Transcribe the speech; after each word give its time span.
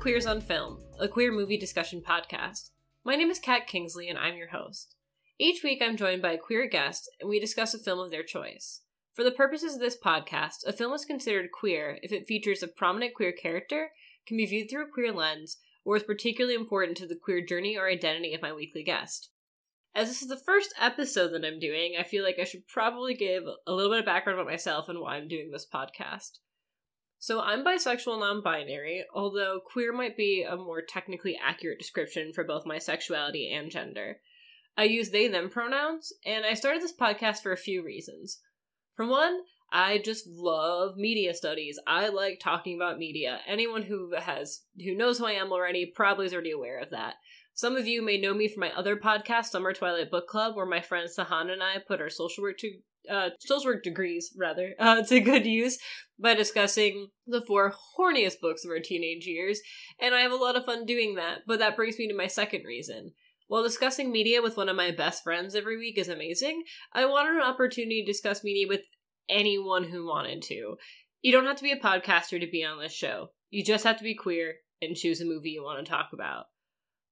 Queers 0.00 0.26
on 0.26 0.40
Film, 0.40 0.78
a 1.00 1.08
queer 1.08 1.32
movie 1.32 1.56
discussion 1.56 2.00
podcast. 2.00 2.70
My 3.04 3.16
name 3.16 3.30
is 3.30 3.40
Kat 3.40 3.66
Kingsley 3.66 4.08
and 4.08 4.16
I'm 4.16 4.36
your 4.36 4.50
host. 4.50 4.94
Each 5.40 5.64
week 5.64 5.82
I'm 5.82 5.96
joined 5.96 6.22
by 6.22 6.32
a 6.32 6.38
queer 6.38 6.68
guest 6.68 7.10
and 7.20 7.28
we 7.28 7.40
discuss 7.40 7.74
a 7.74 7.78
film 7.78 7.98
of 7.98 8.12
their 8.12 8.22
choice. 8.22 8.82
For 9.12 9.24
the 9.24 9.32
purposes 9.32 9.74
of 9.74 9.80
this 9.80 9.98
podcast, 9.98 10.64
a 10.64 10.72
film 10.72 10.92
is 10.92 11.04
considered 11.04 11.50
queer 11.50 11.98
if 12.00 12.12
it 12.12 12.28
features 12.28 12.62
a 12.62 12.68
prominent 12.68 13.12
queer 13.12 13.32
character, 13.32 13.90
can 14.24 14.36
be 14.36 14.46
viewed 14.46 14.70
through 14.70 14.84
a 14.84 14.88
queer 14.88 15.12
lens, 15.12 15.56
or 15.84 15.96
is 15.96 16.04
particularly 16.04 16.54
important 16.54 16.96
to 16.98 17.06
the 17.06 17.16
queer 17.16 17.44
journey 17.44 17.76
or 17.76 17.88
identity 17.88 18.32
of 18.34 18.40
my 18.40 18.52
weekly 18.52 18.84
guest. 18.84 19.30
As 19.96 20.06
this 20.06 20.22
is 20.22 20.28
the 20.28 20.36
first 20.36 20.72
episode 20.80 21.32
that 21.32 21.44
I'm 21.44 21.58
doing, 21.58 21.94
I 21.98 22.04
feel 22.04 22.22
like 22.22 22.38
I 22.40 22.44
should 22.44 22.68
probably 22.68 23.14
give 23.14 23.42
a 23.66 23.72
little 23.72 23.90
bit 23.90 23.98
of 23.98 24.06
background 24.06 24.38
about 24.38 24.50
myself 24.50 24.88
and 24.88 25.00
why 25.00 25.16
I'm 25.16 25.26
doing 25.26 25.50
this 25.50 25.66
podcast. 25.66 26.38
So, 27.20 27.40
I'm 27.40 27.64
bisexual 27.64 28.20
non 28.20 28.42
binary, 28.42 29.04
although 29.12 29.60
queer 29.64 29.92
might 29.92 30.16
be 30.16 30.44
a 30.48 30.56
more 30.56 30.82
technically 30.82 31.38
accurate 31.42 31.78
description 31.78 32.32
for 32.32 32.44
both 32.44 32.66
my 32.66 32.78
sexuality 32.78 33.52
and 33.52 33.70
gender. 33.70 34.20
I 34.76 34.84
use 34.84 35.10
they 35.10 35.26
them 35.26 35.50
pronouns, 35.50 36.12
and 36.24 36.46
I 36.46 36.54
started 36.54 36.82
this 36.82 36.94
podcast 36.96 37.38
for 37.38 37.50
a 37.50 37.56
few 37.56 37.84
reasons. 37.84 38.40
For 38.94 39.04
one, 39.04 39.40
I 39.72 39.98
just 39.98 40.28
love 40.28 40.96
media 40.96 41.34
studies. 41.34 41.78
I 41.86 42.08
like 42.08 42.38
talking 42.40 42.76
about 42.76 42.98
media. 42.98 43.40
Anyone 43.46 43.82
who 43.82 44.14
has 44.16 44.62
who 44.82 44.94
knows 44.94 45.18
who 45.18 45.26
I 45.26 45.32
am 45.32 45.52
already 45.52 45.86
probably 45.86 46.26
is 46.26 46.32
already 46.32 46.52
aware 46.52 46.78
of 46.78 46.90
that. 46.90 47.14
Some 47.52 47.76
of 47.76 47.88
you 47.88 48.00
may 48.00 48.20
know 48.20 48.34
me 48.34 48.46
from 48.46 48.60
my 48.60 48.70
other 48.70 48.96
podcast, 48.96 49.46
Summer 49.46 49.72
Twilight 49.72 50.12
Book 50.12 50.28
Club, 50.28 50.54
where 50.54 50.64
my 50.64 50.80
friend 50.80 51.08
Sahan 51.08 51.50
and 51.50 51.60
I 51.60 51.78
put 51.86 52.00
our 52.00 52.08
social 52.08 52.42
work 52.42 52.58
to 52.58 52.70
uh, 53.10 53.30
social 53.40 53.72
work 53.72 53.82
degrees 53.82 54.32
rather 54.38 54.74
uh, 54.78 55.02
to 55.02 55.20
good 55.20 55.44
use 55.44 55.78
by 56.20 56.34
discussing 56.34 57.08
the 57.26 57.42
four 57.46 57.72
horniest 57.98 58.40
books 58.40 58.64
of 58.64 58.70
our 58.70 58.80
teenage 58.80 59.26
years, 59.26 59.60
and 60.00 60.14
I 60.14 60.20
have 60.20 60.32
a 60.32 60.36
lot 60.36 60.56
of 60.56 60.64
fun 60.64 60.84
doing 60.84 61.14
that. 61.14 61.40
But 61.46 61.58
that 61.60 61.76
brings 61.76 61.98
me 61.98 62.08
to 62.08 62.14
my 62.14 62.26
second 62.26 62.64
reason. 62.64 63.12
While 63.46 63.62
discussing 63.62 64.12
media 64.12 64.42
with 64.42 64.56
one 64.56 64.68
of 64.68 64.76
my 64.76 64.90
best 64.90 65.22
friends 65.22 65.54
every 65.54 65.78
week 65.78 65.96
is 65.96 66.08
amazing, 66.08 66.64
I 66.92 67.06
wanted 67.06 67.36
an 67.36 67.42
opportunity 67.42 68.02
to 68.02 68.12
discuss 68.12 68.44
media 68.44 68.66
with 68.68 68.82
anyone 69.28 69.84
who 69.84 70.06
wanted 70.06 70.42
to. 70.42 70.76
You 71.22 71.32
don't 71.32 71.46
have 71.46 71.56
to 71.56 71.62
be 71.62 71.72
a 71.72 71.78
podcaster 71.78 72.40
to 72.40 72.46
be 72.46 72.64
on 72.64 72.78
this 72.78 72.92
show. 72.92 73.30
You 73.50 73.64
just 73.64 73.84
have 73.84 73.96
to 73.98 74.04
be 74.04 74.14
queer 74.14 74.56
and 74.82 74.94
choose 74.94 75.20
a 75.20 75.24
movie 75.24 75.50
you 75.50 75.62
want 75.62 75.84
to 75.84 75.90
talk 75.90 76.10
about. 76.12 76.46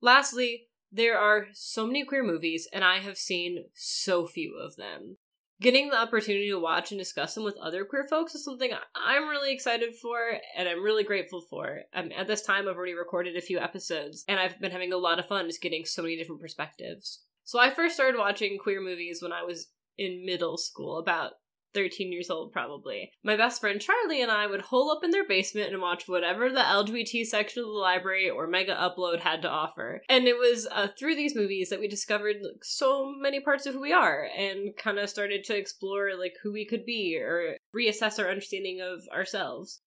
Lastly, 0.03 0.69
there 0.93 1.19
are 1.19 1.47
so 1.53 1.87
many 1.87 2.05
queer 2.05 2.23
movies, 2.23 2.69
and 2.73 2.85
I 2.85 2.99
have 2.99 3.17
seen 3.17 3.65
so 3.75 4.27
few 4.27 4.59
of 4.59 4.77
them. 4.77 5.17
Getting 5.59 5.89
the 5.89 5.97
opportunity 5.97 6.51
to 6.51 6.61
watch 6.61 6.91
and 6.91 6.99
discuss 6.99 7.35
them 7.35 7.45
with 7.45 7.57
other 7.57 7.87
queer 7.87 8.07
folks 8.09 8.35
is 8.35 8.45
something 8.45 8.73
I'm 8.95 9.29
really 9.29 9.55
excited 9.55 9.95
for 9.95 10.19
and 10.55 10.69
I'm 10.69 10.83
really 10.83 11.03
grateful 11.03 11.41
for. 11.41 11.81
Um, 11.95 12.11
at 12.15 12.27
this 12.27 12.43
time, 12.43 12.69
I've 12.69 12.77
already 12.77 12.93
recorded 12.93 13.37
a 13.37 13.41
few 13.41 13.59
episodes, 13.59 14.23
and 14.29 14.39
I've 14.39 14.61
been 14.61 14.71
having 14.71 14.93
a 14.93 14.99
lot 14.99 15.19
of 15.19 15.27
fun 15.27 15.47
just 15.47 15.63
getting 15.63 15.87
so 15.87 16.03
many 16.03 16.17
different 16.17 16.43
perspectives. 16.43 17.23
So 17.45 17.59
I 17.59 17.71
first 17.71 17.95
started 17.95 18.19
watching 18.19 18.59
queer 18.59 18.83
movies 18.83 19.23
when 19.23 19.33
I 19.33 19.45
was 19.45 19.69
in 19.97 20.27
middle 20.27 20.59
school, 20.59 20.99
about 20.99 21.33
13 21.77 22.11
years 22.11 22.31
old 22.31 22.53
probably. 22.53 23.13
My 23.23 23.37
best 23.37 23.61
friend 23.61 23.81
Charlie 23.81 24.23
and 24.23 24.31
I 24.31 24.47
would 24.47 24.63
hole 24.63 24.91
up 24.91 25.05
in 25.05 25.11
their 25.11 25.29
basement 25.29 25.73
and 25.73 25.83
watch 25.83 26.09
whatever 26.09 26.51
the 26.51 26.61
LGBT 26.61 27.27
section 27.27 27.61
of 27.61 27.67
the 27.67 27.73
library 27.73 28.31
or 28.31 28.47
Mega 28.47 28.75
Upload 28.75 29.21
had 29.21 29.43
to 29.43 29.51
offer. 29.51 30.01
And 30.09 30.27
it 30.27 30.39
was 30.39 30.67
uh, 30.73 30.89
through 30.99 31.17
these 31.17 31.37
movies 31.37 31.69
that 31.69 31.79
we 31.79 31.87
discovered 31.87 32.37
like, 32.41 32.65
so 32.65 33.13
many 33.21 33.41
parts 33.41 33.67
of 33.67 33.75
who 33.75 33.83
we 33.83 33.93
are 33.93 34.27
and 34.37 34.75
kind 34.77 34.99
of 34.99 35.11
started 35.11 35.45
to 35.45 35.57
explore 35.57 36.17
like 36.19 36.33
who 36.43 36.51
we 36.51 36.65
could 36.65 36.87
be 36.87 37.19
or 37.21 37.57
reassess 37.77 38.19
our 38.19 38.31
understanding 38.31 38.81
of 38.81 39.03
ourselves. 39.15 39.83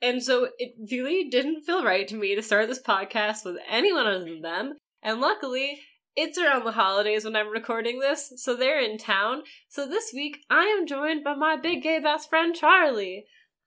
And 0.00 0.22
so 0.22 0.48
it 0.58 0.74
really 0.90 1.28
didn't 1.28 1.64
feel 1.64 1.82
right 1.82 2.06
to 2.08 2.14
me 2.14 2.36
to 2.36 2.42
start 2.42 2.68
this 2.68 2.82
podcast 2.82 3.44
with 3.44 3.56
anyone 3.68 4.06
other 4.06 4.20
than 4.20 4.42
them. 4.42 4.74
And 5.02 5.20
luckily, 5.20 5.80
it's 6.16 6.38
around 6.38 6.64
the 6.64 6.72
holidays 6.72 7.24
when 7.24 7.36
I'm 7.36 7.48
recording 7.48 8.00
this, 8.00 8.32
so 8.36 8.54
they're 8.54 8.80
in 8.80 8.98
town. 8.98 9.42
So 9.68 9.86
this 9.86 10.12
week, 10.14 10.38
I 10.48 10.64
am 10.64 10.86
joined 10.86 11.24
by 11.24 11.34
my 11.34 11.56
big 11.56 11.82
gay 11.82 11.98
best 11.98 12.28
friend, 12.28 12.54
Charlie. 12.54 13.26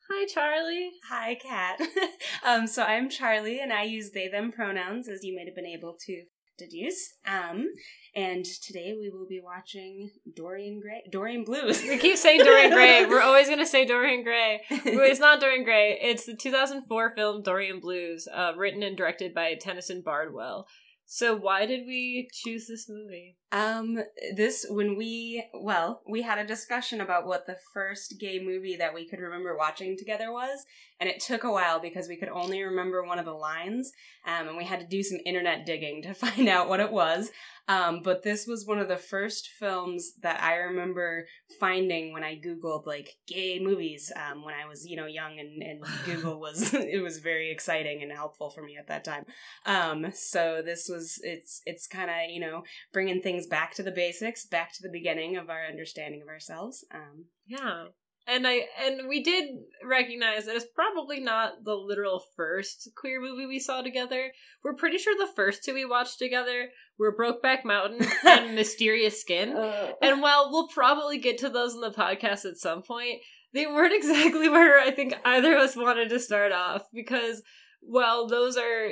Hi, 0.09 0.25
Charlie. 0.25 0.91
Hi, 1.09 1.35
Kat. 1.35 1.81
um, 2.45 2.67
so 2.67 2.83
I'm 2.83 3.09
Charlie, 3.09 3.59
and 3.59 3.73
I 3.73 3.83
use 3.83 4.11
they 4.11 4.29
them 4.29 4.51
pronouns, 4.51 5.09
as 5.09 5.23
you 5.23 5.35
might 5.35 5.47
have 5.47 5.55
been 5.55 5.65
able 5.65 5.97
to 6.05 6.23
deduce. 6.57 7.15
Um, 7.25 7.67
and 8.15 8.43
today 8.45 8.93
we 8.97 9.09
will 9.09 9.27
be 9.27 9.41
watching 9.43 10.09
Dorian 10.35 10.79
Gray, 10.79 11.03
Dorian 11.11 11.43
Blues. 11.43 11.83
We 11.83 11.97
keep 11.97 12.17
saying 12.17 12.43
Dorian 12.43 12.71
Gray. 12.71 13.05
We're 13.09 13.21
always 13.21 13.49
gonna 13.49 13.65
say 13.65 13.85
Dorian 13.85 14.23
Gray. 14.23 14.61
It's 14.69 15.19
not 15.19 15.39
Dorian 15.39 15.63
Gray. 15.63 15.99
It's 16.01 16.25
the 16.25 16.35
2004 16.35 17.13
film 17.15 17.43
Dorian 17.43 17.79
Blues, 17.79 18.27
uh, 18.33 18.53
written 18.55 18.83
and 18.83 18.97
directed 18.97 19.33
by 19.33 19.53
Tennyson 19.55 20.01
Bardwell. 20.01 20.67
So 21.07 21.35
why 21.35 21.65
did 21.65 21.87
we 21.87 22.29
choose 22.31 22.67
this 22.67 22.87
movie? 22.87 23.37
Um, 23.51 23.99
this 24.35 24.65
when 24.69 24.97
we 24.97 25.45
well, 25.53 26.01
we 26.07 26.21
had 26.21 26.37
a 26.37 26.45
discussion 26.45 26.99
about 26.99 27.25
what 27.25 27.45
the 27.45 27.55
first 27.73 28.19
gay 28.19 28.39
movie 28.43 28.75
that 28.75 28.93
we 28.93 29.07
could 29.07 29.19
remember 29.19 29.55
watching 29.57 29.97
together 29.97 30.33
was, 30.33 30.65
and 30.99 31.09
it 31.09 31.21
took 31.21 31.43
a 31.43 31.51
while 31.51 31.79
because 31.79 32.09
we 32.09 32.17
could 32.17 32.29
only 32.29 32.61
remember 32.61 33.03
one 33.03 33.19
of 33.19 33.25
the 33.25 33.31
lines, 33.31 33.93
um, 34.25 34.49
and 34.49 34.57
we 34.57 34.65
had 34.65 34.81
to 34.81 34.87
do 34.87 35.01
some 35.01 35.19
internet 35.25 35.65
digging 35.65 36.01
to 36.03 36.13
find 36.13 36.49
out 36.49 36.67
what 36.67 36.81
it 36.81 36.91
was. 36.91 37.31
Um, 37.69 38.01
but 38.01 38.23
this 38.23 38.47
was 38.47 38.65
one 38.65 38.79
of 38.79 38.87
the 38.87 38.97
first 38.97 39.49
films 39.59 40.13
that 40.21 40.41
I 40.41 40.55
remember 40.55 41.27
finding 41.59 42.13
when 42.13 42.23
I 42.23 42.39
googled 42.39 42.85
like 42.85 43.17
gay 43.27 43.59
movies 43.59 44.11
um, 44.15 44.45
when 44.45 44.53
I 44.53 44.65
was 44.67 44.85
you 44.85 44.95
know 44.95 45.05
young 45.05 45.37
and, 45.39 45.61
and 45.61 45.83
Google 46.05 46.39
was 46.39 46.73
it 46.73 47.03
was 47.03 47.19
very 47.19 47.51
exciting 47.51 48.01
and 48.01 48.11
helpful 48.11 48.49
for 48.49 48.61
me 48.61 48.77
at 48.77 48.87
that 48.87 49.03
time. 49.03 49.25
Um, 49.65 50.11
so 50.13 50.61
this 50.63 50.87
was 50.89 51.19
it's 51.23 51.61
it's 51.65 51.87
kind 51.87 52.09
of 52.09 52.29
you 52.29 52.39
know 52.39 52.63
bringing 52.93 53.21
things 53.21 53.36
back 53.45 53.75
to 53.75 53.83
the 53.83 53.91
basics, 53.91 54.45
back 54.45 54.73
to 54.73 54.81
the 54.81 54.89
beginning 54.91 55.37
of 55.37 55.49
our 55.49 55.65
understanding 55.67 56.21
of 56.23 56.27
ourselves. 56.27 56.83
Um, 56.91 57.25
yeah. 57.45 57.85
And 58.29 58.45
I 58.45 58.63
and 58.83 59.07
we 59.07 59.23
did 59.23 59.51
recognize 59.85 60.45
that 60.45 60.55
it's 60.57 60.65
probably 60.75 61.21
not 61.21 61.63
the 61.63 61.75
literal 61.75 62.21
first 62.35 62.89
queer 62.97 63.21
movie 63.21 63.45
we 63.45 63.59
saw 63.59 63.81
together. 63.81 64.31
We're 64.63 64.75
pretty 64.75 64.97
sure 64.97 65.15
the 65.17 65.31
first 65.33 65.63
two 65.63 65.73
we 65.73 65.85
watched 65.85 66.19
together 66.19 66.69
were 66.99 67.15
Brokeback 67.15 67.63
Mountain 67.63 68.05
and 68.25 68.53
Mysterious 68.53 69.21
Skin. 69.21 69.55
uh, 69.55 69.93
And 70.01 70.21
while 70.21 70.49
we'll 70.51 70.67
probably 70.67 71.19
get 71.19 71.37
to 71.37 71.49
those 71.49 71.73
in 71.73 71.79
the 71.79 71.91
podcast 71.91 72.43
at 72.43 72.57
some 72.57 72.81
point, 72.81 73.21
they 73.53 73.65
weren't 73.65 73.93
exactly 73.95 74.49
where 74.49 74.77
I 74.77 74.91
think 74.91 75.13
either 75.23 75.55
of 75.55 75.61
us 75.61 75.77
wanted 75.77 76.09
to 76.09 76.19
start 76.19 76.51
off 76.51 76.81
because 76.93 77.41
while 77.79 78.27
those 78.27 78.57
are, 78.57 78.87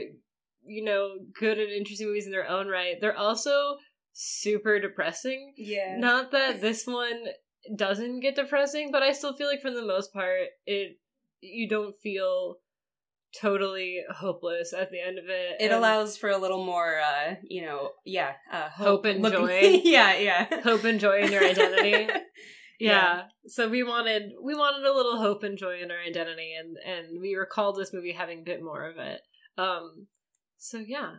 you 0.66 0.84
know, 0.84 1.16
good 1.38 1.60
and 1.60 1.72
interesting 1.72 2.08
movies 2.08 2.26
in 2.26 2.32
their 2.32 2.48
own 2.48 2.70
right, 2.70 2.96
they're 3.02 3.18
also 3.18 3.76
super 4.18 4.80
depressing. 4.80 5.54
yeah. 5.58 5.98
Not 5.98 6.32
that 6.32 6.62
this 6.68 6.88
one 6.88 7.26
doesn't 7.76 8.22
get 8.22 8.36
depressing, 8.36 8.92
but 8.92 9.04
I 9.04 9.12
still 9.12 9.34
feel 9.34 9.48
like 9.48 9.62
for 9.62 9.72
the 9.72 9.86
most 9.86 10.14
part 10.14 10.40
it 10.66 10.98
you 11.42 11.68
don't 11.68 11.94
feel 12.02 12.58
totally 13.40 14.02
hopeless 14.16 14.72
at 14.74 14.90
the 14.92 15.02
end 15.02 15.20
of 15.20 15.26
it. 15.28 15.58
It 15.60 15.72
allows 15.74 16.16
for 16.16 16.30
a 16.30 16.38
little 16.38 16.64
more, 16.66 17.00
uh, 17.02 17.36
you 17.44 17.64
know, 17.66 17.90
yeah, 18.06 18.32
uh, 18.52 18.70
Hope 18.70 19.04
and 19.06 19.22
looking- 19.22 19.40
joy. 19.46 19.82
yeah, 19.84 20.18
yeah. 20.18 20.62
hope 20.62 20.86
and 20.86 21.00
joy 21.00 21.20
in 21.20 21.32
your 21.34 21.44
identity. 21.44 22.08
yeah. 22.80 23.24
So 23.48 23.68
we 23.68 23.84
wanted 23.84 24.32
we 24.42 24.56
wanted 24.56 24.86
a 24.86 24.94
little 24.96 25.18
hope 25.18 25.44
and 25.44 25.58
joy 25.58 25.82
in 25.82 25.92
our 25.92 26.00
identity 26.00 26.54
and 26.58 26.78
and 26.86 27.20
we 27.22 27.36
recalled 27.36 27.76
this 27.78 27.94
movie 27.94 28.14
having 28.14 28.40
a 28.40 28.44
bit 28.44 28.64
more 28.64 28.90
of 28.90 28.98
it. 28.98 29.20
Um 29.58 30.08
so 30.58 30.78
yeah. 30.78 31.16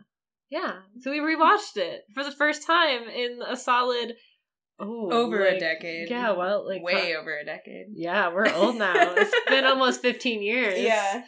Yeah. 0.49 0.73
So 1.01 1.11
we 1.11 1.19
rewatched 1.19 1.77
it 1.77 2.03
for 2.13 2.23
the 2.23 2.31
first 2.31 2.65
time 2.65 3.03
in 3.09 3.39
a 3.47 3.55
solid 3.57 4.15
oh 4.79 5.11
over 5.11 5.45
a 5.45 5.59
decade. 5.59 6.09
Yeah, 6.09 6.31
well 6.31 6.65
like 6.67 6.81
way 6.83 7.11
pro- 7.11 7.21
over 7.21 7.37
a 7.37 7.45
decade. 7.45 7.87
Yeah, 7.93 8.33
we're 8.33 8.51
old 8.53 8.75
now. 8.77 8.93
It's 9.17 9.33
been 9.49 9.65
almost 9.65 10.01
15 10.01 10.41
years. 10.41 10.79
Yeah. 10.79 11.23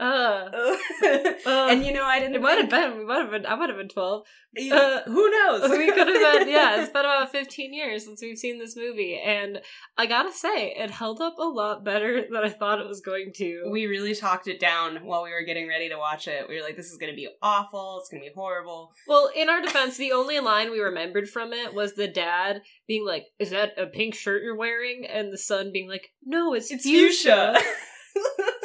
Uh 0.00 0.48
Uh, 0.52 0.76
and 1.70 1.84
you 1.84 1.92
know, 1.92 2.04
I 2.04 2.18
didn't. 2.18 2.34
it 2.36 2.42
might 2.42 2.58
have 2.58 2.70
been 2.70 2.98
we 2.98 3.04
might 3.04 3.20
have 3.20 3.30
been 3.30 3.46
I 3.46 3.54
might 3.56 3.68
have 3.68 3.78
been 3.78 3.88
12. 3.88 4.22
You- 4.54 4.74
uh, 4.74 5.02
who 5.04 5.30
knows? 5.30 5.70
we 5.70 5.86
could 5.92 6.08
have 6.08 6.08
been 6.40 6.48
yeah 6.48 6.80
it's 6.80 6.92
been 6.92 7.04
about 7.06 7.30
15 7.32 7.72
years 7.72 8.04
since 8.04 8.20
we've 8.20 8.36
seen 8.36 8.58
this 8.58 8.76
movie 8.76 9.18
and 9.18 9.60
i 9.96 10.04
gotta 10.04 10.30
say 10.30 10.74
it 10.76 10.90
held 10.90 11.22
up 11.22 11.36
a 11.38 11.44
lot 11.44 11.82
better 11.84 12.20
than 12.30 12.36
i 12.44 12.50
thought 12.50 12.78
it 12.78 12.86
was 12.86 13.00
going 13.00 13.32
to 13.36 13.62
we 13.70 13.86
really 13.86 14.14
talked 14.14 14.46
it 14.48 14.60
down 14.60 14.96
while 15.06 15.22
we 15.22 15.30
were 15.30 15.42
getting 15.46 15.66
ready 15.68 15.88
to 15.88 15.96
watch 15.96 16.28
it. 16.28 16.46
We 16.48 16.56
were 16.56 16.62
like, 16.62 16.76
"This 16.76 16.90
is 16.90 16.98
going 16.98 17.10
to 17.12 17.16
be 17.16 17.28
awful. 17.40 17.98
It's 18.00 18.10
going 18.10 18.22
to 18.22 18.28
be 18.28 18.34
horrible." 18.34 18.92
well 19.08 19.30
in 19.34 19.48
our 19.48 19.62
defense 19.62 19.96
the 19.96 20.12
only 20.12 20.38
line 20.40 20.70
we 20.70 20.80
remembered 20.80 21.28
from 21.30 21.52
it 21.54 21.72
was 21.74 21.94
the 21.94 22.08
dad 22.08 22.60
being 22.86 23.06
like 23.06 23.24
is 23.38 23.50
that 23.50 23.72
a 23.78 23.86
pink 23.86 24.14
shirt 24.14 24.42
you're 24.42 24.56
wearing 24.56 25.06
and 25.06 25.32
the 25.32 25.38
son 25.38 25.70
being 25.72 25.88
like 25.88 26.08
no 26.24 26.52
it's, 26.52 26.70
It's 26.70 26.84
fuchsia, 26.84 27.54
fuchsia. 27.54 27.70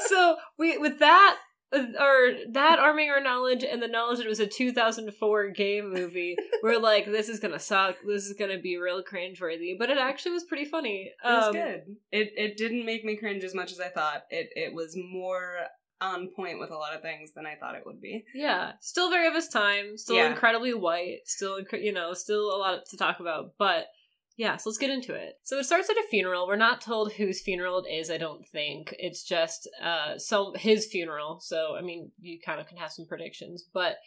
So 0.08 0.38
we 0.58 0.78
with 0.78 1.00
that 1.00 1.38
uh, 1.74 1.84
or 2.00 2.32
that 2.54 2.80
arming 2.80 3.10
our 3.10 3.22
knowledge 3.22 3.64
and 3.64 3.82
the 3.82 3.88
knowledge 3.88 4.18
that 4.20 4.26
it 4.26 4.30
was 4.30 4.40
a 4.40 4.48
2004 4.48 5.50
game 5.50 5.92
movie 5.94 6.36
we're 6.64 6.80
like 6.80 7.06
this 7.06 7.28
is 7.30 7.40
gonna 7.40 7.60
suck 7.60 7.98
this 8.08 8.24
is 8.26 8.34
gonna 8.40 8.58
be 8.60 8.78
real 8.78 9.04
cringeworthy 9.04 9.78
but 9.78 9.90
it 9.90 9.98
actually 9.98 10.32
was 10.32 10.44
pretty 10.46 10.66
funny 10.66 11.12
It 11.24 11.28
was 11.28 11.48
Um, 11.48 11.54
good. 11.54 11.82
It 12.12 12.32
it 12.36 12.58
didn't 12.58 12.86
make 12.86 13.04
me 13.04 13.18
cringe 13.18 13.44
as 13.44 13.54
much 13.54 13.72
as 13.72 13.80
I 13.80 13.90
thought. 13.90 14.24
It 14.30 14.50
it 14.56 14.74
was 14.74 14.96
more 14.96 15.58
on 16.00 16.30
point 16.36 16.60
with 16.60 16.70
a 16.70 16.76
lot 16.78 16.94
of 16.96 17.02
things 17.02 17.32
than 17.36 17.48
I 17.48 17.56
thought 17.56 17.74
it 17.76 17.82
would 17.86 18.00
be. 18.00 18.24
Yeah, 18.36 18.74
still 18.82 19.10
very 19.10 19.28
of 19.28 19.34
his 19.34 19.48
time, 19.48 19.98
still 19.98 20.18
Yeah. 20.18 20.30
incredibly 20.30 20.74
white, 20.76 21.22
still 21.26 21.60
you 21.74 21.92
know, 21.92 22.14
still 22.14 22.56
a 22.56 22.58
lot 22.58 22.86
to 22.92 22.98
talk 22.98 23.20
about, 23.20 23.54
but 23.58 23.88
yeah, 24.38 24.56
so 24.58 24.70
let's 24.70 24.78
get 24.78 24.92
into 24.92 25.16
it. 25.16 25.40
So 25.44 25.58
it 25.58 25.66
starts 25.66 25.90
at 25.90 25.98
a 25.98 26.06
funeral. 26.10 26.48
We're 26.48 26.56
not 26.56 26.80
told 26.80 27.14
whose 27.14 27.42
funeral 27.42 27.84
it 27.84 27.90
is, 27.90 28.12
I 28.12 28.18
don't 28.18 28.46
think. 28.46 28.96
It's 29.00 29.24
just 29.24 29.68
uh 29.84 30.18
some 30.18 30.54
his 30.56 30.86
funeral. 30.86 31.40
So 31.42 31.76
I 31.76 31.82
mean, 31.82 32.12
you 32.20 32.40
kind 32.40 32.62
of 32.62 32.68
can 32.68 32.78
have 32.78 32.92
some 32.92 33.08
predictions, 33.08 33.66
but 33.74 33.98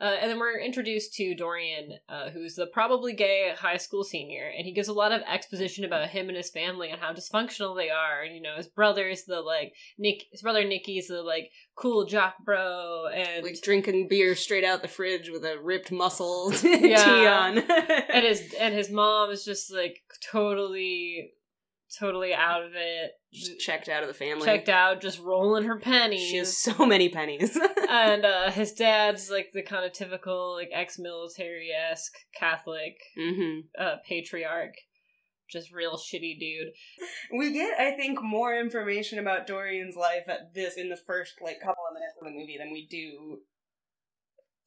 uh, 0.00 0.16
and 0.20 0.30
then 0.30 0.38
we're 0.38 0.58
introduced 0.58 1.14
to 1.14 1.34
Dorian, 1.34 1.94
uh, 2.08 2.30
who's 2.30 2.54
the 2.54 2.66
probably 2.66 3.12
gay 3.12 3.52
high 3.56 3.76
school 3.76 4.04
senior, 4.04 4.50
and 4.56 4.64
he 4.66 4.72
gives 4.72 4.88
a 4.88 4.92
lot 4.92 5.12
of 5.12 5.22
exposition 5.22 5.84
about 5.84 6.08
him 6.10 6.28
and 6.28 6.36
his 6.36 6.50
family 6.50 6.90
and 6.90 7.00
how 7.00 7.12
dysfunctional 7.12 7.76
they 7.76 7.90
are. 7.90 8.22
And 8.22 8.34
you 8.34 8.40
know, 8.40 8.56
his 8.56 8.66
brother's 8.68 9.24
the 9.24 9.40
like 9.40 9.72
Nick, 9.98 10.24
his 10.30 10.42
brother 10.42 10.64
Nicky's 10.64 11.08
the 11.08 11.22
like 11.22 11.50
cool 11.74 12.04
jock 12.06 12.34
bro, 12.44 13.06
and 13.12 13.44
Like 13.44 13.60
drinking 13.60 14.08
beer 14.08 14.34
straight 14.34 14.64
out 14.64 14.82
the 14.82 14.88
fridge 14.88 15.30
with 15.30 15.44
a 15.44 15.58
ripped 15.60 15.90
muscle 15.92 16.52
Yeah. 16.62 17.04
tee 17.04 17.26
on. 17.26 17.58
and 17.58 18.24
his 18.24 18.54
and 18.60 18.74
his 18.74 18.90
mom 18.90 19.30
is 19.30 19.44
just 19.44 19.72
like 19.72 20.00
totally 20.32 21.32
totally 21.98 22.34
out 22.34 22.62
of 22.64 22.72
it 22.74 23.12
Just 23.32 23.60
checked 23.60 23.88
out 23.88 24.02
of 24.02 24.08
the 24.08 24.14
family. 24.14 24.44
checked 24.44 24.68
out 24.68 25.00
just 25.00 25.20
rolling 25.20 25.64
her 25.64 25.78
pennies 25.78 26.28
She 26.28 26.36
has 26.36 26.56
so 26.56 26.84
many 26.84 27.08
pennies. 27.08 27.56
and 27.88 28.24
uh 28.24 28.50
his 28.50 28.72
dad's 28.72 29.30
like 29.30 29.48
the 29.54 29.62
kind 29.62 29.84
of 29.86 29.92
typical 29.92 30.54
like 30.54 30.68
ex-military-esque 30.72 32.12
catholic 32.38 32.94
hmm 33.16 33.60
uh 33.78 33.96
patriarch 34.06 34.74
just 35.50 35.72
real 35.72 35.96
shitty 35.96 36.38
dude 36.38 36.68
We 37.32 37.52
get, 37.54 37.78
I 37.80 37.92
think, 37.96 38.22
more 38.22 38.54
information 38.54 39.18
about 39.18 39.46
Dorian's 39.46 39.96
life 39.96 40.24
at 40.28 40.52
this 40.54 40.76
in 40.76 40.90
the 40.90 40.98
first 41.06 41.34
like 41.42 41.60
couple 41.60 41.84
of 41.88 41.94
minutes 41.94 42.16
of 42.20 42.26
the 42.26 42.38
movie 42.38 42.56
than 42.58 42.70
we 42.70 42.86
do 42.90 43.38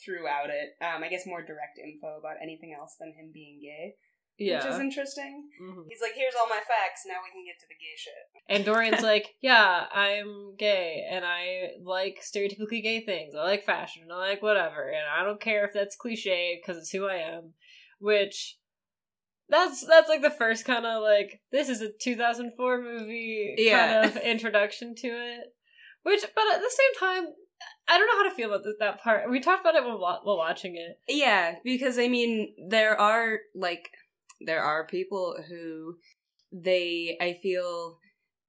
throughout 0.03 0.49
it. 0.49 0.73
Um, 0.83 1.03
I 1.03 1.09
guess 1.09 1.27
more 1.27 1.43
direct 1.45 1.77
info 1.77 2.17
about 2.17 2.37
anything 2.41 2.73
else 2.77 2.95
than 2.99 3.09
him 3.13 3.29
being 3.31 3.59
gay, 3.61 3.93
yeah 4.41 4.57
which 4.57 4.73
is 4.73 4.79
interesting. 4.79 5.49
Mhm. 5.61 5.85
He's 5.89 6.01
like, 6.01 6.13
"Here's 6.15 6.33
all 6.39 6.47
my 6.47 6.61
facts. 6.67 7.03
Now 7.05 7.19
we 7.23 7.31
can 7.31 7.45
get 7.45 7.59
to 7.59 7.67
the 7.67 7.75
gay 7.75 7.95
shit." 7.97 8.13
and 8.49 8.65
dorian's 8.65 9.01
like 9.13 9.35
yeah 9.41 9.85
i'm 9.93 10.55
gay 10.57 11.05
and 11.09 11.23
i 11.23 11.69
like 11.83 12.19
stereotypically 12.21 12.81
gay 12.83 12.99
things 12.99 13.35
i 13.35 13.43
like 13.43 13.63
fashion 13.63 14.03
i 14.11 14.17
like 14.17 14.41
whatever 14.41 14.89
and 14.89 15.05
i 15.15 15.23
don't 15.23 15.39
care 15.39 15.63
if 15.65 15.73
that's 15.73 15.95
cliche 15.95 16.59
because 16.59 16.77
it's 16.77 16.89
who 16.91 17.07
i 17.07 17.15
am 17.15 17.53
which 17.99 18.57
that's 19.47 19.85
that's 19.85 20.09
like 20.09 20.21
the 20.21 20.29
first 20.31 20.65
kind 20.65 20.85
of 20.85 21.01
like 21.03 21.41
this 21.51 21.69
is 21.69 21.81
a 21.81 21.89
2004 22.01 22.81
movie 22.81 23.55
Yeah. 23.57 24.01
kind 24.01 24.17
of 24.17 24.23
introduction 24.23 24.95
to 24.95 25.07
it 25.07 25.53
which 26.03 26.21
but 26.21 26.43
at 26.53 26.59
the 26.61 26.71
same 26.71 26.99
time 27.09 27.27
i 27.87 27.97
don't 27.97 28.07
know 28.07 28.17
how 28.23 28.29
to 28.29 28.35
feel 28.35 28.51
about 28.53 28.65
that 28.79 29.01
part 29.03 29.29
we 29.29 29.39
talked 29.39 29.61
about 29.61 29.75
it 29.75 29.83
while, 29.83 30.21
while 30.23 30.37
watching 30.37 30.75
it 30.75 30.99
Yeah, 31.07 31.55
because 31.63 31.99
I 31.99 32.07
mean, 32.07 32.53
there 32.69 32.99
are 32.99 33.39
like 33.53 33.91
there 34.45 34.63
are 34.63 34.85
people 34.87 35.35
who 35.49 35.95
they 36.51 37.17
I 37.21 37.37
feel 37.41 37.97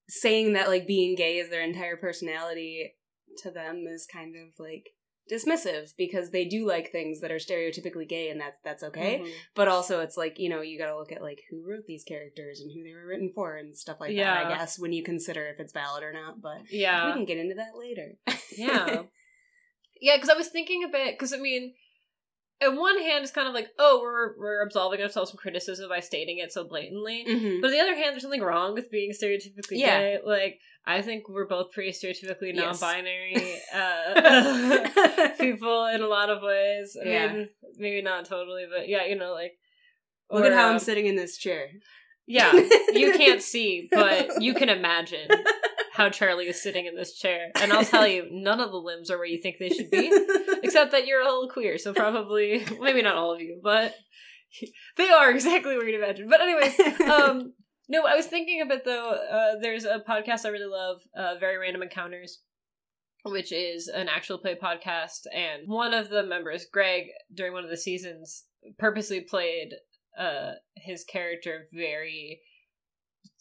saying 0.08 0.52
that 0.54 0.68
like 0.68 0.86
being 0.86 1.14
gay 1.14 1.38
is 1.38 1.50
their 1.50 1.62
entire 1.62 1.96
personality 1.96 2.94
to 3.38 3.50
them 3.50 3.84
is 3.88 4.06
kind 4.12 4.34
of 4.36 4.52
like 4.58 4.90
dismissive 5.30 5.92
because 5.96 6.30
they 6.30 6.44
do 6.44 6.66
like 6.66 6.90
things 6.90 7.20
that 7.20 7.30
are 7.30 7.36
stereotypically 7.36 8.08
gay 8.08 8.28
and 8.28 8.40
that's 8.40 8.58
that's 8.64 8.82
okay. 8.82 9.20
Mhm. 9.24 9.30
But 9.54 9.68
also 9.68 10.00
it's 10.00 10.16
like, 10.16 10.38
you 10.38 10.48
know, 10.50 10.60
you 10.60 10.78
got 10.78 10.88
to 10.88 10.98
look 10.98 11.12
at 11.12 11.22
like 11.22 11.40
who 11.50 11.64
wrote 11.66 11.84
these 11.86 12.04
characters 12.04 12.60
and 12.60 12.70
who 12.74 12.82
they 12.82 12.92
were 12.92 13.06
written 13.06 13.30
for 13.34 13.56
and 13.56 13.76
stuff 13.76 13.98
like 14.00 14.14
that, 14.16 14.46
I 14.46 14.48
guess, 14.58 14.78
when 14.78 14.92
you 14.92 15.02
consider 15.04 15.46
if 15.48 15.60
it's 15.60 15.72
valid 15.72 16.02
or 16.02 16.12
not, 16.12 16.42
but 16.42 16.62
yeah 16.70 17.06
we 17.06 17.12
can 17.12 17.24
get 17.24 17.38
into 17.38 17.54
that 17.54 17.78
later. 17.78 18.18
yeah 18.56 19.02
yeah 20.00 20.16
because 20.16 20.28
i 20.28 20.34
was 20.34 20.48
thinking 20.48 20.82
a 20.84 20.88
bit 20.88 21.14
because 21.16 21.32
i 21.32 21.36
mean 21.38 21.72
on 22.64 22.76
one 22.76 22.98
hand 23.00 23.22
it's 23.22 23.32
kind 23.32 23.48
of 23.48 23.54
like 23.54 23.68
oh 23.78 24.00
we're 24.02 24.36
we're 24.38 24.62
absolving 24.62 25.00
ourselves 25.02 25.30
from 25.30 25.38
criticism 25.38 25.88
by 25.88 26.00
stating 26.00 26.38
it 26.38 26.52
so 26.52 26.64
blatantly 26.64 27.24
Mhm. 27.28 27.60
but 27.60 27.68
on 27.68 27.72
the 27.72 27.80
other 27.80 27.94
hand 27.94 28.12
there's 28.12 28.22
something 28.22 28.40
wrong 28.42 28.74
with 28.74 28.90
being 28.90 29.10
stereotypically 29.12 29.78
Yeah. 29.78 29.98
gay 30.00 30.18
like 30.24 30.60
i 30.86 31.00
think 31.02 31.28
we're 31.28 31.46
both 31.46 31.72
pretty 31.72 31.90
stereotypically 31.92 32.54
Yes. 32.54 32.80
non-binary 32.80 33.36
uh 33.74 35.28
people 35.40 35.86
in 35.86 36.02
a 36.02 36.06
lot 36.08 36.30
of 36.30 36.42
ways 36.42 36.96
i 37.04 37.08
Yeah. 37.08 37.32
mean 37.32 37.48
maybe 37.76 38.02
not 38.02 38.24
totally 38.26 38.64
but 38.72 38.88
yeah 38.88 39.04
you 39.04 39.16
know 39.16 39.32
like 39.32 39.52
Look 40.30 40.44
at 40.46 40.52
how 40.54 40.68
I'm 40.68 40.74
um, 40.74 40.78
sitting 40.78 41.06
in 41.06 41.14
this 41.16 41.36
chair. 41.36 41.68
yeah 42.26 42.52
you 42.92 43.12
can't 43.12 43.42
see 43.42 43.88
but 43.92 44.40
you 44.40 44.54
can 44.54 44.68
imagine 44.70 45.28
how 45.92 46.08
charlie 46.08 46.46
is 46.48 46.62
sitting 46.62 46.86
in 46.86 46.96
this 46.96 47.18
chair. 47.18 47.50
And 47.54 47.72
i'll 47.72 47.84
tell 47.84 48.06
you 48.06 48.26
none 48.30 48.60
of 48.60 48.70
the 48.70 48.78
limbs 48.78 49.10
are 49.10 49.18
where 49.18 49.26
you 49.26 49.40
think 49.40 49.56
they 49.58 49.68
should 49.68 49.90
be 49.90 50.10
except 50.62 50.90
that 50.92 51.06
you're 51.06 51.20
a 51.20 51.24
little 51.24 51.48
queer 51.48 51.78
so 51.78 51.92
probably 51.92 52.64
maybe 52.80 53.02
not 53.02 53.16
all 53.16 53.34
of 53.34 53.40
you 53.40 53.60
but 53.62 53.94
they 54.96 55.08
are 55.08 55.30
exactly 55.30 55.76
where 55.76 55.88
you'd 55.88 56.02
imagine. 56.02 56.28
But 56.28 56.40
anyways 56.40 57.00
um 57.02 57.54
no 57.88 58.04
i 58.06 58.16
was 58.16 58.26
thinking 58.26 58.60
a 58.60 58.66
bit 58.66 58.84
though 58.84 59.10
uh 59.10 59.58
there's 59.60 59.84
a 59.84 60.02
podcast 60.08 60.44
i 60.44 60.48
really 60.48 60.66
love 60.66 61.00
uh 61.16 61.34
very 61.38 61.58
random 61.58 61.82
encounters 61.82 62.40
which 63.24 63.52
is 63.52 63.86
an 63.86 64.08
actual 64.08 64.38
play 64.38 64.56
podcast 64.60 65.26
and 65.32 65.62
one 65.66 65.94
of 65.94 66.08
the 66.08 66.22
members 66.22 66.66
greg 66.70 67.04
during 67.34 67.52
one 67.52 67.64
of 67.64 67.70
the 67.70 67.76
seasons 67.76 68.44
purposely 68.78 69.20
played 69.20 69.74
uh 70.18 70.52
his 70.76 71.04
character 71.04 71.68
very 71.72 72.40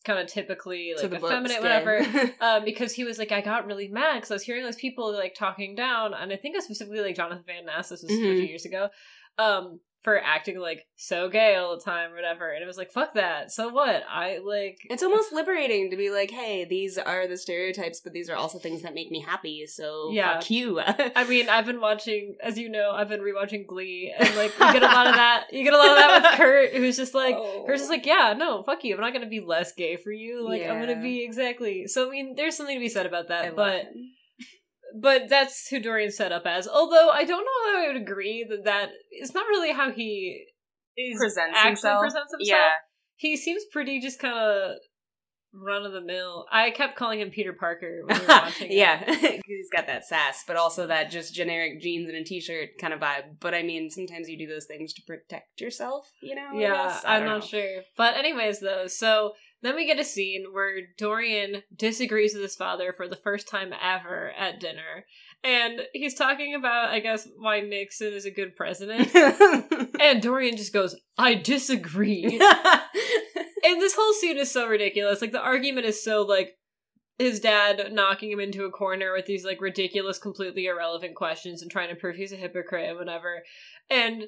kind 0.03 0.19
of 0.19 0.27
typically 0.27 0.93
like 0.95 1.11
effeminate 1.13 1.61
whatever 1.61 2.33
um, 2.41 2.63
because 2.65 2.93
he 2.93 3.03
was 3.03 3.19
like, 3.19 3.31
I 3.31 3.41
got 3.41 3.65
really 3.67 3.87
mad 3.87 4.15
because 4.15 4.31
I 4.31 4.35
was 4.35 4.43
hearing 4.43 4.63
those 4.63 4.75
people 4.75 5.13
like 5.13 5.35
talking 5.35 5.75
down, 5.75 6.13
and 6.13 6.31
I 6.31 6.35
think 6.37 6.55
it 6.55 6.57
was 6.57 6.65
specifically 6.65 7.01
like 7.01 7.15
Jonathan 7.15 7.43
Van 7.45 7.65
Ness. 7.65 7.89
This 7.89 8.01
was 8.03 8.11
a 8.11 8.15
Mhm. 8.15 8.21
few 8.37 8.47
years 8.47 8.65
ago. 8.65 8.89
Um, 9.37 9.79
for 10.03 10.19
acting 10.19 10.59
like 10.59 10.87
so 10.95 11.29
gay 11.29 11.55
all 11.55 11.75
the 11.77 11.83
time 11.83 12.11
or 12.11 12.15
whatever, 12.15 12.49
and 12.49 12.63
it 12.63 12.65
was 12.65 12.77
like, 12.77 12.91
fuck 12.91 13.13
that. 13.13 13.51
So 13.51 13.69
what? 13.69 14.03
I 14.09 14.39
like. 14.39 14.79
It's 14.89 15.03
almost 15.03 15.31
liberating 15.31 15.91
to 15.91 15.95
be 15.97 16.09
like, 16.09 16.31
hey, 16.31 16.65
these 16.65 16.97
are 16.97 17.27
the 17.27 17.37
stereotypes, 17.37 18.01
but 18.03 18.11
these 18.11 18.27
are 18.29 18.35
also 18.35 18.57
things 18.57 18.81
that 18.81 18.95
make 18.95 19.11
me 19.11 19.19
happy, 19.21 19.65
so 19.67 20.09
Yeah. 20.11 20.33
fuck 20.39 20.49
you. 20.49 20.79
I 20.85 21.23
mean, 21.29 21.49
I've 21.49 21.67
been 21.67 21.79
watching, 21.79 22.35
as 22.41 22.57
you 22.57 22.67
know, 22.69 22.91
I've 22.91 23.09
been 23.09 23.21
rewatching 23.21 23.67
Glee, 23.67 24.11
and 24.17 24.35
like 24.35 24.51
you 24.59 24.73
get 24.73 24.81
a 24.83 24.87
lot 24.87 25.07
of 25.07 25.15
that. 25.15 25.45
You 25.51 25.63
get 25.63 25.73
a 25.73 25.77
lot 25.77 25.89
of 25.91 25.97
that 25.97 26.21
with 26.23 26.37
Kurt, 26.39 26.73
who's 26.73 26.97
just 26.97 27.13
like, 27.13 27.35
Oh. 27.37 27.63
Kurt's 27.67 27.81
just 27.81 27.91
like, 27.91 28.05
yeah, 28.05 28.33
no, 28.35 28.63
fuck 28.63 28.83
you. 28.83 28.95
I'm 28.95 29.01
not 29.01 29.13
gonna 29.13 29.27
be 29.27 29.39
less 29.41 29.71
gay 29.73 29.97
for 29.97 30.11
you. 30.11 30.43
Like 30.47 30.63
I'm 30.63 30.79
gonna 30.79 30.99
be 31.01 31.23
exactly. 31.23 31.85
So 31.87 32.07
I 32.07 32.09
mean, 32.11 32.33
there's 32.35 32.57
something 32.57 32.75
to 32.75 32.79
be 32.79 32.89
said 32.89 33.05
about 33.05 33.25
I 33.25 33.49
that, 33.49 33.55
love 33.55 33.55
but. 33.55 33.85
But 34.99 35.29
that's 35.29 35.67
who 35.69 35.79
Dorian's 35.79 36.17
set 36.17 36.31
up 36.31 36.45
as. 36.45 36.67
Although 36.67 37.09
I 37.09 37.23
don't 37.23 37.45
know 37.45 37.71
how 37.71 37.83
I 37.83 37.87
would 37.87 38.01
agree 38.01 38.45
that 38.49 38.63
that 38.65 38.89
is 39.21 39.33
not 39.33 39.47
really 39.47 39.71
how 39.73 39.91
he 39.91 40.45
is 40.97 41.17
Presents 41.19 41.53
actually 41.55 41.69
himself. 41.69 42.01
presents 42.01 42.31
himself. 42.33 42.59
Yeah. 42.59 42.69
He 43.15 43.37
seems 43.37 43.63
pretty 43.71 43.99
just 44.01 44.19
kind 44.19 44.37
of 44.37 44.75
run 45.53 45.85
of 45.85 45.91
the 45.91 46.01
mill. 46.01 46.45
I 46.51 46.71
kept 46.71 46.95
calling 46.95 47.19
him 47.19 47.29
Peter 47.29 47.53
Parker 47.53 48.01
when 48.05 48.19
we 48.19 48.25
were 48.25 48.27
watching. 48.29 48.71
yeah, 48.71 49.03
he's 49.45 49.69
got 49.71 49.85
that 49.87 50.05
sass, 50.05 50.43
but 50.47 50.55
also 50.55 50.87
that 50.87 51.11
just 51.11 51.33
generic 51.33 51.81
jeans 51.81 52.07
and 52.07 52.17
a 52.17 52.23
t-shirt 52.23 52.69
kind 52.79 52.93
of 52.93 52.99
vibe. 52.99 53.37
But 53.39 53.53
I 53.53 53.61
mean, 53.63 53.89
sometimes 53.89 54.27
you 54.29 54.37
do 54.37 54.47
those 54.47 54.65
things 54.65 54.93
to 54.93 55.01
protect 55.05 55.59
yourself, 55.61 56.09
you 56.21 56.35
know? 56.35 56.49
Yeah. 56.53 56.99
I 57.05 57.15
I'm 57.15 57.21
don't 57.23 57.29
not 57.29 57.39
know. 57.41 57.45
sure. 57.47 57.81
But 57.97 58.15
anyways, 58.17 58.59
though, 58.61 58.87
so 58.87 59.33
then 59.61 59.75
we 59.75 59.85
get 59.85 59.99
a 59.99 60.03
scene 60.03 60.47
where 60.51 60.79
Dorian 60.97 61.63
disagrees 61.75 62.33
with 62.33 62.43
his 62.43 62.55
father 62.55 62.93
for 62.93 63.07
the 63.07 63.15
first 63.15 63.47
time 63.47 63.73
ever 63.81 64.31
at 64.37 64.59
dinner. 64.59 65.05
And 65.43 65.81
he's 65.93 66.15
talking 66.15 66.55
about, 66.55 66.89
I 66.89 66.99
guess, 66.99 67.27
why 67.37 67.61
Nixon 67.61 68.13
is 68.13 68.25
a 68.25 68.31
good 68.31 68.55
president. 68.55 69.13
and 69.99 70.21
Dorian 70.21 70.57
just 70.57 70.73
goes, 70.73 70.95
I 71.17 71.35
disagree. 71.35 72.23
and 73.63 73.81
this 73.81 73.95
whole 73.95 74.13
scene 74.13 74.37
is 74.37 74.51
so 74.51 74.67
ridiculous. 74.67 75.21
Like 75.21 75.31
the 75.31 75.41
argument 75.41 75.85
is 75.85 76.03
so 76.03 76.23
like 76.23 76.57
his 77.17 77.39
dad 77.39 77.91
knocking 77.91 78.31
him 78.31 78.39
into 78.39 78.65
a 78.65 78.71
corner 78.71 79.13
with 79.13 79.25
these 79.25 79.45
like 79.45 79.61
ridiculous, 79.61 80.17
completely 80.17 80.65
irrelevant 80.65 81.15
questions 81.15 81.61
and 81.61 81.69
trying 81.69 81.89
to 81.89 81.95
prove 81.95 82.15
he's 82.15 82.31
a 82.31 82.37
hypocrite 82.37 82.89
and 82.89 82.97
whatever. 82.97 83.43
And 83.89 84.23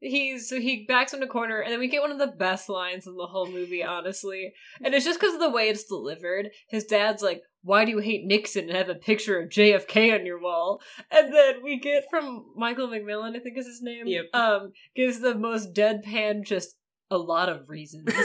he's 0.00 0.48
so 0.48 0.60
he 0.60 0.84
backs 0.86 1.12
him 1.12 1.20
to 1.20 1.26
corner, 1.26 1.60
and 1.60 1.72
then 1.72 1.80
we 1.80 1.88
get 1.88 2.02
one 2.02 2.12
of 2.12 2.18
the 2.18 2.26
best 2.26 2.68
lines 2.68 3.06
in 3.06 3.16
the 3.16 3.26
whole 3.26 3.46
movie, 3.46 3.82
honestly. 3.82 4.52
And 4.82 4.94
it's 4.94 5.04
just 5.04 5.20
because 5.20 5.34
of 5.34 5.40
the 5.40 5.50
way 5.50 5.68
it's 5.68 5.84
delivered. 5.84 6.50
His 6.68 6.84
dad's 6.84 7.22
like, 7.22 7.42
"Why 7.62 7.84
do 7.84 7.90
you 7.90 7.98
hate 7.98 8.24
Nixon 8.24 8.68
and 8.68 8.76
have 8.76 8.88
a 8.88 8.94
picture 8.94 9.38
of 9.40 9.50
JFK 9.50 10.12
on 10.18 10.26
your 10.26 10.40
wall?" 10.40 10.80
And 11.10 11.32
then 11.34 11.62
we 11.62 11.78
get 11.78 12.04
from 12.10 12.46
Michael 12.56 12.88
McMillian, 12.88 13.36
I 13.36 13.40
think 13.40 13.58
is 13.58 13.66
his 13.66 13.82
name. 13.82 14.06
Yep. 14.06 14.26
Um, 14.32 14.72
gives 14.94 15.20
the 15.20 15.34
most 15.34 15.74
deadpan, 15.74 16.44
just 16.44 16.76
a 17.10 17.18
lot 17.18 17.48
of 17.48 17.68
reasons. 17.68 18.08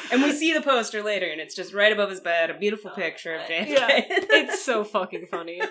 and 0.12 0.22
we 0.22 0.32
see 0.32 0.52
the 0.52 0.62
poster 0.62 1.02
later, 1.02 1.26
and 1.26 1.40
it's 1.40 1.54
just 1.54 1.74
right 1.74 1.92
above 1.92 2.10
his 2.10 2.20
bed, 2.20 2.50
a 2.50 2.58
beautiful 2.58 2.90
picture 2.90 3.34
of 3.34 3.42
JFK. 3.42 3.68
Yeah, 3.68 3.88
it's 3.88 4.64
so 4.64 4.84
fucking 4.84 5.26
funny. 5.30 5.60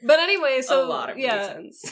But 0.00 0.20
anyway, 0.20 0.62
so 0.62 0.84
a 0.84 0.86
lot 0.86 1.10
of 1.10 1.18
yeah, 1.18 1.56
reasons. 1.56 1.90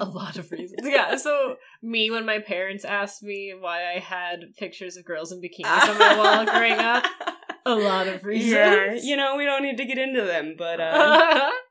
A 0.00 0.04
lot 0.04 0.36
of 0.38 0.50
reasons. 0.50 0.80
Yeah, 0.82 1.16
so 1.16 1.56
me 1.82 2.10
when 2.10 2.26
my 2.26 2.38
parents 2.38 2.84
asked 2.84 3.22
me 3.22 3.54
why 3.58 3.92
I 3.94 3.98
had 3.98 4.54
pictures 4.56 4.96
of 4.96 5.04
girls 5.04 5.32
in 5.32 5.40
bikinis 5.40 5.88
on 5.88 5.98
my 5.98 6.16
wall 6.16 6.44
growing 6.44 6.78
up, 6.78 7.04
a 7.66 7.74
lot 7.74 8.08
of 8.08 8.24
reasons. 8.24 8.52
Yeah, 8.52 8.94
you 8.94 9.16
know, 9.16 9.36
we 9.36 9.44
don't 9.44 9.62
need 9.62 9.76
to 9.76 9.84
get 9.84 9.98
into 9.98 10.22
them, 10.22 10.54
but 10.56 10.80
uh, 10.80 11.50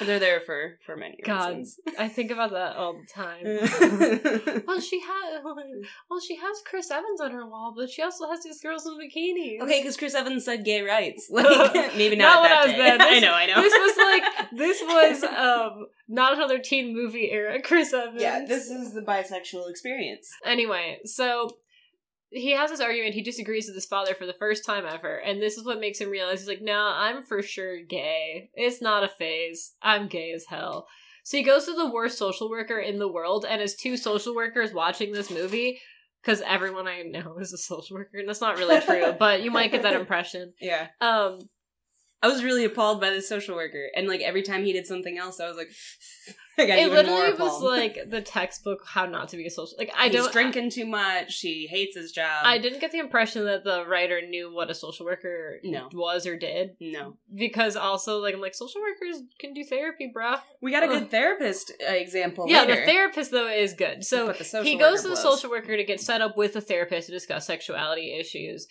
they're 0.00 0.18
there 0.18 0.40
for 0.40 0.78
for 0.84 0.96
many 0.96 1.18
God, 1.24 1.48
reasons. 1.58 1.78
I 1.98 2.08
think 2.08 2.30
about 2.30 2.50
that 2.50 2.76
all 2.76 2.94
the 2.94 3.06
time. 3.12 3.44
well, 4.66 4.80
she 4.80 5.00
has 5.00 5.42
well, 6.10 6.20
she 6.20 6.36
has 6.36 6.56
Chris 6.68 6.90
Evans 6.90 7.20
on 7.20 7.30
her 7.32 7.46
wall, 7.48 7.72
but 7.76 7.88
she 7.90 8.02
also 8.02 8.28
has 8.28 8.42
these 8.42 8.60
girls 8.60 8.86
in 8.86 8.94
bikinis. 8.94 9.60
okay, 9.62 9.80
because 9.80 9.96
Chris 9.96 10.14
Evans 10.14 10.44
said 10.44 10.64
gay 10.64 10.82
rights. 10.82 11.28
Like 11.36 11.96
maybe 11.96 12.16
Not 12.16 12.42
not, 12.42 12.42
when 12.42 12.50
that 12.50 12.58
I 12.58 12.64
was 12.66 12.72
day. 12.72 12.78
there. 12.78 12.96
I 13.00 13.18
know, 13.20 13.32
I 13.32 13.46
know. 13.46 13.62
This 13.62 13.72
was 13.72 13.96
like 13.96 14.50
this 14.52 14.82
was 14.82 15.22
um 15.24 15.86
not 16.08 16.34
another 16.34 16.58
teen 16.58 16.94
movie 16.94 17.30
era 17.30 17.60
Chris 17.62 17.92
Evans. 17.92 18.20
yeah, 18.20 18.44
this 18.46 18.68
is 18.70 18.92
the 18.92 19.02
bisexual 19.02 19.68
experience. 19.70 20.28
Anyway, 20.44 20.98
so 21.04 21.50
he 22.38 22.52
has 22.52 22.70
this 22.70 22.80
argument. 22.80 23.14
He 23.14 23.22
disagrees 23.22 23.66
with 23.66 23.74
his 23.74 23.86
father 23.86 24.14
for 24.14 24.26
the 24.26 24.32
first 24.32 24.64
time 24.64 24.84
ever, 24.86 25.16
and 25.16 25.40
this 25.40 25.56
is 25.56 25.64
what 25.64 25.80
makes 25.80 26.00
him 26.00 26.10
realize 26.10 26.40
he's 26.40 26.48
like, 26.48 26.62
"No, 26.62 26.92
I'm 26.94 27.22
for 27.22 27.42
sure 27.42 27.80
gay. 27.80 28.50
It's 28.54 28.82
not 28.82 29.04
a 29.04 29.08
phase. 29.08 29.74
I'm 29.82 30.08
gay 30.08 30.32
as 30.32 30.46
hell." 30.46 30.86
So 31.24 31.36
he 31.36 31.42
goes 31.42 31.64
to 31.64 31.74
the 31.74 31.90
worst 31.90 32.18
social 32.18 32.48
worker 32.48 32.78
in 32.78 32.98
the 32.98 33.08
world, 33.08 33.44
and 33.48 33.60
has 33.60 33.74
two 33.74 33.96
social 33.96 34.34
workers 34.34 34.72
watching 34.72 35.12
this 35.12 35.30
movie 35.30 35.80
because 36.22 36.42
everyone 36.42 36.88
I 36.88 37.02
know 37.02 37.38
is 37.38 37.52
a 37.52 37.58
social 37.58 37.96
worker, 37.96 38.18
and 38.18 38.28
that's 38.28 38.40
not 38.40 38.58
really 38.58 38.80
true, 38.80 39.14
but 39.18 39.42
you 39.42 39.50
might 39.50 39.70
get 39.70 39.82
that 39.82 39.94
impression. 39.94 40.54
Yeah. 40.60 40.88
Um, 41.00 41.40
I 42.22 42.28
was 42.28 42.42
really 42.42 42.64
appalled 42.64 43.00
by 43.00 43.10
this 43.10 43.28
social 43.28 43.54
worker, 43.54 43.88
and 43.94 44.08
like 44.08 44.20
every 44.22 44.42
time 44.42 44.64
he 44.64 44.72
did 44.72 44.86
something 44.86 45.18
else, 45.18 45.38
I 45.38 45.46
was 45.48 45.56
like, 45.56 45.68
I 46.58 46.64
got 46.66 46.78
it 46.78 46.90
literally 46.90 47.34
was 47.34 47.62
like 47.62 48.08
the 48.08 48.22
textbook 48.22 48.78
how 48.86 49.04
not 49.04 49.28
to 49.28 49.36
be 49.36 49.46
a 49.46 49.50
social. 49.50 49.76
Like 49.78 49.92
I 49.96 50.04
He's 50.04 50.14
don't 50.14 50.32
drinking 50.32 50.70
too 50.70 50.86
much. 50.86 51.40
He 51.40 51.66
hates 51.66 51.94
his 51.94 52.12
job. 52.12 52.44
I 52.44 52.56
didn't 52.56 52.80
get 52.80 52.92
the 52.92 52.98
impression 52.98 53.44
that 53.44 53.62
the 53.64 53.84
writer 53.86 54.22
knew 54.26 54.52
what 54.52 54.70
a 54.70 54.74
social 54.74 55.04
worker 55.04 55.60
No. 55.62 55.90
was 55.92 56.26
or 56.26 56.38
did. 56.38 56.76
No, 56.80 57.18
because 57.34 57.76
also 57.76 58.18
like 58.20 58.34
I'm 58.34 58.40
like 58.40 58.54
social 58.54 58.80
workers 58.80 59.22
can 59.38 59.52
do 59.52 59.64
therapy, 59.64 60.10
bruh. 60.16 60.40
we 60.62 60.70
got 60.72 60.82
a 60.82 60.86
good 60.88 61.02
Ugh. 61.04 61.10
therapist 61.10 61.72
uh, 61.86 61.92
example. 61.92 62.46
Yeah, 62.48 62.62
later. 62.62 62.76
the 62.76 62.86
therapist 62.86 63.30
though 63.32 63.48
is 63.48 63.74
good. 63.74 64.02
So 64.04 64.28
the 64.28 64.62
he 64.64 64.76
goes 64.78 65.02
to 65.02 65.08
the 65.08 65.14
blows. 65.14 65.22
social 65.22 65.50
worker 65.50 65.76
to 65.76 65.84
get 65.84 66.00
set 66.00 66.22
up 66.22 66.38
with 66.38 66.56
a 66.56 66.62
therapist 66.62 67.08
to 67.08 67.12
discuss 67.12 67.46
sexuality 67.46 68.16
issues. 68.18 68.66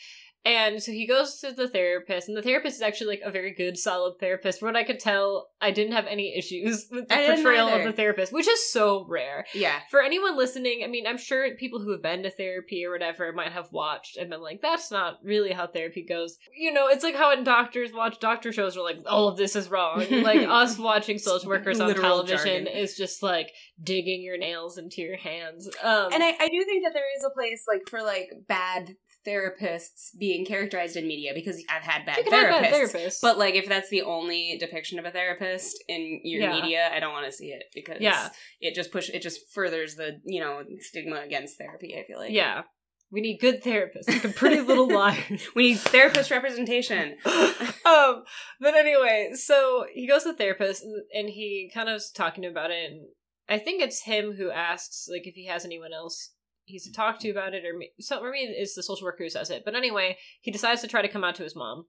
And 0.46 0.82
so 0.82 0.92
he 0.92 1.08
goes 1.08 1.40
to 1.40 1.52
the 1.52 1.68
therapist, 1.68 2.28
and 2.28 2.38
the 2.38 2.42
therapist 2.44 2.76
is 2.76 2.82
actually 2.84 3.08
like 3.08 3.22
a 3.26 3.32
very 3.32 3.52
good, 3.52 3.78
solid 3.78 4.20
therapist. 4.20 4.60
From 4.60 4.68
what 4.68 4.76
I 4.76 4.84
could 4.84 5.00
tell, 5.00 5.50
I 5.60 5.72
didn't 5.72 5.94
have 5.94 6.06
any 6.06 6.38
issues 6.38 6.88
with 6.92 7.08
the 7.08 7.16
portrayal 7.16 7.68
of 7.68 7.84
the 7.84 7.92
therapist, 7.92 8.32
which 8.32 8.48
is 8.48 8.72
so 8.72 9.06
rare. 9.10 9.46
Yeah, 9.56 9.80
For 9.90 10.04
anyone 10.04 10.38
listening, 10.38 10.82
I 10.84 10.88
mean, 10.88 11.08
I'm 11.08 11.18
sure 11.18 11.56
people 11.56 11.80
who 11.80 11.92
have 11.92 12.04
been 12.04 12.22
to 12.24 12.30
therapy 12.30 12.86
or 12.86 12.92
whatever 12.92 13.34
might 13.34 13.54
have 13.54 13.72
watched 13.72 14.18
and 14.18 14.30
been 14.30 14.42
like, 14.42 14.62
that's 14.62 14.92
not 14.92 15.16
really 15.24 15.52
how 15.52 15.66
therapy 15.66 16.06
goes. 16.08 16.38
You 16.56 16.72
know, 16.72 16.88
it's 16.88 17.04
like 17.04 17.16
how 17.16 17.30
when 17.30 17.44
doctors 17.44 17.92
watch 17.92 18.20
doctor 18.20 18.52
shows 18.52 18.78
are 18.78 18.84
like, 18.84 19.00
all 19.08 19.28
of 19.28 19.38
this 19.38 19.56
is 19.56 19.70
wrong. 19.70 20.06
like 20.12 20.48
us 20.48 20.78
watching 20.78 21.18
social 21.18 21.50
workers 21.50 21.80
on 21.80 21.96
television 21.96 22.66
jargon. 22.66 22.68
is 22.68 22.96
just 22.96 23.24
like 23.24 23.52
digging 23.82 24.22
your 24.22 24.38
nails 24.38 24.78
into 24.78 25.02
your 25.02 25.18
hands. 25.18 25.68
Um, 25.84 26.14
and 26.14 26.24
I, 26.24 26.36
I 26.40 26.50
do 26.50 26.64
think 26.66 26.84
that 26.84 26.94
there 26.94 27.04
is 27.18 27.24
a 27.26 27.34
place 27.34 27.64
like 27.68 27.90
for 27.90 28.04
like 28.04 28.30
bad 28.48 28.96
therapists 29.28 30.10
being 30.18 30.46
characterized 30.46 30.96
in 30.96 31.08
media 31.08 31.32
because 31.34 31.64
I've 31.70 31.84
had 31.84 32.06
bad 32.06 32.26
therapists. 32.26 32.30
bad 32.32 32.74
therapists. 32.74 33.18
But 33.22 33.38
like, 33.38 33.56
if 33.56 33.68
that's 33.68 33.90
the 33.90 34.04
only 34.04 34.58
depiction 34.60 35.00
of 35.00 35.06
a 35.06 35.12
therapist 35.12 35.84
in 35.88 36.22
your 36.24 36.42
Yeah. 36.44 36.52
media, 36.54 36.90
I 36.94 37.00
don't 37.00 37.14
want 37.14 37.26
to 37.26 37.32
see 37.32 37.48
it 37.50 37.64
because 37.74 37.98
Yeah. 38.00 38.30
it 38.62 38.76
just 38.76 38.92
push 38.92 39.10
it 39.10 39.22
just 39.22 39.42
furthers 39.54 39.96
the 39.96 40.20
you 40.26 40.40
know 40.40 40.64
stigma 40.80 41.22
against 41.22 41.58
therapy. 41.58 41.96
I 42.00 42.04
feel 42.06 42.20
like 42.20 42.32
yeah. 42.32 42.64
We 43.12 43.22
need 43.22 43.38
good 43.40 43.64
therapists, 43.64 44.10
like 44.10 44.24
a 44.26 44.30
pretty 44.30 44.62
little 44.62 44.90
liars. 44.94 45.48
we 45.56 45.70
need 45.70 45.80
therapist 45.80 46.32
representation. 46.32 47.16
um, 47.26 48.24
but 48.60 48.74
anyway, 48.76 49.32
so 49.36 49.86
he 49.94 50.08
goes 50.08 50.24
to 50.24 50.32
the 50.32 50.38
therapist 50.38 50.84
and, 50.84 50.96
and 51.14 51.30
he 51.30 51.70
kind 51.74 51.88
of 51.88 51.98
is 51.98 52.12
talking 52.14 52.46
about 52.46 52.72
it, 52.72 52.92
and 52.92 53.08
I 53.48 53.60
think 53.60 53.82
it's 53.82 54.04
him 54.04 54.34
who 54.34 54.50
asks 54.52 55.08
like 55.10 55.28
if 55.28 55.36
he 55.36 55.46
has 55.46 55.64
anyone 55.66 55.94
else 55.94 56.32
he's 56.66 56.86
to 56.86 56.92
talk 56.92 57.20
to 57.20 57.30
about 57.30 57.54
it, 57.54 57.64
or 57.66 57.78
me- 57.78 57.92
so 58.00 58.20
or 58.22 58.32
maybe 58.32 58.52
it's 58.52 58.76
the 58.76 58.84
social 58.84 59.06
worker 59.06 59.24
who 59.24 59.30
says 59.30 59.50
it. 59.50 59.64
But 59.64 59.76
anyway, 59.76 60.18
he 60.42 60.52
decides 60.52 60.82
to 60.82 60.88
try 60.88 61.02
to 61.02 61.08
come 61.08 61.24
out 61.24 61.36
to 61.36 61.44
his 61.44 61.56
mom, 61.56 61.86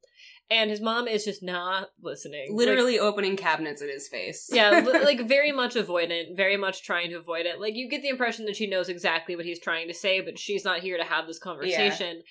and 0.50 0.70
his 0.70 0.80
mom 0.80 1.08
is 1.08 1.24
just 1.24 1.42
not 1.42 1.88
listening. 2.00 2.46
Like, 2.50 2.56
Literally 2.66 2.98
opening 2.98 3.36
cabinets 3.36 3.82
in 3.82 3.88
his 3.88 4.08
face. 4.08 4.48
yeah, 4.52 4.80
li- 4.80 5.00
like 5.04 5.26
very 5.26 5.52
much 5.52 5.74
avoidant, 5.74 6.36
very 6.36 6.56
much 6.56 6.82
trying 6.84 7.10
to 7.10 7.16
avoid 7.16 7.46
it. 7.46 7.60
Like 7.60 7.74
you 7.74 7.88
get 7.88 8.02
the 8.02 8.08
impression 8.08 8.44
that 8.46 8.56
she 8.56 8.66
knows 8.66 8.88
exactly 8.88 9.34
what 9.36 9.44
he's 9.46 9.60
trying 9.60 9.88
to 9.88 9.94
say, 9.94 10.20
but 10.20 10.38
she's 10.38 10.64
not 10.64 10.80
here 10.80 10.96
to 10.98 11.04
have 11.04 11.26
this 11.26 11.38
conversation. 11.38 12.22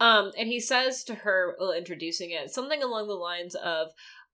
Um, 0.00 0.32
and 0.36 0.48
he 0.48 0.58
says 0.58 1.04
to 1.04 1.14
her, 1.16 1.54
while 1.58 1.72
introducing 1.72 2.30
it, 2.30 2.50
something 2.50 2.82
along 2.82 3.06
the 3.06 3.14
lines 3.14 3.54
of, 3.54 3.88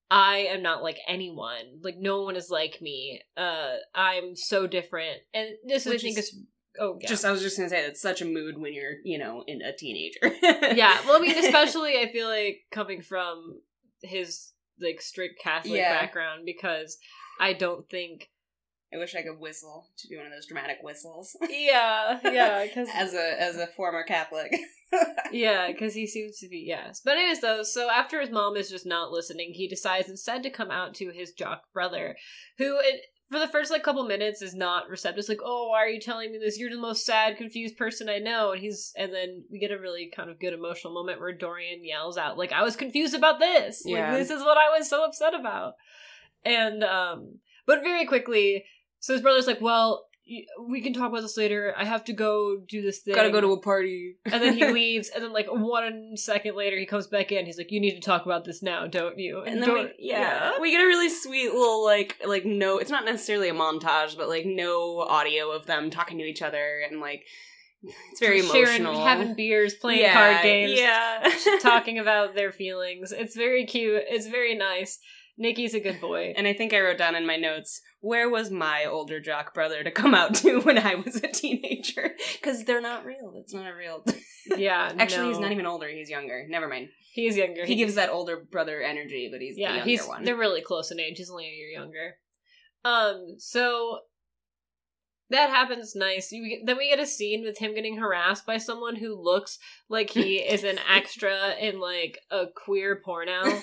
"I 0.09 0.37
am 0.49 0.63
not 0.63 0.81
like 0.81 0.97
anyone. 1.07 1.79
Like 1.83 1.97
no 1.97 2.23
one 2.23 2.35
is 2.35 2.49
like 2.49 2.81
me. 2.81 3.21
Uh, 3.37 3.75
I'm 3.93 4.35
so 4.35 4.65
different." 4.65 5.19
And 5.33 5.49
this, 5.67 5.85
Which 5.85 5.97
I 5.97 5.99
think, 5.99 6.17
is 6.17 6.25
is, 6.29 6.39
oh 6.79 6.97
yeah. 7.01 7.07
Just 7.07 7.25
I 7.25 7.31
was 7.31 7.41
just 7.41 7.57
gonna 7.57 7.69
say 7.69 7.85
that's 7.85 8.01
such 8.01 8.21
a 8.21 8.25
mood 8.25 8.57
when 8.57 8.73
you're 8.73 8.95
you 9.03 9.17
know 9.17 9.43
in 9.47 9.61
a 9.61 9.75
teenager. 9.75 10.19
yeah. 10.41 10.99
Well, 11.05 11.17
I 11.17 11.19
mean, 11.19 11.37
especially 11.45 11.97
I 11.99 12.11
feel 12.11 12.27
like 12.27 12.61
coming 12.71 13.01
from 13.01 13.61
his 14.01 14.53
like 14.81 15.01
strict 15.01 15.41
Catholic 15.41 15.77
Yeah. 15.79 15.99
background 15.99 16.43
because 16.45 16.97
I 17.39 17.53
don't 17.53 17.89
think 17.89 18.29
I 18.93 18.97
wish 18.97 19.13
I 19.15 19.21
could 19.21 19.39
whistle 19.39 19.87
to 19.97 20.07
do 20.07 20.17
one 20.17 20.25
of 20.25 20.31
those 20.31 20.47
dramatic 20.47 20.77
whistles. 20.81 21.35
yeah 21.49 22.19
yeah 22.23 22.65
because 22.65 22.89
as 22.93 23.13
a 23.13 23.41
as 23.41 23.57
a 23.57 23.67
former 23.67 24.03
Catholic. 24.03 24.51
Yeah, 25.31 25.67
because 25.67 25.93
he 25.93 26.07
seems 26.07 26.39
to 26.39 26.47
be 26.49 26.63
yes. 26.65 26.99
But 27.05 27.17
anyways, 27.17 27.41
though, 27.41 27.61
so 27.61 27.91
after 27.91 28.19
his 28.19 28.31
mom 28.31 28.57
is 28.57 28.71
just 28.71 28.87
not 28.87 29.11
listening, 29.11 29.51
he 29.53 29.67
decides 29.67 30.09
instead 30.09 30.41
to 30.41 30.49
come 30.49 30.71
out 30.71 30.95
to 30.95 31.11
his 31.11 31.31
jock 31.31 31.65
brother, 31.71 32.15
who 32.57 32.79
for 33.31 33.39
the 33.39 33.47
first 33.47 33.71
like 33.71 33.83
couple 33.83 34.03
minutes 34.05 34.41
is 34.41 34.55
not 34.55 34.89
receptive. 34.89 35.19
It's 35.19 35.29
like, 35.29 35.41
oh, 35.43 35.69
why 35.69 35.83
are 35.83 35.89
you 35.89 35.99
telling 35.99 36.31
me 36.31 36.37
this? 36.37 36.57
You're 36.57 36.69
the 36.69 36.77
most 36.77 37.05
sad, 37.05 37.37
confused 37.37 37.77
person 37.77 38.09
I 38.09 38.19
know. 38.19 38.51
And 38.51 38.61
he's 38.61 38.91
and 38.97 39.13
then 39.13 39.43
we 39.51 39.59
get 39.59 39.71
a 39.71 39.79
really 39.79 40.11
kind 40.15 40.29
of 40.29 40.39
good 40.39 40.53
emotional 40.53 40.93
moment 40.93 41.19
where 41.19 41.31
Dorian 41.33 41.85
yells 41.85 42.17
out, 42.17 42.37
like, 42.37 42.51
I 42.51 42.63
was 42.63 42.75
confused 42.75 43.13
about 43.13 43.39
this. 43.39 43.83
Yeah. 43.85 44.09
Like 44.09 44.19
this 44.19 44.31
is 44.31 44.43
what 44.43 44.57
I 44.57 44.77
was 44.77 44.89
so 44.89 45.05
upset 45.05 45.33
about. 45.33 45.73
And 46.43 46.83
um, 46.83 47.39
but 47.65 47.83
very 47.83 48.05
quickly, 48.05 48.65
so 48.99 49.13
his 49.13 49.21
brother's 49.21 49.47
like, 49.47 49.61
well. 49.61 50.05
We 50.67 50.81
can 50.81 50.93
talk 50.93 51.09
about 51.09 51.21
this 51.21 51.37
later. 51.37 51.73
I 51.77 51.85
have 51.85 52.03
to 52.05 52.13
go 52.13 52.57
do 52.67 52.81
this 52.81 52.99
thing. 52.99 53.15
Gotta 53.15 53.31
go 53.31 53.41
to 53.41 53.51
a 53.53 53.59
party. 53.59 54.15
And 54.25 54.41
then 54.41 54.53
he 54.55 54.65
leaves, 54.71 55.09
and 55.09 55.23
then 55.23 55.33
like 55.33 55.47
one 55.49 56.11
second 56.15 56.55
later, 56.55 56.77
he 56.77 56.85
comes 56.85 57.07
back 57.07 57.31
in. 57.31 57.45
He's 57.45 57.57
like, 57.57 57.71
"You 57.71 57.79
need 57.79 57.95
to 57.95 58.01
talk 58.01 58.25
about 58.25 58.45
this 58.45 58.61
now, 58.61 58.87
don't 58.87 59.17
you?" 59.17 59.41
And 59.41 59.61
then 59.61 59.73
we, 59.73 59.81
Dor- 59.81 59.91
yeah, 59.97 60.59
we 60.59 60.71
get 60.71 60.81
a 60.81 60.85
really 60.87 61.09
sweet 61.09 61.51
little 61.53 61.83
like 61.83 62.17
like 62.25 62.45
no, 62.45 62.77
it's 62.77 62.91
not 62.91 63.05
necessarily 63.05 63.49
a 63.49 63.53
montage, 63.53 64.17
but 64.17 64.29
like 64.29 64.45
no 64.45 64.99
audio 64.99 65.51
of 65.51 65.65
them 65.65 65.89
talking 65.89 66.17
to 66.19 66.23
each 66.23 66.41
other 66.41 66.81
and 66.89 66.99
like 67.01 67.25
it's 68.11 68.19
very 68.19 68.41
Sharing- 68.41 68.81
emotional. 68.81 69.05
having 69.05 69.35
beers, 69.35 69.73
playing 69.75 70.01
Yeah, 70.01 70.13
card 70.13 70.43
games, 70.43 70.77
yeah, 70.77 71.33
talking 71.61 71.97
about 71.97 72.35
their 72.35 72.51
feelings. 72.51 73.11
It's 73.11 73.35
very 73.35 73.65
cute. 73.65 74.03
It's 74.09 74.27
very 74.27 74.53
nice. 74.55 74.99
Nikki's 75.37 75.73
a 75.73 75.79
good 75.79 76.01
boy. 76.01 76.33
And 76.35 76.45
I 76.45 76.51
think 76.53 76.73
I 76.73 76.81
wrote 76.81 76.97
down 76.97 77.15
in 77.15 77.25
my 77.25 77.37
notes, 77.37 77.81
where 78.01 78.29
was 78.29 78.49
my 78.49 78.85
older 78.85 79.19
jock 79.19 79.53
brother 79.53 79.83
to 79.83 79.91
come 79.91 80.13
out 80.13 80.35
to 80.35 80.61
when 80.61 80.77
I 80.77 80.95
was 80.95 81.17
a 81.17 81.27
teenager? 81.27 82.15
Because 82.41 82.63
they're 82.63 82.81
not 82.81 83.05
real. 83.05 83.33
It's 83.35 83.53
not 83.53 83.67
a 83.67 83.75
real. 83.75 84.05
yeah, 84.57 84.91
Actually, 84.97 85.29
he's 85.29 85.39
not 85.39 85.51
even 85.51 85.65
older. 85.65 85.89
He's 85.89 86.09
younger. 86.09 86.45
Never 86.47 86.67
mind. 86.67 86.89
He 87.13 87.27
is 87.27 87.35
younger. 87.35 87.65
He 87.65 87.75
gives 87.75 87.95
that 87.95 88.09
older 88.09 88.37
brother 88.49 88.81
energy, 88.81 89.29
but 89.31 89.41
he's 89.41 89.55
the 89.55 89.61
yeah, 89.61 89.75
younger 89.75 89.89
he's 89.89 90.05
one. 90.05 90.23
they're 90.23 90.37
really 90.37 90.61
close 90.61 90.89
in 90.91 90.99
age. 90.99 91.17
He's 91.17 91.29
only 91.29 91.45
a 91.45 91.51
year 91.51 91.69
younger. 91.69 92.15
Um, 92.85 93.35
so 93.37 93.99
that 95.29 95.49
happens 95.49 95.95
nice. 95.95 96.31
You 96.31 96.61
then 96.65 96.77
we 96.77 96.89
get 96.89 96.99
a 96.99 97.05
scene 97.05 97.43
with 97.43 97.59
him 97.59 97.75
getting 97.75 97.97
harassed 97.97 98.45
by 98.45 98.57
someone 98.57 98.95
who 98.97 99.21
looks 99.21 99.59
like 99.89 100.11
he 100.11 100.37
is 100.37 100.63
an 100.63 100.79
extra 100.91 101.55
in 101.59 101.79
like 101.79 102.19
a 102.31 102.45
queer 102.47 103.01
porno. 103.03 103.61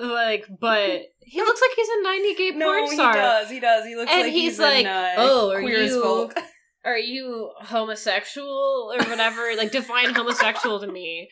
Like, 0.00 0.46
but 0.60 1.02
he 1.20 1.40
looks 1.40 1.60
like 1.60 1.70
he's 1.76 1.88
a 1.88 2.02
ninety 2.02 2.34
gay 2.34 2.52
porn 2.52 2.60
star. 2.60 2.66
no, 2.74 2.78
porn 2.80 2.90
he 2.90 2.96
star. 2.96 3.12
does. 3.14 3.50
He 3.50 3.60
does. 3.60 3.84
He 3.86 3.96
looks 3.96 4.10
And 4.12 4.22
like 4.22 4.32
he's 4.32 4.42
he's, 4.52 4.58
like, 4.58 4.80
in, 4.86 4.86
uh, 4.86 5.14
"Oh, 5.16 5.50
are 5.52 5.60
you- 5.62 6.02
folk. 6.02 6.34
Are 6.86 6.98
you 6.98 7.50
homosexual 7.60 8.92
or 8.92 8.98
whatever? 9.08 9.54
like, 9.56 9.72
define 9.72 10.12
homosexual 10.12 10.80
to 10.80 10.86
me. 10.86 11.30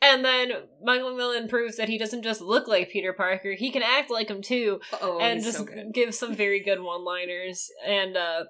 And 0.00 0.24
then 0.24 0.52
Michael 0.82 1.10
McMillian 1.10 1.48
proves 1.48 1.76
that 1.76 1.88
he 1.88 1.98
doesn't 1.98 2.22
just 2.22 2.40
look 2.40 2.68
like 2.68 2.88
Peter 2.90 3.12
Parker; 3.12 3.54
he 3.58 3.70
can 3.72 3.82
act 3.82 4.10
like 4.10 4.28
him 4.30 4.40
too. 4.42 4.80
Oh, 5.02 5.18
and 5.20 5.42
just 5.42 5.58
so 5.58 5.64
good. 5.64 5.92
give 5.92 6.14
some 6.14 6.36
very 6.36 6.62
good 6.62 6.80
one 6.82 7.04
liners. 7.04 7.68
And 7.84 8.16
uh 8.16 8.44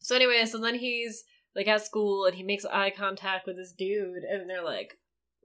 so 0.00 0.14
anyway, 0.14 0.44
so 0.46 0.58
then 0.58 0.76
he's 0.76 1.24
like 1.56 1.66
at 1.68 1.84
school 1.84 2.24
and 2.26 2.36
he 2.36 2.42
makes 2.44 2.64
eye 2.64 2.90
contact 2.96 3.44
with 3.46 3.56
this 3.56 3.72
dude 3.76 4.22
and 4.22 4.48
they're 4.48 4.64
like, 4.64 4.94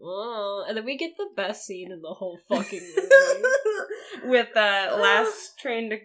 Oh 0.02 0.66
and 0.68 0.78
then 0.78 0.86
we 0.86 0.98
get 0.98 1.12
the 1.18 1.28
best 1.36 1.66
scene 1.66 1.92
in 1.92 2.02
the 2.02 2.14
whole 2.14 2.40
fucking 2.50 2.82
movie. 2.82 3.10
with 4.30 4.56
uh, 4.56 4.98
last 5.00 5.58
train 5.60 5.90
to 5.90 5.98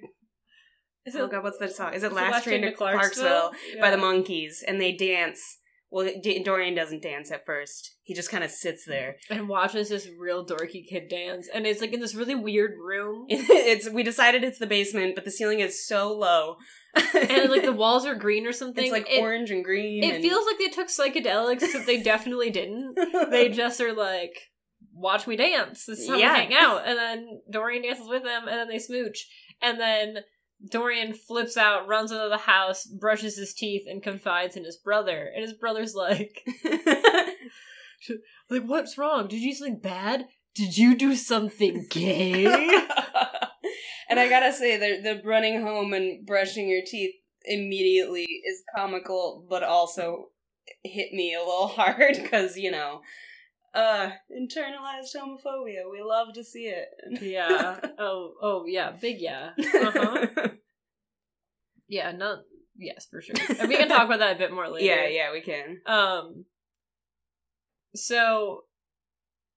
Is 1.07 1.17
oh 1.17 1.27
god, 1.29 1.43
what's 1.43 1.59
that 1.59 1.73
song? 1.73 1.95
Is 1.95 2.03
it 2.03 2.13
last, 2.13 2.45
train 2.45 2.63
to 2.63 2.73
Clarksville, 2.73 3.53
Yeah. 3.75 3.81
by 3.81 3.91
the 3.91 3.97
Monkees, 3.97 4.63
and 4.67 4.81
they 4.81 4.93
dance 4.93 5.59
Well, 5.95 6.11
D- 6.21 6.43
Dorian 6.43 6.75
doesn't 6.75 7.03
dance 7.03 7.31
at 7.31 7.47
first. 7.47 7.95
He 8.03 8.15
just 8.15 8.29
kind 8.29 8.43
of 8.43 8.51
sits 8.51 8.85
there. 8.85 9.15
and 9.31 9.49
watches 9.49 9.89
this 9.91 10.09
real 10.19 10.45
dorky 10.45 10.85
kid 10.85 11.09
dance, 11.09 11.49
and 11.55 11.67
it's 11.69 11.81
like 11.81 11.93
in 11.93 12.01
this 12.01 12.17
really 12.17 12.35
weird 12.35 12.73
room, 12.79 13.27
it's 13.29 13.89
we 13.89 14.03
decided 14.03 14.43
it's 14.43 14.59
the 14.59 14.67
basement, 14.67 15.15
but 15.15 15.25
the 15.25 15.31
ceiling 15.31 15.61
is 15.61 15.87
so 15.87 16.13
low. 16.13 16.57
and 17.15 17.49
like 17.49 17.63
the 17.63 17.73
walls 17.85 18.05
are 18.07 18.17
green 18.17 18.45
or 18.45 18.53
something. 18.53 18.83
it's 18.87 18.93
like 18.93 19.09
it, 19.09 19.21
orange 19.23 19.53
and 19.53 19.65
green. 19.65 20.03
It 20.03 20.15
and- 20.17 20.23
feels 20.25 20.45
like 20.47 20.59
they 20.59 20.69
took 20.69 20.89
psychedelics, 20.89 21.63
except 21.63 21.87
they 21.87 22.03
definitely 22.03 22.51
didn't. 22.51 22.97
They 23.31 23.49
just 23.63 23.81
are 23.81 23.93
like, 23.93 24.37
watch 24.93 25.29
me 25.29 25.37
dance. 25.37 25.87
This 25.87 26.01
is 26.01 26.09
how 26.09 26.17
Yeah. 26.17 26.33
we 26.35 26.39
hang 26.41 26.55
out. 26.55 26.83
And 26.89 26.99
then 26.99 27.41
Dorian 27.53 27.83
dances 27.85 28.09
with 28.09 28.25
them, 28.25 28.49
and 28.49 28.57
then 28.59 28.69
they 28.69 28.81
smooch. 28.81 29.29
And 29.63 29.79
then 29.81 30.17
Dorian 30.71 31.15
flips 31.15 31.57
out, 31.57 31.87
runs 31.87 32.11
into 32.11 32.29
the 32.29 32.39
house, 32.39 32.85
brushes 32.85 33.37
his 33.37 33.55
teeth, 33.55 33.83
and 33.87 34.03
confides 34.03 34.57
in 34.57 34.65
his 34.65 34.77
brother. 34.77 35.31
And 35.35 35.43
his 35.43 35.53
brother's 35.53 35.95
like, 35.95 36.43
like, 38.51 38.65
what's 38.65 38.99
wrong? 38.99 39.29
Did 39.29 39.41
you 39.41 39.51
do 39.51 39.57
something 39.57 39.81
bad? 39.81 40.27
Did 40.55 40.79
you 40.79 40.95
do 40.97 41.15
something 41.17 41.87
gay? 41.91 42.45
and 44.09 44.21
I 44.21 44.29
gotta 44.29 44.53
say, 44.53 44.77
the 44.77 45.03
the 45.03 45.23
running 45.25 45.63
home 45.63 45.93
and 45.93 46.25
brushing 46.25 46.69
your 46.69 46.83
teeth 46.87 47.15
immediately 47.45 48.23
is 48.23 48.63
comical, 48.77 49.47
but 49.49 49.63
also 49.63 50.31
hit 50.83 51.13
me 51.13 51.35
a 51.35 51.41
little 51.41 51.69
hard 51.77 52.19
because 52.23 52.57
you 52.57 52.71
know, 52.71 53.01
uh, 53.75 54.11
internalized 54.31 55.15
homophobia. 55.17 55.91
We 55.91 56.03
love 56.03 56.33
to 56.35 56.45
see 56.45 56.67
it. 56.67 56.89
yeah. 57.21 57.79
Oh, 57.99 58.33
oh, 58.41 58.65
yeah. 58.67 58.93
Big 58.93 59.17
yeah. 59.21 59.51
Uh-huh. 59.59 60.27
Yeah, 61.87 62.13
not, 62.13 62.39
yes, 62.79 63.07
for 63.11 63.21
sure. 63.21 63.35
And 63.61 63.69
we 63.69 63.77
can 63.77 63.89
talk 63.89 64.07
about 64.07 64.19
that 64.21 64.37
a 64.37 64.39
bit 64.39 64.53
more 64.53 64.69
later. 64.73 64.87
yeah, 64.87 65.07
yeah, 65.07 65.33
we 65.33 65.43
can. 65.43 65.81
Um. 65.87 66.47
So, 67.95 68.63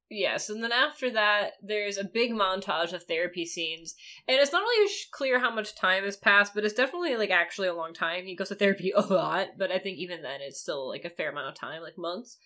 yes, 0.09 0.49
and 0.49 0.61
then 0.61 0.73
after 0.73 1.09
that, 1.11 1.51
there's 1.63 1.97
a 1.97 2.03
big 2.03 2.31
montage 2.33 2.91
of 2.93 3.03
therapy 3.03 3.45
scenes, 3.45 3.95
and 4.27 4.37
it's 4.39 4.51
not 4.51 4.59
really 4.61 4.91
clear 5.11 5.39
how 5.39 5.55
much 5.55 5.73
time 5.75 6.03
has 6.03 6.17
passed, 6.17 6.53
but 6.53 6.65
it's 6.65 6.73
definitely 6.73 7.15
like 7.15 7.31
actually 7.31 7.69
a 7.69 7.73
long 7.73 7.93
time. 7.93 8.25
He 8.25 8.35
goes 8.35 8.49
to 8.49 8.55
therapy 8.55 8.91
a 8.95 9.01
lot, 9.01 9.47
but 9.57 9.71
I 9.71 9.79
think 9.79 9.97
even 9.97 10.21
then, 10.21 10.41
it's 10.41 10.59
still 10.59 10.87
like 10.87 11.05
a 11.05 11.09
fair 11.09 11.31
amount 11.31 11.47
of 11.47 11.55
time, 11.55 11.81
like 11.81 11.97
months. 11.97 12.37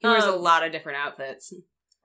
He 0.00 0.08
wears 0.08 0.24
a 0.24 0.32
Um, 0.32 0.42
lot 0.42 0.64
of 0.64 0.72
different 0.72 0.98
outfits, 0.98 1.52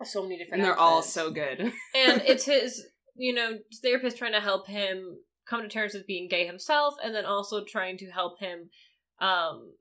So 0.04 0.24
many 0.24 0.38
different, 0.38 0.62
and 0.62 0.64
they're 0.64 0.78
all 0.80 1.02
so 1.02 1.30
good. 1.32 1.60
and 1.96 2.22
it's 2.26 2.46
his 2.46 2.86
you 3.16 3.34
know 3.34 3.60
therapist 3.82 4.18
trying 4.18 4.32
to 4.34 4.40
help 4.40 4.68
him 4.68 5.18
come 5.48 5.62
to 5.62 5.68
terms 5.68 5.94
with 5.94 6.08
being 6.08 6.30
gay 6.30 6.46
himself 6.46 6.96
and 7.04 7.14
then 7.14 7.26
also 7.26 7.64
trying 7.66 7.98
to 7.98 8.10
help 8.10 8.40
him 8.40 8.70
um 9.20 9.74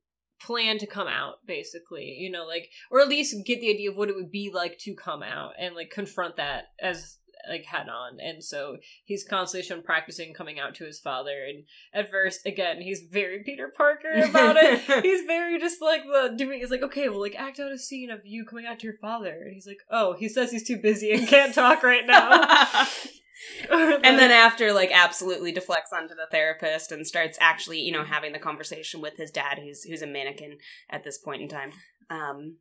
plan 0.42 0.78
to 0.78 0.86
come 0.86 1.06
out 1.06 1.34
basically 1.46 2.16
you 2.18 2.30
know 2.30 2.44
like 2.46 2.68
or 2.90 3.00
at 3.00 3.08
least 3.08 3.36
get 3.46 3.60
the 3.60 3.70
idea 3.70 3.90
of 3.90 3.96
what 3.96 4.08
it 4.08 4.16
would 4.16 4.30
be 4.32 4.50
like 4.52 4.78
to 4.78 4.94
come 4.94 5.22
out 5.22 5.52
and 5.58 5.74
like 5.76 5.90
confront 5.90 6.36
that 6.36 6.64
as 6.80 7.18
like 7.48 7.64
head 7.64 7.88
on. 7.88 8.18
And 8.20 8.42
so 8.42 8.76
he's 9.04 9.24
constantly 9.24 9.66
shown 9.66 9.82
practicing 9.82 10.34
coming 10.34 10.58
out 10.58 10.74
to 10.76 10.84
his 10.84 11.00
father. 11.00 11.44
And 11.48 11.64
at 11.92 12.10
first 12.10 12.46
again 12.46 12.80
he's 12.80 13.02
very 13.10 13.42
peter 13.44 13.72
parker 13.74 14.12
about 14.12 14.56
it. 14.56 14.80
He's 15.04 15.24
very 15.24 15.58
just 15.58 15.80
like 15.80 16.02
the 16.04 16.34
doing 16.36 16.60
he's 16.60 16.70
like 16.70 16.82
okay 16.82 17.08
well 17.08 17.20
like 17.20 17.34
act 17.36 17.58
out 17.58 17.72
a 17.72 17.78
scene 17.78 18.10
of 18.10 18.20
you 18.24 18.44
coming 18.44 18.66
out 18.66 18.80
to 18.80 18.86
your 18.86 18.96
father. 18.98 19.42
And 19.44 19.54
he's 19.54 19.66
like 19.66 19.80
oh 19.90 20.14
he 20.18 20.28
says 20.28 20.50
he's 20.50 20.66
too 20.66 20.78
busy 20.78 21.12
and 21.12 21.26
can't 21.26 21.54
talk 21.54 21.82
right 21.82 22.06
now. 22.06 22.86
And 23.70 24.18
then 24.18 24.30
after 24.30 24.72
like 24.72 24.90
absolutely 24.92 25.52
deflects 25.52 25.92
onto 25.92 26.14
the 26.14 26.26
therapist 26.30 26.92
and 26.92 27.06
starts 27.06 27.38
actually 27.40 27.80
you 27.80 27.92
know 27.92 28.04
having 28.04 28.32
the 28.32 28.38
conversation 28.38 29.00
with 29.00 29.16
his 29.16 29.30
dad 29.30 29.58
who's 29.58 29.84
who's 29.84 30.02
a 30.02 30.06
mannequin 30.06 30.58
at 30.90 31.04
this 31.04 31.18
point 31.18 31.42
in 31.42 31.48
time. 31.48 31.72
Um 32.10 32.56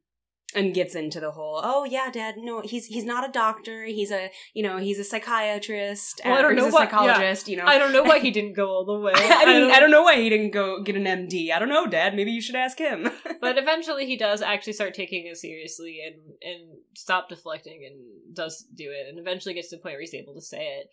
and 0.56 0.74
gets 0.74 0.96
into 0.96 1.20
the 1.20 1.32
whole 1.32 1.62
oh 1.64 1.84
yeah 1.84 2.10
dad 2.12 2.36
no 2.38 2.62
he's 2.62 2.88
he's 2.88 3.06
not 3.06 3.28
a 3.28 3.32
doctor 3.32 3.86
he's 3.86 4.12
a 4.12 4.32
you 4.54 4.64
know 4.64 4.78
he's 4.78 4.98
a 4.98 5.04
psychiatrist 5.04 6.22
Well, 6.26 6.34
I 6.34 6.40
uh, 6.40 6.42
don't 6.42 6.52
or 6.52 6.54
he's 6.56 6.64
know 6.64 6.70
a 6.70 6.72
what- 6.72 6.82
yeah. 6.82 6.90
psychologist 6.90 7.48
you 7.48 7.58
know 7.58 7.66
I 7.66 7.78
don't 7.78 7.94
know 7.94 8.04
why 8.04 8.20
he 8.20 8.32
didn't 8.38 8.54
go 8.54 8.68
all 8.70 8.86
the 8.86 9.00
way. 9.00 9.14
I, 9.16 9.46
don't, 9.46 9.72
I 9.72 9.80
don't 9.80 9.92
know 9.92 10.02
why 10.04 10.18
he 10.18 10.30
didn't 10.30 10.52
go 10.52 10.82
get 10.82 10.96
an 10.96 11.04
MD. 11.06 11.52
I 11.52 11.60
don't 11.60 11.70
know, 11.70 11.86
Dad. 11.86 12.16
Maybe 12.16 12.32
you 12.32 12.42
should 12.42 12.56
ask 12.56 12.78
him. 12.80 13.10
But 13.42 13.58
eventually, 13.58 14.06
he 14.06 14.18
does 14.18 14.42
actually 14.42 14.74
start 14.74 14.94
taking 14.94 15.26
it 15.26 15.38
seriously 15.38 16.00
and 16.06 16.16
and 16.42 16.78
stop 16.96 17.30
deflecting 17.30 17.86
and 17.86 18.36
does 18.36 18.66
do 18.76 18.90
it, 18.92 19.08
and 19.08 19.18
eventually 19.18 19.54
gets 19.54 19.70
to 19.70 19.78
the 19.78 19.82
point 19.82 19.94
where 19.94 20.02
he's 20.02 20.14
able 20.14 20.34
to 20.36 20.42
say 20.42 20.66
it. 20.80 20.88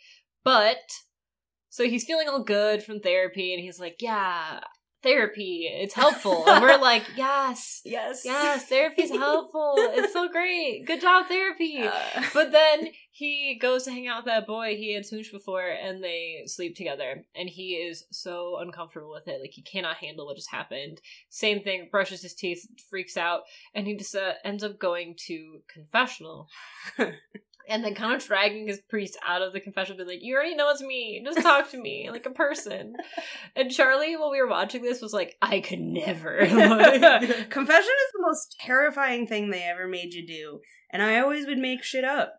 But 0.45 0.79
so 1.71 1.85
he's 1.85 2.05
feeling 2.05 2.29
all 2.29 2.45
good 2.45 2.83
from 2.85 3.01
therapy, 3.01 3.53
and 3.53 3.61
he's 3.63 3.81
like, 3.81 3.97
"Yeah, 4.01 4.61
therapy, 5.07 5.69
it's 5.73 5.95
helpful." 5.95 6.45
and 6.49 6.63
we're 6.63 6.79
like, 6.79 7.05
"Yes, 7.17 7.81
yes, 7.85 8.23
yes, 8.25 8.65
therapy's 8.67 9.11
helpful. 9.11 9.75
It's 9.79 10.13
so 10.13 10.29
great. 10.29 10.85
Good 10.87 11.01
job, 11.01 11.27
therapy." 11.27 11.79
Uh, 11.83 12.23
But 12.35 12.53
then 12.53 12.89
he 13.11 13.59
goes 13.61 13.85
to 13.85 13.93
hang 13.93 14.07
out 14.09 14.19
with 14.19 14.27
that 14.27 14.47
boy 14.47 14.77
he 14.77 14.93
had 14.93 15.05
smooched 15.05 15.33
before, 15.33 15.67
and 15.69 16.03
they 16.05 16.43
sleep 16.47 16.77
together. 16.77 17.25
And 17.35 17.49
he 17.49 17.75
is 17.77 18.05
so 18.11 18.59
uncomfortable 18.59 19.11
with 19.11 19.27
it, 19.29 19.41
like 19.41 19.53
he 19.53 19.63
cannot 19.63 19.97
handle 19.99 20.27
what 20.27 20.37
just 20.37 20.51
happened. 20.51 21.01
Same 21.31 21.61
thing, 21.63 21.89
brushes 21.91 22.23
his 22.23 22.35
teeth, 22.35 22.67
freaks 22.91 23.17
out, 23.17 23.43
and 23.75 23.87
he 23.87 23.97
just 23.97 24.15
uh, 24.15 24.35
ends 24.45 24.63
up 24.63 24.79
going 24.79 25.15
to 25.29 25.61
confessional. 25.73 26.49
and 27.69 27.85
then 27.85 27.95
kind 27.95 28.15
of 28.15 28.27
dragging 28.27 28.67
his 28.67 28.81
priest 28.89 29.19
out 29.27 29.43
of 29.43 29.53
the 29.53 29.61
confessional, 29.61 29.99
be 29.99 30.13
like, 30.13 30.23
"You 30.23 30.35
already 30.35 30.55
know 30.55 30.71
it's 30.71 30.83
me. 30.83 31.23
Just 31.25 31.43
talk 31.43 31.71
to 31.71 31.81
me 31.81 32.09
like 32.11 32.27
a 32.27 32.31
person." 32.31 32.95
And 33.55 33.71
Charlie, 33.71 34.17
while 34.17 34.31
we 34.31 34.41
were 34.41 34.49
watching 34.49 34.83
this, 34.83 35.01
was 35.01 35.13
like, 35.13 35.37
"I 35.41 35.61
could 35.61 35.81
never." 35.81 36.39
Confession 36.47 37.95
is 37.95 38.13
the 38.13 38.23
most 38.23 38.57
terrifying 38.61 39.27
thing 39.27 39.51
they 39.51 39.63
ever 39.63 39.89
made 39.89 40.13
you 40.13 40.27
do. 40.27 40.61
And 40.91 41.03
I 41.03 41.21
always 41.21 41.47
would 41.47 41.59
make 41.59 41.83
shit 41.83 42.05
up. 42.05 42.35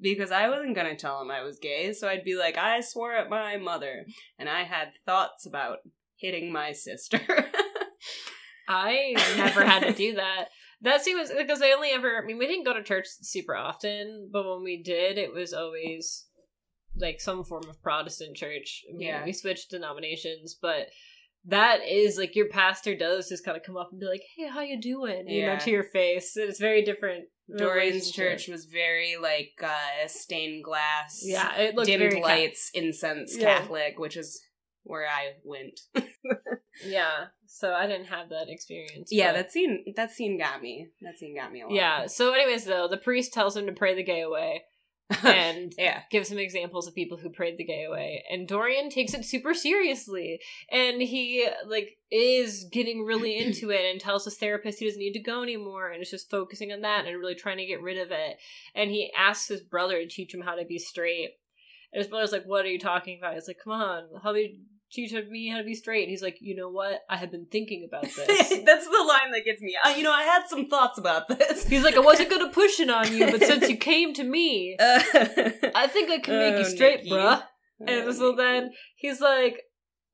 Because 0.00 0.32
I 0.32 0.48
wasn't 0.48 0.74
gonna 0.74 0.96
tell 0.96 1.20
him 1.20 1.30
I 1.30 1.42
was 1.42 1.60
gay, 1.60 1.92
so 1.92 2.08
I'd 2.08 2.24
be 2.24 2.36
like, 2.36 2.58
I 2.58 2.80
swore 2.80 3.14
at 3.14 3.30
my 3.30 3.56
mother, 3.56 4.04
and 4.36 4.48
I 4.48 4.64
had 4.64 4.88
thoughts 5.06 5.46
about 5.46 5.78
hitting 6.16 6.52
my 6.52 6.72
sister. 6.72 7.20
I 8.68 9.14
never 9.36 9.64
had 9.64 9.80
to 9.84 9.92
do 9.92 10.14
that. 10.14 10.48
That 10.82 11.02
seems 11.02 11.30
because 11.30 11.62
I 11.62 11.70
only 11.72 11.90
ever. 11.90 12.20
I 12.22 12.26
mean, 12.26 12.38
we 12.38 12.46
didn't 12.46 12.64
go 12.64 12.74
to 12.74 12.82
church 12.82 13.06
super 13.22 13.54
often, 13.56 14.28
but 14.32 14.44
when 14.44 14.62
we 14.64 14.82
did, 14.82 15.16
it 15.16 15.32
was 15.32 15.52
always 15.52 16.26
like 16.96 17.20
some 17.20 17.44
form 17.44 17.62
of 17.70 17.80
Protestant 17.82 18.36
church. 18.36 18.82
I 18.88 18.92
mean, 18.92 19.06
Yeah. 19.08 19.24
we 19.24 19.32
switched 19.32 19.70
denominations, 19.70 20.58
but 20.60 20.88
that 21.44 21.80
is 21.88 22.18
like 22.18 22.36
your 22.36 22.48
pastor 22.48 22.94
does 22.96 23.28
just 23.28 23.44
kind 23.44 23.56
of 23.56 23.62
come 23.62 23.76
up 23.76 23.90
and 23.92 24.00
be 24.00 24.06
like, 24.06 24.22
"Hey, 24.36 24.48
how 24.48 24.60
you 24.60 24.80
doing?" 24.80 25.28
You 25.28 25.46
know, 25.46 25.58
to 25.58 25.70
your 25.70 25.84
face. 25.84 26.36
It's 26.36 26.60
very 26.60 26.82
different. 26.82 27.28
Dorian's 27.58 28.10
church 28.10 28.48
was 28.48 28.64
very 28.66 29.16
like 29.20 29.52
uh 29.62 30.06
stained 30.06 30.64
glass, 30.64 31.20
Yeah, 31.24 31.54
it 31.56 31.74
looked 31.74 31.86
dimmed 31.88 32.00
very 32.00 32.20
ca- 32.20 32.26
lights, 32.26 32.70
incense, 32.74 33.36
Yeah. 33.36 33.58
Catholic, 33.58 33.98
which 33.98 34.16
is 34.16 34.40
where 34.84 35.06
I 35.06 35.32
went. 35.44 35.80
yeah, 36.84 37.26
so 37.46 37.72
I 37.72 37.86
didn't 37.86 38.06
have 38.06 38.28
that 38.30 38.48
experience. 38.48 39.10
yeah, 39.10 39.32
but- 39.32 39.36
that 39.36 39.52
scene 39.52 39.84
that 39.96 40.10
scene 40.10 40.38
got 40.38 40.62
me. 40.62 40.88
That 41.00 41.18
scene 41.18 41.36
got 41.36 41.52
me 41.52 41.62
a 41.62 41.64
lot. 41.66 41.74
yeah. 41.74 42.06
So, 42.06 42.32
anyways, 42.32 42.64
though, 42.64 42.88
the 42.88 42.96
priest 42.96 43.32
tells 43.32 43.56
him 43.56 43.66
to 43.66 43.72
pray 43.72 43.94
the 43.94 44.02
gay 44.02 44.22
away. 44.22 44.62
and 45.24 45.74
yeah. 45.78 46.02
gives 46.10 46.30
him 46.30 46.38
examples 46.38 46.86
of 46.86 46.94
people 46.94 47.18
who 47.18 47.30
prayed 47.30 47.58
the 47.58 47.64
gay 47.64 47.84
away 47.84 48.24
and 48.30 48.48
dorian 48.48 48.88
takes 48.88 49.14
it 49.14 49.24
super 49.24 49.52
seriously 49.52 50.40
and 50.70 51.02
he 51.02 51.46
like 51.66 51.98
is 52.10 52.64
getting 52.72 53.04
really 53.04 53.36
into 53.44 53.70
it 53.70 53.84
and 53.90 54.00
tells 54.00 54.24
his 54.24 54.36
therapist 54.36 54.78
he 54.78 54.86
doesn't 54.86 55.00
need 55.00 55.12
to 55.12 55.20
go 55.20 55.42
anymore 55.42 55.90
and 55.90 56.02
is 56.02 56.10
just 56.10 56.30
focusing 56.30 56.72
on 56.72 56.80
that 56.80 57.04
and 57.06 57.18
really 57.18 57.34
trying 57.34 57.58
to 57.58 57.66
get 57.66 57.82
rid 57.82 57.98
of 57.98 58.10
it 58.10 58.36
and 58.74 58.90
he 58.90 59.12
asks 59.16 59.48
his 59.48 59.60
brother 59.60 59.98
to 60.00 60.08
teach 60.08 60.32
him 60.32 60.42
how 60.42 60.54
to 60.54 60.64
be 60.64 60.78
straight 60.78 61.32
and 61.92 62.00
his 62.00 62.08
brother's 62.08 62.32
like 62.32 62.44
what 62.44 62.64
are 62.64 62.70
you 62.70 62.78
talking 62.78 63.18
about 63.18 63.34
he's 63.34 63.48
like 63.48 63.58
come 63.62 63.72
on 63.72 64.04
how 64.22 64.32
you 64.94 65.08
teach 65.08 65.28
me 65.28 65.48
how 65.48 65.58
to 65.58 65.64
be 65.64 65.74
straight 65.74 66.02
and 66.02 66.10
he's 66.10 66.22
like 66.22 66.36
you 66.40 66.54
know 66.54 66.68
what 66.68 67.00
i 67.08 67.16
have 67.16 67.30
been 67.30 67.46
thinking 67.50 67.86
about 67.88 68.02
this 68.16 68.48
That's 68.64 68.86
the 68.86 69.04
line 69.08 69.30
that 69.32 69.42
gets 69.44 69.60
me. 69.62 69.76
Uh, 69.84 69.90
you 69.90 70.02
know, 70.02 70.12
I 70.12 70.22
had 70.22 70.42
some 70.48 70.66
thoughts 70.68 70.98
about 70.98 71.28
this. 71.28 71.66
he's 71.66 71.82
like 71.84 71.96
i 71.96 72.00
wasn't 72.00 72.30
gonna 72.30 72.50
push 72.50 72.78
it 72.80 72.90
on 72.90 73.12
you 73.16 73.30
but 73.30 73.42
since 73.42 73.68
you 73.68 73.76
came 73.92 74.12
to 74.14 74.24
me 74.24 74.76
Uh, 74.78 75.02
i 75.74 75.86
think 75.86 76.10
i 76.10 76.18
can 76.18 76.38
make 76.38 76.54
Oh, 76.54 76.58
you 76.58 76.64
straight 76.64 76.98
Nikki. 77.04 77.10
bruh 77.10 77.42
And 77.86 78.14
so 78.14 78.32
then 78.36 78.70
he's 78.96 79.20
like, 79.20 79.56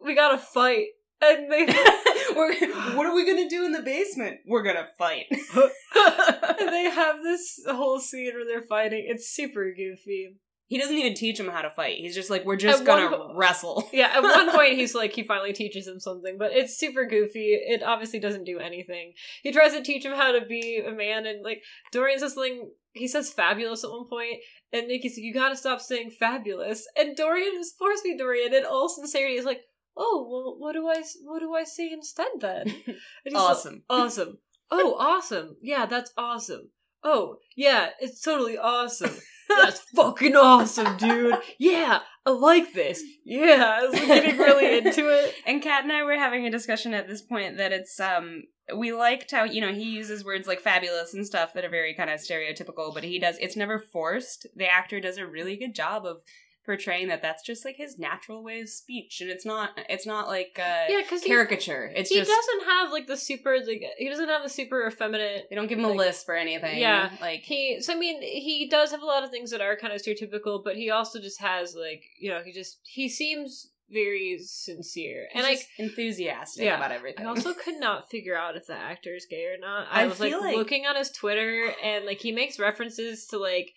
"We 0.01 0.15
gotta 0.15 0.39
fight," 0.39 0.87
and 1.21 1.51
they 1.53 1.67
We're, 2.37 2.55
what 2.97 3.05
are 3.07 3.15
we 3.15 3.27
gonna 3.27 3.49
do 3.49 3.65
in 3.67 3.73
the 3.73 3.83
basement? 3.83 4.37
We're 4.47 4.63
gonna 4.63 4.89
fight. 4.97 5.27
and 5.31 6.69
they 6.69 6.89
have 6.91 7.17
this 7.23 7.61
whole 7.67 7.99
scene 8.01 8.33
where 8.35 8.45
they're 8.45 8.67
fighting. 8.69 9.05
It's 9.09 9.29
super 9.29 9.73
goofy. 9.77 10.37
He 10.69 10.79
doesn't 10.79 10.97
even 10.97 11.15
teach 11.15 11.41
him 11.41 11.49
how 11.49 11.63
to 11.63 11.71
fight. 11.71 11.97
He's 11.99 12.15
just 12.15 12.31
like, 12.31 12.45
we're 12.45 12.57
just 12.57 12.81
At 12.83 12.87
gonna 12.87 13.09
po- 13.09 13.33
wrestle. 13.35 13.89
Yeah, 13.93 14.11
at 14.15 14.23
one 14.23 14.51
point 14.53 14.75
he's 14.75 14.95
like, 15.01 15.13
he 15.13 15.23
finally 15.23 15.53
teaches 15.53 15.87
him 15.89 15.99
something, 15.99 16.37
but 16.39 16.53
it's 16.53 16.79
super 16.79 17.05
goofy. 17.07 17.55
It 17.55 17.83
obviously 17.83 18.21
doesn't 18.21 18.45
do 18.45 18.59
anything. 18.59 19.15
He 19.43 19.51
tries 19.51 19.73
to 19.73 19.83
teach 19.83 20.05
him 20.05 20.13
how 20.13 20.33
to 20.33 20.45
be 20.47 20.79
a 20.87 20.93
man, 20.93 21.27
and 21.27 21.43
like 21.43 21.63
Dorian 21.91 22.19
says 22.21 22.35
something. 22.35 22.71
He 22.93 23.09
says 23.09 23.33
fabulous 23.33 23.83
at 23.85 23.91
one 23.91 24.07
point, 24.09 24.39
and 24.73 24.89
Nikki's 24.89 25.13
like, 25.17 25.23
"You 25.25 25.33
gotta 25.35 25.57
stop 25.57 25.81
saying 25.81 26.11
fabulous." 26.11 26.87
And 26.97 27.17
Dorian 27.17 27.55
is 27.59 27.73
force 27.79 28.01
me, 28.05 28.17
Dorian, 28.17 28.53
in 28.55 28.65
all 28.65 28.89
sincerity, 28.89 29.35
is 29.35 29.45
like, 29.45 29.63
"Oh, 29.97 30.27
well, 30.31 30.57
what 30.59 30.73
do 30.73 30.89
I, 30.89 31.03
what 31.25 31.41
do 31.41 31.55
I 31.55 31.65
say 31.65 31.91
instead 31.93 32.29
then?" 32.41 32.67
And 32.87 32.97
he's 33.25 33.35
like, 33.35 33.43
Awesome. 33.43 33.83
awesome, 33.89 34.39
oh, 34.71 34.97
awesome. 34.99 35.57
Yeah, 35.63 35.87
that's 35.87 36.13
awesome. 36.17 36.71
Oh, 37.05 37.37
yeah, 37.57 37.91
it's 38.01 38.21
totally 38.21 38.59
awesome. 38.59 39.15
That's 39.49 39.81
fucking 39.95 40.37
awesome, 40.37 40.97
dude. 40.97 41.39
Yeah, 41.59 42.01
I 42.27 42.31
like 42.31 42.73
this. 42.73 43.03
Yeah, 43.25 43.79
I 43.81 43.87
was 43.87 43.99
getting 43.99 44.39
really 44.39 44.79
into 44.79 45.09
it. 45.09 45.35
And 45.47 45.63
Kat 45.63 45.83
and 45.85 45.93
I 45.93 46.03
were 46.03 46.19
having 46.19 46.47
a 46.47 46.51
discussion 46.51 46.93
at 46.93 47.09
this 47.09 47.23
point 47.23 47.57
that 47.57 47.73
it's 47.73 47.99
um 47.99 48.43
we 48.77 48.93
liked 48.93 49.31
how 49.31 49.45
you 49.45 49.61
know 49.61 49.73
he 49.73 49.85
uses 49.85 50.25
words 50.25 50.47
like 50.47 50.61
fabulous 50.61 51.15
and 51.15 51.27
stuff 51.27 51.55
that 51.55 51.65
are 51.65 51.71
very 51.71 51.95
kind 51.95 52.11
of 52.11 52.21
stereotypical, 52.21 52.93
but 52.93 53.05
he 53.05 53.19
does 53.19 53.37
it's 53.41 53.57
never 53.57 53.79
forced. 53.79 54.47
The 54.55 54.69
actor 54.69 55.01
does 55.01 55.17
a 55.17 55.27
really 55.27 55.57
good 55.57 55.75
job 55.75 56.05
of 56.05 56.23
portraying 56.69 57.09
that 57.09 57.23
that's 57.23 57.43
just 57.43 57.65
like 57.65 57.77
his 57.77 57.99
natural 57.99 58.43
way 58.45 58.61
of 58.61 58.69
speech 58.69 59.23
and 59.23 59.31
it's 59.31 59.47
not 59.47 59.71
it's 59.89 60.05
not 60.07 60.29
like 60.29 60.59
uh 60.61 60.85
Yeah, 60.91 61.01
because 61.03 61.23
he, 61.23 61.29
caricature 61.31 61.91
it's 61.97 62.11
he 62.11 62.17
just 62.17 62.31
doesn't 62.31 62.69
have 62.69 62.93
like 62.93 63.07
the 63.07 63.17
super 63.17 63.57
like 63.67 63.83
he 63.97 64.07
doesn't 64.11 64.29
have 64.29 64.43
the 64.43 64.51
super 64.51 64.87
effeminate 64.87 65.47
they 65.49 65.57
don't 65.57 65.67
give 65.67 65.79
him 65.79 65.87
a 65.87 65.91
lisp 65.93 66.29
or 66.29 66.35
anything 66.37 66.79
Yeah. 66.79 67.09
like 67.23 67.41
he 67.41 67.81
so 67.81 67.95
i 67.95 67.97
mean 67.97 68.21
he 68.21 68.69
does 68.69 68.91
have 68.91 69.01
a 69.01 69.07
lot 69.07 69.25
of 69.25 69.31
things 69.31 69.51
that 69.51 69.63
are 69.63 69.77
kind 69.77 69.95
of 69.95 70.03
stereotypical 70.03 70.63
but 70.63 70.77
he 70.77 70.91
also 70.91 71.19
just 71.21 71.41
has 71.41 71.75
like 71.75 72.03
you 72.21 72.29
know 72.31 72.43
he 72.45 72.53
just 72.53 72.81
he 72.85 73.09
seems 73.09 73.71
very 73.91 74.39
sincere 74.45 75.29
and 75.33 75.47
and 75.47 75.55
like 75.55 75.67
enthusiastic 75.79 76.63
Yeah. 76.65 76.77
about 76.77 76.93
everything 76.93 77.25
I 77.25 77.31
also 77.31 77.55
could 77.55 77.81
not 77.81 78.11
figure 78.11 78.37
out 78.37 78.55
if 78.55 78.67
the 78.67 78.75
actor 78.75 79.15
is 79.15 79.25
gay 79.25 79.47
or 79.47 79.57
not. 79.59 79.87
I, 79.91 80.03
I 80.03 80.07
was 80.07 80.21
like, 80.21 80.35
like- 80.39 80.57
looking 80.57 80.85
on 80.85 80.95
his 80.97 81.11
Twitter 81.11 81.73
and 81.83 82.05
like 82.05 82.19
he 82.19 82.31
makes 82.31 82.59
references 82.59 83.27
to 83.29 83.39
like 83.39 83.73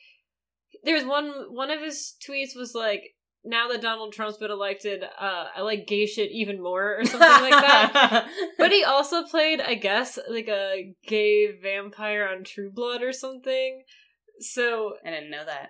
there's 0.84 1.06
one 1.06 1.32
one 1.50 1.72
of 1.72 1.82
his 1.82 2.16
tweets 2.26 2.56
was 2.56 2.74
like 2.74 3.16
now 3.44 3.68
that 3.70 3.82
Donald 3.82 4.14
Trump's 4.14 4.38
been 4.38 4.52
elected, 4.52 5.04
uh, 5.04 5.46
I 5.56 5.62
like 5.62 5.88
gay 5.88 6.06
shit 6.06 6.32
even 6.32 6.62
more 6.62 7.00
or 7.00 7.06
something 7.06 7.20
like 7.28 7.52
that. 7.52 8.28
But 8.58 8.72
he 8.72 8.84
also 8.84 9.24
played, 9.24 9.60
I 9.60 9.74
guess, 9.74 10.20
like 10.30 10.48
a 10.48 10.94
gay 11.08 11.52
vampire 11.52 12.28
on 12.28 12.44
True 12.44 12.72
Blood 12.72 13.02
or 13.02 13.12
something. 13.12 13.82
So 14.40 14.94
I 15.04 15.10
didn't 15.10 15.32
know 15.32 15.46
that 15.46 15.70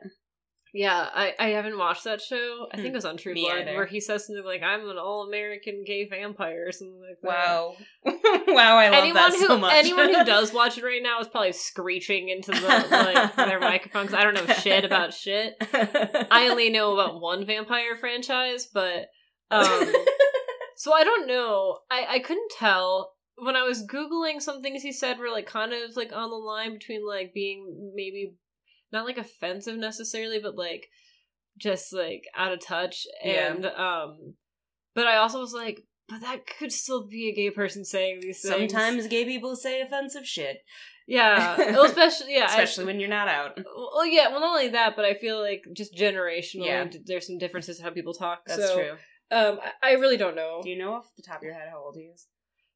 yeah, 0.74 1.10
I, 1.14 1.34
I 1.38 1.48
haven't 1.50 1.78
watched 1.78 2.06
that 2.06 2.22
show. 2.22 2.68
I 2.72 2.78
think 2.78 2.88
Hmm. 2.90 2.94
it 2.94 2.96
was 2.96 3.06
on 3.06 3.18
True 3.18 3.34
Me 3.34 3.44
Blood 3.46 3.62
either. 3.68 3.76
where 3.76 3.86
he 3.86 4.00
says 4.00 4.26
something 4.26 4.46
like, 4.46 4.62
"I'm 4.64 4.88
an 4.90 4.98
all 4.98 5.28
American 5.28 5.84
gay 5.86 6.06
vampire" 6.08 6.66
or 6.68 6.72
something 6.72 7.02
like 7.02 7.20
that. 7.22 7.28
wow 7.28 7.76
wow 8.48 8.78
I 8.78 8.86
love 8.90 8.94
anyone 8.94 9.14
that 9.16 9.34
who 9.34 9.48
so 9.48 9.58
much 9.58 9.74
anyone 9.74 10.14
who 10.14 10.24
does 10.26 10.54
watch 10.54 10.78
it 10.78 10.84
right 10.84 11.02
now 11.04 11.20
is 11.20 11.28
probably 11.28 11.52
screeching 11.52 12.30
into 12.30 12.52
the 12.52 12.62
like 12.90 13.36
their 13.36 13.60
microphones. 13.72 14.14
I 14.14 14.24
don't 14.24 14.34
know 14.34 14.46
shit 14.56 14.86
about 14.86 15.14
shit. 15.14 15.56
I 15.74 16.48
only 16.50 16.70
know 16.70 16.94
about 16.94 17.20
one 17.22 17.46
vampire 17.46 17.96
franchise, 17.98 18.68
but 18.74 19.08
um, 19.50 19.92
so 20.78 20.94
I 20.94 21.04
don't 21.04 21.28
know. 21.28 21.80
I 21.90 22.06
I 22.10 22.20
couldn't 22.20 22.52
tell 22.58 23.14
when 23.36 23.56
I 23.56 23.64
was 23.64 23.86
googling 23.86 24.42
some 24.42 24.62
things 24.62 24.84
he 24.84 24.92
said 24.94 25.18
were 25.20 25.30
like 25.32 25.48
kind 25.48 25.74
of 25.74 25.96
like 25.96 26.14
on 26.14 26.30
the 26.30 26.36
line 26.36 26.74
between 26.74 27.06
like 27.08 27.34
being 27.34 27.92
maybe 27.96 28.36
not 28.92 29.06
like 29.06 29.18
offensive 29.18 29.78
necessarily, 29.78 30.40
but 30.40 30.56
like 30.56 30.88
just 31.58 31.94
like 31.94 32.24
out 32.36 32.52
of 32.54 32.60
touch 32.66 33.06
Yeah. 33.24 33.54
and 33.54 33.66
um. 33.66 34.36
But 34.94 35.08
I 35.08 35.16
also 35.18 35.40
was 35.40 35.54
like, 35.54 35.84
but 36.10 36.20
that 36.22 36.42
could 36.46 36.72
still 36.74 37.08
be 37.08 37.30
a 37.30 37.34
gay 37.34 37.50
person 37.50 37.86
saying 37.86 38.20
these 38.22 38.42
things. 38.42 38.54
sometimes 38.72 39.08
gay 39.08 39.24
people 39.24 39.56
say 39.56 39.80
offensive 39.82 40.26
shit 40.28 40.58
Yeah, 41.08 41.56
well, 41.72 41.86
especially 41.86 42.34
yeah, 42.36 42.42
I- 42.44 42.46
especially 42.48 42.86
when 42.86 43.00
you're 43.00 43.08
not 43.10 43.28
out 43.30 43.58
well, 43.58 44.06
yeah. 44.06 44.28
Well, 44.30 44.42
not 44.42 44.50
only 44.50 44.70
that, 44.70 44.96
but 44.98 45.06
I 45.06 45.14
feel 45.14 45.40
like 45.42 45.64
just 45.74 45.96
generationally, 45.96 46.66
Yeah. 46.68 46.84
d- 46.86 47.00
there's 47.06 47.28
some 47.28 47.38
differences 47.38 47.80
in 47.80 47.86
how 47.86 47.92
people 47.92 48.14
talk. 48.14 48.42
that's 48.46 48.62
so, 48.62 48.76
true 48.76 48.92
Um, 49.32 49.60
I, 49.82 49.92
I 49.92 49.94
really 49.94 50.18
don't 50.18 50.36
know. 50.36 50.60
do 50.64 50.70
you 50.70 50.78
know 50.78 50.94
off 50.96 51.08
the 51.16 51.24
top 51.24 51.38
of 51.38 51.44
your 51.44 51.54
head 51.54 51.70
how 51.72 51.82
old 51.86 51.96
he 51.96 52.04
is 52.04 52.28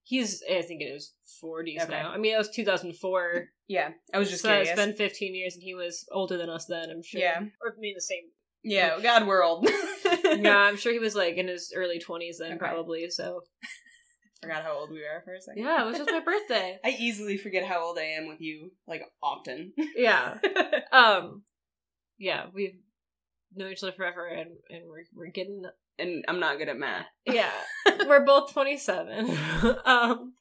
He's, 0.07 0.43
I 0.49 0.61
think 0.61 0.81
it 0.81 0.93
was 0.93 1.13
forties 1.41 1.81
Okay. 1.81 1.91
now. 1.91 2.11
I 2.11 2.17
mean, 2.17 2.33
it 2.33 2.37
was 2.37 2.49
2004. 2.51 3.49
yeah 3.67 3.89
I 4.13 4.19
was 4.19 4.29
just 4.29 4.43
so 4.43 4.49
curious 4.49 4.69
it's 4.69 4.75
been 4.79 4.93
15 4.93 5.33
years, 5.35 5.55
and 5.55 5.63
he 5.63 5.73
was 5.73 6.05
older 6.11 6.37
than 6.37 6.49
us 6.49 6.65
then. 6.67 6.89
I'm 6.91 7.01
sure. 7.03 7.19
Yeah. 7.21 7.39
or 7.61 7.73
I 7.75 7.79
mean 7.79 7.95
the 7.95 8.01
same. 8.01 8.23
yeah 8.63 8.99
God 9.01 9.25
we're 9.27 9.43
old 9.43 9.67
yeah, 10.23 10.57
I'm 10.57 10.77
sure 10.77 10.93
he 10.93 10.99
was 10.99 11.15
like 11.15 11.35
in 11.37 11.47
his 11.47 11.73
early 11.75 11.99
20s 11.99 12.37
then, 12.39 12.51
Okay. 12.53 12.57
probably. 12.59 13.09
So 13.09 13.41
forgot 14.41 14.63
how 14.63 14.77
old 14.77 14.91
we 14.91 14.99
are 14.99 15.21
for 15.25 15.33
a 15.33 15.41
second 15.41 15.63
yeah, 15.63 15.81
it 15.81 15.85
was 15.87 15.97
just 15.97 16.11
my 16.11 16.19
birthday. 16.19 16.77
I 16.85 16.89
easily 16.99 17.37
forget 17.37 17.65
how 17.65 17.83
old 17.83 17.97
I 17.97 18.03
am 18.17 18.27
with 18.27 18.41
you, 18.41 18.71
like 18.87 19.01
often. 19.23 19.73
Yeah. 19.95 20.37
Um. 20.91 21.43
Yeah, 22.19 22.45
we've 22.53 22.77
known 23.55 23.71
each 23.71 23.81
other 23.83 23.91
forever, 23.91 24.25
and 24.27 24.51
and 24.69 24.83
we're 24.87 25.05
we're 25.15 25.31
getting 25.31 25.63
and 25.99 26.23
I'm 26.27 26.39
not 26.39 26.57
good 26.57 26.69
at 26.69 26.77
math. 26.77 27.05
yeah 27.25 27.51
we're 28.07 28.25
both 28.25 28.51
27 28.53 29.37
um 29.85 30.33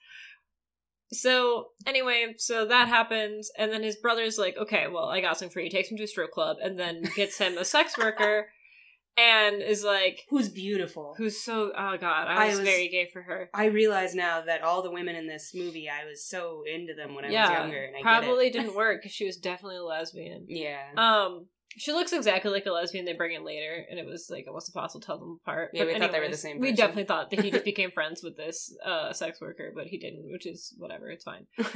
so 1.12 1.67
anyway 1.87 2.35
so 2.38 2.67
that 2.67 2.88
happens 2.88 3.51
and 3.59 3.71
then 3.71 3.83
his 3.83 3.97
brother's 3.97 4.38
like 4.38 4.57
okay 4.57 4.87
well 4.88 5.05
i 5.05 5.21
got 5.21 5.38
some 5.38 5.49
for 5.49 5.61
you 5.61 5.71
takes 5.71 5.88
him 5.90 5.97
to 5.97 6.03
a 6.05 6.09
strip 6.09 6.31
club 6.33 6.57
and 6.62 6.79
then 6.79 7.03
gets 7.14 7.38
him 7.38 7.57
a 7.57 7.64
sex 7.64 7.97
worker 7.97 8.49
and 9.17 9.62
is 9.62 9.85
like 9.85 10.23
Who's 10.31 10.49
beautiful? 10.49 11.14
who's 11.17 11.40
so 11.40 11.71
oh 11.77 11.97
god 11.99 12.27
i 12.27 12.47
I 12.47 12.49
was, 12.49 12.59
was- 12.59 12.69
very 12.69 12.88
gay 12.88 13.09
for 13.12 13.23
her 13.23 13.49
I 13.55 13.67
realize 13.67 14.14
now 14.14 14.40
that 14.45 14.62
all 14.62 14.83
the 14.83 14.90
women 14.90 15.14
in 15.14 15.29
this 15.29 15.53
movie, 15.55 15.88
I 15.88 16.05
was 16.05 16.27
so 16.29 16.62
into 16.67 16.95
them 16.95 17.14
when 17.14 17.25
I 17.25 17.29
yeah 17.29 17.49
was 17.51 17.59
younger, 17.61 17.85
and 17.85 17.97
I 17.97 18.03
probably 18.03 18.51
get 18.51 18.57
it. 18.57 18.62
didn't 18.62 18.77
work 18.77 19.01
because 19.01 19.14
she 19.14 19.25
was 19.27 19.37
definitely 19.37 19.77
a 19.77 19.85
lesbian 19.85 20.47
Yeah. 20.49 20.81
um 20.97 21.47
she 21.77 21.93
looks 21.93 22.13
exactly 22.13 22.51
like 22.51 22.67
a 22.67 22.71
lesbian 22.71 23.05
they 23.05 23.13
bring 23.13 23.33
in 23.35 23.45
later 23.45 23.85
and 23.91 23.99
it 23.99 24.07
was 24.07 24.29
like 24.31 24.45
almost 24.47 24.69
impossible 24.69 25.01
to 25.01 25.07
tell 25.07 25.19
them 25.19 25.41
apart. 25.43 25.71
Yeah, 25.73 25.85
But 25.85 25.95
we 25.95 25.99
thought 26.01 26.13
they 26.13 26.19
were 26.19 26.25
the 26.25 26.35
anyways, 26.37 26.41
same 26.41 26.61
we 26.61 26.73
definitely 26.73 27.05
thought 27.05 27.31
that 27.31 27.41
he 27.41 27.51
just 27.51 27.65
became 27.73 27.91
friends 27.91 28.23
with 28.23 28.37
this 28.37 28.75
uh 28.85 29.13
sex 29.13 29.41
worker 29.41 29.73
but 29.75 29.87
he 29.89 29.99
didn't 29.99 30.31
which 30.31 30.47
is 30.47 30.75
whatever 30.79 31.09
it's 31.11 31.25
fine. 31.25 31.47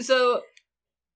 So 0.00 0.42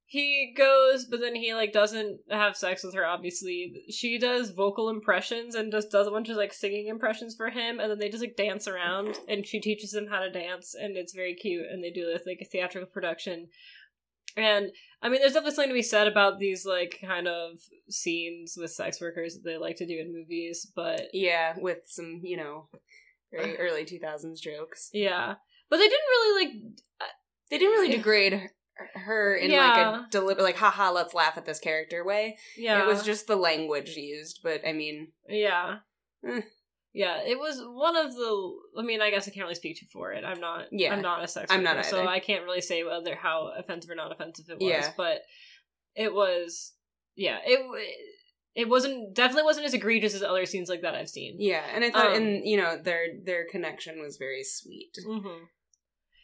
he 0.07 0.53
goes 0.57 1.07
but 1.07 1.21
then 1.21 1.35
he 1.35 1.55
like 1.55 1.73
doesn't 1.73 2.19
have 2.31 2.57
sex 2.57 2.83
with 2.85 2.95
her 2.95 3.07
obviously. 3.07 3.73
She 3.91 4.19
does 4.19 4.51
vocal 4.51 4.89
impressions 4.91 5.55
and 5.55 5.73
just 5.73 5.91
does 5.91 6.07
a 6.07 6.11
bunch 6.11 6.29
of 6.29 6.37
like 6.37 6.53
singing 6.53 6.89
impressions 6.89 7.35
for 7.35 7.51
him 7.51 7.79
and 7.81 7.91
then 7.91 7.99
they 7.99 8.09
just 8.11 8.23
like 8.23 8.37
dance 8.37 8.67
around 8.69 9.19
and 9.29 9.47
she 9.47 9.61
teaches 9.61 9.95
him 9.95 10.09
how 10.09 10.21
to 10.21 10.31
dance 10.31 10.75
and 10.75 10.97
it's 10.97 11.15
very 11.15 11.35
cute 11.35 11.65
and 11.71 11.83
they 11.83 11.91
do 11.91 12.05
this 12.05 12.27
like 12.27 12.41
a 12.43 12.45
theatrical 12.45 12.91
production 12.91 13.49
and 14.37 14.71
i 15.03 15.09
mean 15.09 15.21
there's 15.21 15.33
definitely 15.33 15.55
something 15.55 15.71
to 15.71 15.75
be 15.75 15.83
said 15.83 16.07
about 16.07 16.39
these 16.39 16.65
like 16.67 16.99
kind 17.05 17.27
of 17.29 17.59
scenes 17.89 18.55
with 18.57 18.71
sex 18.71 19.01
workers 19.01 19.35
that 19.35 19.45
they 19.45 19.57
like 19.59 19.77
to 19.77 19.87
do 19.87 19.99
in 19.99 20.13
movies 20.13 20.71
but 20.75 21.03
yeah, 21.13 21.55
with 21.59 21.79
some, 21.87 22.21
you 22.25 22.37
know, 22.37 22.69
very 23.31 23.57
early 23.65 23.85
2000s 23.85 24.41
jokes. 24.41 24.91
yeah 24.93 25.35
but 25.71 25.77
they 25.79 25.89
didn't 25.89 26.09
really 26.11 26.45
like 26.45 26.55
They 27.51 27.59
didn't 27.59 27.73
really 27.73 27.97
degrade 27.97 28.51
her- 28.95 29.37
in 29.37 29.51
like 29.53 29.77
a 29.77 30.07
deliberate, 30.11 30.43
like, 30.43 30.57
haha, 30.57 30.91
let's 30.91 31.15
laugh 31.15 31.37
at 31.37 31.45
this 31.45 31.59
character 31.61 32.05
way. 32.05 32.37
yeah 32.57 32.81
It 32.83 32.87
was 32.87 33.03
just 33.05 33.27
the 33.27 33.37
language 33.37 33.97
used, 33.97 34.41
but 34.43 34.63
I 34.67 34.73
mean, 34.73 35.13
Yeah. 35.29 35.77
Eh. 36.27 36.41
Yeah, 36.95 37.21
it 37.25 37.39
was 37.39 37.63
one 37.65 37.97
of 37.97 38.15
the. 38.15 38.53
I 38.79 38.83
mean, 38.83 39.01
I 39.01 39.11
guess 39.11 39.27
I 39.27 39.31
can't 39.31 39.45
really 39.45 39.55
speak 39.55 39.79
to 39.81 39.87
for 39.87 40.13
it. 40.13 40.25
I'm 40.25 40.41
not. 40.41 40.67
Yeah. 40.71 40.93
I'm 40.93 41.01
not 41.03 41.25
a 41.25 41.29
sex. 41.29 41.51
I'm 41.51 41.63
not 41.63 41.77
worker, 41.77 41.89
so. 41.89 42.07
I 42.07 42.21
can't 42.21 42.45
really 42.45 42.61
say 42.61 42.85
whether 42.85 43.15
how 43.15 43.53
offensive 43.57 43.91
or 43.91 43.95
not 43.95 44.13
offensive 44.13 44.47
it 44.51 44.55
was. 44.59 44.63
Yeah. 44.63 44.91
But 44.97 45.23
it 45.95 46.13
was. 46.13 46.75
Yeah, 47.17 47.39
it 47.45 47.61
it 48.55 48.69
wasn't 48.69 49.15
definitely 49.15 49.45
wasn't 49.45 49.67
as 49.67 49.75
egregious 49.75 50.15
as 50.15 50.23
other 50.23 50.45
scenes 50.45 50.69
like 50.69 50.83
that 50.83 50.95
I've 50.95 51.09
seen. 51.09 51.37
yeah, 51.39 51.65
and 51.75 51.85
I 51.85 51.91
thought, 51.91 52.15
Um, 52.15 52.23
and 52.23 52.47
you 52.47 52.57
know, 52.59 52.77
their 52.77 53.07
their 53.25 53.47
connection 53.47 54.01
was 54.01 54.17
very 54.19 54.45
sweet. 54.45 54.97
hmm 55.05 55.45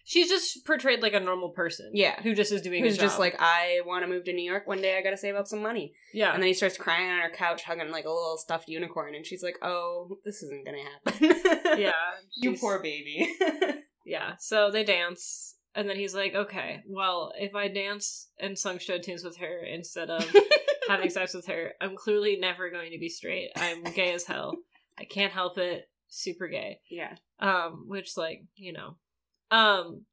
She's 0.09 0.31
just 0.31 0.65
portrayed 0.65 1.03
like 1.03 1.13
a 1.13 1.21
normal 1.21 1.51
person. 1.51 1.91
Yeah. 1.93 2.21
who 2.23 2.35
just 2.35 2.51
is 2.51 2.63
doing. 2.63 2.83
Who's 2.83 2.97
just 2.97 3.19
like, 3.19 3.37
I 3.39 3.83
want 3.85 4.05
to 4.05 4.09
move 4.09 4.25
to 4.25 4.33
New 4.33 4.51
York 4.51 4.67
one 4.67 4.81
day. 4.81 4.97
I 4.97 5.03
got 5.03 5.11
to 5.11 5.19
save 5.19 5.35
up 5.35 5.47
some 5.47 5.63
money. 5.63 5.93
yeah, 6.15 6.33
And 6.33 6.43
then 6.43 6.49
he 6.49 6.55
starts 6.55 6.79
crying 6.79 7.11
on 7.11 7.19
her 7.21 7.29
couch, 7.31 7.63
hugging 7.65 7.91
like 7.91 8.07
a 8.07 8.11
little 8.11 8.39
stuffed 8.39 8.69
unicorn, 8.69 9.15
and 9.15 9.27
she's 9.27 9.43
like, 9.43 9.57
"Oh, 9.61 10.17
this 10.25 10.43
isn't 10.43 10.65
gonna 10.65 10.79
happen." 10.83 11.79
yeah, 11.79 11.93
you 12.37 12.57
poor 12.57 12.81
baby. 12.83 13.29
Yeah, 14.07 14.37
so 14.39 14.71
they 14.71 14.85
dance, 14.85 15.57
and 15.75 15.87
then 15.87 15.97
he's 15.97 16.15
like, 16.15 16.35
okay, 16.35 16.81
well, 16.89 17.31
if 17.39 17.55
I 17.55 17.69
dance 17.69 18.31
and 18.41 18.59
sung 18.59 18.79
show 18.79 18.97
tunes 18.97 19.23
with 19.23 19.37
her 19.37 19.59
instead 19.63 20.09
of 20.09 20.25
having 20.89 21.11
sex 21.11 21.35
with 21.35 21.47
her, 21.49 21.73
I'm 21.79 21.95
clearly 21.95 22.39
never 22.41 22.71
going 22.71 22.93
to 22.93 22.99
be 22.99 23.11
straight. 23.11 23.51
I'm 23.55 23.85
gay 23.85 24.15
as 24.15 24.25
hell. 24.25 24.55
I 24.99 25.05
can't 25.05 25.35
help 25.35 25.59
it. 25.59 25.91
Super 26.09 26.49
gay. 26.49 26.81
yeah, 26.91 27.17
Um, 27.39 27.85
which, 27.87 28.17
like, 28.17 28.45
you 28.57 28.73
know. 28.73 28.97
Um, 29.51 30.05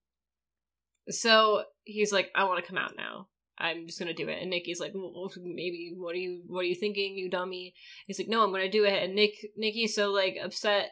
so 1.10 1.64
he's 1.84 2.12
like, 2.12 2.30
I 2.36 2.46
want 2.46 2.64
to 2.64 2.68
come 2.68 2.78
out 2.78 2.94
now. 2.98 3.28
I'm 3.58 3.88
just 3.88 4.00
gonna 4.00 4.14
do 4.14 4.28
it. 4.28 4.40
And 4.42 4.50
Nikki's 4.50 4.82
like, 4.82 4.92
well, 4.94 5.32
maybe 5.42 5.94
what 5.96 6.14
are 6.14 6.18
you 6.20 6.42
what 6.48 6.60
are 6.62 6.64
you 6.68 6.76
thinking, 6.76 7.16
you 7.18 7.30
dummy? 7.30 7.74
He's 8.06 8.20
like, 8.20 8.28
no, 8.28 8.44
I'm 8.44 8.52
gonna 8.52 8.70
do 8.70 8.84
it. 8.84 9.02
And 9.02 9.16
Nick 9.16 9.32
Nikki's 9.56 9.96
so 9.96 10.12
like 10.12 10.36
upset. 10.44 10.92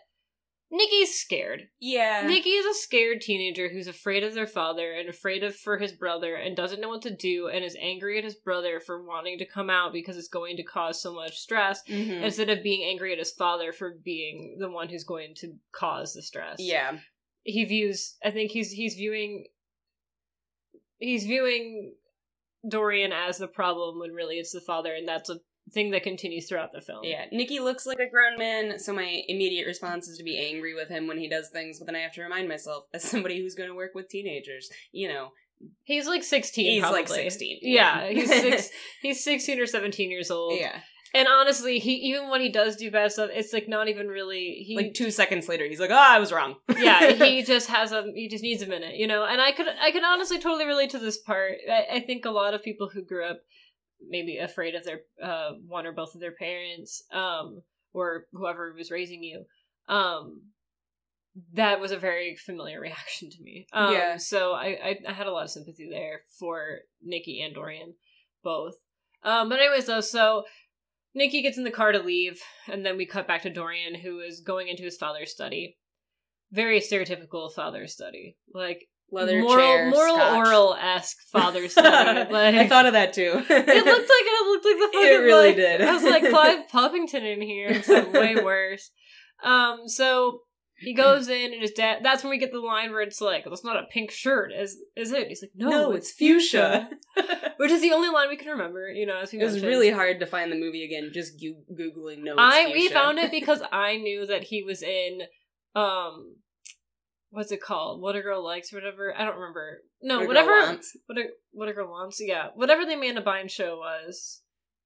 Nikki's 0.71 1.13
scared. 1.13 1.67
yeah. 1.79 2.25
Nikki 2.25 2.49
is 2.51 2.65
a 2.65 2.73
scared 2.79 3.21
teenager 3.21 3.69
who's 3.69 3.85
afraid 3.85 4.23
of 4.23 4.33
their 4.33 4.47
father 4.47 4.91
and 4.91 5.07
afraid 5.07 5.43
of 5.43 5.55
for 5.55 5.77
his 5.77 5.91
brother 5.91 6.33
and 6.33 6.55
doesn't 6.57 6.81
know 6.81 6.89
what 6.89 7.03
to 7.03 7.15
do 7.15 7.47
and 7.47 7.63
is 7.63 7.77
angry 7.79 8.17
at 8.17 8.23
his 8.23 8.33
brother 8.33 8.79
for 8.79 9.05
wanting 9.05 9.37
to 9.37 9.45
come 9.45 9.69
out 9.69 9.93
because 9.93 10.17
it's 10.17 10.27
going 10.29 10.57
to 10.57 10.63
cause 10.63 10.99
so 10.99 11.13
much 11.13 11.37
stress 11.37 11.81
Mhm. 11.87 12.23
instead 12.23 12.49
of 12.49 12.63
being 12.63 12.83
angry 12.89 13.11
at 13.13 13.19
his 13.19 13.29
father 13.31 13.71
for 13.71 13.93
being 14.03 14.55
the 14.59 14.67
one 14.69 14.89
who's 14.89 15.03
going 15.03 15.35
to 15.41 15.53
cause 15.73 16.13
the 16.13 16.23
stress. 16.23 16.55
yeah, 16.57 16.97
He 17.43 17.65
views 17.65 18.15
I 18.23 18.31
think 18.31 18.51
he's 18.51 18.71
he's 18.71 18.95
viewing 18.95 19.45
he's 20.97 21.25
viewing 21.25 21.93
Dorian 22.67 23.11
as 23.11 23.37
the 23.37 23.47
problem 23.47 23.99
when 23.99 24.11
really 24.11 24.35
it's 24.35 24.51
the 24.51 24.61
father, 24.61 24.93
and 24.93 25.07
that's 25.07 25.29
a 25.29 25.39
thing 25.73 25.91
that 25.91 26.03
continues 26.03 26.47
throughout 26.47 26.71
the 26.73 26.81
film. 26.81 27.01
Yeah, 27.03 27.25
nikki 27.31 27.59
looks 27.59 27.85
like 27.85 27.99
a 27.99 28.09
grown 28.09 28.37
man, 28.37 28.79
so 28.79 28.93
my 28.93 29.21
immediate 29.27 29.65
response 29.67 30.07
is 30.07 30.17
to 30.17 30.23
be 30.23 30.37
angry 30.37 30.73
with 30.73 30.89
him 30.89 31.07
when 31.07 31.17
he 31.17 31.27
does 31.29 31.49
things, 31.49 31.79
but 31.79 31.85
then 31.85 31.95
I 31.95 31.99
have 31.99 32.13
to 32.13 32.21
remind 32.21 32.47
myself, 32.47 32.85
as 32.93 33.03
somebody 33.03 33.41
who's 33.41 33.55
going 33.55 33.69
to 33.69 33.75
work 33.75 33.91
with 33.95 34.09
teenagers, 34.09 34.69
you 34.91 35.07
know, 35.07 35.29
He's 35.83 36.07
like 36.07 36.23
sixteen. 36.23 36.71
He's 36.73 36.81
like 36.83 37.07
16, 37.07 37.59
Yeah, 37.61 38.03
yeah. 38.03 38.09
he's 38.13 38.29
six. 38.29 38.69
He's 39.01 39.23
sixteen 39.23 39.59
or 39.61 39.65
seventeen 39.65 40.11
years 40.11 40.29
old. 40.29 40.59
yeah. 40.59 40.81
And 41.15 41.27
honestly, 41.27 41.77
he 41.77 41.93
even 41.93 42.29
when 42.29 42.41
he 42.41 42.49
does 42.49 42.75
do 42.75 42.89
bad 42.89 43.11
stuff, 43.11 43.29
it's 43.31 43.53
like 43.53 43.67
not 43.67 43.87
even 43.87 44.07
really. 44.07 44.63
He 44.65 44.75
Like 44.75 44.95
two 44.95 45.11
seconds 45.11 45.47
later, 45.47 45.65
he's 45.65 45.79
like, 45.79 45.91
"Oh, 45.91 45.95
I 45.95 46.17
was 46.19 46.31
wrong." 46.31 46.55
yeah, 46.75 47.11
he 47.11 47.43
just 47.53 47.69
has 47.69 47.91
a 47.91 48.11
he 48.15 48.27
just 48.27 48.43
needs 48.43 48.63
a 48.63 48.67
minute, 48.67 48.95
you 48.95 49.05
know. 49.05 49.23
And 49.23 49.39
I 49.39 49.51
could 49.51 49.67
I 49.67 49.91
could 49.91 50.03
honestly 50.03 50.39
totally 50.39 50.65
relate 50.65 50.89
to 50.91 50.99
this 50.99 51.19
part. 51.19 51.57
I, 51.71 51.97
I 51.97 51.99
think 51.99 52.25
a 52.25 52.31
lot 52.31 52.55
of 52.55 52.63
people 52.63 52.89
who 52.89 53.03
grew 53.03 53.25
up 53.25 53.41
maybe 54.09 54.37
afraid 54.37 54.73
of 54.73 54.85
their 54.85 55.01
uh 55.21 55.51
one 55.67 55.85
or 55.85 55.91
both 55.91 56.15
of 56.15 56.21
their 56.21 56.31
parents, 56.31 57.03
um, 57.11 57.61
or 57.93 58.25
whoever 58.31 58.73
was 58.75 58.89
raising 58.89 59.23
you, 59.23 59.45
um, 59.87 60.41
that 61.53 61.79
was 61.79 61.91
a 61.91 61.97
very 61.97 62.35
familiar 62.35 62.81
reaction 62.87 63.29
to 63.29 63.41
me. 63.41 63.67
Um, 63.71 63.93
Yeah. 63.93 64.17
So 64.17 64.53
I, 64.53 64.79
I 64.83 64.99
I 65.09 65.13
had 65.13 65.27
a 65.27 65.31
lot 65.31 65.43
of 65.43 65.51
sympathy 65.51 65.87
there 65.87 66.21
for 66.39 66.79
Nikki 67.03 67.39
and 67.39 67.53
Dorian, 67.53 67.93
both. 68.43 68.77
Um, 69.23 69.47
but 69.47 69.59
anyways, 69.59 69.85
though, 69.85 70.01
so 70.01 70.43
Nikki 71.15 71.41
gets 71.41 71.57
in 71.57 71.63
the 71.63 71.71
car 71.71 71.91
to 71.91 71.99
leave, 71.99 72.41
and 72.71 72.85
then 72.85 72.97
we 72.97 73.05
cut 73.05 73.27
back 73.27 73.43
to 73.43 73.49
Dorian, 73.49 73.95
who 73.95 74.19
is 74.19 74.41
going 74.41 74.67
into 74.67 74.83
his 74.83 74.97
father's 74.97 75.31
study. 75.31 75.77
Very 76.51 76.79
stereotypical 76.79 77.51
father's 77.51 77.93
study, 77.93 78.37
like 78.53 78.87
Leather 79.11 79.41
moral, 79.41 79.57
chair, 79.57 79.89
moral 79.91 80.15
scotch. 80.15 80.37
oral 80.47 80.73
esque 80.75 81.17
father 81.31 81.67
study. 81.69 82.31
like, 82.31 82.55
I 82.55 82.67
thought 82.67 82.85
of 82.87 82.93
that 82.93 83.13
too. 83.13 83.21
it 83.35 83.45
looked 83.47 83.49
like 83.49 83.67
it 83.67 84.47
looked 84.47 84.65
like 84.65 84.77
the 84.77 84.89
fucking. 84.93 85.07
It 85.09 85.17
really 85.23 85.47
like- 85.49 85.55
did. 85.55 85.81
I 85.81 85.93
was 85.93 86.03
like 86.03 86.29
Clive 86.29 86.67
Puffington 86.71 87.23
in 87.23 87.41
here, 87.41 87.69
except 87.69 88.11
way 88.11 88.35
worse. 88.35 88.89
Um, 89.43 89.87
so 89.87 90.39
he 90.83 90.93
goes 90.93 91.27
in, 91.27 91.53
and 91.53 91.61
his 91.61 91.71
dad. 91.71 91.99
That's 92.03 92.23
when 92.23 92.31
we 92.31 92.37
get 92.37 92.51
the 92.51 92.59
line 92.59 92.91
where 92.91 93.01
it's 93.01 93.21
like, 93.21 93.43
"That's 93.45 93.63
not 93.63 93.77
a 93.77 93.83
pink 93.89 94.11
shirt, 94.11 94.51
is 94.51 94.77
is 94.95 95.11
it?" 95.11 95.27
He's 95.27 95.41
like, 95.41 95.51
"No, 95.55 95.69
no, 95.69 95.91
it's 95.93 96.11
fuchsia. 96.11 96.89
which 97.57 97.71
is 97.71 97.81
the 97.81 97.91
only 97.91 98.09
line 98.09 98.29
we 98.29 98.37
can 98.37 98.49
remember. 98.51 98.89
You 98.89 99.05
know, 99.05 99.19
as 99.19 99.31
we 99.31 99.39
It 99.39 99.43
was 99.45 99.61
really 99.61 99.91
hard 99.91 100.19
to 100.19 100.25
find 100.25 100.51
the 100.51 100.55
movie 100.57 100.83
again. 100.83 101.11
Just 101.13 101.39
gu- 101.39 101.63
googling 101.73 102.23
no. 102.23 102.35
I 102.37 102.67
we 102.67 102.81
fuchsia. 102.87 102.93
found 102.93 103.19
it 103.19 103.31
because 103.39 103.61
I 103.71 103.97
knew 103.97 104.25
that 104.25 104.43
he 104.45 104.63
was 104.63 104.81
in 104.81 105.21
um 105.75 106.35
what's 107.29 107.51
it 107.51 107.61
called? 107.61 108.01
What 108.01 108.15
a 108.15 108.21
girl 108.21 108.43
likes 108.43 108.71
or 108.71 108.77
whatever. 108.77 109.13
I 109.17 109.25
don't 109.25 109.35
remember. 109.37 109.81
No, 110.01 110.19
What 110.19 110.27
whatever 110.27 110.51
Wants. 110.51 110.95
what 111.07 111.17
a 111.17 111.23
what 111.51 111.69
a 111.69 111.73
girl 111.73 111.89
wants. 111.89 112.19
Yeah. 112.21 112.49
Whatever 112.55 112.85
the 112.85 112.93
Amanda 112.93 113.21
Bynes 113.21 113.51
show 113.51 113.77
was. 113.77 114.41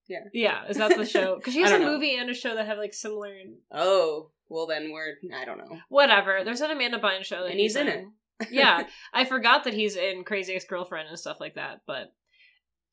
Yeah. 0.08 0.20
Yeah, 0.34 0.62
is 0.70 0.78
that 0.78 0.96
the 0.96 1.06
show? 1.06 1.36
Because 1.38 1.54
she 1.54 1.62
has 1.62 1.72
a 1.72 1.80
know. 1.80 1.92
movie 1.92 2.16
and 2.16 2.30
a 2.30 2.34
show 2.34 2.56
that 2.56 2.66
have 2.66 2.78
like 2.78 2.94
similar 2.94 3.34
Oh, 3.72 4.32
well 4.50 4.68
then 4.68 4.92
we're 4.92 5.16
I 5.36 5.46
don't 5.46 5.58
know. 5.58 5.78
whatever. 5.90 6.42
There's 6.44 6.62
an 6.62 6.72
Amanda 6.72 7.00
Bynes 7.00 7.26
show 7.26 7.44
that 7.44 7.52
And 7.52 7.60
he's 7.60 7.76
in 7.76 7.88
it. 7.88 8.06
yeah. 8.52 8.84
I 9.14 9.26
forgot 9.26 9.64
that 9.64 9.74
he's 9.74 9.96
in 9.96 10.24
Crazy 10.24 10.54
Ex 10.54 10.66
Girlfriend 10.66 11.10
and 11.10 11.18
stuff 11.20 11.38
like 11.40 11.56
that, 11.56 11.82
but 11.88 12.14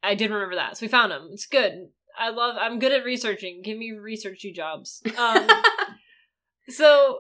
I 0.03 0.15
did 0.15 0.31
remember 0.31 0.55
that. 0.57 0.77
So 0.77 0.85
we 0.85 0.89
found 0.89 1.13
him. 1.13 1.29
It's 1.33 1.47
good. 1.47 1.89
I 2.19 2.31
love 2.31 2.57
I'm 2.59 2.79
good 2.79 2.93
at 2.93 3.05
researching. 3.05 3.63
Give 3.63 3.77
me 3.79 3.93
researchy 3.93 4.55
jobs. 4.55 5.03
Um 5.19 5.49
So 6.69 7.19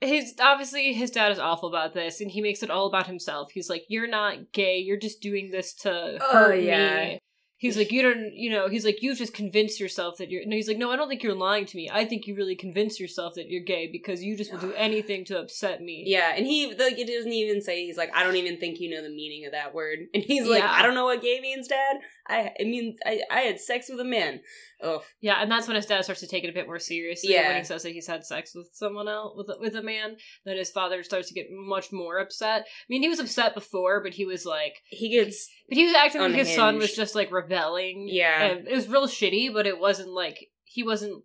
his 0.00 0.34
obviously 0.40 0.92
his 0.92 1.10
dad 1.10 1.32
is 1.32 1.38
awful 1.38 1.68
about 1.68 1.94
this 1.94 2.20
and 2.20 2.30
he 2.30 2.42
makes 2.42 2.62
it 2.62 2.70
all 2.70 2.86
about 2.86 3.06
himself. 3.06 3.50
He's 3.52 3.70
like, 3.70 3.84
You're 3.88 4.08
not 4.08 4.52
gay, 4.52 4.78
you're 4.78 4.98
just 4.98 5.20
doing 5.20 5.50
this 5.50 5.72
to 5.82 6.18
Oh, 6.20 6.32
hurt 6.32 6.60
yeah. 6.62 7.04
me. 7.04 7.18
He's 7.58 7.76
like, 7.76 7.90
You 7.90 8.02
don't 8.02 8.34
you 8.34 8.50
know, 8.50 8.68
he's 8.68 8.84
like, 8.84 9.02
you've 9.02 9.18
just 9.18 9.34
convinced 9.34 9.80
yourself 9.80 10.18
that 10.18 10.30
you're 10.30 10.46
no, 10.46 10.56
he's 10.56 10.68
like, 10.68 10.78
No, 10.78 10.90
I 10.90 10.96
don't 10.96 11.08
think 11.08 11.22
you're 11.22 11.34
lying 11.34 11.66
to 11.66 11.76
me. 11.76 11.90
I 11.92 12.04
think 12.04 12.26
you 12.26 12.34
really 12.34 12.56
convinced 12.56 13.00
yourself 13.00 13.34
that 13.34 13.48
you're 13.48 13.64
gay 13.64 13.88
because 13.90 14.22
you 14.22 14.36
just 14.36 14.52
will 14.52 14.60
do 14.60 14.74
anything 14.76 15.24
to 15.26 15.38
upset 15.38 15.80
me. 15.80 16.04
Yeah, 16.06 16.34
and 16.36 16.46
he 16.46 16.68
like 16.68 16.98
it 16.98 17.06
doesn't 17.06 17.32
even 17.32 17.62
say 17.62 17.86
he's 17.86 17.96
like 17.96 18.10
I 18.14 18.22
don't 18.24 18.36
even 18.36 18.58
think 18.58 18.80
you 18.80 18.90
know 18.90 19.02
the 19.02 19.08
meaning 19.08 19.46
of 19.46 19.52
that 19.52 19.74
word, 19.74 20.00
and 20.14 20.22
he's 20.22 20.46
like 20.46 20.62
Yeah. 20.62 20.72
I 20.72 20.82
don't 20.82 20.94
know 20.94 21.04
what 21.04 21.22
gay 21.22 21.40
means, 21.40 21.68
Dad. 21.68 21.96
I 22.28 22.52
it 22.56 22.66
means 22.66 22.96
I 23.04 23.22
I 23.30 23.40
had 23.40 23.60
sex 23.60 23.88
with 23.88 24.00
a 24.00 24.04
man. 24.04 24.40
Oh 24.82 25.02
Yeah, 25.20 25.40
and 25.40 25.50
that's 25.50 25.66
when 25.66 25.76
his 25.76 25.86
dad 25.86 26.02
starts 26.04 26.20
to 26.20 26.26
take 26.26 26.44
it 26.44 26.50
a 26.50 26.52
bit 26.52 26.66
more 26.66 26.78
seriously. 26.78 27.32
Yeah. 27.32 27.48
When 27.48 27.58
he 27.58 27.64
says 27.64 27.82
that 27.82 27.92
he's 27.92 28.06
had 28.06 28.24
sex 28.24 28.52
with 28.54 28.68
someone 28.72 29.08
else, 29.08 29.34
with 29.36 29.48
a, 29.48 29.60
with 29.60 29.74
a 29.76 29.82
man, 29.82 30.16
then 30.44 30.56
his 30.56 30.70
father 30.70 31.02
starts 31.02 31.28
to 31.28 31.34
get 31.34 31.46
much 31.50 31.92
more 31.92 32.18
upset. 32.18 32.62
I 32.62 32.66
mean, 32.88 33.02
he 33.02 33.08
was 33.08 33.20
upset 33.20 33.54
before, 33.54 34.02
but 34.02 34.14
he 34.14 34.24
was 34.26 34.44
like, 34.44 34.74
he 34.90 35.10
gets 35.10 35.48
but 35.68 35.78
he 35.78 35.84
was 35.86 35.94
acting 35.94 36.20
like 36.20 36.32
his 36.32 36.54
son 36.54 36.76
was 36.78 36.94
just 36.94 37.14
like 37.14 37.30
rebelling. 37.32 38.08
Yeah. 38.10 38.42
And 38.42 38.68
it 38.68 38.74
was 38.74 38.88
real 38.88 39.06
shitty, 39.06 39.52
but 39.52 39.66
it 39.66 39.78
wasn't 39.80 40.10
like 40.10 40.50
he 40.64 40.82
wasn't 40.82 41.22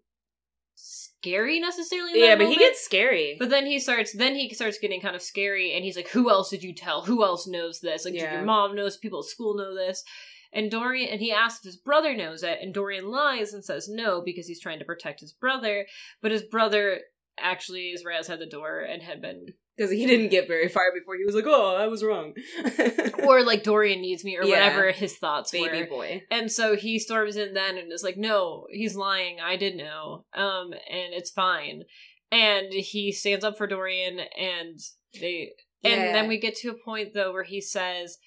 scary 0.76 1.60
necessarily. 1.60 2.20
yeah, 2.24 2.36
but 2.36 2.48
he 2.48 2.56
gets 2.56 2.84
scary. 2.84 3.36
But 3.38 3.50
then 3.50 3.66
he 3.66 3.80
starts. 3.80 4.14
Then 4.14 4.36
he 4.36 4.54
starts 4.54 4.80
getting 4.80 5.02
kind 5.02 5.16
of 5.16 5.22
scary, 5.22 5.74
and 5.74 5.84
he's 5.84 5.96
like, 5.96 6.10
"Who 6.10 6.30
else 6.30 6.50
did 6.50 6.64
you 6.64 6.74
tell? 6.74 7.04
Who 7.04 7.24
else 7.24 7.48
knows 7.48 7.80
this? 7.82 8.06
Like, 8.06 8.14
did 8.14 8.24
Yeah. 8.24 8.34
your 8.36 8.44
mom 8.44 8.76
knows? 8.76 8.98
People 8.98 9.20
at 9.20 9.26
school 9.26 9.56
know 9.56 9.76
this." 9.76 10.04
And 10.54 10.70
Dorian, 10.70 11.10
and 11.10 11.22
he 11.22 11.32
asks 11.32 11.60
if 11.66 11.70
his 11.70 11.78
brother 11.78 12.16
knows 12.16 12.44
it, 12.44 12.60
and 12.62 12.74
Dorian 12.74 13.10
lies 13.10 13.54
and 13.54 13.64
says 13.64 13.88
no 13.90 14.22
because 14.22 14.48
he's 14.48 14.60
trying 14.60 14.80
to 14.80 14.86
protect 14.86 15.22
his 15.22 15.32
brother. 15.32 15.88
But 16.22 16.32
his 16.32 16.44
brother 16.44 17.00
actually 17.40 17.90
is 17.92 18.04
right 18.06 18.18
outside 18.18 18.40
the 18.40 18.46
door 18.46 18.80
and 18.82 19.02
had 19.02 19.22
been, 19.22 19.46
because 19.78 19.90
he 19.92 20.06
didn't 20.06 20.30
get 20.30 20.48
very 20.50 20.68
far 20.68 20.92
before 20.94 21.16
he 21.16 21.24
was 21.24 21.34
like, 21.36 21.46
"Oh, 21.48 21.76
I 21.78 21.88
was 21.88 22.04
wrong." 22.04 22.34
or 23.24 23.44
like 23.44 23.64
Dorian 23.64 24.02
needs 24.02 24.24
me, 24.26 24.38
or 24.38 24.44
Yeah. 24.44 24.50
whatever 24.56 24.92
his 24.92 25.18
thoughts 25.18 25.52
Baby 25.52 25.84
were. 25.84 25.88
boy. 25.88 26.24
And 26.30 26.52
so 26.52 26.76
he 26.76 27.00
storms 27.00 27.38
in 27.38 27.54
then 27.54 27.78
and 27.78 27.92
is 27.92 28.04
like, 28.04 28.18
"No, 28.18 28.68
he's 28.72 28.96
lying. 28.96 29.40
I 29.40 29.56
did 29.56 29.78
know. 29.78 30.26
Um, 30.34 30.74
and 30.74 31.14
it's 31.14 31.32
fine." 31.32 31.84
And 32.30 32.74
he 32.74 33.12
stands 33.14 33.44
up 33.46 33.58
for 33.58 33.68
Dorian, 33.68 34.20
and 34.38 34.80
they, 35.20 35.52
Yeah. 35.82 35.92
and 35.92 36.16
then 36.16 36.28
we 36.28 36.38
get 36.38 36.56
to 36.58 36.70
a 36.70 36.74
point 36.86 37.14
though 37.14 37.32
where 37.32 37.44
he 37.44 37.62
says, 37.62 38.18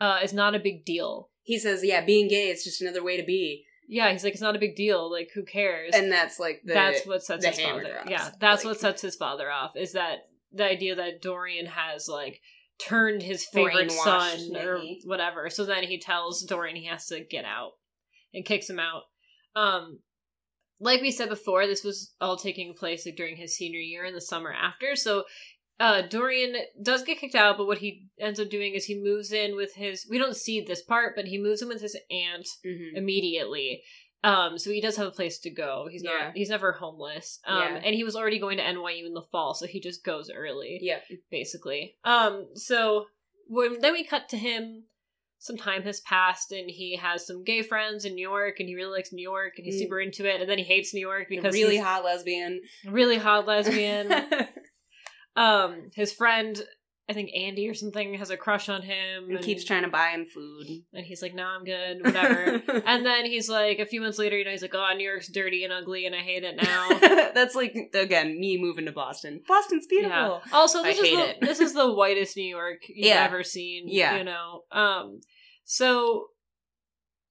"Uh, 0.00 0.20
it's 0.22 0.32
not 0.32 0.54
a 0.54 0.58
big 0.58 0.84
deal." 0.86 1.30
He 1.44 1.58
says, 1.58 1.84
"Yeah, 1.84 2.04
being 2.04 2.26
gay 2.26 2.48
is 2.48 2.64
just 2.64 2.80
another 2.82 3.04
way 3.04 3.16
to 3.16 3.22
be," 3.22 3.64
Yeah, 3.86 4.10
he's 4.10 4.24
like, 4.24 4.32
"It's 4.32 4.42
not 4.42 4.56
a 4.56 4.58
big 4.58 4.74
deal. 4.74 5.10
Like, 5.10 5.30
who 5.34 5.44
cares?" 5.44 5.92
and 5.94 6.10
that's 6.10 6.40
like 6.40 6.62
the 6.64 6.74
that's 6.74 7.06
what 7.06 7.22
sets 7.22 7.46
his 7.46 7.60
father. 7.60 7.92
drops. 7.92 8.10
Yeah, 8.10 8.30
that's 8.40 8.64
Like- 8.64 8.72
what 8.72 8.80
sets 8.80 9.02
his 9.02 9.14
father 9.14 9.50
off. 9.50 9.76
Is 9.76 9.92
that 9.92 10.28
the 10.52 10.64
idea 10.64 10.94
that 10.96 11.20
Dorian 11.22 11.66
has 11.66 12.08
like 12.08 12.40
turned 12.78 13.22
his 13.22 13.44
favorite 13.44 13.92
son 13.92 14.56
or 14.56 14.80
whatever. 15.04 15.48
So 15.50 15.64
then 15.64 15.84
he 15.84 15.98
tells 15.98 16.42
Dorian 16.42 16.76
he 16.76 16.86
has 16.86 17.06
to 17.06 17.20
get 17.20 17.44
out 17.44 17.72
and 18.32 18.44
kicks 18.44 18.68
him 18.68 18.80
out. 18.80 19.02
Um, 19.54 20.00
like 20.80 21.00
we 21.00 21.10
said 21.12 21.28
before, 21.28 21.66
this 21.66 21.84
was 21.84 22.14
all 22.20 22.36
taking 22.36 22.74
place 22.74 23.06
like, 23.06 23.16
during 23.16 23.36
his 23.36 23.54
senior 23.56 23.78
year 23.78 24.04
and 24.04 24.14
the 24.16 24.20
summer 24.20 24.52
after. 24.52 24.96
So 24.96 25.24
uh 25.80 26.02
Dorian 26.02 26.56
does 26.82 27.02
get 27.02 27.18
kicked 27.18 27.34
out, 27.34 27.56
but 27.58 27.66
what 27.66 27.78
he 27.78 28.06
ends 28.18 28.38
up 28.38 28.48
doing 28.50 28.74
is 28.74 28.84
he 28.84 28.98
moves 29.00 29.32
in 29.32 29.56
with 29.56 29.74
his 29.74 30.06
we 30.08 30.18
don't 30.18 30.36
see 30.36 30.60
this 30.60 30.82
part, 30.82 31.14
but 31.16 31.26
he 31.26 31.38
moves 31.38 31.62
in 31.62 31.68
with 31.68 31.80
his 31.82 31.96
aunt 32.10 32.46
Mhm. 32.64 32.96
immediately. 32.96 33.82
Um, 34.22 34.56
so 34.58 34.70
he 34.70 34.80
does 34.80 34.96
have 34.96 35.06
a 35.08 35.10
place 35.10 35.38
to 35.40 35.50
go. 35.50 35.86
He's 35.90 36.02
not 36.02 36.34
he's 36.34 36.48
never 36.48 36.72
homeless. 36.72 37.40
Um 37.46 37.58
Yeah. 37.74 37.80
and 37.84 37.94
he 37.94 38.04
was 38.04 38.16
already 38.16 38.38
going 38.38 38.56
to 38.58 38.64
NYU 38.64 39.04
in 39.06 39.14
the 39.14 39.22
fall, 39.32 39.52
so 39.54 39.66
he 39.66 39.80
just 39.80 40.04
goes 40.04 40.30
early, 40.30 40.78
Yep. 40.80 41.04
basically. 41.30 41.96
Um 42.04 42.48
so 42.54 43.06
when 43.48 43.80
then 43.80 43.92
we 43.92 44.04
cut 44.04 44.28
to 44.30 44.38
him 44.38 44.84
some 45.38 45.58
time 45.58 45.82
has 45.82 46.00
passed 46.00 46.52
and 46.52 46.70
he 46.70 46.96
has 46.96 47.26
some 47.26 47.44
gay 47.44 47.60
friends 47.60 48.06
in 48.06 48.14
New 48.14 48.26
York 48.26 48.58
and 48.60 48.66
he 48.66 48.74
really 48.74 48.96
likes 48.96 49.12
New 49.12 49.22
York 49.22 49.52
and 49.58 49.66
he's 49.66 49.74
Mm. 49.76 49.80
super 49.80 50.00
into 50.00 50.24
it 50.24 50.40
and 50.40 50.48
then 50.48 50.56
he 50.56 50.64
hates 50.64 50.94
New 50.94 51.00
York 51.02 51.28
because 51.28 51.52
really 51.52 51.74
he's 51.74 51.84
hot 51.84 52.02
lesbian. 52.02 52.62
really 52.86 53.18
hot 53.18 53.46
lesbian. 53.46 54.08
um 55.36 55.90
his 55.94 56.12
friend 56.12 56.62
I 57.06 57.12
think 57.12 57.32
Andy 57.36 57.68
or 57.68 57.74
something 57.74 58.14
has 58.14 58.30
a 58.30 58.36
crush 58.38 58.70
on 58.70 58.80
him 58.80 59.28
and 59.28 59.38
keeps 59.42 59.62
trying 59.62 59.82
to 59.82 59.90
buy 59.90 60.08
him 60.12 60.24
food. 60.24 60.66
and 60.94 61.04
he's 61.04 61.20
like, 61.20 61.34
"No, 61.34 61.44
I'm 61.44 61.62
good, 61.62 61.98
whatever." 62.02 62.62
and 62.86 63.04
then 63.04 63.26
he's 63.26 63.46
like, 63.46 63.78
a 63.78 63.84
few 63.84 64.00
months 64.00 64.18
later, 64.18 64.38
you 64.38 64.44
know, 64.46 64.50
he's 64.52 64.62
like, 64.62 64.74
"Oh, 64.74 64.90
New 64.96 65.06
York's 65.06 65.30
dirty 65.30 65.64
and 65.64 65.72
ugly, 65.72 66.06
and 66.06 66.14
I 66.14 66.20
hate 66.20 66.44
it 66.44 66.56
now." 66.56 66.88
That's 67.34 67.54
like 67.54 67.76
again 67.92 68.40
me 68.40 68.56
moving 68.58 68.86
to 68.86 68.92
Boston. 68.92 69.42
Boston's 69.46 69.86
beautiful. 69.86 70.40
yeah. 70.46 70.52
Also, 70.56 70.78
I 70.80 70.84
this 70.84 70.98
is 70.98 71.04
hate 71.04 71.16
the 71.16 71.28
it. 71.28 71.40
this 71.42 71.60
is 71.60 71.74
the 71.74 71.92
whitest 71.92 72.38
New 72.38 72.48
York 72.48 72.78
you've 72.88 73.08
Yeah. 73.08 73.22
ever 73.24 73.42
seen. 73.42 73.84
Yeah. 73.86 74.16
you 74.16 74.24
know. 74.24 74.62
Um, 74.72 75.20
so 75.64 76.28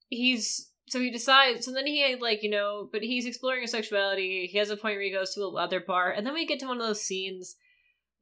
he's 0.08 0.70
so 0.86 1.00
he 1.00 1.10
decides. 1.10 1.64
So 1.64 1.72
then 1.72 1.86
he 1.88 2.14
like 2.20 2.44
you 2.44 2.50
know, 2.50 2.88
but 2.92 3.02
he's 3.02 3.26
exploring 3.26 3.62
his 3.62 3.72
sexuality. 3.72 4.48
He 4.50 4.58
has 4.58 4.70
a 4.70 4.76
point 4.76 4.94
where 4.94 5.02
he 5.02 5.10
goes 5.10 5.34
to 5.34 5.40
a 5.42 5.48
leather 5.48 5.80
bar, 5.80 6.10
and 6.12 6.24
then 6.24 6.34
we 6.34 6.46
get 6.46 6.60
to 6.60 6.66
one 6.66 6.80
of 6.80 6.86
those 6.86 7.02
scenes 7.02 7.56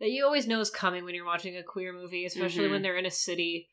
that 0.00 0.10
you 0.10 0.24
always 0.24 0.46
know 0.46 0.60
is 0.60 0.70
coming 0.70 1.04
when 1.04 1.14
you're 1.14 1.24
watching 1.26 1.56
a 1.56 1.62
queer 1.62 1.92
movie, 1.92 2.24
especially 2.26 2.66
Mhm. 2.66 2.70
when 2.70 2.82
they're 2.82 2.96
in 2.96 3.06
a 3.06 3.10
city. 3.10 3.68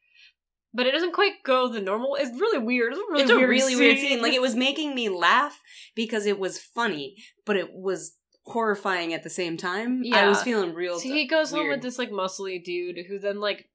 But 0.73 0.85
it 0.85 0.91
doesn't 0.91 1.13
quite 1.13 1.41
go 1.43 1.67
the 1.67 1.81
normal. 1.81 2.15
It's 2.15 2.29
really 2.39 2.59
weird. 2.59 2.93
It's 2.93 3.01
a 3.01 3.11
really 3.11 3.21
it's 3.23 3.31
a 3.31 3.35
weird 3.37 3.49
really 3.49 3.75
weird 3.75 3.97
scene. 3.97 4.21
Like 4.21 4.33
it 4.33 4.41
was 4.41 4.55
making 4.55 4.93
me 4.93 5.09
laugh 5.09 5.59
because 5.95 6.25
it 6.27 6.37
was 6.37 6.59
funny, 6.59 7.15
but 7.45 7.55
it 7.57 7.73
was 7.73 8.15
horrifying 8.45 9.13
at 9.13 9.23
the 9.23 9.29
same 9.31 9.57
time. 9.57 10.01
Yeah. 10.03 10.25
I 10.25 10.29
was 10.29 10.43
feeling 10.43 10.73
real. 10.75 10.99
So 10.99 11.09
he 11.09 11.25
goes 11.27 11.51
home 11.51 11.69
with 11.69 11.81
this 11.81 11.97
like 11.97 12.11
muscly 12.11 12.63
dude 12.63 13.05
who 13.07 13.17
then 13.19 13.39
like 13.39 13.67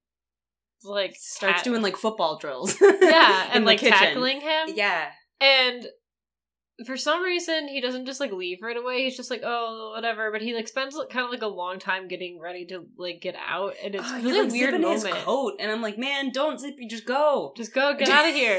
like 0.85 1.17
Starts 1.19 1.63
ta- 1.63 1.65
doing 1.65 1.83
like 1.83 1.97
football 1.97 2.39
drills. 2.39 2.77
yeah, 2.81 3.51
and 3.53 3.65
like 3.65 3.79
kitchen. 3.81 3.99
tackling 3.99 4.41
him. 4.41 4.69
Yeah. 4.75 5.11
And 5.41 5.87
for 6.87 6.97
some 6.97 7.23
reason, 7.23 7.69
he 7.69 7.81
doesn't 7.81 8.05
just 8.05 8.19
like 8.19 8.33
leave 8.33 8.59
right 8.61 8.77
away. 8.77 9.05
He's 9.05 9.17
just 9.17 9.31
like, 9.31 9.43
oh, 9.45 9.93
whatever. 9.95 10.33
But 10.33 10.43
he 10.43 10.55
like 10.55 10.67
spends 10.67 10.97
like, 10.97 11.09
kind 11.09 11.25
of 11.25 11.31
like 11.31 11.43
a 11.43 11.47
long 11.47 11.79
time 11.79 12.09
getting 12.09 12.41
ready 12.41 12.67
to 12.67 12.87
like 12.99 13.21
get 13.21 13.37
out, 13.47 13.75
and 13.83 13.95
it's 13.95 14.05
Oh, 14.11 14.15
a 14.15 14.17
he's, 14.19 14.25
really 14.25 14.43
like, 14.43 14.51
weird 14.53 14.81
moment. 14.81 15.05
his 15.05 15.25
coat, 15.25 15.55
and 15.61 15.71
I'm 15.71 15.83
like, 15.83 15.99
man, 15.99 16.33
don't 16.33 16.59
zip. 16.59 16.75
You 16.79 16.89
just 16.89 17.07
go. 17.07 17.53
Just 17.57 17.73
go, 17.73 17.95
get 17.95 18.09
out 18.19 18.29
of 18.29 18.35
here. 18.35 18.59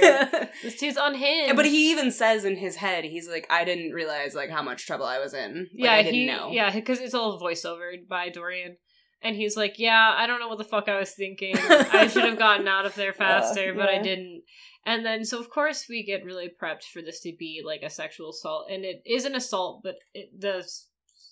this 0.63 0.78
dude's 0.78 0.97
unhinged. 0.99 1.56
but 1.58 1.65
he 1.65 1.91
even 1.91 2.10
says 2.12 2.45
in 2.45 2.56
his 2.56 2.78
head, 2.78 3.04
he's 3.04 3.28
like, 3.28 3.47
I 3.49 3.65
didn't 3.65 3.91
realize 3.91 4.34
like 4.34 4.49
how 4.49 4.62
much 4.63 4.86
trouble 4.88 5.06
I 5.06 5.19
was 5.19 5.34
in. 5.34 5.58
Like, 5.58 5.67
yeah, 5.73 5.93
I 5.93 6.04
didn't 6.04 6.13
he, 6.19 6.25
know. 6.28 6.51
yeah, 6.51 6.71
because 6.73 6.99
it's 7.01 7.13
all 7.13 7.39
voiceovered 7.39 8.08
by 8.08 8.30
Dorian. 8.30 8.78
And 9.21 9.36
he's 9.36 9.58
like, 9.58 9.80
"Yeah, 9.80 10.13
I 10.15 10.28
don't 10.28 10.39
know 10.39 10.49
what 10.49 10.60
the 10.60 10.63
fuck 10.63 10.88
I 10.88 10.99
was 10.99 11.12
thinking. 11.12 11.56
I 11.58 12.06
should 12.08 12.25
have 12.25 12.38
gotten 12.38 12.67
out 12.67 12.86
of 12.86 12.93
there 12.93 13.10
uh, 13.10 13.13
faster, 13.13 13.73
but 13.73 13.89
I 13.89 13.99
didn't." 13.99 14.43
And 14.86 15.06
then, 15.06 15.26
so 15.26 15.39
of 15.39 15.50
course, 15.50 15.88
we 15.89 16.04
get 16.04 16.24
really 16.24 16.50
prepped 16.62 16.84
for 16.84 17.02
this 17.02 17.19
to 17.21 17.34
be 17.38 17.62
like 17.65 17.82
a 17.82 17.89
sexual 17.89 18.30
assault, 18.30 18.67
and 18.69 18.86
it 18.86 19.02
is 19.06 19.26
an 19.26 19.36
assault, 19.36 19.82
but 19.84 19.95
it 20.13 20.39
does. 20.39 20.88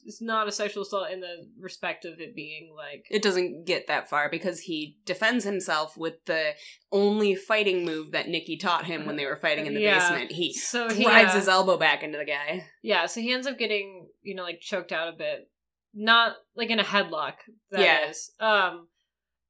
It's 0.05 0.21
not 0.21 0.49
a 0.49 0.51
sexual 0.51 0.83
assault 0.83 1.11
in 1.11 1.21
the 1.21 1.47
respect 1.57 2.03
of 2.03 2.19
it 2.19 2.35
being 2.35 2.73
like 2.75 3.05
It 3.09 3.21
doesn't 3.21 3.65
get 3.65 3.87
that 3.87 4.09
far 4.09 4.29
because 4.29 4.59
he 4.59 4.97
defends 5.05 5.45
himself 5.45 5.95
with 5.95 6.15
the 6.25 6.55
only 6.91 7.35
fighting 7.35 7.85
move 7.85 8.11
that 8.11 8.27
Nikki 8.27 8.57
taught 8.57 8.83
him 8.83 9.05
when 9.05 9.15
they 9.15 9.25
were 9.25 9.37
fighting 9.37 9.65
in 9.65 9.73
the 9.75 9.79
Yeah. 9.79 9.99
basement. 9.99 10.31
He 10.33 10.51
so 10.53 10.87
drives 10.89 10.97
he, 10.97 11.05
uh, 11.05 11.33
his 11.35 11.47
elbow 11.47 11.77
back 11.77 12.03
into 12.03 12.17
the 12.17 12.25
guy. 12.25 12.65
yeah. 12.81 13.05
So 13.05 13.21
he 13.21 13.31
ends 13.31 13.47
up 13.47 13.57
getting 13.57 14.09
you 14.23 14.35
know 14.35 14.43
like 14.43 14.59
choked 14.59 14.91
out 14.91 15.07
a 15.07 15.15
bit, 15.15 15.49
not 15.93 16.35
like 16.53 16.69
in 16.69 16.79
a 16.81 16.83
headlock. 16.83 17.35
That 17.71 17.79
Yeah. 17.79 18.09
is. 18.09 18.31
Um, 18.41 18.89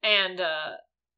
and 0.03 0.39
uh, 0.39 0.73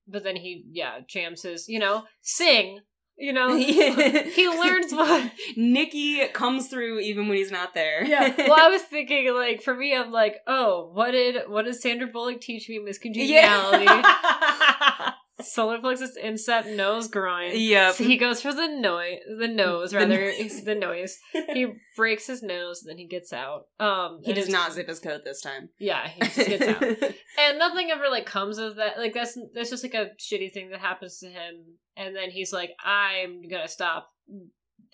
but 0.08 0.24
then 0.24 0.36
he 0.36 0.63
yeah 0.72 1.00
jams 1.08 1.44
his 1.44 1.68
you 1.68 1.80
know 1.80 2.04
sing 2.22 2.80
you 3.18 3.32
know 3.32 3.56
he 3.58 4.50
learns 4.50 4.91
what 4.91 5.32
Nikki 5.56 6.26
comes 6.28 6.68
through 6.68 7.00
even 7.00 7.28
when 7.28 7.38
he's 7.38 7.52
not 7.52 7.74
there. 7.74 8.04
yeah 8.06 8.34
well 8.38 8.60
i 8.60 8.70
was 8.72 8.82
thinking 8.82 9.34
like 9.34 9.62
for 9.62 9.74
me 9.74 9.96
i'm 9.96 10.12
like 10.12 10.38
oh 10.48 10.89
what 10.94 11.12
did 11.12 11.50
what 11.50 11.65
did 11.65 11.76
sandra 11.76 12.08
bullock 12.08 12.41
teach 12.41 12.68
me 12.70 12.80
miss 12.80 12.98
congeniality 12.98 13.86
yeah. 13.86 14.35
Solar 15.46 15.80
plexus 15.80 16.16
instep 16.18 16.66
nose 16.66 17.08
groin 17.08 17.52
Yeah. 17.54 17.92
so 17.92 18.04
he 18.04 18.18
goes 18.18 18.42
for 18.42 18.54
the 18.54 18.68
noise 18.68 19.20
the 19.40 19.48
nose 19.48 19.92
The 19.92 19.98
rather 19.98 20.26
noise. 20.26 20.64
the 20.66 20.76
noise 20.76 21.18
he 21.54 21.68
breaks 21.96 22.28
his 22.28 22.42
nose 22.44 22.82
and 22.84 22.90
then 22.90 22.98
he 22.98 23.08
gets 23.08 23.32
out 23.32 23.68
um 23.80 24.20
he 24.24 24.34
does 24.34 24.50
not 24.50 24.74
zip 24.74 24.88
his 24.88 25.00
coat 25.00 25.22
this 25.24 25.42
time. 25.42 25.70
yeah 25.80 26.08
he 26.08 26.22
just 26.22 26.36
gets 26.50 26.68
out 26.68 26.84
and 27.40 27.60
nothing 27.60 27.90
ever 27.92 28.10
like 28.10 28.26
comes 28.26 28.58
of 28.58 28.76
that 28.78 28.98
like 28.98 29.14
that's 29.14 29.38
that's 29.54 29.70
just 29.70 29.84
like 29.84 29.94
a 29.94 30.10
shitty 30.20 30.52
thing 30.52 30.70
that 30.72 30.80
happens 30.82 31.20
to 31.20 31.28
him 31.28 31.56
and 31.96 32.16
then 32.16 32.30
he's 32.32 32.52
like 32.52 32.72
i'm 32.84 33.48
gonna 33.48 33.68
stop 33.68 34.10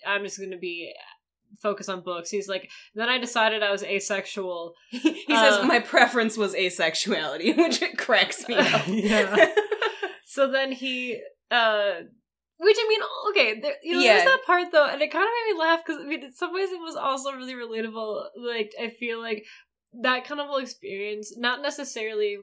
i'm 0.06 0.22
just 0.24 0.38
gonna 0.40 0.58
be 0.58 0.92
focus 1.60 1.88
on 1.88 2.00
books 2.02 2.30
he's 2.30 2.48
like 2.48 2.70
then 2.94 3.08
i 3.10 3.18
decided 3.18 3.62
i 3.62 3.70
was 3.70 3.82
asexual 3.84 4.72
he 4.90 5.24
Uh, 5.28 5.50
says 5.58 5.66
my 5.66 5.80
preference 5.80 6.36
was 6.36 6.54
asexuality, 6.54 7.56
which 7.56 7.82
it 7.82 7.98
cracks 7.98 8.48
me 8.48 8.54
up. 8.56 8.82
Yeah. 8.88 9.46
So 10.34 10.50
then 10.50 10.72
he 10.72 11.20
uh 11.50 11.92
which 12.64 12.76
I 12.78 12.86
mean, 12.88 13.00
okay, 13.30 13.60
there, 13.60 13.74
you 13.82 13.92
know, 13.94 14.02
Yeah. 14.02 14.12
there's 14.12 14.24
that 14.32 14.46
part 14.46 14.66
though, 14.72 14.86
and 14.86 15.02
it 15.02 15.10
kind 15.10 15.24
of 15.24 15.30
made 15.36 15.52
me 15.52 15.58
laugh 15.60 15.80
because 15.84 16.00
I 16.00 16.06
mean, 16.06 16.22
in 16.22 16.32
some 16.32 16.52
ways 16.54 16.70
it 16.70 16.80
was 16.80 16.94
also 16.96 17.32
really 17.32 17.54
relatable. 17.54 18.12
Like, 18.36 18.70
I 18.80 18.88
feel 18.88 19.20
like 19.20 19.44
that 20.06 20.24
kind 20.26 20.40
of 20.40 20.46
whole 20.46 20.58
experience, 20.58 21.26
not 21.36 21.60
necessarily, 21.60 22.38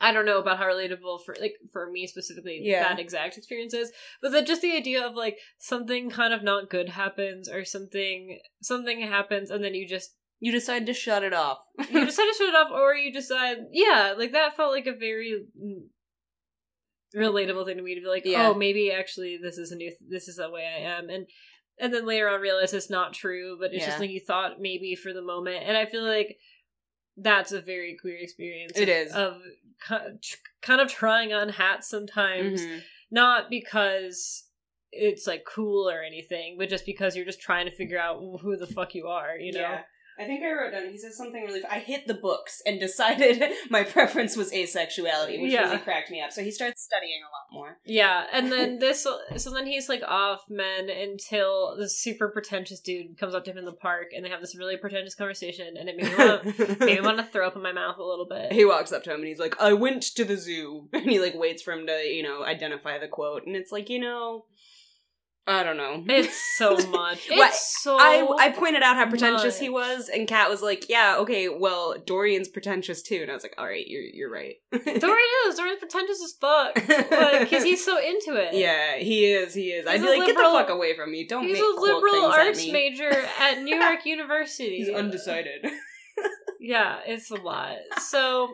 I 0.00 0.12
don't 0.12 0.26
know 0.26 0.38
about 0.38 0.58
how 0.58 0.64
relatable 0.66 1.24
for 1.24 1.34
like 1.40 1.54
for 1.72 1.90
me 1.90 2.06
specifically 2.06 2.60
Yeah. 2.62 2.82
that 2.88 2.98
exact 3.00 3.38
experience 3.38 3.72
is, 3.72 3.90
but 4.20 4.32
that 4.32 4.46
just 4.46 4.60
the 4.60 4.76
idea 4.76 5.06
of 5.06 5.14
like 5.14 5.38
something 5.58 6.10
kind 6.10 6.34
of 6.34 6.42
not 6.42 6.68
good 6.68 6.90
happens 6.90 7.48
or 7.48 7.64
something 7.64 8.38
something 8.60 9.00
happens 9.00 9.50
and 9.50 9.64
then 9.64 9.74
you 9.74 9.88
just 9.88 10.10
You 10.40 10.52
decide 10.52 10.84
to 10.86 10.92
shut 10.92 11.22
it 11.24 11.32
off. 11.32 11.60
you 11.90 12.04
decide 12.10 12.28
to 12.30 12.34
shut 12.36 12.48
it 12.50 12.54
off 12.54 12.70
or 12.70 12.94
you 12.94 13.10
decide 13.12 13.56
yeah 13.72 14.12
like 14.20 14.32
that 14.32 14.56
felt 14.56 14.72
like 14.76 14.86
a 14.86 14.92
very 15.08 15.30
mm, 15.58 15.86
relatable 17.16 17.64
thing 17.64 17.76
to 17.76 17.82
me 17.82 17.94
to 17.94 18.00
be 18.00 18.06
like 18.06 18.24
Yeah. 18.26 18.48
oh 18.48 18.54
maybe 18.54 18.92
actually 18.92 19.38
this 19.38 19.56
is 19.58 19.72
a 19.72 19.76
new 19.76 19.92
this 20.08 20.28
is 20.28 20.36
the 20.36 20.50
way 20.50 20.64
i 20.66 20.80
am 20.80 21.08
and 21.08 21.26
and 21.78 21.92
then 21.92 22.06
later 22.06 22.28
on 22.28 22.40
realize 22.40 22.72
it's 22.74 22.90
not 22.90 23.12
true 23.14 23.56
but 23.58 23.72
it's 23.72 23.84
just 23.84 23.96
Yeah. 23.96 24.00
like 24.02 24.10
you 24.10 24.20
thought 24.20 24.60
maybe 24.60 24.94
for 24.94 25.12
the 25.12 25.22
moment 25.22 25.62
and 25.66 25.76
i 25.76 25.86
feel 25.86 26.04
like 26.04 26.36
that's 27.16 27.52
a 27.52 27.60
very 27.62 27.96
queer 27.98 28.18
experience 28.18 28.72
It 28.76 28.88
of, 28.90 29.06
is. 29.06 29.12
of 29.14 29.40
kind 30.62 30.80
of 30.80 30.88
trying 30.88 31.32
on 31.32 31.48
hats 31.50 31.88
sometimes 31.88 32.60
Mhm. 32.62 32.82
not 33.10 33.48
because 33.50 34.44
it's 34.92 35.26
like 35.26 35.44
cool 35.44 35.88
or 35.88 36.02
anything 36.02 36.56
but 36.58 36.68
just 36.68 36.86
because 36.86 37.16
you're 37.16 37.24
just 37.24 37.40
trying 37.40 37.66
to 37.66 37.74
figure 37.74 37.98
out 37.98 38.20
who 38.42 38.56
the 38.56 38.66
fuck 38.66 38.94
you 38.94 39.06
are 39.06 39.36
you 39.38 39.52
know 39.52 39.60
Yeah. 39.60 39.82
I 40.18 40.24
think 40.24 40.42
I 40.42 40.52
wrote 40.52 40.72
down. 40.72 40.90
He 40.90 40.98
says 40.98 41.16
something 41.16 41.42
really. 41.44 41.62
I 41.64 41.78
hit 41.78 42.06
the 42.06 42.14
books 42.14 42.62
and 42.66 42.80
decided 42.86 43.42
my 43.70 43.82
preference 43.84 44.36
was 44.36 44.50
asexuality, 44.52 45.40
which 45.42 45.52
Yeah. 45.52 45.64
really 45.64 45.78
cracked 45.78 46.10
me 46.10 46.20
up. 46.22 46.32
So 46.32 46.42
he 46.42 46.50
starts 46.50 46.82
studying 46.82 47.20
a 47.22 47.26
lot 47.26 47.60
more. 47.60 47.78
Yeah, 47.84 48.24
and 48.32 48.50
then 48.50 48.78
this, 48.80 49.02
so 49.36 49.50
then 49.50 49.66
he's 49.66 49.88
like 49.88 50.02
off 50.06 50.42
men 50.48 50.88
until 50.88 51.76
this 51.76 51.98
super 52.00 52.28
pretentious 52.28 52.80
dude 52.80 53.18
comes 53.18 53.34
up 53.34 53.44
to 53.44 53.50
him 53.50 53.58
in 53.58 53.64
the 53.64 53.72
park, 53.72 54.08
and 54.14 54.24
they 54.24 54.30
have 54.30 54.40
this 54.40 54.56
really 54.56 54.76
pretentious 54.76 55.14
conversation, 55.14 55.76
and 55.76 55.88
it 55.88 55.96
made 55.96 56.06
me 56.08 56.16
want, 56.16 56.58
made 56.80 56.96
me 56.96 57.00
want 57.00 57.18
to 57.18 57.24
throw 57.24 57.46
up 57.46 57.56
in 57.56 57.62
my 57.62 57.72
mouth 57.72 57.98
a 57.98 58.02
little 58.04 58.26
bit. 58.26 58.52
he 58.52 58.64
walks 58.64 58.92
up 58.92 59.02
to 59.04 59.10
him 59.12 59.20
and 59.20 59.28
he's 59.28 59.38
like, 59.38 59.60
"I 59.60 59.72
went 59.72 60.02
to 60.02 60.24
the 60.24 60.36
zoo," 60.36 60.88
and 60.92 61.02
he 61.10 61.20
like 61.20 61.34
waits 61.34 61.62
for 61.62 61.72
him 61.72 61.86
to 61.86 61.92
you 62.04 62.22
know 62.22 62.44
identify 62.44 62.98
the 62.98 63.08
quote, 63.08 63.46
and 63.46 63.56
it's 63.56 63.72
like 63.72 63.88
you 63.90 63.98
know, 63.98 64.44
I 65.48 65.62
don't 65.62 65.76
know. 65.76 66.02
It's 66.08 66.36
so 66.58 66.76
much. 66.88 67.26
It's 67.28 67.36
What? 67.36 67.54
so. 67.54 67.96
I 68.00 68.26
I 68.46 68.50
pointed 68.50 68.82
out 68.82 68.96
how 68.96 69.08
pretentious 69.08 69.58
he 69.60 69.68
was, 69.68 70.08
and 70.08 70.26
Kat 70.26 70.50
was 70.50 70.60
like, 70.60 70.88
"Yeah, 70.88 71.16
okay, 71.18 71.48
well, 71.48 71.94
Dorian's 72.04 72.48
pretentious 72.48 73.00
too," 73.00 73.20
and 73.22 73.30
I 73.30 73.34
was 73.34 73.44
like, 73.44 73.54
"All 73.56 73.64
right, 73.66 73.86
you're 73.86 74.02
you're 74.02 74.30
right." 74.30 74.56
Dorian 74.72 75.28
is 75.46 75.54
Dorian's 75.54 75.78
pretentious 75.78 76.20
as 76.20 76.34
fuck, 76.40 76.74
because 76.74 77.62
he's 77.62 77.84
so 77.84 77.96
into 77.98 78.34
it. 78.40 78.54
Yeah, 78.54 78.96
he 78.96 79.26
is. 79.32 79.54
He 79.54 79.68
is. 79.70 79.86
I'd 79.86 80.00
be 80.00 80.08
like, 80.08 80.26
get 80.26 80.34
the 80.36 80.42
fuck 80.42 80.68
away 80.68 80.96
from 80.96 81.12
me! 81.12 81.26
Don't 81.28 81.44
he's 81.44 81.54
make 81.58 81.62
a 81.62 81.80
liberal 81.80 82.32
at 82.32 82.40
arts 82.46 82.58
me. 82.66 82.72
major 82.72 83.10
at 83.38 83.60
New 83.62 83.76
York 83.76 84.04
University. 84.04 84.78
He's 84.78 84.88
undecided. 84.90 85.64
Yeah, 86.58 86.98
it's 87.06 87.30
a 87.30 87.36
lot. 87.36 87.76
So, 88.00 88.48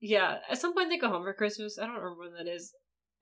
yeah, 0.00 0.38
at 0.50 0.58
some 0.60 0.74
point 0.74 0.90
they 0.90 0.98
go 0.98 1.08
home 1.08 1.22
for 1.22 1.32
Christmas. 1.32 1.78
I 1.78 1.86
don't 1.86 1.94
remember 1.94 2.20
when 2.20 2.34
that 2.34 2.50
is. 2.52 2.74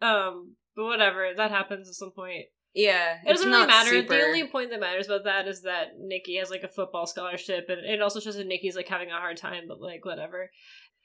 Um, 0.03 0.57
but 0.77 0.85
whatever, 0.85 1.31
that 1.37 1.51
happens 1.51 1.89
at 1.89 1.95
some 1.95 2.11
point. 2.13 2.47
yeah, 2.75 3.19
It 3.25 3.33
doesn't 3.33 3.51
really 3.51 3.67
matter. 3.67 3.91
Super... 3.91 4.17
The 4.17 4.23
only 4.25 4.47
point 4.47 4.71
that 4.71 4.81
matters 4.81 5.07
about 5.07 5.25
that 5.25 5.49
is 5.49 5.63
that 5.63 5.99
Nikki 5.99 6.37
has 6.37 6.51
like 6.51 6.63
a 6.63 6.69
football 6.69 7.07
scholarship, 7.07 7.67
and 7.69 7.81
it 7.85 8.01
also 8.01 8.21
shows 8.21 8.37
that 8.37 8.47
Nikki's 8.47 8.77
like 8.77 8.89
having 8.89 9.11
a 9.11 9.19
hard 9.19 9.37
time, 9.37 9.65
but 9.69 9.81
like 9.81 10.05
whatever. 10.05 10.51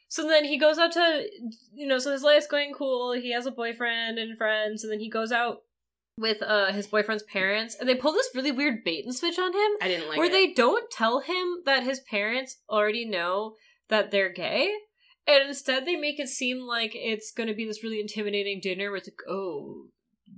So 0.08 0.28
then 0.28 0.46
he 0.46 0.58
goes 0.58 0.78
out 0.78 0.92
to, 0.94 1.26
you 1.74 1.88
know, 1.88 1.98
so 2.00 2.12
his 2.12 2.24
life's 2.24 2.48
going 2.48 2.74
cool. 2.74 3.14
He 3.14 3.34
has 3.34 3.46
a 3.46 3.52
boyfriend 3.52 4.18
and 4.18 4.38
friends, 4.38 4.84
and 4.84 4.92
then 4.92 5.00
he 5.00 5.10
goes 5.10 5.32
out 5.32 5.64
with 6.18 6.42
uh 6.42 6.72
his 6.72 6.88
boyfriend's 6.88 7.24
parents, 7.24 7.76
and 7.78 7.90
they 7.90 7.96
pull 7.96 8.14
this 8.14 8.30
really 8.34 8.52
weird 8.52 8.84
bait 8.84 9.04
and 9.06 9.14
switch 9.14 9.38
on 9.38 9.52
him, 9.54 9.72
I 9.82 9.88
didn't 9.88 10.08
like 10.08 10.18
where 10.18 10.28
it. 10.28 10.32
they 10.32 10.54
don't 10.54 10.90
tell 10.90 11.20
him 11.20 11.62
that 11.66 11.84
his 11.84 12.00
parents 12.00 12.58
already 12.70 13.06
know 13.06 13.56
that 13.90 14.12
they're 14.12 14.32
gay. 14.32 14.72
And 15.28 15.48
instead, 15.48 15.86
they 15.86 15.96
make 15.96 16.20
it 16.20 16.30
seem 16.30 16.62
like 16.62 16.92
it's 16.94 17.32
going 17.32 17.48
to 17.48 17.56
be 17.56 17.66
this 17.66 17.84
really 17.84 18.00
intimidating 18.00 18.60
dinner 18.62 18.90
where 18.90 18.98
it's 18.98 19.08
like, 19.08 19.22
oh, 19.28 19.88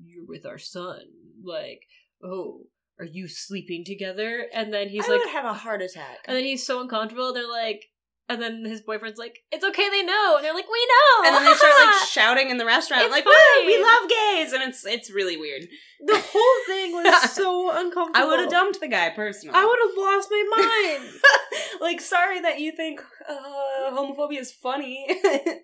you're 0.05 0.25
with 0.25 0.45
our 0.45 0.57
son. 0.57 1.01
Like, 1.43 1.81
oh, 2.23 2.61
are 2.99 3.05
you 3.05 3.27
sleeping 3.27 3.83
together? 3.85 4.47
And 4.53 4.73
then 4.73 4.89
he's 4.89 5.07
I 5.07 5.13
like, 5.17 5.27
have 5.29 5.45
a 5.45 5.53
heart 5.53 5.81
attack. 5.81 6.19
and 6.25 6.35
then 6.37 6.43
he's 6.43 6.65
so 6.65 6.81
uncomfortable. 6.81 7.33
They're 7.33 7.49
like, 7.49 7.85
and 8.29 8.41
then 8.41 8.65
his 8.65 8.81
boyfriend's 8.81 9.17
like, 9.17 9.39
it's 9.51 9.63
okay, 9.63 9.89
they 9.89 10.03
know. 10.03 10.35
And 10.35 10.43
they're 10.43 10.53
like, 10.53 10.69
we 10.69 10.87
know. 10.87 11.27
and 11.27 11.35
then 11.35 11.45
they 11.45 11.53
start 11.53 11.73
like 11.85 12.07
shouting 12.09 12.49
in 12.49 12.57
the 12.57 12.65
restaurant, 12.65 13.03
It's 13.03 13.11
like, 13.11 13.23
fine. 13.23 13.65
We 13.65 13.81
love 13.81 14.09
gays," 14.09 14.53
and 14.53 14.63
it's 14.63 14.85
it's 14.85 15.09
really 15.11 15.37
weird. 15.37 15.63
the 16.05 16.17
whole 16.19 16.65
thing 16.67 16.91
was 16.93 17.31
so 17.31 17.71
uncomfortable. 17.71 18.11
I 18.15 18.29
would 18.29 18.39
have 18.39 18.49
dumped 18.49 18.79
the 18.79 18.87
guy 18.87 19.09
personally. 19.11 19.55
I 19.57 19.65
would 19.65 19.79
have 19.87 19.97
lost 19.97 20.27
my 20.29 20.97
mind. 20.99 21.21
like, 21.81 22.01
sorry 22.01 22.41
that 22.41 22.59
you 22.59 22.71
think 22.71 23.01
uh, 23.27 23.91
homophobia 23.91 24.39
is 24.39 24.51
funny. 24.51 25.05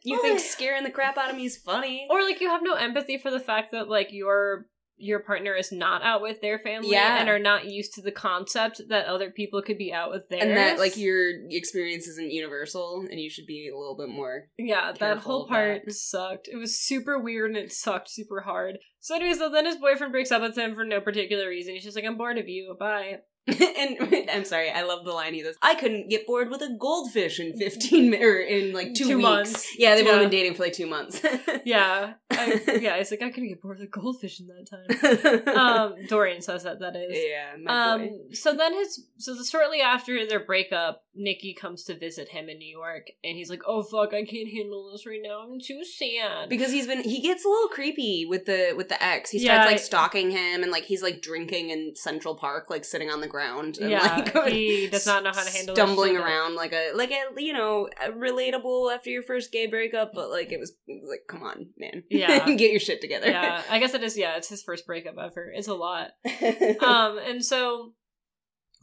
you 0.04 0.22
think 0.22 0.40
scaring 0.40 0.84
the 0.84 0.92
crap 0.92 1.18
out 1.18 1.30
of 1.30 1.36
me 1.36 1.46
is 1.46 1.58
funny. 1.58 2.08
or 2.10 2.24
like 2.24 2.40
you 2.42 2.50
have 2.50 2.64
no 2.64 2.74
empathy 2.76 3.18
for 3.18 3.30
the 3.32 3.40
fact 3.40 3.72
that 3.72 3.90
like 3.90 4.12
your 4.12 4.68
your 5.04 5.20
partner 5.20 5.54
is 5.54 5.72
not 5.72 6.02
out 6.04 6.22
with 6.22 6.42
their 6.42 6.58
family 6.58 6.92
Yeah. 6.92 7.20
and 7.20 7.30
are 7.30 7.40
not 7.40 7.66
used 7.66 7.94
to 7.96 8.02
the 8.02 8.12
concept 8.12 8.82
that 8.90 9.06
other 9.06 9.30
people 9.30 9.62
could 9.62 9.78
be 9.78 9.92
out 9.94 10.10
with 10.12 10.30
theirs 10.30 10.44
and 10.44 10.58
that 10.58 10.80
like 10.80 10.98
your 10.98 11.30
experience 11.50 12.08
isn't 12.08 12.32
universal, 12.32 13.06
and 13.10 13.20
you 13.20 13.30
should 13.30 13.46
be 13.46 13.70
a 13.74 13.78
little 13.78 13.96
bit 13.98 14.10
more. 14.10 14.50
yeah 14.58 14.92
that 15.00 15.18
whole 15.20 15.48
part 15.48 15.84
that. 15.86 15.94
sucked 15.94 16.48
it 16.48 16.56
was 16.58 16.80
super 16.80 17.20
weird 17.20 17.50
and 17.52 17.58
it 17.58 17.72
sucked 17.74 18.10
super 18.10 18.42
hard 18.42 18.78
so 19.00 19.16
anyway 19.16 19.34
so 19.34 19.50
then 19.50 19.66
his 19.66 19.76
boyfriend 19.78 20.12
breaks 20.12 20.32
up 20.32 20.42
with 20.42 20.58
him 20.58 20.74
for 20.74 20.86
no 20.86 21.00
particular 21.02 21.48
reason 21.50 21.74
he's 21.74 21.84
just 21.84 21.96
like 21.96 22.06
i'm 22.06 22.18
bored 22.18 22.38
of 22.38 22.48
you 22.48 22.76
bye 22.80 23.20
and 23.78 24.30
I'm 24.32 24.46
sorry, 24.46 24.70
I 24.72 24.84
love 24.84 25.04
the 25.04 25.12
line 25.12 25.34
he 25.34 25.44
goes, 25.44 25.56
I 25.62 25.76
couldn't 25.76 26.10
get 26.10 26.26
bored 26.26 26.50
with 26.50 26.62
a 26.62 26.70
goldfish 26.80 27.40
in 27.40 27.58
15 27.58 28.10
mi- 28.10 28.24
or 28.24 28.40
in 28.40 28.74
like 28.74 28.94
two, 28.94 29.06
Two 29.06 29.18
weeks. 29.18 29.22
months. 29.30 29.68
Yeah, 29.78 29.96
they've 29.96 30.06
Yeah. 30.06 30.12
only 30.14 30.26
been 30.26 30.32
dating 30.32 30.54
for 30.56 30.64
like 30.64 30.74
two 30.74 30.88
months. 30.88 31.22
Yeah, 31.66 32.14
I, 32.30 32.62
yeah. 32.82 32.96
It's 32.96 33.12
like 33.12 33.22
I 33.22 33.30
couldn't 33.30 33.48
get 33.50 33.62
bored 33.62 33.80
with 33.80 33.88
a 33.88 33.90
goldfish 33.92 34.42
in 34.42 34.48
that 34.48 35.46
time. 35.46 35.56
Um, 35.58 35.96
Dorian 36.08 36.42
says 36.42 36.64
that. 36.64 36.80
That 36.80 36.96
is. 36.98 37.18
yeah. 37.18 37.54
Um. 37.94 38.10
So 38.34 38.54
then 38.54 38.74
his. 38.74 39.06
So 39.18 39.36
shortly 39.44 39.80
after 39.80 40.26
their 40.28 40.44
breakup, 40.44 41.03
Nikki 41.16 41.54
comes 41.54 41.84
to 41.84 41.98
visit 41.98 42.30
him 42.30 42.50
in 42.50 42.58
New 42.58 42.70
York, 42.70 43.08
and 43.24 43.38
he's 43.38 43.50
like, 43.50 43.62
"Oh 43.68 43.84
fuck, 43.84 44.14
I 44.14 44.24
can't 44.24 44.50
handle 44.50 44.90
this 44.92 45.06
right 45.06 45.20
now. 45.22 45.40
I'm 45.42 45.60
too 45.60 45.84
sad." 45.84 46.50
because 46.50 46.72
he's 46.72 46.88
been 46.88 47.04
he 47.04 47.22
gets 47.22 47.46
a 47.46 47.48
little 47.48 47.68
creepy 47.70 48.26
with 48.26 48.46
the 48.46 48.74
with 48.76 48.90
the 48.90 49.02
ex. 49.04 49.30
He 49.32 49.40
Yeah, 49.40 49.62
starts 49.64 49.72
like 49.72 49.80
stalking 49.80 50.32
him 50.32 50.64
and 50.64 50.72
like 50.72 50.86
he's 50.86 51.04
like 51.04 51.22
drinking 51.22 51.70
in 51.70 51.94
Central 51.96 52.36
Park, 52.36 52.70
like 52.70 52.84
sitting 52.86 53.10
on 53.10 53.22
the 53.22 53.28
ground. 53.28 53.78
And, 53.80 53.90
yeah, 53.92 54.30
like, 54.34 54.52
he 54.54 54.88
does 54.88 55.06
not 55.06 55.24
know 55.24 55.32
how 55.32 55.44
to 55.44 55.52
handle 55.58 55.76
stumbling 55.76 56.18
around 56.18 56.56
like 56.56 56.74
a 56.74 56.92
like 56.96 57.12
a 57.12 57.42
you 57.42 57.54
know 57.54 57.90
a 58.04 58.12
relatable 58.12 58.94
after 58.94 59.10
your 59.10 59.24
first 59.24 59.52
gay 59.52 59.68
breakup, 59.68 60.12
but 60.14 60.30
like 60.30 60.52
it 60.52 60.60
was, 60.60 60.72
it 60.88 61.02
was 61.02 61.10
like 61.10 61.28
come 61.28 61.44
on, 61.44 61.68
man, 61.78 62.04
Yeah. 62.10 62.46
get 62.56 62.72
your 62.72 62.80
shit 62.80 63.02
together. 63.02 63.30
Yeah, 63.30 63.62
I 63.70 63.80
guess 63.80 63.94
it 63.94 64.04
is. 64.04 64.18
Yeah, 64.18 64.38
it's 64.38 64.50
his 64.50 64.64
first 64.64 64.86
breakup 64.86 65.16
ever. 65.18 65.52
It's 65.54 65.68
a 65.68 65.74
lot. 65.74 66.12
um, 66.82 67.18
and 67.20 67.44
so, 67.44 67.94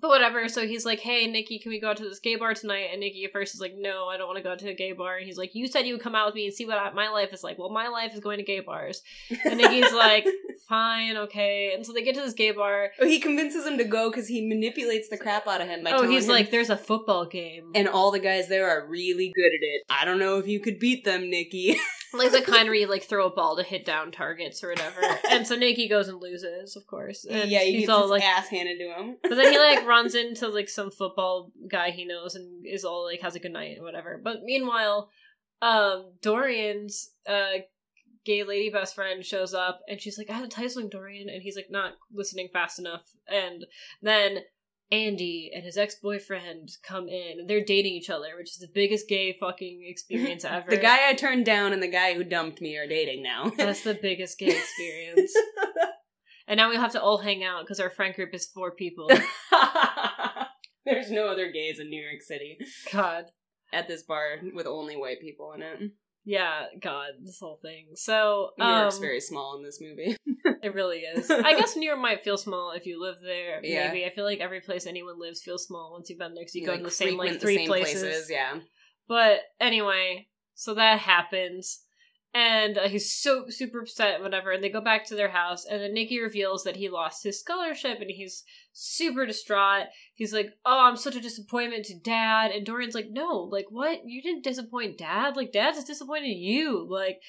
but 0.00 0.08
whatever. 0.08 0.48
So 0.48 0.66
he's 0.66 0.84
like, 0.84 1.00
"Hey, 1.00 1.26
Nikki, 1.26 1.58
can 1.58 1.70
we 1.70 1.80
go 1.80 1.90
out 1.90 1.96
to 1.98 2.04
this 2.04 2.18
gay 2.18 2.36
bar 2.36 2.54
tonight?" 2.54 2.88
And 2.90 3.00
Nikki 3.00 3.24
at 3.24 3.32
first 3.32 3.54
is 3.54 3.60
like, 3.60 3.74
"No, 3.76 4.06
I 4.08 4.16
don't 4.16 4.26
want 4.26 4.38
to 4.38 4.42
go 4.42 4.52
out 4.52 4.58
to 4.60 4.68
a 4.68 4.74
gay 4.74 4.92
bar." 4.92 5.16
And 5.16 5.26
he's 5.26 5.38
like, 5.38 5.54
"You 5.54 5.68
said 5.68 5.86
you 5.86 5.94
would 5.94 6.02
come 6.02 6.14
out 6.14 6.26
with 6.26 6.34
me 6.34 6.46
and 6.46 6.54
see 6.54 6.66
what 6.66 6.78
I, 6.78 6.90
my 6.90 7.08
life 7.08 7.32
is 7.32 7.44
like." 7.44 7.58
Well, 7.58 7.70
my 7.70 7.88
life 7.88 8.14
is 8.14 8.20
going 8.20 8.38
to 8.38 8.44
gay 8.44 8.60
bars. 8.60 9.02
And 9.44 9.58
Nikki's 9.58 9.92
like, 9.92 10.26
"Fine, 10.68 11.16
okay." 11.16 11.72
And 11.74 11.84
so 11.84 11.92
they 11.92 12.02
get 12.02 12.14
to 12.14 12.22
this 12.22 12.34
gay 12.34 12.50
bar. 12.52 12.90
Oh, 13.00 13.06
he 13.06 13.20
convinces 13.20 13.66
him 13.66 13.78
to 13.78 13.84
go 13.84 14.10
because 14.10 14.28
he 14.28 14.46
manipulates 14.46 15.08
the 15.08 15.18
crap 15.18 15.46
out 15.46 15.60
of 15.60 15.68
him. 15.68 15.84
By 15.84 15.90
oh, 15.90 15.96
telling 15.98 16.10
he's 16.10 16.24
him- 16.24 16.30
like, 16.32 16.50
"There's 16.50 16.70
a 16.70 16.76
football 16.76 17.26
game." 17.26 17.70
and 17.74 17.88
all 17.88 18.10
the 18.10 18.18
guys 18.18 18.48
there 18.48 18.68
are 18.68 18.86
really 18.86 19.32
good 19.34 19.46
at 19.46 19.60
it. 19.62 19.82
I 19.90 20.04
don't 20.04 20.18
know 20.18 20.38
if 20.38 20.46
you 20.46 20.60
could 20.60 20.78
beat 20.78 21.04
them, 21.04 21.30
Nikki. 21.30 21.76
like 22.12 22.32
the 22.32 22.42
kind 22.42 22.66
where 22.68 22.74
you 22.74 22.86
like 22.88 23.04
throw 23.04 23.26
a 23.26 23.34
ball 23.34 23.56
to 23.56 23.62
hit 23.62 23.84
down 23.84 24.10
targets 24.10 24.62
or 24.64 24.70
whatever. 24.70 25.00
and 25.30 25.46
so 25.46 25.56
Nikki 25.56 25.88
goes 25.88 26.08
and 26.08 26.20
loses, 26.20 26.76
of 26.76 26.86
course. 26.86 27.24
And 27.24 27.50
yeah, 27.50 27.60
he 27.60 27.72
he's 27.72 27.80
gets 27.82 27.90
all 27.90 28.02
his 28.02 28.10
like, 28.10 28.22
ass 28.22 28.48
handed 28.48 28.78
to 28.78 28.92
him. 28.94 29.16
But 29.22 29.36
then 29.36 29.52
he 29.52 29.58
like 29.76 29.86
runs 29.86 30.14
into 30.14 30.48
like 30.48 30.68
some 30.68 30.90
football 30.90 31.52
guy 31.70 31.90
he 31.90 32.04
knows 32.04 32.34
and 32.34 32.66
is 32.66 32.84
all 32.84 33.04
like 33.04 33.20
has 33.20 33.34
a 33.34 33.40
good 33.40 33.52
night 33.52 33.76
and 33.76 33.84
whatever. 33.84 34.20
But 34.22 34.42
meanwhile, 34.42 35.10
um 35.62 36.12
Dorian's 36.22 37.10
uh 37.28 37.60
gay 38.24 38.42
lady 38.44 38.70
best 38.70 38.94
friend 38.94 39.24
shows 39.24 39.54
up 39.54 39.80
and 39.88 40.00
she's 40.00 40.18
like, 40.18 40.30
I 40.30 40.34
have 40.34 40.44
a 40.44 40.48
tie 40.48 40.66
swing, 40.66 40.88
Dorian 40.88 41.28
and 41.28 41.42
he's 41.42 41.56
like 41.56 41.70
not 41.70 41.94
listening 42.12 42.48
fast 42.52 42.78
enough. 42.78 43.04
And 43.28 43.66
then 44.02 44.40
Andy 44.92 45.50
and 45.54 45.64
his 45.64 45.76
ex 45.76 45.94
boyfriend 45.94 46.70
come 46.82 47.08
in 47.08 47.40
and 47.40 47.48
they're 47.48 47.64
dating 47.64 47.92
each 47.92 48.10
other, 48.10 48.36
which 48.36 48.50
is 48.50 48.58
the 48.58 48.70
biggest 48.72 49.08
gay 49.08 49.36
fucking 49.38 49.82
experience 49.86 50.44
ever. 50.44 50.70
The 50.70 50.76
guy 50.76 51.08
I 51.08 51.14
turned 51.14 51.46
down 51.46 51.72
and 51.72 51.82
the 51.82 51.88
guy 51.88 52.14
who 52.14 52.24
dumped 52.24 52.60
me 52.60 52.76
are 52.76 52.88
dating 52.88 53.22
now. 53.22 53.52
That's 53.56 53.82
the 53.82 53.94
biggest 53.94 54.38
gay 54.38 54.56
experience. 54.56 55.32
and 56.48 56.58
now 56.58 56.70
we 56.70 56.76
have 56.76 56.92
to 56.92 57.02
all 57.02 57.18
hang 57.18 57.44
out 57.44 57.62
because 57.62 57.80
our 57.80 57.90
friend 57.90 58.14
group 58.14 58.34
is 58.34 58.46
four 58.46 58.72
people. 58.72 59.08
There's 60.84 61.10
no 61.10 61.28
other 61.28 61.52
gays 61.52 61.78
in 61.78 61.88
New 61.88 62.02
York 62.02 62.22
City 62.22 62.58
God. 62.92 63.26
at 63.72 63.86
this 63.86 64.02
bar 64.02 64.40
with 64.54 64.66
only 64.66 64.96
white 64.96 65.20
people 65.20 65.52
in 65.52 65.62
it. 65.62 65.92
Yeah, 66.24 66.66
God, 66.80 67.12
this 67.22 67.38
whole 67.40 67.56
thing. 67.56 67.86
So, 67.94 68.50
New 68.58 68.66
York's 68.66 68.96
um, 68.96 69.00
very 69.00 69.20
small 69.20 69.56
in 69.56 69.64
this 69.64 69.80
movie. 69.80 70.16
it 70.62 70.74
really 70.74 70.98
is. 70.98 71.30
I 71.30 71.58
guess 71.58 71.76
New 71.76 71.86
York 71.86 72.00
might 72.00 72.22
feel 72.22 72.36
small 72.36 72.72
if 72.72 72.86
you 72.86 73.00
live 73.00 73.16
there. 73.22 73.60
Yeah. 73.62 73.88
Maybe 73.88 74.04
I 74.04 74.10
feel 74.10 74.24
like 74.24 74.40
every 74.40 74.60
place 74.60 74.86
anyone 74.86 75.18
lives 75.18 75.42
feels 75.42 75.66
small 75.66 75.92
once 75.92 76.08
you've 76.10 76.18
been 76.18 76.34
there 76.34 76.42
because 76.42 76.54
you 76.54 76.66
go 76.66 76.72
Like, 76.72 76.80
to 76.80 76.84
the 76.84 76.90
same 76.90 77.16
like 77.16 77.40
three 77.40 77.56
same 77.56 77.68
places. 77.68 78.30
Yeah. 78.30 78.60
But 79.08 79.40
anyway, 79.58 80.28
so 80.54 80.74
that 80.74 81.00
happens, 81.00 81.80
and 82.32 82.78
uh, 82.78 82.88
he's 82.88 83.12
so 83.12 83.46
super 83.48 83.80
upset, 83.80 84.22
whatever. 84.22 84.50
And 84.50 84.62
they 84.62 84.68
go 84.68 84.80
back 84.80 85.04
to 85.06 85.14
their 85.14 85.30
house, 85.30 85.64
and 85.64 85.80
then 85.80 85.94
Nikki 85.94 86.20
reveals 86.20 86.64
that 86.64 86.76
he 86.76 86.88
lost 86.88 87.24
his 87.24 87.40
scholarship, 87.40 88.00
and 88.00 88.10
he's 88.10 88.44
super 88.72 89.26
distraught. 89.26 89.86
He's 90.14 90.32
like, 90.32 90.52
"Oh, 90.64 90.80
I'm 90.86 90.96
such 90.96 91.16
a 91.16 91.20
disappointment 91.20 91.86
to 91.86 91.98
Dad," 91.98 92.52
and 92.52 92.64
Dorian's 92.64 92.94
like, 92.94 93.10
"No, 93.10 93.48
like 93.50 93.66
what? 93.70 94.00
You 94.04 94.22
didn't 94.22 94.44
disappoint 94.44 94.98
Dad. 94.98 95.36
Like 95.36 95.52
Dad's 95.52 95.82
disappointed 95.84 96.28
you. 96.28 96.86
Like." 96.88 97.20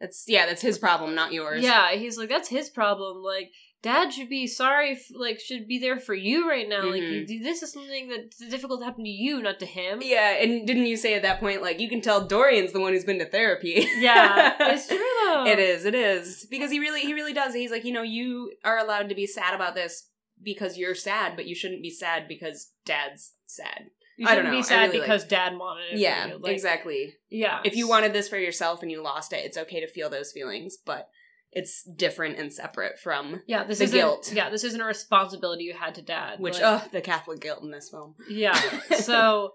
That's 0.00 0.24
yeah, 0.26 0.44
that's 0.44 0.60
his 0.60 0.76
problem, 0.76 1.14
not 1.14 1.32
yours. 1.32 1.62
Yeah, 1.62 1.92
he's 1.92 2.18
like, 2.18 2.28
that's 2.28 2.48
his 2.48 2.68
problem. 2.68 3.22
Like, 3.22 3.52
dad 3.84 4.12
should 4.12 4.28
be 4.30 4.46
sorry, 4.46 4.98
like, 5.14 5.38
should 5.38 5.68
be 5.68 5.78
there 5.78 6.00
for 6.00 6.14
you 6.14 6.48
right 6.48 6.68
now. 6.68 6.84
Like, 6.90 7.02
Mhm. 7.02 7.28
you, 7.28 7.42
this 7.42 7.62
is 7.62 7.70
something 7.72 8.08
that's 8.08 8.38
difficult 8.38 8.80
to 8.80 8.86
happen 8.86 9.04
to 9.04 9.10
you, 9.10 9.40
not 9.42 9.60
to 9.60 9.66
him. 9.66 10.00
Yeah, 10.02 10.30
and 10.42 10.66
didn't 10.66 10.86
you 10.86 10.96
say 10.96 11.14
at 11.14 11.22
that 11.22 11.38
point, 11.38 11.60
like, 11.62 11.78
you 11.78 11.88
can 11.88 12.00
tell 12.00 12.26
Dorian's 12.26 12.72
the 12.72 12.80
one 12.80 12.94
who's 12.94 13.04
been 13.04 13.18
to 13.20 13.26
therapy? 13.26 13.86
Yeah, 13.98 14.56
it's 14.72 14.88
true 14.88 14.98
though. 15.26 15.44
It 15.46 15.58
is, 15.58 15.84
it 15.84 15.94
is. 15.94 16.46
Because 16.50 16.70
he 16.70 16.80
really, 16.80 17.02
he 17.02 17.12
really 17.12 17.34
does. 17.34 17.54
He's 17.54 17.70
like, 17.70 17.84
you 17.84 17.92
know, 17.92 18.02
you 18.02 18.52
are 18.64 18.78
allowed 18.78 19.10
to 19.10 19.14
be 19.14 19.26
sad 19.26 19.54
about 19.54 19.74
this 19.74 20.08
because 20.42 20.76
you're 20.78 20.94
sad, 20.94 21.36
but 21.36 21.46
you 21.46 21.54
shouldn't 21.54 21.82
be 21.82 21.90
sad 21.90 22.26
because 22.26 22.72
dad's 22.84 23.34
sad. 23.46 23.90
You 24.16 24.26
I 24.26 24.34
don't 24.34 24.44
shouldn't 24.44 24.54
know, 24.54 24.58
be 24.60 24.62
sad 24.62 24.86
really 24.90 25.00
because 25.00 25.24
dad 25.24 25.58
wanted 25.58 25.92
it. 25.92 25.98
yeah. 25.98 26.34
Like, 26.40 26.52
exactly. 26.52 27.14
Yeah. 27.30 27.60
If 27.64 27.76
you 27.76 27.88
wanted 27.88 28.12
this 28.12 28.28
for 28.28 28.38
yourself 28.38 28.80
and 28.82 28.90
you 28.90 29.02
lost 29.02 29.32
it, 29.32 29.44
it's 29.44 29.58
okay 29.58 29.80
to 29.80 29.88
feel 29.88 30.08
those 30.08 30.30
feelings, 30.32 30.76
but 30.84 31.08
it's 31.54 31.84
different 31.84 32.38
and 32.38 32.52
separate 32.52 32.98
from 32.98 33.40
yeah, 33.46 33.64
this 33.64 33.78
the 33.78 33.84
isn't, 33.84 33.96
guilt. 33.98 34.32
Yeah, 34.34 34.50
this 34.50 34.64
isn't 34.64 34.80
a 34.80 34.84
responsibility 34.84 35.64
you 35.64 35.72
had 35.74 35.94
to 35.94 36.02
dad. 36.02 36.40
which, 36.40 36.54
like- 36.60 36.62
oh, 36.64 36.88
the 36.92 37.00
Catholic 37.00 37.40
guilt 37.40 37.62
in 37.62 37.70
this 37.70 37.88
film. 37.90 38.14
Yeah. 38.28 38.58
so 38.98 39.52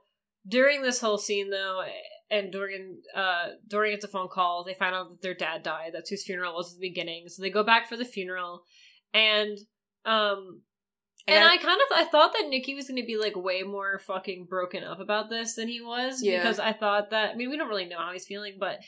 during 0.47 0.81
this 0.81 1.01
whole 1.01 1.17
scene 1.17 1.49
though, 1.49 1.83
and 2.31 2.51
Dorian 2.51 3.01
uh 3.15 3.47
Dorian 3.67 3.95
gets 3.95 4.05
a 4.05 4.07
phone 4.07 4.29
call, 4.31 4.63
they 4.63 4.73
find 4.73 4.95
out 4.95 5.09
that 5.09 5.21
their 5.21 5.33
dad 5.33 5.63
died. 5.63 5.91
That's 5.93 6.09
whose 6.09 6.23
funeral 6.23 6.53
was 6.55 6.73
at 6.73 6.79
the 6.79 6.87
beginning. 6.89 7.27
So 7.27 7.41
they 7.41 7.49
go 7.49 7.63
back 7.63 7.87
for 7.89 7.97
the 7.97 8.05
funeral 8.05 8.63
and 9.13 9.57
um 10.05 10.61
I 11.27 11.33
and 11.33 11.43
got- 11.43 11.51
I 11.51 11.57
kind 11.57 11.81
of 11.81 11.87
I 11.97 12.05
thought 12.09 12.33
that 12.33 12.47
Nikki 12.49 12.75
was 12.75 12.87
going 12.87 13.01
to 13.01 13.05
be 13.05 13.17
like 13.17 13.35
way 13.35 13.63
more 13.63 13.99
fucking 13.99 14.47
broken 14.49 14.83
up 14.83 14.99
about 14.99 15.29
this 15.29 15.55
than 15.55 15.67
he 15.67 15.81
was 15.81 16.23
Yeah. 16.23 16.37
because 16.41 16.59
I 16.59 16.71
thought 16.71 17.09
that 17.09 17.31
I 17.31 17.35
mean 17.35 17.49
we 17.49 17.57
don't 17.57 17.67
really 17.67 17.85
know 17.85 17.97
how 17.99 18.13
he's 18.13 18.25
feeling, 18.25 18.55
but 18.59 18.79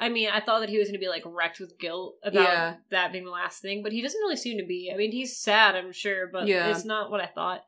I 0.00 0.08
mean 0.08 0.28
I 0.32 0.40
thought 0.40 0.60
that 0.60 0.68
he 0.70 0.78
was 0.78 0.88
going 0.88 0.98
to 0.98 1.04
be 1.04 1.08
like 1.08 1.22
wrecked 1.26 1.60
with 1.60 1.78
guilt 1.78 2.16
about 2.24 2.42
Yeah. 2.42 2.74
that 2.90 3.12
being 3.12 3.24
the 3.24 3.30
last 3.30 3.60
thing, 3.62 3.82
but 3.82 3.92
he 3.92 4.00
doesn't 4.02 4.20
really 4.20 4.36
seem 4.36 4.58
to 4.58 4.64
be. 4.66 4.90
I 4.92 4.96
mean 4.96 5.12
he's 5.12 5.36
sad, 5.36 5.76
I'm 5.76 5.92
sure, 5.92 6.26
but 6.26 6.46
Yeah. 6.48 6.70
it's 6.70 6.84
not 6.84 7.10
what 7.10 7.20
I 7.20 7.26
thought. 7.26 7.64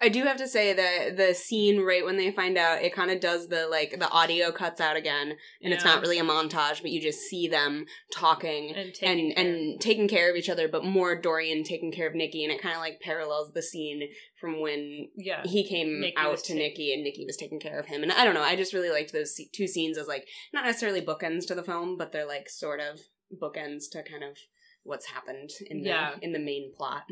I 0.00 0.08
do 0.08 0.22
have 0.24 0.36
to 0.36 0.46
say 0.46 0.72
that 0.72 1.16
the 1.16 1.34
scene 1.34 1.80
right 1.80 2.04
when 2.04 2.16
they 2.16 2.30
find 2.30 2.56
out, 2.56 2.82
it 2.82 2.94
kind 2.94 3.10
of 3.10 3.18
does 3.20 3.48
the 3.48 3.66
like 3.66 3.98
the 3.98 4.08
audio 4.10 4.52
cuts 4.52 4.80
out 4.80 4.96
again, 4.96 5.36
and 5.60 5.72
it's 5.72 5.84
not 5.84 6.00
really 6.02 6.20
a 6.20 6.24
montage, 6.24 6.82
but 6.82 6.92
you 6.92 7.00
just 7.02 7.20
see 7.22 7.48
them 7.48 7.84
talking 8.12 8.74
And 8.76 8.94
taking 8.94 9.32
and 9.32 9.34
care. 9.36 9.44
and 9.46 9.80
taking 9.80 10.06
care 10.08 10.30
of 10.30 10.36
each 10.36 10.48
other, 10.48 10.68
but 10.68 10.84
more 10.84 11.20
Dorian 11.20 11.64
taking 11.64 11.90
care 11.90 12.06
of 12.06 12.14
Nikki, 12.14 12.44
and 12.44 12.52
it 12.52 12.62
kind 12.62 12.76
of 12.76 12.80
like 12.80 13.00
parallels 13.00 13.52
the 13.54 13.62
scene 13.62 14.02
from 14.40 14.60
when 14.60 15.08
yeah. 15.16 15.42
he 15.44 15.66
came 15.66 16.00
Nikki 16.00 16.14
out 16.16 16.36
to 16.38 16.42
taking- 16.44 16.58
Nikki 16.58 16.94
and 16.94 17.02
Nikki 17.02 17.24
was 17.26 17.36
taking 17.36 17.58
care 17.58 17.78
of 17.80 17.86
him, 17.86 18.04
and 18.04 18.12
I 18.12 18.24
don't 18.24 18.34
know, 18.34 18.42
I 18.42 18.54
just 18.54 18.72
really 18.72 18.90
liked 18.90 19.12
those 19.12 19.34
two 19.52 19.66
scenes 19.66 19.98
as 19.98 20.06
like 20.06 20.26
not 20.54 20.64
necessarily 20.64 21.00
bookends 21.02 21.44
to 21.48 21.56
the 21.56 21.64
film, 21.64 21.96
but 21.98 22.12
they're 22.12 22.24
like 22.26 22.48
sort 22.48 22.78
of 22.78 23.00
bookends 23.42 23.90
to 23.92 24.02
kind 24.04 24.22
of 24.22 24.36
what's 24.84 25.06
happened 25.06 25.50
in 25.68 25.82
the 25.82 25.88
Yeah. 25.88 26.14
in 26.22 26.32
the 26.32 26.38
main 26.38 26.72
plot. 26.76 27.02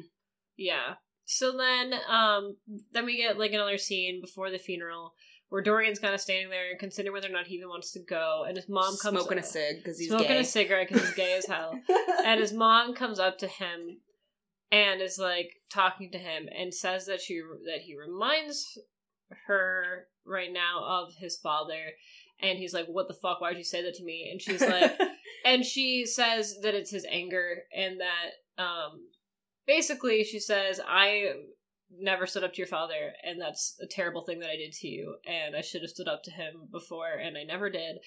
Yeah. 0.56 0.94
So 1.26 1.56
then, 1.56 1.92
um, 2.08 2.56
then 2.92 3.04
we 3.04 3.16
get 3.16 3.38
like 3.38 3.52
another 3.52 3.78
scene 3.78 4.20
before 4.20 4.50
the 4.50 4.58
funeral 4.58 5.12
where 5.48 5.62
Dorian's 5.62 5.98
kind 5.98 6.14
of 6.14 6.20
standing 6.20 6.50
there 6.50 6.70
and 6.70 6.78
considering 6.78 7.12
whether 7.12 7.28
or 7.28 7.32
not 7.32 7.46
he 7.46 7.56
even 7.56 7.68
wants 7.68 7.92
to 7.92 8.00
go, 8.00 8.44
and 8.46 8.56
his 8.56 8.68
mom 8.68 8.96
comes 9.02 9.20
smoking 9.20 9.38
a 9.38 9.42
cig 9.42 9.76
because 9.78 9.98
he's 9.98 10.08
smoking 10.08 10.28
gay. 10.28 10.40
a 10.40 10.44
cigarette 10.44 10.88
because 10.88 11.04
he's 11.04 11.14
gay 11.14 11.36
as 11.36 11.46
hell, 11.46 11.78
and 12.24 12.40
his 12.40 12.52
mom 12.52 12.94
comes 12.94 13.18
up 13.18 13.38
to 13.38 13.46
him 13.46 13.98
and 14.72 15.00
is 15.00 15.18
like 15.18 15.50
talking 15.70 16.10
to 16.12 16.18
him 16.18 16.48
and 16.56 16.74
says 16.74 17.06
that 17.06 17.20
she 17.20 17.40
that 17.66 17.82
he 17.82 17.96
reminds 17.96 18.78
her 19.46 20.06
right 20.24 20.52
now 20.52 20.84
of 20.84 21.14
his 21.14 21.36
father, 21.36 21.92
and 22.40 22.58
he's 22.58 22.74
like, 22.74 22.86
"What 22.86 23.06
the 23.06 23.14
fuck? 23.14 23.40
Why'd 23.40 23.58
you 23.58 23.64
say 23.64 23.82
that 23.82 23.94
to 23.94 24.04
me?" 24.04 24.28
And 24.30 24.42
she's 24.42 24.60
like, 24.60 24.98
and 25.44 25.64
she 25.64 26.06
says 26.06 26.58
that 26.62 26.74
it's 26.74 26.90
his 26.90 27.06
anger 27.08 27.62
and 27.74 28.00
that 28.00 28.62
um 28.62 29.00
basically 29.66 30.24
she 30.24 30.38
says 30.40 30.80
i 30.88 31.32
never 31.98 32.26
stood 32.26 32.42
up 32.44 32.52
to 32.52 32.58
your 32.58 32.66
father 32.66 33.12
and 33.22 33.40
that's 33.40 33.76
a 33.80 33.86
terrible 33.86 34.22
thing 34.24 34.40
that 34.40 34.50
i 34.50 34.56
did 34.56 34.72
to 34.72 34.88
you 34.88 35.16
and 35.26 35.54
i 35.56 35.60
should 35.60 35.82
have 35.82 35.90
stood 35.90 36.08
up 36.08 36.22
to 36.22 36.30
him 36.30 36.68
before 36.72 37.12
and 37.14 37.36
i 37.38 37.42
never 37.44 37.70
did 37.70 37.98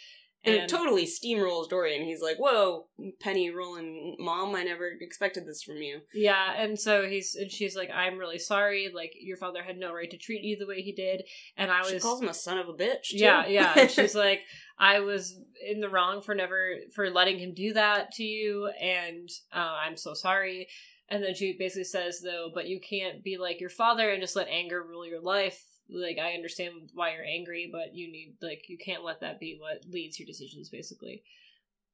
And, 0.43 0.55
it 0.55 0.69
totally 0.69 1.05
steamrolls 1.05 1.67
Dorian. 1.69 2.05
He's 2.05 2.21
like, 2.21 2.37
"Whoa, 2.37 2.87
Penny 3.19 3.49
rolling, 3.49 4.15
mom! 4.19 4.55
I 4.55 4.63
never 4.63 4.87
expected 5.01 5.45
this 5.45 5.61
from 5.63 5.77
you." 5.77 5.99
yeah 6.13 6.53
and 6.57 6.79
so 6.79 7.05
he's 7.07 7.35
and 7.35 7.51
she's 7.51 7.75
like 7.75 7.89
i'm 7.93 8.17
really 8.17 8.39
sorry 8.39 8.89
like 8.93 9.11
your 9.19 9.35
father 9.35 9.61
had 9.63 9.77
no 9.77 9.93
right 9.93 10.09
to 10.11 10.17
treat 10.17 10.41
you 10.43 10.55
the 10.57 10.65
way 10.67 10.81
he 10.81 10.93
did 10.93 11.23
and 11.57 11.69
i 11.69 11.81
She 11.83 11.95
was 11.95 12.03
calls 12.03 12.21
him 12.21 12.29
a 12.29 12.33
son 12.33 12.57
of 12.57 12.69
a 12.69 12.73
bitch. 12.73 13.09
Too. 13.11 13.17
yeah 13.17 13.47
yeah 13.47 13.73
and 13.77 13.91
she's 13.91 14.15
like 14.15 14.41
i 14.77 15.01
was 15.01 15.37
in 15.69 15.81
the 15.81 15.89
wrong 15.89 16.21
for 16.21 16.33
never 16.35 16.75
for 16.95 17.09
letting 17.09 17.37
him 17.37 17.53
do 17.53 17.73
that 17.73 18.11
to 18.13 18.23
you 18.23 18.67
and 18.81 19.29
uh, 19.53 19.75
i'm 19.85 19.97
so 19.97 20.13
sorry 20.13 20.67
and 21.11 21.23
then 21.23 21.33
she 21.35 21.55
basically 21.57 21.83
says 21.85 22.21
though, 22.21 22.49
but 22.53 22.67
you 22.67 22.79
can't 22.79 23.23
be 23.23 23.37
like 23.37 23.59
your 23.59 23.69
father 23.69 24.11
and 24.11 24.21
just 24.21 24.35
let 24.35 24.47
anger 24.47 24.83
rule 24.83 25.05
your 25.05 25.21
life. 25.21 25.63
Like 25.89 26.17
I 26.19 26.33
understand 26.33 26.91
why 26.93 27.13
you're 27.13 27.25
angry, 27.25 27.69
but 27.71 27.95
you 27.95 28.11
need 28.11 28.35
like 28.41 28.63
you 28.67 28.77
can't 28.77 29.03
let 29.03 29.21
that 29.21 29.39
be 29.39 29.57
what 29.59 29.83
leads 29.89 30.19
your 30.19 30.27
decisions, 30.27 30.69
basically. 30.69 31.23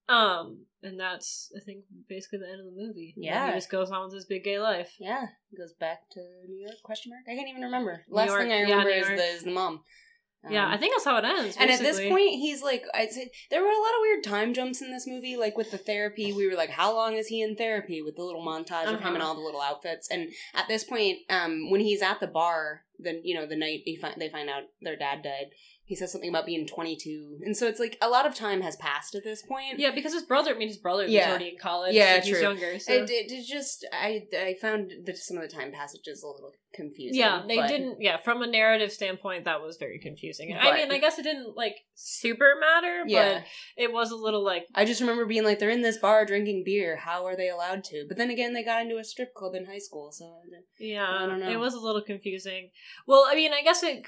Um, 0.07 0.65
and 0.83 0.99
that's 0.99 1.51
I 1.55 1.63
think 1.63 1.85
basically 2.07 2.39
the 2.39 2.49
end 2.49 2.59
of 2.59 2.65
the 2.65 2.79
movie. 2.79 3.13
And 3.15 3.25
Yeah. 3.25 3.47
he 3.47 3.53
just 3.53 3.71
goes 3.71 3.89
on 3.89 4.03
with 4.05 4.13
his 4.13 4.25
big 4.25 4.43
gay 4.43 4.59
life. 4.59 4.93
Yeah, 4.99 5.27
goes 5.57 5.73
back 5.73 6.09
to 6.11 6.19
New 6.47 6.61
York? 6.61 6.75
Question 6.83 7.11
mark. 7.11 7.23
I 7.27 7.35
can't 7.35 7.49
even 7.49 7.63
remember. 7.63 8.05
Last 8.09 8.27
York, 8.27 8.41
thing 8.41 8.51
I 8.51 8.61
remember 8.61 8.89
New 8.91 8.95
is 9.01 9.07
the 9.07 9.25
is 9.37 9.43
the 9.43 9.51
mom. 9.51 9.81
Yeah, 10.49 10.65
Um, 10.65 10.71
I 10.73 10.77
think 10.77 10.93
that's 10.93 11.05
how 11.05 11.17
it 11.17 11.25
ends. 11.25 11.55
And 11.59 11.69
at 11.71 11.79
this 11.79 11.99
point, 11.99 12.29
he's 12.31 12.61
like, 12.63 12.83
I 12.93 13.07
say 13.07 13.29
there 13.51 13.61
were 13.61 13.67
a 13.67 13.71
lot 13.71 13.95
of 13.95 14.01
weird 14.01 14.23
time 14.23 14.53
jumps 14.53 14.81
in 14.81 14.91
this 14.91 15.05
movie. 15.07 15.37
Like 15.37 15.57
with 15.57 15.71
the 15.71 15.77
therapy, 15.77 16.33
we 16.33 16.47
were 16.47 16.55
like, 16.55 16.69
how 16.71 16.93
long 16.95 17.13
is 17.15 17.27
he 17.27 17.41
in 17.41 17.55
therapy? 17.55 18.01
With 18.01 18.15
the 18.15 18.23
little 18.23 18.45
montage 18.45 18.85
of 18.85 18.99
him 18.99 19.05
Uh-huh. 19.07 19.13
and 19.13 19.23
all 19.23 19.35
the 19.35 19.41
little 19.41 19.61
outfits. 19.61 20.07
And 20.09 20.29
at 20.53 20.67
this 20.67 20.83
point, 20.83 21.19
um, 21.29 21.69
when 21.71 21.81
he's 21.81 22.01
at 22.01 22.19
the 22.19 22.27
bar, 22.27 22.81
then 22.97 23.21
you 23.23 23.35
know 23.35 23.45
the 23.45 23.57
night 23.57 23.81
he 23.85 23.97
fi- 23.97 24.15
they 24.17 24.29
find 24.29 24.49
out 24.49 24.63
their 24.81 24.95
dad 24.95 25.21
died, 25.21 25.47
he 25.87 25.95
says 25.95 26.11
something 26.11 26.29
about 26.29 26.47
being 26.47 26.65
22, 26.65 27.39
and 27.43 27.55
so 27.55 27.67
it's 27.67 27.79
like 27.79 27.95
a 28.01 28.09
lot 28.09 28.25
of 28.25 28.33
time 28.33 28.61
has 28.61 28.75
passed 28.75 29.13
at 29.13 29.23
this 29.23 29.43
point. 29.43 29.77
yeah, 29.77 29.91
because 29.93 30.13
his 30.13 30.23
brother. 30.23 30.55
I 30.55 30.57
mean, 30.57 30.67
his 30.67 30.77
brother 30.79 31.05
Yeah. 31.05 31.19
was 31.27 31.29
already 31.29 31.49
in 31.49 31.57
college. 31.61 31.93
Yeah, 31.93 32.15
and 32.15 32.23
he's 32.23 32.41
younger. 32.41 32.79
So. 32.79 32.91
It, 32.91 33.09
it, 33.09 33.31
it 33.31 33.45
just 33.45 33.85
I 33.93 34.23
I 34.35 34.55
found 34.59 34.91
that 35.05 35.15
some 35.17 35.37
of 35.37 35.43
the 35.43 35.55
time 35.55 35.71
passages 35.71 36.23
a 36.23 36.27
little 36.27 36.51
confusing. 36.73 37.19
yeah, 37.19 37.43
they 37.47 37.57
but- 37.57 37.67
didn't. 37.67 38.01
Yeah, 38.01 38.17
from 38.17 38.41
a 38.41 38.47
narrative 38.47 38.91
standpoint, 38.91 39.45
that 39.45 39.61
was 39.61 39.77
very 39.77 39.99
confusing. 39.99 40.55
I 40.59 40.73
mean, 40.75 40.91
I 40.91 40.97
guess 40.97 41.19
it 41.19 41.23
didn't 41.23 41.55
like 41.55 41.75
super 41.93 42.53
matter, 42.59 43.03
Yeah, 43.05 43.33
but 43.35 43.43
it 43.77 43.93
was 43.93 44.09
a 44.11 44.15
little 44.15 44.43
like 44.43 44.65
I 44.73 44.85
just 44.85 45.01
remember 45.01 45.25
being 45.27 45.43
like, 45.43 45.59
they're 45.59 45.69
in 45.69 45.81
this 45.83 45.97
bar 45.99 46.25
drinking 46.25 46.63
beer. 46.65 46.95
How 46.97 47.25
are 47.27 47.35
they 47.37 47.49
allowed 47.49 47.83
to? 47.85 48.05
But 48.07 48.17
then 48.17 48.31
again, 48.31 48.53
they 48.53 48.63
got 48.63 48.81
into 48.81 48.97
a 48.97 49.03
strip 49.03 49.33
club 49.35 49.53
in 49.53 49.65
high 49.65 49.77
school, 49.77 50.11
so 50.11 50.41
Yeah, 50.79 51.07
I 51.07 51.27
don't 51.27 51.39
know. 51.39 51.49
it 51.51 51.59
was 51.59 51.75
a 51.75 51.79
little 51.79 52.01
confusing. 52.01 52.71
Well, 53.05 53.25
I 53.29 53.35
mean, 53.35 53.53
I 53.53 53.61
guess 53.61 53.83
it. 53.83 54.03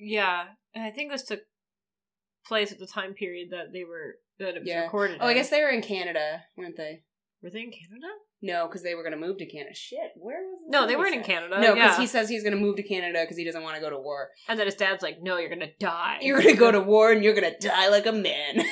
Yeah, 0.00 0.44
and 0.74 0.84
I 0.84 0.90
think 0.90 1.10
this 1.10 1.24
took 1.24 1.40
place 2.46 2.72
at 2.72 2.78
the 2.78 2.86
time 2.86 3.14
period 3.14 3.48
that 3.50 3.72
they 3.72 3.84
were 3.84 4.16
that 4.38 4.56
it 4.56 4.60
was 4.60 4.68
Yeah. 4.68 4.84
recorded. 4.84 5.18
Oh, 5.20 5.26
I 5.26 5.34
guess 5.34 5.50
they 5.50 5.62
were 5.62 5.68
in 5.68 5.82
Canada, 5.82 6.42
weren't 6.56 6.76
they? 6.76 7.02
were 7.42 7.50
they 7.50 7.60
in 7.60 7.70
Canada? 7.70 8.06
No, 8.42 8.66
because 8.66 8.82
they 8.82 8.94
were 8.94 9.02
going 9.02 9.18
to 9.18 9.18
move 9.18 9.38
to 9.38 9.46
Canada. 9.46 9.74
Shit, 9.74 10.12
where 10.16 10.42
was? 10.42 10.60
No, 10.68 10.86
they 10.86 10.96
weren't 10.96 11.14
in? 11.14 11.22
Canada. 11.22 11.60
No, 11.60 11.74
because 11.74 11.96
yeah. 11.96 12.00
he 12.00 12.06
says 12.06 12.28
he's 12.28 12.42
going 12.42 12.54
to 12.54 12.60
move 12.60 12.76
to 12.76 12.82
Canada 12.82 13.20
because 13.22 13.36
he 13.36 13.44
doesn't 13.44 13.62
want 13.62 13.76
to 13.76 13.80
go 13.80 13.90
to 13.90 13.98
war. 13.98 14.28
and 14.48 14.58
then 14.58 14.66
his 14.66 14.74
dad's 14.74 15.02
like, 15.02 15.22
"No, 15.22 15.36
you're 15.38 15.48
gonna 15.50 15.70
die. 15.78 16.18
You're 16.22 16.40
going 16.40 16.54
to 16.54 16.58
go 16.60 16.70
to 16.70 16.80
war 16.92 17.12
and 17.12 17.22
you're 17.24 17.34
going 17.34 17.50
to 17.50 17.68
die 17.68 17.88
like 17.88 18.06
a 18.06 18.12
man. 18.12 18.56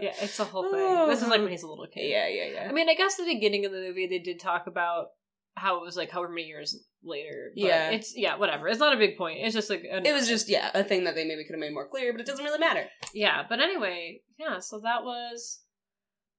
yeah, 0.00 0.12
it's 0.20 0.38
a 0.40 0.44
whole 0.44 0.70
thing. 0.70 1.08
This 1.08 1.22
is 1.22 1.28
like 1.28 1.40
when 1.40 1.50
he's 1.50 1.62
a 1.62 1.66
little 1.68 1.86
kid. 1.86 2.08
yeah, 2.08 2.26
yeah, 2.28 2.44
yeah. 2.52 2.66
I 2.68 2.72
mean, 2.72 2.88
I 2.88 2.94
guess 2.94 3.16
the 3.16 3.24
beginning 3.24 3.64
of 3.64 3.72
the 3.72 3.80
movie 3.80 4.06
they 4.06 4.18
did 4.18 4.38
talk 4.40 4.66
about 4.66 5.08
how 5.56 5.76
it 5.76 5.82
was 5.84 5.96
like 5.96 6.10
however 6.10 6.32
many 6.32 6.46
years 6.48 6.84
later. 7.02 7.52
but 7.54 7.62
Yeah. 7.62 7.90
it's 7.90 8.16
yeah, 8.16 8.36
whatever. 8.36 8.68
It's 8.68 8.80
not 8.80 8.94
a 8.94 8.98
big 8.98 9.16
point. 9.16 9.38
It's 9.42 9.54
just 9.54 9.70
like 9.70 9.84
an- 9.90 10.04
it 10.06 10.12
was 10.12 10.28
just 10.28 10.48
yeah 10.48 10.70
a 10.74 10.82
thing 10.84 11.04
that 11.04 11.14
they 11.14 11.24
maybe 11.24 11.44
could 11.44 11.54
have 11.54 11.60
made 11.60 11.72
more 11.74 11.88
clear, 11.88 12.12
but 12.12 12.20
it 12.20 12.26
doesn't 12.26 12.44
really 12.44 12.58
matter. 12.58 12.86
yeah. 13.12 13.44
But 13.48 13.60
anyway, 13.60 14.20
yeah. 14.38 14.58
So 14.60 14.80
that 14.80 15.04
was 15.04 15.60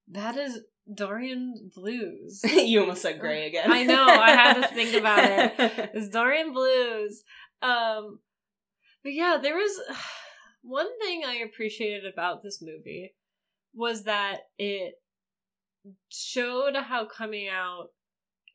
that 0.09 0.35
is 0.37 0.59
Dorian 0.93 1.71
Blues. 1.73 2.41
you 2.53 2.81
almost 2.81 3.01
said 3.01 3.19
gray 3.19 3.47
again. 3.51 3.71
I 3.71 3.83
know, 3.83 4.05
I 4.05 4.31
had 4.31 4.61
to 4.61 4.67
think 4.73 4.93
about 4.95 5.23
it. 5.23 5.91
It's 5.93 6.09
Dorian 6.09 6.51
Blues. 6.53 7.23
Um, 7.61 8.19
but 9.03 9.13
yeah, 9.13 9.37
there 9.41 9.55
was 9.55 9.79
one 10.61 10.87
thing 10.99 11.23
I 11.25 11.35
appreciated 11.35 12.05
about 12.11 12.43
this 12.43 12.61
movie 12.61 13.15
was 13.73 14.03
that 14.03 14.41
it 14.57 14.95
showed 16.09 16.75
how 16.75 17.05
coming 17.05 17.47
out 17.47 17.87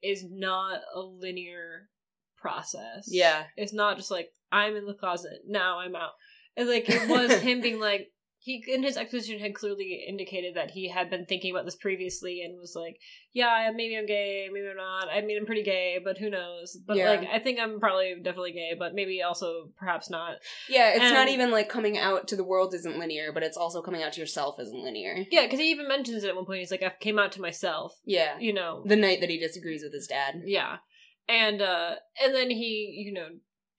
is 0.02 0.24
not 0.28 0.80
a 0.94 1.00
linear 1.00 1.88
process. 2.36 3.08
Yeah. 3.08 3.44
It's 3.56 3.72
not 3.72 3.96
just 3.96 4.10
like 4.10 4.30
I'm 4.50 4.76
in 4.76 4.86
the 4.86 4.94
closet, 4.94 5.42
now 5.46 5.78
I'm 5.78 5.94
out. 5.94 6.12
And 6.56 6.68
like 6.68 6.88
it 6.88 7.08
was 7.08 7.40
him 7.40 7.60
being 7.60 7.80
like 7.80 8.08
he 8.42 8.64
in 8.66 8.82
his 8.82 8.96
exposition 8.96 9.38
had 9.38 9.54
clearly 9.54 10.02
indicated 10.08 10.56
that 10.56 10.70
he 10.70 10.88
had 10.88 11.10
been 11.10 11.26
thinking 11.26 11.50
about 11.50 11.66
this 11.66 11.76
previously 11.76 12.40
and 12.42 12.58
was 12.58 12.74
like, 12.74 12.96
Yeah, 13.34 13.70
maybe 13.74 13.96
I'm 13.98 14.06
gay, 14.06 14.48
maybe 14.50 14.66
I'm 14.66 14.78
not. 14.78 15.08
I 15.12 15.20
mean 15.20 15.36
I'm 15.38 15.44
pretty 15.44 15.62
gay, 15.62 15.98
but 16.02 16.16
who 16.16 16.30
knows? 16.30 16.74
But 16.86 16.96
Yeah. 16.96 17.10
like 17.10 17.28
I 17.30 17.38
think 17.38 17.60
I'm 17.60 17.78
probably 17.78 18.14
definitely 18.22 18.52
gay, 18.52 18.72
but 18.78 18.94
maybe 18.94 19.22
also 19.22 19.70
perhaps 19.78 20.08
not. 20.08 20.36
Yeah, 20.70 20.92
it's 20.94 21.12
not 21.12 21.28
even 21.28 21.50
like 21.50 21.68
coming 21.68 21.98
out 21.98 22.26
to 22.28 22.36
the 22.36 22.42
world 22.44 22.72
isn't 22.72 22.98
linear, 22.98 23.30
but 23.30 23.42
it's 23.42 23.58
also 23.58 23.82
coming 23.82 24.02
out 24.02 24.14
to 24.14 24.20
yourself 24.20 24.58
isn't 24.58 24.82
linear. 24.84 25.26
Yeah, 25.30 25.42
because 25.44 25.58
he 25.60 25.70
even 25.70 25.86
mentions 25.86 26.24
it 26.24 26.28
at 26.28 26.36
one 26.36 26.46
point. 26.46 26.60
He's 26.60 26.70
like, 26.70 26.82
I 26.82 26.90
came 26.98 27.18
out 27.18 27.32
to 27.32 27.42
myself, 27.42 27.92
Yeah. 28.06 28.38
you 28.38 28.54
know. 28.54 28.82
The 28.86 28.96
night 28.96 29.20
that 29.20 29.28
he 29.30 29.38
disagrees 29.38 29.82
with 29.82 29.92
his 29.92 30.06
dad. 30.06 30.42
Yeah. 30.46 30.78
And 31.28 31.60
uh 31.60 31.96
and 32.22 32.34
then 32.34 32.50
he, 32.50 33.02
you 33.04 33.12
know, 33.12 33.28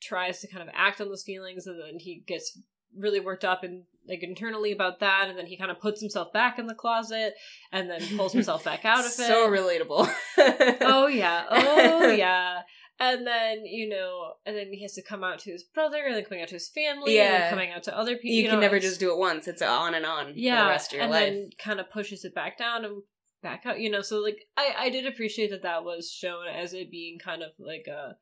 tries 0.01 0.39
to 0.41 0.47
kind 0.47 0.62
of 0.62 0.74
act 0.76 1.01
on 1.01 1.07
those 1.09 1.24
feelings 1.24 1.66
and 1.68 1.80
then 1.82 1.99
he 1.99 2.24
gets 2.26 2.57
really 2.98 3.20
worked 3.20 3.46
up 3.46 3.64
and 3.64 3.84
like 4.08 4.24
internally 4.24 4.72
about 4.72 5.00
that 5.00 5.28
and 5.30 5.38
then 5.38 5.46
he 5.46 5.56
kind 5.56 5.70
of 5.72 5.80
puts 5.80 6.02
himself 6.02 6.34
back 6.34 6.58
in 6.60 6.66
the 6.68 6.74
closet 6.76 7.34
and 7.72 7.89
then 7.89 8.02
pulls 8.18 8.34
himself 8.34 8.64
back 8.64 8.84
out 8.86 9.00
of 9.02 9.06
it. 9.06 9.12
So 9.12 9.50
relatable. 9.50 10.12
oh 10.82 11.08
yeah. 11.08 11.46
Oh 11.50 12.08
yeah. 12.12 12.62
And 13.00 13.26
then, 13.26 13.66
you 13.66 13.89
know, 13.89 14.34
and 14.46 14.56
then 14.56 14.68
he 14.74 14.84
has 14.84 14.94
to 14.94 15.02
come 15.02 15.24
out 15.24 15.39
to 15.39 15.52
his 15.52 15.64
brother 15.64 16.04
and 16.06 16.16
then 16.16 16.24
coming 16.24 16.42
out 16.44 16.50
to 16.50 16.56
his 16.56 16.70
family 16.70 17.18
and 17.18 17.26
Yeah. 17.30 17.39
then 17.39 17.50
coming 17.50 17.72
out 17.72 17.84
to 17.84 17.98
other 17.98 18.16
people. 18.16 18.36
You, 18.36 18.44
know, 18.44 18.50
can 18.52 18.60
never 18.60 18.80
just 18.80 19.00
do 19.00 19.12
it 19.12 19.18
once. 19.18 19.48
It's 19.48 19.62
on 19.62 19.96
and 19.96 20.06
on 20.06 20.34
yeah, 20.36 20.60
for 20.60 20.64
the 20.66 20.70
rest 20.70 20.94
of 20.94 21.00
your 21.00 21.08
life. 21.08 21.24
and 21.28 21.36
life. 21.38 21.44
then 21.44 21.50
kind 21.64 21.80
of 21.80 21.89
pushes 21.89 22.24
it 22.26 22.36
back 22.36 22.58
down 22.60 22.86
and 22.86 23.02
back 23.42 23.66
out. 23.66 23.80
You 23.80 23.89
know, 23.89 24.02
so 24.04 24.20
like 24.20 24.38
I 24.56 24.74
I 24.78 24.89
did 24.92 25.08
appreciate 25.08 25.50
that 25.50 25.64
that 25.64 25.84
was 25.84 26.12
shown 26.12 26.46
as 26.48 26.74
it 26.74 26.92
being 26.92 27.18
kind 27.18 27.42
of 27.42 27.52
like 27.58 27.88
a, 27.88 28.18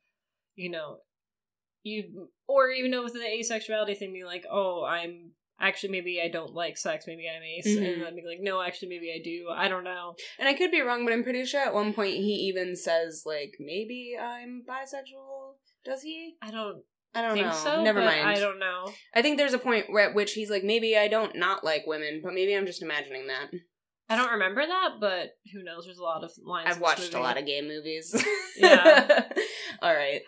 you 0.56 0.70
know, 0.70 1.00
you 1.84 2.30
or 2.48 2.70
even 2.72 2.92
though 2.92 3.04
with 3.04 3.14
the 3.14 3.20
asexuality 3.20 3.98
thing, 3.98 4.14
being 4.14 4.26
like, 4.26 4.46
oh, 4.52 4.84
I'm 4.86 5.32
actually 5.62 5.90
maybe 5.92 6.22
I 6.24 6.30
don't 6.30 6.54
like 6.54 6.78
sex, 6.78 7.06
maybe 7.08 7.28
I'm 7.30 7.44
ace, 7.44 7.68
Mhm. 7.68 7.78
and 7.94 8.02
then 8.02 8.16
being 8.16 8.28
like, 8.28 8.40
no, 8.42 8.62
actually 8.62 8.90
maybe 8.90 9.12
I 9.14 9.22
do. 9.24 9.48
I 9.54 9.68
don't 9.68 9.84
know. 9.84 10.16
And 10.38 10.48
I 10.48 10.54
could 10.54 10.72
be 10.72 10.82
wrong, 10.82 11.04
but 11.06 11.14
I'm 11.14 11.24
pretty 11.24 11.46
sure 11.46 11.62
at 11.62 11.74
one 11.74 11.94
point 11.94 12.14
he 12.16 12.34
even 12.50 12.76
says 12.76 13.24
like 13.26 13.56
maybe 13.60 14.16
I'm 14.20 14.64
bisexual. 14.68 15.56
Does 15.86 16.02
he? 16.02 16.36
I 16.42 16.52
don't 16.52 16.84
I 17.16 17.22
don't 17.24 17.34
think 17.34 17.48
know. 17.48 17.54
so. 17.54 17.84
Never 17.84 18.00
mind. 18.02 18.28
I 18.28 18.40
don't 18.40 18.60
know. 18.60 18.92
I 19.16 19.22
think 19.22 19.38
there's 19.38 19.54
a 19.54 19.60
point 19.60 19.86
where, 19.90 20.08
at 20.10 20.16
which 20.16 20.34
he's 20.34 20.50
like 20.50 20.64
maybe 20.64 20.96
I 20.98 21.08
don't 21.08 21.36
not 21.36 21.64
like 21.64 21.88
women, 21.88 22.22
but 22.24 22.34
maybe 22.34 22.56
I'm 22.56 22.66
just 22.66 22.82
imagining 22.84 23.28
that. 23.28 23.50
I 24.12 24.16
don't 24.16 24.32
remember 24.32 24.66
that, 24.66 24.94
but 25.00 25.32
who 25.54 25.62
knows? 25.64 25.86
There's 25.86 26.00
a 26.00 26.04
lot 26.04 26.24
of 26.24 26.32
lines. 26.44 26.68
I've 26.70 26.82
watched 26.82 27.02
movie. 27.02 27.16
a 27.18 27.20
lot 27.20 27.38
of 27.38 27.46
gay 27.46 27.62
movies. 27.62 28.16
Yeah. 28.58 29.24
All 29.84 29.94
right. 29.94 30.22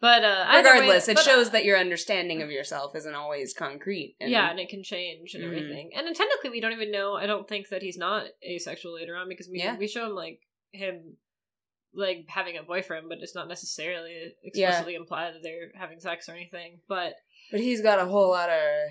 But 0.00 0.24
uh, 0.24 0.44
either 0.48 0.68
way- 0.68 0.74
Regardless, 0.80 1.08
it 1.08 1.14
but, 1.16 1.24
shows 1.24 1.48
uh, 1.48 1.50
that 1.52 1.64
your 1.64 1.78
understanding 1.78 2.42
of 2.42 2.50
yourself 2.50 2.94
isn't 2.96 3.14
always 3.14 3.54
concrete. 3.54 4.16
and- 4.20 4.30
yeah, 4.30 4.50
and 4.50 4.60
it 4.60 4.68
can 4.68 4.82
change 4.82 5.34
and 5.34 5.42
Mhm. 5.42 5.46
everything. 5.46 5.90
And 5.96 6.14
technically, 6.14 6.50
we 6.50 6.60
don't 6.60 6.72
even 6.72 6.90
know. 6.90 7.14
I 7.16 7.26
don't 7.26 7.48
think 7.48 7.68
that 7.70 7.82
he's 7.82 7.96
not 7.96 8.26
asexual 8.46 8.94
later 8.94 9.16
on 9.16 9.28
because 9.28 9.48
we 9.48 9.58
Yeah. 9.58 9.76
we 9.76 9.88
show 9.88 10.06
him 10.06 10.14
like 10.14 10.40
him 10.72 11.16
like 11.94 12.26
having 12.28 12.58
a 12.58 12.62
boyfriend, 12.62 13.08
but 13.08 13.18
it's 13.22 13.34
not 13.34 13.48
necessarily 13.48 14.34
Yeah. 14.52 14.66
explicitly 14.68 14.94
implied 14.96 15.32
that 15.34 15.42
they're 15.42 15.70
having 15.74 15.98
sex 15.98 16.28
or 16.28 16.32
anything. 16.32 16.80
But 16.88 17.14
But 17.50 17.60
he's 17.60 17.80
got 17.80 17.98
a 17.98 18.04
whole 18.04 18.28
lot 18.28 18.50
of. 18.50 18.90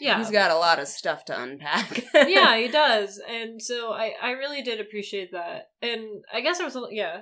yeah, 0.00 0.18
He's 0.18 0.30
got 0.32 0.50
a 0.50 0.56
lot 0.56 0.80
of 0.80 0.88
stuff 0.88 1.24
to 1.26 1.40
unpack. 1.40 2.02
yeah, 2.12 2.56
he 2.56 2.66
does. 2.82 3.20
And 3.28 3.62
so 3.62 3.92
I 3.92 4.16
I 4.20 4.30
really 4.32 4.62
did 4.62 4.80
appreciate 4.80 5.30
that. 5.30 5.70
And 5.80 6.24
I 6.32 6.40
guess 6.40 6.58
there 6.58 6.66
was 6.66 6.74
a, 6.74 6.82
yeah. 6.90 7.20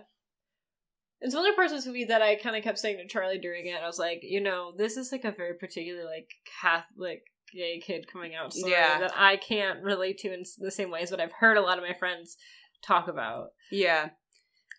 It's 1.21 1.35
one 1.35 1.45
of 1.45 1.53
the 1.53 1.57
parts 1.57 1.73
of 1.73 1.79
this 1.79 1.87
movie 1.87 2.05
that 2.05 2.23
I 2.23 2.37
kind 2.37 2.55
of 2.57 2.63
kept 2.63 2.79
saying 2.79 2.99
to 2.99 3.07
Charlie 3.09 3.39
during 3.39 3.67
it. 3.67 3.81
I 3.83 3.87
was 3.87 3.99
like, 3.99 4.21
you 4.23 4.41
know, 4.41 4.73
this 4.77 4.97
is 4.97 5.11
like 5.11 5.25
a 5.25 5.33
very 5.33 5.55
particular 5.55 6.05
like 6.05 6.29
Catholic 6.61 7.23
gay 7.53 7.81
kid 7.85 8.07
coming 8.13 8.35
out 8.35 8.53
story 8.53 8.73
Yeah. 8.73 9.01
that 9.01 9.13
I 9.17 9.37
can't 9.37 9.83
relate 9.83 10.19
to 10.19 10.33
in 10.33 10.45
the 10.59 10.71
same 10.71 10.91
ways, 10.91 11.11
but 11.11 11.21
I've 11.21 11.33
heard 11.33 11.57
a 11.57 11.63
lot 11.63 11.79
of 11.79 11.85
my 11.85 11.95
friends 11.95 12.37
talk 12.85 13.09
about. 13.09 13.49
Yeah. 13.73 14.11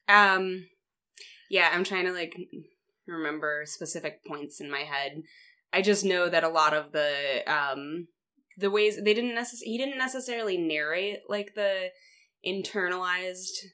Um 0.07 0.67
yeah, 1.49 1.69
I'm 1.73 1.83
trying 1.83 2.05
to 2.05 2.13
like 2.13 2.35
remember 3.07 3.63
specific 3.65 4.23
points 4.25 4.61
in 4.61 4.69
my 4.71 4.81
head. 4.81 5.23
I 5.73 5.81
just 5.81 6.05
know 6.05 6.29
that 6.29 6.43
a 6.43 6.49
lot 6.49 6.73
of 6.73 6.91
the 6.93 7.41
um 7.51 8.07
the 8.57 8.71
ways 8.71 8.97
they 9.03 9.13
didn't 9.13 9.35
necess- 9.35 9.61
he 9.63 9.77
didn't 9.77 9.97
necessarily 9.97 10.57
narrate 10.57 11.19
like 11.27 11.53
the 11.55 11.89
internalized 12.45 13.65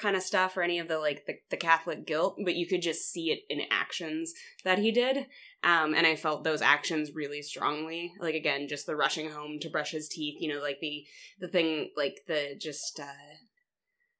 kind 0.00 0.16
of 0.16 0.22
stuff 0.22 0.56
or 0.56 0.62
any 0.62 0.78
of 0.78 0.88
the 0.88 0.98
like 0.98 1.26
the, 1.26 1.34
the 1.50 1.56
Catholic 1.56 2.06
guilt, 2.06 2.36
but 2.44 2.54
you 2.54 2.66
could 2.66 2.82
just 2.82 3.10
see 3.10 3.30
it 3.30 3.40
in 3.48 3.66
actions 3.70 4.32
that 4.64 4.78
he 4.78 4.90
did. 4.90 5.26
Um, 5.62 5.94
and 5.94 6.06
I 6.06 6.16
felt 6.16 6.44
those 6.44 6.62
actions 6.62 7.12
really 7.14 7.42
strongly. 7.42 8.12
Like 8.20 8.34
again, 8.34 8.68
just 8.68 8.86
the 8.86 8.96
rushing 8.96 9.30
home 9.30 9.58
to 9.60 9.70
brush 9.70 9.92
his 9.92 10.08
teeth, 10.08 10.36
you 10.40 10.52
know, 10.52 10.60
like 10.60 10.80
the 10.80 11.04
the 11.40 11.48
thing 11.48 11.90
like 11.96 12.20
the 12.26 12.56
just 12.60 13.00
uh 13.00 13.36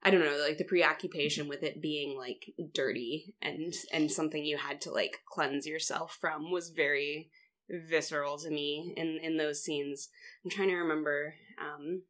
I 0.02 0.10
don't 0.10 0.24
know, 0.24 0.44
like 0.46 0.58
the 0.58 0.64
preoccupation 0.64 1.48
with 1.48 1.62
it 1.62 1.80
being 1.80 2.16
like 2.16 2.52
dirty 2.74 3.34
and 3.40 3.72
and 3.92 4.10
something 4.10 4.44
you 4.44 4.58
had 4.58 4.80
to 4.82 4.90
like 4.90 5.20
cleanse 5.32 5.66
yourself 5.66 6.16
from 6.20 6.50
was 6.50 6.70
very 6.70 7.30
visceral 7.68 8.38
to 8.38 8.50
me 8.50 8.92
in 8.96 9.18
in 9.22 9.38
those 9.38 9.62
scenes. 9.62 10.08
I'm 10.44 10.50
trying 10.50 10.68
to 10.68 10.76
remember 10.76 11.34
um 11.58 12.02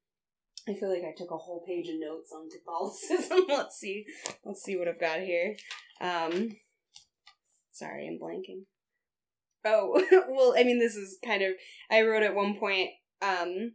I 0.69 0.75
feel 0.75 0.91
like 0.91 1.05
I 1.05 1.15
took 1.17 1.31
a 1.31 1.37
whole 1.37 1.63
page 1.67 1.89
of 1.89 1.97
notes 1.99 2.33
on 2.33 2.49
Catholicism. 2.49 3.45
let's 3.49 3.77
see. 3.77 4.07
Let's 4.45 4.63
see 4.63 4.77
what 4.77 4.89
I've 4.89 5.01
got 5.01 5.21
here. 5.21 5.57
Um, 6.01 6.57
sorry, 7.71 8.09
I'm 8.09 8.19
blanking. 8.19 8.65
Oh, 9.65 10.03
well, 10.29 10.55
I 10.57 10.65
mean, 10.65 10.79
this 10.79 10.97
is 10.97 11.19
kind 11.25 11.43
of. 11.43 11.53
I 11.91 12.03
wrote 12.03 12.23
at 12.23 12.35
one 12.35 12.57
point, 12.57 12.91
um, 13.23 13.73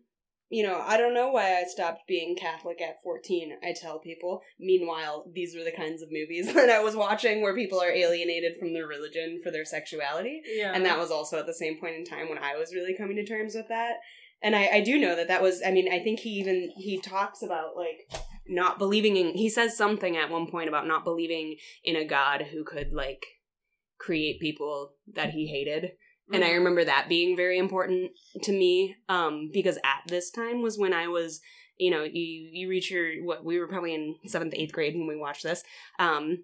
you 0.50 0.64
know, 0.64 0.82
I 0.84 0.98
don't 0.98 1.14
know 1.14 1.30
why 1.30 1.60
I 1.60 1.64
stopped 1.66 2.08
being 2.08 2.36
Catholic 2.36 2.82
at 2.82 3.02
14, 3.04 3.58
I 3.64 3.74
tell 3.80 4.00
people. 4.00 4.42
Meanwhile, 4.60 5.26
these 5.32 5.56
were 5.56 5.64
the 5.64 5.72
kinds 5.72 6.02
of 6.02 6.10
movies 6.12 6.52
that 6.54 6.70
I 6.70 6.82
was 6.82 6.96
watching 6.96 7.42
where 7.42 7.56
people 7.56 7.80
are 7.80 7.92
alienated 7.92 8.58
from 8.60 8.74
their 8.74 8.88
religion 8.88 9.40
for 9.44 9.52
their 9.52 9.66
sexuality. 9.66 10.42
Yeah. 10.48 10.72
And 10.74 10.86
that 10.86 10.98
was 10.98 11.12
also 11.12 11.38
at 11.38 11.46
the 11.46 11.54
same 11.54 11.80
point 11.80 11.96
in 11.96 12.06
time 12.06 12.30
when 12.30 12.40
I 12.40 12.56
was 12.56 12.74
really 12.74 12.96
coming 12.98 13.16
to 13.18 13.26
terms 13.26 13.54
with 13.54 13.68
that. 13.70 13.98
And 14.42 14.56
I, 14.56 14.68
I 14.74 14.82
do 14.82 14.98
know 14.98 15.16
that 15.16 15.28
that 15.28 15.42
was, 15.42 15.62
I 15.66 15.72
mean, 15.72 15.92
I 15.92 16.00
think 16.00 16.22
he 16.22 16.30
even, 16.32 16.72
he 16.76 17.00
talks 17.00 17.42
about 17.42 17.76
like 17.76 18.24
not 18.48 18.80
believing 18.80 19.18
in, 19.18 19.34
he 19.36 19.50
says 19.50 19.76
something 19.76 20.16
at 20.16 20.30
one 20.30 20.48
point 20.48 20.70
about 20.70 20.88
not 20.88 21.04
believing 21.04 21.58
in 21.84 21.96
a 21.96 22.06
God 22.06 22.48
who 22.52 22.64
could 22.64 22.94
like 22.94 23.26
create 24.00 24.40
people 24.40 24.94
that 25.14 25.32
he 25.32 25.48
hated 25.48 25.92
and 26.32 26.44
Mm-hmm. 26.44 26.52
I 26.52 26.56
remember 26.56 26.86
that 26.86 27.10
being 27.10 27.36
very 27.36 27.58
important 27.58 28.12
to 28.44 28.52
me 28.52 28.96
um, 29.08 29.50
because 29.52 29.78
at 29.78 30.08
this 30.08 30.30
time 30.30 30.62
was 30.62 30.78
when 30.78 30.94
I 30.94 31.08
was, 31.08 31.42
you 31.78 31.90
know, 31.90 32.04
you 32.04 32.50
you 32.52 32.70
reach 32.70 32.92
your 32.92 33.24
what 33.24 33.44
we 33.44 33.60
were 33.60 33.68
probably 33.68 33.96
in 33.96 34.16
seventh 34.28 34.54
eighth 34.56 34.72
grade 34.72 34.96
when 34.96 35.08
we 35.08 35.18
watched 35.18 35.44
this, 35.44 35.64
um, 35.98 36.44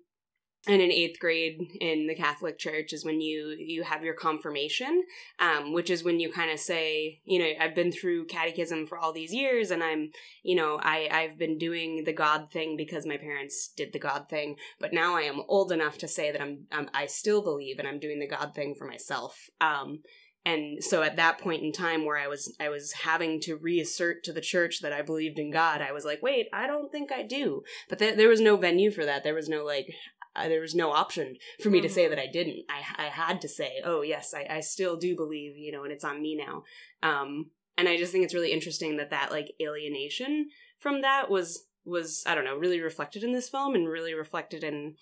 and 0.67 0.81
in 0.81 0.91
eighth 0.91 1.19
grade 1.19 1.61
in 1.79 2.07
the 2.07 2.15
Catholic 2.15 2.57
Church 2.57 2.91
is 2.91 3.05
when 3.05 3.21
you 3.21 3.55
you 3.57 3.83
have 3.83 4.03
your 4.03 4.13
confirmation, 4.13 5.03
um, 5.39 5.73
which 5.73 5.89
is 5.89 6.03
when 6.03 6.19
you 6.19 6.31
kind 6.31 6.51
of 6.51 6.59
say, 6.59 7.21
you 7.25 7.39
know, 7.39 7.51
I've 7.59 7.75
been 7.75 7.91
through 7.91 8.25
catechism 8.25 8.87
for 8.87 8.97
all 8.97 9.13
these 9.13 9.33
years, 9.33 9.71
and 9.71 9.83
I'm, 9.83 10.11
you 10.43 10.55
know, 10.55 10.79
I 10.81 11.07
I've 11.11 11.37
been 11.37 11.57
doing 11.57 12.03
the 12.05 12.13
God 12.13 12.51
thing 12.51 12.75
because 12.77 13.05
my 13.05 13.17
parents 13.17 13.71
did 13.75 13.93
the 13.93 13.99
God 13.99 14.27
thing, 14.29 14.55
but 14.79 14.93
now 14.93 15.15
I 15.15 15.21
am 15.21 15.43
old 15.47 15.71
enough 15.71 15.97
to 15.99 16.07
say 16.07 16.31
that 16.31 16.41
I'm, 16.41 16.65
I'm 16.71 16.89
I 16.93 17.05
still 17.05 17.43
believe 17.43 17.77
and 17.79 17.87
I'm 17.87 17.99
doing 17.99 18.19
the 18.19 18.27
God 18.27 18.53
thing 18.55 18.75
for 18.75 18.85
myself. 18.85 19.49
Um, 19.61 19.99
and 20.45 20.83
so 20.83 21.01
at 21.01 21.15
that 21.15 21.39
point 21.39 21.63
in 21.63 21.71
time 21.71 22.05
where 22.05 22.17
I 22.17 22.27
was 22.27 22.55
I 22.59 22.69
was 22.69 22.91
having 23.03 23.41
to 23.41 23.55
reassert 23.55 24.23
to 24.25 24.33
the 24.33 24.41
church 24.41 24.81
that 24.81 24.93
I 24.93 25.01
believed 25.01 25.39
in 25.39 25.51
God, 25.51 25.81
I 25.81 25.91
was 25.91 26.05
like, 26.05 26.21
wait, 26.21 26.47
I 26.53 26.67
don't 26.67 26.91
think 26.91 27.11
I 27.11 27.23
do. 27.23 27.63
But 27.89 27.97
th- 27.97 28.15
there 28.15 28.29
was 28.29 28.41
no 28.41 28.55
venue 28.55 28.91
for 28.91 29.05
that. 29.05 29.23
There 29.23 29.33
was 29.33 29.49
no 29.49 29.65
like. 29.65 29.87
Uh, 30.35 30.47
there 30.47 30.61
was 30.61 30.75
no 30.75 30.91
option 30.91 31.35
for 31.61 31.69
me 31.69 31.81
to 31.81 31.89
say 31.89 32.07
that 32.07 32.19
I 32.19 32.27
didn't. 32.27 32.65
I 32.69 33.05
I 33.05 33.07
had 33.07 33.41
to 33.41 33.47
say, 33.47 33.81
oh 33.83 34.01
yes, 34.01 34.33
I, 34.33 34.57
I 34.57 34.59
still 34.59 34.97
do 34.97 35.15
believe, 35.15 35.57
you 35.57 35.71
know, 35.71 35.83
and 35.83 35.91
it's 35.91 36.03
on 36.03 36.21
me 36.21 36.35
now. 36.35 36.63
Um, 37.01 37.51
and 37.77 37.87
I 37.87 37.97
just 37.97 38.11
think 38.11 38.23
it's 38.23 38.33
really 38.33 38.51
interesting 38.51 38.97
that 38.97 39.09
that 39.11 39.31
like 39.31 39.53
alienation 39.61 40.49
from 40.79 41.01
that 41.01 41.29
was 41.29 41.65
was 41.85 42.23
I 42.25 42.35
don't 42.35 42.45
know 42.45 42.57
really 42.57 42.81
reflected 42.81 43.23
in 43.23 43.33
this 43.33 43.49
film 43.49 43.75
and 43.75 43.87
really 43.87 44.13
reflected 44.13 44.63
in. 44.63 44.95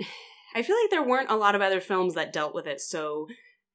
I 0.56 0.62
feel 0.62 0.76
like 0.80 0.90
there 0.90 1.02
weren't 1.02 1.32
a 1.32 1.36
lot 1.36 1.56
of 1.56 1.62
other 1.62 1.80
films 1.80 2.14
that 2.14 2.32
dealt 2.32 2.54
with 2.54 2.68
it 2.68 2.80
so 2.80 3.26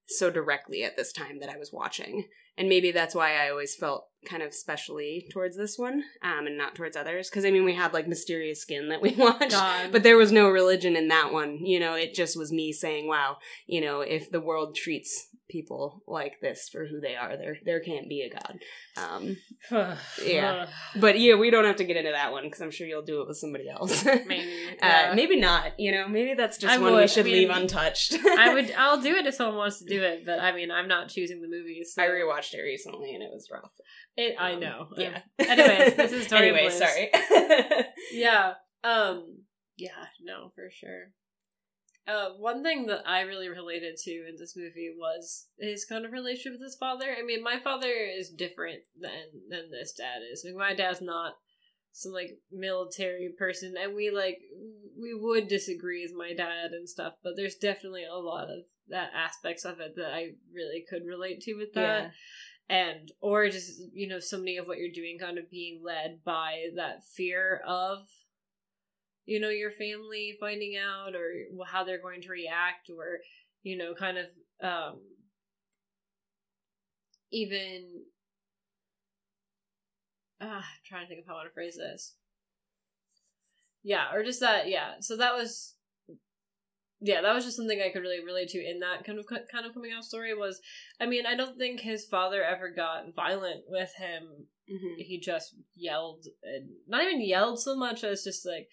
so 0.07 0.31
directly 0.31 0.83
at 0.83 0.95
this 0.95 1.11
time 1.11 1.39
that 1.41 1.49
I 1.49 1.57
was 1.57 1.73
watching, 1.73 2.25
and 2.57 2.69
maybe 2.69 2.91
that's 2.91 3.13
why 3.13 3.35
I 3.35 3.49
always 3.49 3.75
felt 3.75 4.08
kind 4.25 4.43
of 4.43 4.53
specially 4.53 5.27
towards 5.31 5.55
this 5.57 5.77
one, 5.77 6.03
um, 6.21 6.47
and 6.47 6.57
not 6.57 6.75
towards 6.75 6.95
others. 6.97 7.29
Because 7.29 7.45
I 7.45 7.51
mean, 7.51 7.63
we 7.63 7.75
had 7.75 7.93
like 7.93 8.07
Mysterious 8.07 8.61
Skin 8.61 8.89
that 8.89 9.01
we 9.01 9.11
watched, 9.17 9.51
God. 9.51 9.91
but 9.91 10.03
there 10.03 10.17
was 10.17 10.31
no 10.31 10.49
religion 10.49 10.95
in 10.95 11.07
that 11.07 11.31
one. 11.31 11.65
You 11.65 11.79
know, 11.79 11.93
it 11.93 12.13
just 12.13 12.37
was 12.37 12.51
me 12.51 12.71
saying, 12.73 13.07
"Wow, 13.07 13.37
you 13.65 13.81
know, 13.81 14.01
if 14.01 14.29
the 14.29 14.41
world 14.41 14.75
treats 14.75 15.28
people 15.49 16.03
like 16.07 16.39
this 16.41 16.69
for 16.71 16.85
who 16.85 16.99
they 17.01 17.15
are, 17.15 17.35
there 17.37 17.57
there 17.65 17.79
can't 17.79 18.07
be 18.07 18.21
a 18.21 18.29
god." 18.29 18.59
Um, 18.97 19.37
Yeah. 20.25 20.67
but 20.95 21.19
yeah, 21.19 21.35
we 21.35 21.49
don't 21.49 21.65
have 21.65 21.77
to 21.77 21.83
get 21.83 21.97
into 21.97 22.11
that 22.11 22.31
one 22.31 22.43
because 22.43 22.61
I'm 22.61 22.71
sure 22.71 22.87
you'll 22.87 23.01
do 23.01 23.21
it 23.21 23.27
with 23.27 23.37
somebody 23.37 23.69
else. 23.69 24.05
Maybe. 24.27 24.53
Uh, 24.81 25.13
maybe 25.15 25.35
not. 25.39 25.79
You 25.79 25.91
know, 25.91 26.07
maybe 26.07 26.33
that's 26.35 26.57
just 26.57 26.73
I 26.73 26.77
one 26.77 26.93
would. 26.93 27.01
we 27.01 27.07
should 27.07 27.25
I 27.25 27.29
leave 27.29 27.49
mean, 27.49 27.57
untouched. 27.57 28.13
I 28.37 28.53
would. 28.53 28.71
I'll 28.77 29.01
do 29.01 29.15
it 29.15 29.25
if 29.27 29.35
someone 29.35 29.57
wants 29.57 29.79
to 29.79 29.85
do 29.85 30.01
it, 30.01 30.25
but 30.25 30.39
I 30.39 30.51
mean, 30.53 30.71
I'm 30.71 30.87
not 30.87 31.09
choosing 31.09 31.41
the 31.41 31.47
movies. 31.47 31.93
So 31.95 32.03
I 32.03 32.07
rewatched 32.07 32.53
it 32.53 32.61
recently 32.61 33.13
and 33.13 33.23
it 33.23 33.29
was 33.31 33.49
rough. 33.51 33.71
it. 34.15 34.35
I 34.39 34.53
Um, 34.53 34.59
know. 34.59 34.87
Yeah. 34.97 35.19
Anyways, 35.39 35.95
this 35.95 36.11
is 36.11 36.27
Tori 36.27 36.49
anyway. 36.49 36.63
Bliss. 36.69 36.77
Sorry. 36.79 37.11
Yeah. 38.13 38.53
Um. 38.83 39.39
Yeah. 39.77 39.89
No, 40.21 40.51
for 40.55 40.69
sure. 40.71 41.11
Uh, 42.09 42.29
one 42.37 42.63
thing 42.63 42.87
that 42.87 43.07
I 43.07 43.21
really 43.21 43.49
related 43.49 43.97
to 43.97 44.11
in 44.11 44.35
this 44.37 44.55
movie 44.55 44.91
was 44.97 45.47
his 45.59 45.85
kind 45.85 46.05
of 46.05 46.11
relationship 46.11 46.53
with 46.53 46.63
his 46.63 46.75
father. 46.75 47.15
I 47.17 47.23
mean, 47.23 47.43
my 47.43 47.59
father 47.59 47.91
is 47.91 48.29
different 48.29 48.79
than 48.99 49.43
than 49.49 49.69
this 49.71 49.93
dad 49.93 50.21
is. 50.31 50.43
Like, 50.45 50.55
my 50.55 50.73
dad's 50.73 51.01
not 51.01 51.33
some 51.91 52.11
like 52.11 52.39
military 52.51 53.29
person, 53.37 53.75
and 53.79 53.95
we 53.95 54.09
like 54.09 54.39
we 54.99 55.13
would 55.13 55.47
disagree 55.47 56.03
with 56.03 56.17
my 56.17 56.33
dad 56.33 56.71
and 56.71 56.89
stuff. 56.89 57.13
But 57.23 57.33
there's 57.35 57.55
definitely 57.55 58.05
a 58.05 58.17
lot 58.17 58.45
of 58.45 58.63
that 58.87 59.11
aspects 59.15 59.63
of 59.65 59.79
it 59.79 59.95
that 59.95 60.13
I 60.13 60.29
really 60.53 60.83
could 60.89 61.03
relate 61.05 61.41
to 61.41 61.53
with 61.53 61.73
that 61.75 62.11
and 62.69 63.11
or 63.19 63.49
just 63.49 63.81
you 63.93 64.07
know 64.07 64.19
so 64.19 64.37
many 64.37 64.57
of 64.57 64.67
what 64.67 64.77
you're 64.77 64.93
doing 64.93 65.17
kind 65.19 65.37
of 65.37 65.49
being 65.49 65.81
led 65.83 66.19
by 66.23 66.65
that 66.75 67.03
fear 67.15 67.61
of 67.67 67.99
you 69.29 69.39
know 69.39 69.49
your 69.49 69.71
family 69.71 70.35
finding 70.39 70.75
out 70.75 71.13
or 71.15 71.31
how 71.71 71.83
they're 71.83 72.01
going 72.01 72.21
to 72.21 72.29
react 72.29 72.89
or 72.89 73.19
you 73.61 73.77
know 73.77 73.93
kind 73.93 74.17
of 74.17 74.25
um 74.63 74.99
even 77.31 78.03
uh, 80.41 80.45
I'm 80.45 80.63
trying 80.85 81.03
to 81.03 81.07
think 81.07 81.21
of 81.21 81.27
how 81.27 81.33
I 81.33 81.37
want 81.37 81.49
to 81.49 81.53
phrase 81.53 81.77
this. 81.77 82.15
Yeah, 83.83 84.11
or 84.13 84.23
just 84.23 84.39
that. 84.39 84.69
Yeah, 84.69 84.93
so 85.01 85.17
that 85.17 85.33
was, 85.33 85.75
yeah, 87.01 87.21
that 87.21 87.33
was 87.33 87.45
just 87.45 87.57
something 87.57 87.81
I 87.81 87.91
could 87.91 88.01
really 88.01 88.23
relate 88.23 88.49
to 88.49 88.57
in 88.57 88.79
that 88.79 89.05
kind 89.05 89.19
of 89.19 89.25
kind 89.27 89.65
of 89.65 89.73
coming 89.73 89.91
out 89.95 90.03
story. 90.03 90.33
Was 90.33 90.61
I 90.99 91.05
mean, 91.05 91.25
I 91.25 91.35
don't 91.35 91.57
think 91.57 91.81
his 91.81 92.05
father 92.05 92.43
ever 92.43 92.69
got 92.69 93.13
violent 93.15 93.63
with 93.67 93.91
him. 93.97 94.47
Mhm. 94.71 94.95
He 94.97 95.19
just 95.19 95.55
yelled, 95.75 96.25
and 96.43 96.69
not 96.87 97.03
even 97.03 97.21
yelled 97.21 97.61
so 97.61 97.75
much 97.75 98.03
as 98.03 98.23
just 98.23 98.45
like, 98.45 98.69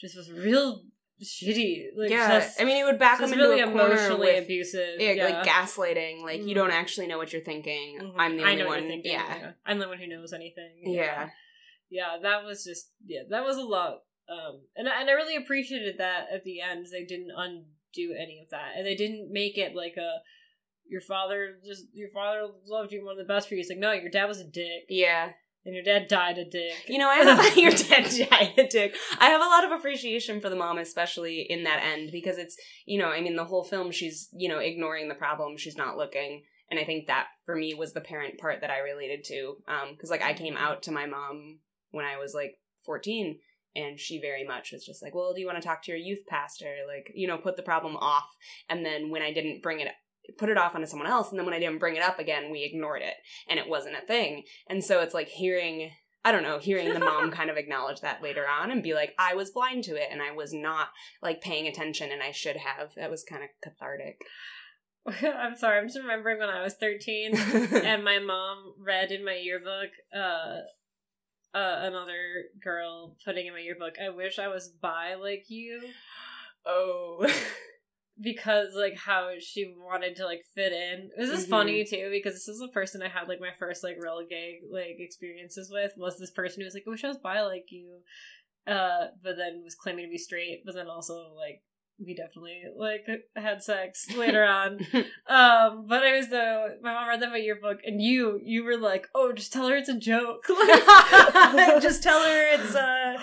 just 0.00 0.16
was 0.16 0.30
real 0.30 0.82
shitty. 1.22 1.86
Like, 1.96 2.10
yeah, 2.10 2.38
just, 2.40 2.60
I 2.60 2.64
mean, 2.64 2.76
he 2.76 2.84
would 2.84 2.98
back 2.98 3.18
him 3.20 3.32
into 3.32 3.36
really 3.42 3.60
a 3.60 3.64
corner 3.66 3.86
emotionally 3.92 4.26
with 4.34 4.44
abusive. 4.44 5.00
yeah, 5.00 5.12
Yeah, 5.12 5.24
like 5.24 5.44
gaslighting. 5.46 6.22
Like 6.22 6.40
you 6.42 6.48
Mhm. 6.50 6.54
don't 6.54 6.70
actually 6.70 7.06
know 7.08 7.18
what 7.18 7.32
you're 7.32 7.42
thinking. 7.42 7.98
Mhm. 8.00 8.14
I'm 8.16 8.36
the 8.36 8.44
only 8.44 8.64
one. 8.64 8.86
thinking, 8.86 9.10
yeah. 9.12 9.52
I'm 9.66 9.78
the 9.78 9.88
one 9.88 9.98
who 9.98 10.06
knows 10.06 10.32
anything. 10.32 10.82
yeah, 10.84 11.30
yeah, 11.90 12.18
that 12.22 12.44
was 12.44 12.64
just 12.64 12.92
yeah, 13.04 13.22
that 13.30 13.44
was 13.44 13.56
a 13.56 13.62
lot. 13.62 14.02
Um, 14.28 14.66
and 14.76 14.88
I- 14.88 15.00
and 15.00 15.08
I 15.10 15.14
really 15.14 15.36
appreciated 15.36 15.98
that 15.98 16.28
at 16.30 16.44
the 16.44 16.60
end. 16.60 16.86
They 16.92 17.04
didn't 17.04 17.30
undo 17.34 18.14
any 18.14 18.40
of 18.42 18.50
that, 18.50 18.74
and 18.76 18.86
they 18.86 18.94
didn't 18.94 19.32
make 19.32 19.56
it 19.58 19.74
like 19.74 19.96
a 19.96 20.20
your 20.86 21.00
father 21.00 21.58
just 21.66 21.86
your 21.94 22.08
father 22.10 22.46
loved 22.66 22.92
you 22.92 23.04
one 23.04 23.12
of 23.12 23.18
the 23.18 23.24
best 23.24 23.48
for 23.48 23.54
you. 23.54 23.60
It's 23.60 23.68
like 23.70 23.78
no, 23.78 23.92
your 23.92 24.10
dad 24.10 24.26
was 24.26 24.38
a 24.40 24.44
dick, 24.44 24.84
yeah. 24.88 25.32
And 25.64 25.74
your 25.74 25.84
dad 25.84 26.08
died 26.08 26.38
a 26.38 26.44
dick. 26.44 26.72
You 26.88 26.98
know, 26.98 27.08
I 27.08 27.16
have 27.16 27.56
your 27.56 27.72
dad 27.72 28.10
giant 28.10 28.70
dick. 28.70 28.94
I 29.18 29.26
have 29.26 29.40
a 29.40 29.44
lot 29.44 29.64
of 29.64 29.72
appreciation 29.72 30.40
for 30.40 30.48
the 30.48 30.56
mom, 30.56 30.78
especially 30.78 31.46
in 31.48 31.64
that 31.64 31.82
end, 31.82 32.10
because 32.12 32.38
it's 32.38 32.56
you 32.86 32.98
know, 32.98 33.08
I 33.08 33.20
mean, 33.20 33.36
the 33.36 33.44
whole 33.44 33.64
film 33.64 33.90
she's 33.90 34.28
you 34.32 34.48
know 34.48 34.58
ignoring 34.58 35.08
the 35.08 35.14
problem, 35.14 35.56
she's 35.56 35.76
not 35.76 35.96
looking, 35.96 36.42
and 36.70 36.78
I 36.80 36.84
think 36.84 37.06
that 37.06 37.26
for 37.44 37.54
me 37.54 37.74
was 37.74 37.92
the 37.92 38.00
parent 38.00 38.38
part 38.38 38.60
that 38.60 38.70
I 38.70 38.78
related 38.78 39.24
to, 39.24 39.56
um, 39.68 39.92
because 39.92 40.10
like 40.10 40.22
I 40.22 40.34
came 40.34 40.56
out 40.56 40.82
to 40.84 40.92
my 40.92 41.06
mom 41.06 41.58
when 41.90 42.04
I 42.04 42.18
was 42.18 42.34
like 42.34 42.58
fourteen. 42.84 43.38
And 43.76 44.00
she 44.00 44.18
very 44.18 44.44
much 44.44 44.72
was 44.72 44.84
just 44.84 45.02
like, 45.02 45.14
well, 45.14 45.32
do 45.32 45.40
you 45.40 45.46
want 45.46 45.60
to 45.60 45.64
talk 45.64 45.84
to 45.84 45.92
your 45.92 46.00
youth 46.00 46.26
pastor? 46.26 46.74
Like, 46.88 47.12
you 47.14 47.28
know, 47.28 47.38
put 47.38 47.56
the 47.56 47.62
problem 47.62 47.96
off. 47.96 48.24
And 48.68 48.84
then 48.84 49.10
when 49.10 49.22
I 49.22 49.32
didn't 49.32 49.62
bring 49.62 49.78
it, 49.78 49.88
put 50.36 50.48
it 50.48 50.58
off 50.58 50.74
onto 50.74 50.86
someone 50.86 51.08
else. 51.08 51.30
And 51.30 51.38
then 51.38 51.46
when 51.46 51.54
I 51.54 51.58
didn't 51.58 51.78
bring 51.78 51.96
it 51.96 52.02
up 52.02 52.18
again, 52.18 52.50
we 52.50 52.64
ignored 52.64 53.02
it 53.02 53.14
and 53.48 53.58
it 53.58 53.68
wasn't 53.68 53.96
a 53.96 54.06
thing. 54.06 54.44
And 54.68 54.84
so 54.84 55.00
it's 55.00 55.14
like 55.14 55.28
hearing 55.28 55.90
I 56.24 56.32
don't 56.32 56.42
know, 56.42 56.58
hearing 56.58 56.92
the 56.92 57.00
mom 57.00 57.30
kind 57.32 57.48
of 57.48 57.56
acknowledge 57.56 58.00
that 58.00 58.22
later 58.22 58.44
on 58.46 58.70
and 58.70 58.82
be 58.82 58.92
like, 58.92 59.14
I 59.18 59.34
was 59.34 59.50
blind 59.50 59.84
to 59.84 59.94
it 59.94 60.08
and 60.10 60.20
I 60.20 60.32
was 60.32 60.52
not 60.52 60.88
like 61.22 61.40
paying 61.40 61.66
attention 61.66 62.10
and 62.12 62.22
I 62.22 62.32
should 62.32 62.56
have. 62.56 62.90
That 62.96 63.10
was 63.10 63.24
kind 63.24 63.42
of 63.42 63.50
cathartic. 63.62 64.20
I'm 65.06 65.56
sorry, 65.56 65.78
I'm 65.78 65.86
just 65.86 65.98
remembering 65.98 66.38
when 66.38 66.50
I 66.50 66.62
was 66.62 66.74
13 66.74 67.36
and 67.36 68.04
my 68.04 68.18
mom 68.18 68.74
read 68.78 69.10
in 69.10 69.24
my 69.24 69.36
yearbook 69.36 69.90
uh 70.14 70.58
uh, 71.54 71.80
another 71.80 72.44
girl 72.62 73.16
putting 73.24 73.46
in 73.46 73.54
my 73.54 73.60
yearbook, 73.60 73.94
I 73.98 74.10
wish 74.10 74.38
I 74.38 74.48
was 74.48 74.68
bi 74.68 75.14
like 75.14 75.46
you. 75.48 75.80
oh. 76.66 77.26
Because 78.20 78.74
like 78.74 78.96
how 78.96 79.30
she 79.38 79.72
wanted 79.76 80.16
to 80.16 80.24
like 80.24 80.42
fit 80.54 80.72
in. 80.72 81.10
This 81.16 81.30
is 81.30 81.46
Mhm. 81.46 81.50
funny 81.50 81.84
too 81.84 82.08
because 82.10 82.34
this 82.34 82.48
is 82.48 82.58
the 82.58 82.68
person 82.68 83.02
I 83.02 83.08
had 83.08 83.28
like 83.28 83.40
my 83.40 83.52
first 83.58 83.84
like 83.84 83.96
real 83.98 84.24
gay 84.28 84.60
like 84.70 84.96
experiences 84.98 85.70
with 85.70 85.92
was 85.96 86.18
this 86.18 86.30
person 86.32 86.60
who 86.60 86.64
was 86.64 86.74
like, 86.74 86.84
I 86.86 86.90
wish 86.90 87.04
I 87.04 87.08
was 87.08 87.18
bi 87.18 87.40
like 87.42 87.70
you, 87.70 88.02
uh, 88.66 89.08
but 89.22 89.36
then 89.36 89.62
was 89.62 89.74
claiming 89.74 90.06
to 90.06 90.10
be 90.10 90.18
straight, 90.18 90.62
but 90.64 90.74
then 90.74 90.88
also 90.88 91.32
like 91.36 91.62
we 92.04 92.14
definitely 92.14 92.62
like 92.76 93.06
had 93.36 93.62
sex 93.62 94.08
later 94.16 94.44
on. 94.44 94.78
um, 95.26 95.86
but 95.88 96.04
I 96.04 96.16
was 96.16 96.28
the 96.28 96.78
my 96.82 96.92
mom 96.94 97.08
read 97.08 97.20
them 97.20 97.34
a 97.34 97.38
yearbook, 97.38 97.78
and 97.84 98.00
you 98.00 98.40
you 98.42 98.64
were 98.64 98.76
like, 98.76 99.08
oh, 99.14 99.32
just 99.32 99.52
tell 99.52 99.68
her 99.68 99.76
it's 99.76 99.88
a 99.88 99.98
joke. 99.98 100.44
just 101.80 102.02
tell 102.02 102.22
her 102.22 102.54
it's 102.54 102.74
uh, 102.74 103.16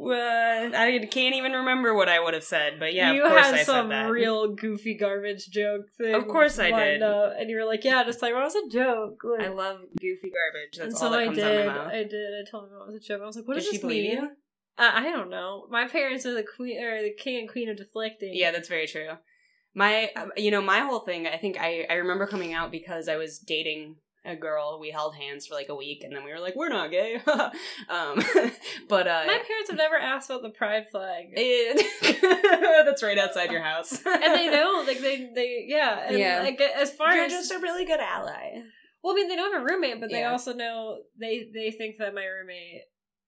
uh, 0.00 0.70
I 0.76 1.06
can't 1.10 1.34
even 1.34 1.52
remember 1.52 1.94
what 1.94 2.08
I 2.08 2.20
would 2.20 2.34
have 2.34 2.44
said, 2.44 2.78
but 2.78 2.94
yeah, 2.94 3.12
you 3.12 3.24
of 3.24 3.30
course 3.30 3.44
had 3.46 3.54
I 3.54 3.62
some 3.64 3.90
said 3.90 4.06
that. 4.06 4.10
real 4.10 4.54
goofy 4.54 4.94
garbage 4.94 5.48
joke 5.48 5.86
thing. 5.98 6.14
Of 6.14 6.28
course 6.28 6.58
I 6.58 6.70
did. 6.70 7.02
up, 7.02 7.34
and 7.38 7.50
you 7.50 7.56
were 7.56 7.64
like, 7.66 7.84
yeah, 7.84 8.04
just 8.04 8.20
tell 8.20 8.30
her 8.30 8.40
it 8.40 8.44
was 8.44 8.54
a 8.54 8.68
joke. 8.68 9.20
Like, 9.24 9.46
I 9.46 9.50
love 9.50 9.80
goofy 10.00 10.30
garbage. 10.30 10.78
That's 10.78 10.80
and 10.80 10.96
so 10.96 11.06
all 11.06 11.12
that 11.12 11.20
I 11.20 11.24
comes 11.26 11.36
did. 11.38 11.44
out 11.44 11.60
of 11.60 11.66
my 11.66 11.74
mouth. 11.84 11.92
I 11.92 12.04
did. 12.04 12.40
I 12.40 12.50
told 12.50 12.70
her 12.70 12.76
it 12.76 12.86
was 12.86 12.96
a 12.96 13.00
joke. 13.00 13.20
I 13.22 13.26
was 13.26 13.36
like, 13.36 13.48
what 13.48 13.54
Did 13.54 13.60
does 13.60 13.66
she 13.70 13.76
this 13.76 13.80
believe 13.82 14.10
mean? 14.10 14.22
you? 14.22 14.30
Uh, 14.78 14.90
I 14.94 15.04
don't 15.10 15.30
know. 15.30 15.66
My 15.70 15.86
parents 15.88 16.24
are 16.26 16.34
the 16.34 16.42
queen 16.44 16.82
or 16.82 17.02
the 17.02 17.12
king 17.12 17.38
and 17.40 17.48
queen 17.48 17.68
of 17.68 17.76
deflecting. 17.76 18.30
Yeah, 18.34 18.50
that's 18.50 18.68
very 18.68 18.86
true. 18.86 19.10
My, 19.74 20.10
um, 20.16 20.32
you 20.36 20.50
know, 20.50 20.62
my 20.62 20.80
whole 20.80 21.00
thing. 21.00 21.26
I 21.26 21.36
think 21.36 21.56
I 21.60 21.86
I 21.88 21.94
remember 21.94 22.26
coming 22.26 22.52
out 22.54 22.70
because 22.70 23.08
I 23.08 23.16
was 23.16 23.38
dating 23.38 23.96
a 24.24 24.34
girl. 24.36 24.78
We 24.80 24.90
held 24.90 25.14
hands 25.16 25.46
for 25.46 25.54
like 25.54 25.68
a 25.68 25.74
week, 25.74 26.02
and 26.02 26.14
then 26.14 26.24
we 26.24 26.32
were 26.32 26.40
like, 26.40 26.56
we're 26.56 26.68
not 26.70 26.90
gay. 26.90 27.16
um, 27.26 28.22
but 28.88 29.06
uh, 29.06 29.22
My 29.26 29.38
parents 29.46 29.68
have 29.70 29.76
never 29.76 29.96
asked 29.96 30.28
about 30.30 30.42
the 30.42 30.50
pride 30.50 30.86
flag. 30.90 31.26
it- 31.32 32.84
that's 32.86 33.02
right 33.02 33.18
outside 33.18 33.50
your 33.50 33.62
house, 33.62 33.92
and 34.04 34.34
they 34.34 34.48
know, 34.50 34.82
like 34.86 34.98
they, 35.00 35.30
they, 35.34 35.64
yeah, 35.68 36.06
and 36.08 36.18
Yeah. 36.18 36.40
Like 36.40 36.60
as 36.60 36.90
far 36.92 37.14
You're 37.14 37.24
as 37.26 37.32
just 37.32 37.52
a 37.52 37.58
really 37.58 37.84
good 37.84 38.00
ally. 38.00 38.62
well, 39.02 39.12
I 39.14 39.16
mean, 39.16 39.28
they 39.28 39.36
don't 39.36 39.52
have 39.52 39.62
a 39.62 39.64
roommate, 39.64 40.00
but 40.00 40.10
they 40.10 40.20
Yeah. 40.20 40.32
also 40.32 40.52
know 40.54 40.98
they 41.18 41.48
they 41.54 41.70
think 41.70 41.96
that 41.98 42.14
my 42.14 42.24
roommate, 42.26 42.82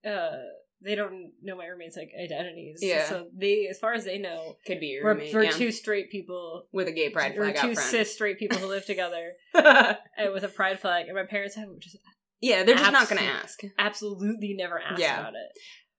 uh, 0.04 0.38
they 0.84 0.94
don't 0.94 1.30
know 1.42 1.56
my 1.56 1.66
roommate's 1.66 1.96
like 1.96 2.10
identities. 2.22 2.80
Yeah. 2.82 3.08
So 3.08 3.26
they, 3.36 3.66
as 3.68 3.78
far 3.78 3.92
as 3.94 4.04
they 4.04 4.18
know, 4.18 4.56
Could 4.66 4.80
be 4.80 4.86
your 4.88 5.04
we're, 5.04 5.12
roommate, 5.14 5.34
we're 5.34 5.44
yeah. 5.44 5.50
two 5.50 5.70
straight 5.72 6.10
people. 6.10 6.66
with 6.72 6.88
a 6.88 6.92
gay 6.92 7.10
pride 7.10 7.34
We're 7.36 7.52
two 7.52 7.74
cis 7.74 8.12
straight 8.12 8.38
people 8.38 8.58
who 8.58 8.66
live 8.66 8.84
together 8.86 9.32
and 9.54 10.32
with 10.32 10.44
a 10.44 10.48
pride 10.48 10.80
flag, 10.80 11.06
and 11.06 11.16
my 11.16 11.24
parents 11.24 11.54
have 11.56 11.68
just 11.78 11.96
yeah, 12.40 12.64
they're 12.64 12.74
just 12.74 12.90
not 12.92 13.08
going 13.08 13.22
to 13.22 13.28
ask. 13.28 13.60
absolutely 13.78 14.54
never 14.54 14.80
asked 14.80 15.00
Yeah. 15.00 15.20
about 15.20 15.34
it. 15.34 15.52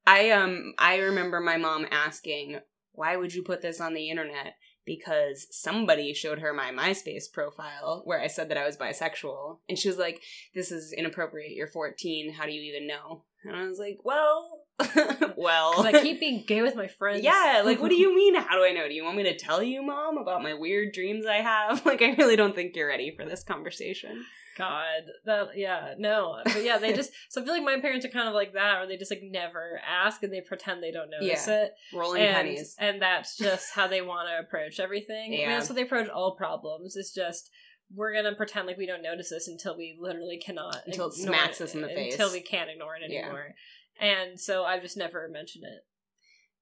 I 0.06 0.32
um 0.32 0.74
I 0.78 0.98
remember 0.98 1.40
my 1.40 1.56
mom 1.58 1.88
asking, 1.90 2.60
"Why 2.92 3.16
would 3.16 3.34
you 3.34 3.42
put 3.44 3.62
this 3.62 3.80
on 3.80 3.94
the 3.94 4.10
internet?" 4.10 4.56
Because 4.86 5.48
somebody 5.50 6.14
showed 6.14 6.40
her 6.40 6.54
my 6.54 6.72
MySpace 6.72 7.32
profile 7.32 8.02
where 8.04 8.20
I 8.20 8.28
said 8.28 8.50
that 8.50 8.58
I 8.58 8.66
was 8.66 8.76
bisexual, 8.76 9.60
and 9.70 9.80
she 9.80 9.88
was 9.88 9.98
like, 9.98 10.22
"This 10.54 10.74
is 10.74 10.92
inappropriate. 10.92 11.54
You're 11.54 11.68
14. 11.68 12.34
How 12.34 12.46
do 12.46 12.52
you 12.52 12.62
even 12.64 12.86
know?" 12.88 13.24
And 13.46 13.56
I 13.56 13.66
was 13.66 13.80
like, 13.80 14.00
"Well, 14.04 14.62
well, 15.38 15.86
I 15.86 15.91
keep 16.01 16.19
being 16.19 16.43
gay 16.47 16.61
with 16.61 16.76
my 16.76 16.88
friends. 16.88 17.24
yeah. 17.24 17.61
Like, 17.63 17.80
what 17.82 17.89
do 17.89 17.95
you 17.95 18.13
mean? 18.15 18.36
How 18.36 18.55
do 18.57 18.63
I 18.63 18.71
know? 18.71 18.88
Do 18.88 18.93
you 18.93 19.03
want 19.03 19.17
me 19.17 19.24
to 19.24 19.38
tell 19.38 19.61
you, 19.63 19.82
mom, 19.84 20.17
about 20.17 20.41
my 20.43 20.53
weird 20.53 20.93
dreams 20.93 21.26
I 21.26 21.38
have? 21.38 21.86
Like, 21.93 22.01
I 22.01 22.13
really 22.15 22.36
don't 22.36 22.55
think 22.55 22.76
you're 22.76 22.88
ready 22.88 23.13
for 23.15 23.26
this 23.26 23.43
conversation." 23.43 24.26
God, 24.55 25.01
that 25.26 25.57
yeah, 25.57 25.95
no, 25.97 26.38
but 26.45 26.63
yeah, 26.63 26.78
they 26.78 26.93
just 26.93 27.09
so 27.30 27.41
I 27.41 27.43
feel 27.43 27.55
like 27.55 27.63
my 27.63 27.80
parents 27.80 28.05
are 28.05 28.09
kind 28.09 28.28
of 28.28 28.36
like 28.36 28.53
that, 28.53 28.78
where 28.78 28.88
they 28.88 28.97
just 28.97 29.09
like 29.09 29.21
never 29.24 29.82
ask 29.88 30.21
and 30.21 30.32
they 30.32 30.41
pretend 30.41 30.84
they 30.84 30.91
don't 30.91 31.09
notice 31.09 31.47
it, 31.47 31.71
Rolling 31.91 32.21
and 32.21 32.36
pennies. 32.36 32.76
and 32.78 33.01
that's 33.01 33.36
just 33.36 33.74
how 33.74 33.88
they 33.88 34.01
want 34.03 34.28
to 34.30 34.38
approach 34.45 34.80
everything. 34.80 35.26
I 35.26 35.30
mean, 35.30 35.39
Yeah. 35.39 35.55
that's 35.55 35.69
how 35.69 35.74
they 35.74 35.82
approach 35.82 36.07
all 36.07 36.36
problems. 36.36 36.95
It's 36.95 37.11
just 37.15 37.49
we're 37.95 38.13
gonna 38.13 38.36
pretend 38.36 38.67
like 38.67 38.78
we 38.78 38.86
don't 38.86 39.01
notice 39.01 39.32
this 39.32 39.47
until 39.47 39.76
we 39.76 39.97
literally 39.99 40.38
cannot 40.38 40.78
Until 40.86 41.07
it 41.07 41.13
smacks 41.15 41.59
us 41.59 41.74
in 41.74 41.82
the 41.82 41.88
face. 41.88 42.13
until 42.13 42.32
we 42.32 42.41
can't 42.41 42.69
ignore 42.69 42.95
it 42.95 43.01
Yeah. 43.09 43.21
anymore. 43.21 43.55
And 44.00 44.39
so 44.39 44.64
I've 44.64 44.82
just 44.82 44.98
never 44.98 45.30
mentioned 45.30 45.66
it. 45.66 45.82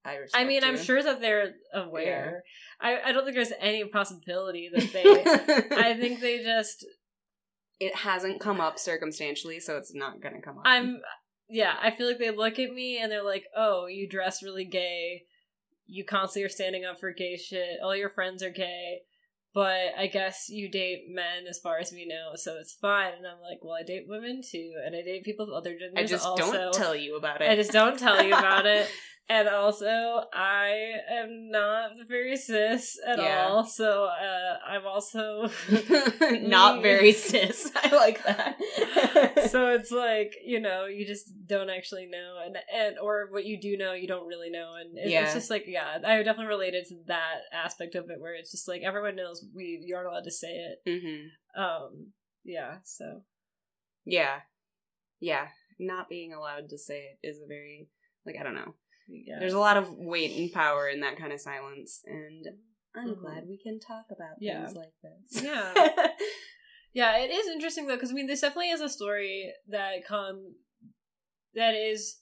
I, 0.03 0.17
I 0.33 0.43
mean, 0.45 0.63
I'm 0.63 0.77
sure 0.77 1.01
that 1.01 1.21
they're 1.21 1.53
aware. 1.73 2.43
I, 2.79 2.99
I 3.05 3.11
don't 3.11 3.23
think 3.23 3.35
there's 3.35 3.53
any 3.59 3.83
possibility 3.85 4.69
that 4.73 4.93
they. 4.93 5.75
I 5.75 5.93
think 5.93 6.21
they 6.21 6.43
just 6.43 6.85
it 7.79 7.95
hasn't 7.95 8.39
come 8.39 8.59
up 8.59 8.79
circumstantially, 8.79 9.59
so 9.59 9.77
it's 9.77 9.93
not 9.93 10.21
gonna 10.21 10.41
come 10.41 10.57
up. 10.57 10.63
I'm 10.65 11.01
yeah, 11.49 11.73
I 11.81 11.91
feel 11.91 12.07
like 12.07 12.19
they 12.19 12.31
look 12.31 12.57
at 12.59 12.71
me 12.71 12.97
and 12.97 13.11
they're 13.11 13.23
like, 13.23 13.45
"Oh, 13.55 13.85
you 13.87 14.07
dress 14.07 14.41
really 14.41 14.65
gay. 14.65 15.23
You 15.85 16.05
constantly 16.05 16.45
are 16.45 16.49
standing 16.49 16.85
up 16.85 16.99
for 16.99 17.11
gay 17.11 17.37
shit. 17.37 17.79
All 17.83 17.95
your 17.95 18.09
friends 18.09 18.41
are 18.41 18.49
gay, 18.49 19.01
but 19.53 19.93
I 19.97 20.07
guess 20.07 20.47
you 20.49 20.69
date 20.69 21.05
men 21.09 21.47
as 21.47 21.59
far 21.59 21.77
as 21.79 21.91
we 21.91 22.05
know, 22.05 22.31
so 22.35 22.57
it's 22.59 22.73
fine." 22.73 23.13
And 23.13 23.27
I'm 23.27 23.41
like, 23.41 23.59
"Well, 23.61 23.77
I 23.79 23.83
date 23.83 24.05
women 24.07 24.41
too, 24.41 24.73
and 24.85 24.95
I 24.95 25.01
date 25.01 25.23
people 25.23 25.47
of 25.47 25.53
other 25.53 25.77
genders 25.77 25.93
I 25.97 26.05
just 26.05 26.25
also. 26.25 26.51
don't 26.51 26.73
tell 26.73 26.95
you 26.95 27.17
about 27.17 27.41
it. 27.41 27.49
I 27.49 27.55
just 27.55 27.71
don't 27.71 27.97
tell 27.97 28.23
you 28.23 28.33
about 28.33 28.65
it." 28.65 28.87
And 29.31 29.47
also, 29.47 30.25
I 30.33 30.91
am 31.09 31.49
not 31.49 31.91
very 32.05 32.35
cis 32.35 32.99
at 33.07 33.17
Yeah. 33.17 33.47
all, 33.47 33.63
so 33.65 34.03
uh, 34.05 34.57
I'm 34.67 34.85
also 34.85 35.49
not 36.41 36.81
very 36.89 37.13
cis. 37.13 37.71
I 37.73 37.95
like 37.95 38.21
that. 38.25 38.57
so 39.51 39.67
it's 39.69 39.89
like 39.91 40.33
you 40.45 40.59
know 40.59 40.85
you 40.85 41.05
just 41.07 41.31
don't 41.47 41.69
actually 41.69 42.07
know 42.07 42.31
and 42.45 42.57
and 42.75 42.99
or 42.99 43.27
what 43.31 43.45
you 43.45 43.59
do 43.59 43.77
know 43.77 43.93
you 43.93 44.07
don't 44.07 44.27
really 44.27 44.49
know 44.49 44.73
and 44.79 44.97
it, 44.97 45.09
Yeah. 45.11 45.23
it's 45.23 45.33
just 45.33 45.49
like 45.49 45.63
yeah 45.67 45.97
i 46.03 46.17
definitely 46.23 46.45
related 46.47 46.85
to 46.89 46.95
that 47.07 47.37
aspect 47.53 47.95
of 47.95 48.09
it 48.09 48.19
where 48.19 48.35
it's 48.35 48.51
just 48.51 48.67
like 48.67 48.81
everyone 48.83 49.15
knows 49.15 49.45
we 49.55 49.81
you 49.85 49.95
aren't 49.95 50.07
allowed 50.09 50.23
to 50.25 50.31
say 50.31 50.53
it 50.67 50.77
hmm 50.85 51.61
um 51.61 52.11
yeah 52.43 52.77
so 52.83 53.21
Yeah, 54.05 54.39
yeah. 55.19 55.47
Not 55.79 56.09
being 56.09 56.33
allowed 56.33 56.69
to 56.69 56.77
say 56.77 56.99
it 57.21 57.27
is 57.27 57.37
a 57.43 57.47
very 57.47 57.87
like 58.25 58.35
I 58.39 58.43
don't 58.43 58.55
know. 58.55 58.75
Yeah 59.11 59.39
There's 59.39 59.53
a 59.53 59.59
lot 59.59 59.77
of 59.77 59.91
weight 59.91 60.37
and 60.37 60.51
power 60.51 60.87
in 60.87 61.01
that 61.01 61.17
kind 61.17 61.33
of 61.33 61.39
silence, 61.41 62.01
and 62.05 62.45
I'm 62.95 63.09
Mhm. 63.15 63.21
glad 63.21 63.43
we 63.47 63.57
can 63.57 63.79
talk 63.79 64.05
about 64.11 64.37
Yeah. 64.39 64.65
things 64.65 64.75
like 64.75 64.93
this. 65.03 65.43
yeah 65.43 65.73
yeah 66.93 67.17
it 67.17 67.31
is 67.31 67.47
interesting 67.47 67.87
though 67.87 67.95
because 67.95 68.11
i 68.11 68.13
mean 68.13 68.27
this 68.27 68.41
definitely 68.41 68.69
is 68.71 68.81
a 68.81 68.89
story 68.89 69.53
that 69.69 70.05
come 70.05 70.55
that 71.55 71.73
is 71.75 72.20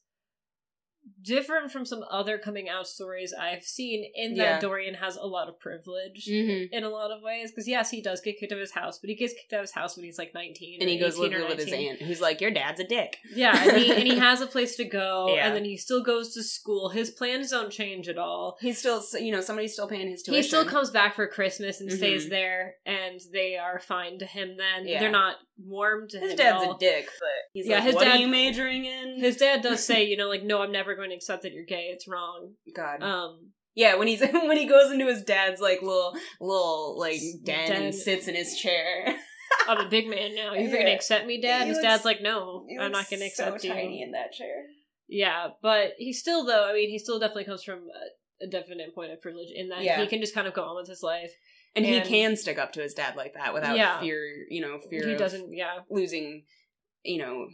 different 1.21 1.71
from 1.71 1.85
some 1.85 2.03
other 2.09 2.37
coming 2.37 2.69
out 2.69 2.87
stories 2.87 3.33
I've 3.33 3.63
seen 3.63 4.09
in 4.15 4.35
that 4.35 4.43
Yeah. 4.43 4.59
Dorian 4.59 4.95
has 4.95 5.15
a 5.15 5.25
lot 5.25 5.47
of 5.47 5.59
privilege 5.59 6.25
mm-hmm. 6.29 6.73
in 6.73 6.83
a 6.83 6.89
lot 6.89 7.11
of 7.11 7.21
ways. 7.21 7.51
Because 7.51 7.67
yes, 7.67 7.89
he 7.91 8.01
does 8.01 8.21
get 8.21 8.39
kicked 8.39 8.51
out 8.51 8.57
of 8.57 8.61
his 8.61 8.71
house, 8.71 8.99
but 8.99 9.09
he 9.09 9.15
gets 9.15 9.33
kicked 9.33 9.53
out 9.53 9.59
of 9.59 9.63
his 9.63 9.71
house 9.71 9.95
when 9.95 10.05
he's 10.05 10.17
like 10.17 10.33
nineteen, 10.33 10.81
And 10.81 10.89
he 10.89 10.97
goes 10.97 11.19
18 11.19 11.31
live 11.39 11.49
with 11.49 11.59
his 11.59 11.73
aunt, 11.73 12.01
who's 12.01 12.21
like, 12.21 12.41
"Your 12.41 12.51
dad's 12.51 12.79
a 12.79 12.83
dick." 12.83 13.17
Yeah, 13.33 13.55
and 13.69 13.77
he 13.77 13.91
and 13.93 14.03
he 14.07 14.17
has 14.19 14.41
a 14.41 14.47
place 14.47 14.75
to 14.77 14.85
go, 14.85 15.33
Yeah. 15.33 15.47
and 15.47 15.55
then 15.55 15.65
he 15.65 15.77
still 15.77 16.03
goes 16.03 16.33
to 16.33 16.43
school. 16.43 16.89
His 16.89 17.11
plans 17.11 17.51
don't 17.51 17.71
change 17.71 18.07
at 18.07 18.17
all. 18.17 18.57
He's 18.61 18.77
still, 18.79 19.03
you 19.19 19.31
know, 19.31 19.41
somebody's 19.41 19.73
still 19.73 19.87
paying 19.87 20.09
his 20.09 20.23
tuition. 20.23 20.41
He 20.43 20.47
still 20.47 20.65
comes 20.65 20.89
back 20.91 21.15
for 21.15 21.27
Christmas 21.27 21.81
and 21.81 21.91
stays 21.91 22.25
Mhm. 22.25 22.29
there, 22.29 22.75
and 22.85 23.19
they 23.31 23.57
are 23.57 23.79
fine 23.79 24.19
to 24.19 24.25
him. 24.25 24.57
Then 24.57 24.87
Yeah. 24.87 24.99
they're 24.99 25.11
not 25.11 25.37
warm 25.57 26.07
to 26.09 26.17
His 26.17 26.31
him. 26.31 26.37
His 26.37 26.39
dad's 26.39 26.63
a 26.63 26.77
dick, 26.79 27.05
but 27.19 27.29
he's 27.53 27.67
Yeah, 27.67 27.75
like, 27.75 27.83
his 27.83 27.95
"What 27.95 28.05
dad- 28.05 28.15
are 28.15 28.19
you 28.19 28.27
majoring 28.27 28.85
in?" 28.85 29.19
His 29.19 29.35
dad 29.37 29.61
does 29.61 29.83
say, 29.85 30.03
you 30.09 30.15
know, 30.17 30.29
like, 30.29 30.43
no, 30.43 30.61
I'm 30.61 30.71
never 30.71 30.95
going 30.99 31.09
to 31.11 31.15
accept 31.15 31.43
that 31.43 31.53
you're 31.53 31.65
gay. 31.65 31.89
It's 31.93 32.07
wrong. 32.07 32.53
God. 32.75 33.01
Um, 33.01 33.51
Yeah, 33.75 33.95
when 33.95 34.07
he's 34.07 34.21
when 34.31 34.57
he 34.57 34.65
goes 34.67 34.91
into 34.91 35.07
his 35.07 35.23
dad's 35.23 35.59
like 35.61 35.81
little 35.81 36.13
little 36.39 36.97
like 36.99 37.19
den, 37.43 37.69
den. 37.69 37.83
and 37.83 37.95
sits 37.95 38.27
in 38.27 38.35
his 38.35 38.57
chair. 38.57 39.15
I'm 39.67 39.79
a 39.85 39.89
big 39.89 40.07
man 40.07 40.35
now. 40.35 40.53
You're 40.53 40.63
Yeah. 40.67 40.71
going 40.73 40.85
to 40.85 40.91
accept 40.93 41.25
me, 41.25 41.41
Dad? 41.41 41.63
He 41.63 41.67
His 41.69 41.77
looks- 41.77 41.83
dad's 41.87 42.05
like, 42.05 42.21
no, 42.21 42.65
I'm 42.79 42.91
not 42.91 43.09
going 43.09 43.21
to 43.21 43.29
so 43.29 43.45
accept 43.45 43.63
you. 43.63 43.71
tiny 43.73 44.01
in 44.03 44.11
that 44.11 44.31
chair. 44.31 44.65
Yeah, 45.07 45.47
but 45.63 45.93
he 45.97 46.13
still, 46.13 46.45
though, 46.45 46.69
I 46.69 46.73
mean, 46.73 46.89
he 46.89 46.99
still 46.99 47.19
definitely 47.19 47.45
comes 47.45 47.63
from 47.63 47.79
a, 48.41 48.45
a 48.45 48.47
definite 48.47 48.93
point 48.93 49.11
of 49.11 49.21
privilege 49.21 49.49
in 49.55 49.69
that 49.69 49.81
Yeah. 49.81 49.99
he 50.01 50.07
can 50.07 50.21
just 50.21 50.35
kind 50.35 50.47
of 50.47 50.53
go 50.53 50.63
on 50.63 50.75
with 50.75 50.87
his 50.87 51.01
life. 51.01 51.31
And, 51.75 51.83
he 51.85 51.99
can 52.01 52.35
stick 52.35 52.57
up 52.59 52.73
to 52.73 52.81
his 52.81 52.93
dad 52.93 53.15
like 53.15 53.33
that 53.35 53.53
without 53.53 53.75
Yeah. 53.77 53.99
fear, 53.99 54.23
you 54.49 54.61
know, 54.61 54.79
fear 54.89 55.07
he 55.07 55.15
doesn't, 55.15 55.51
yeah, 55.51 55.79
losing, 55.89 56.43
you 57.03 57.17
know, 57.19 57.47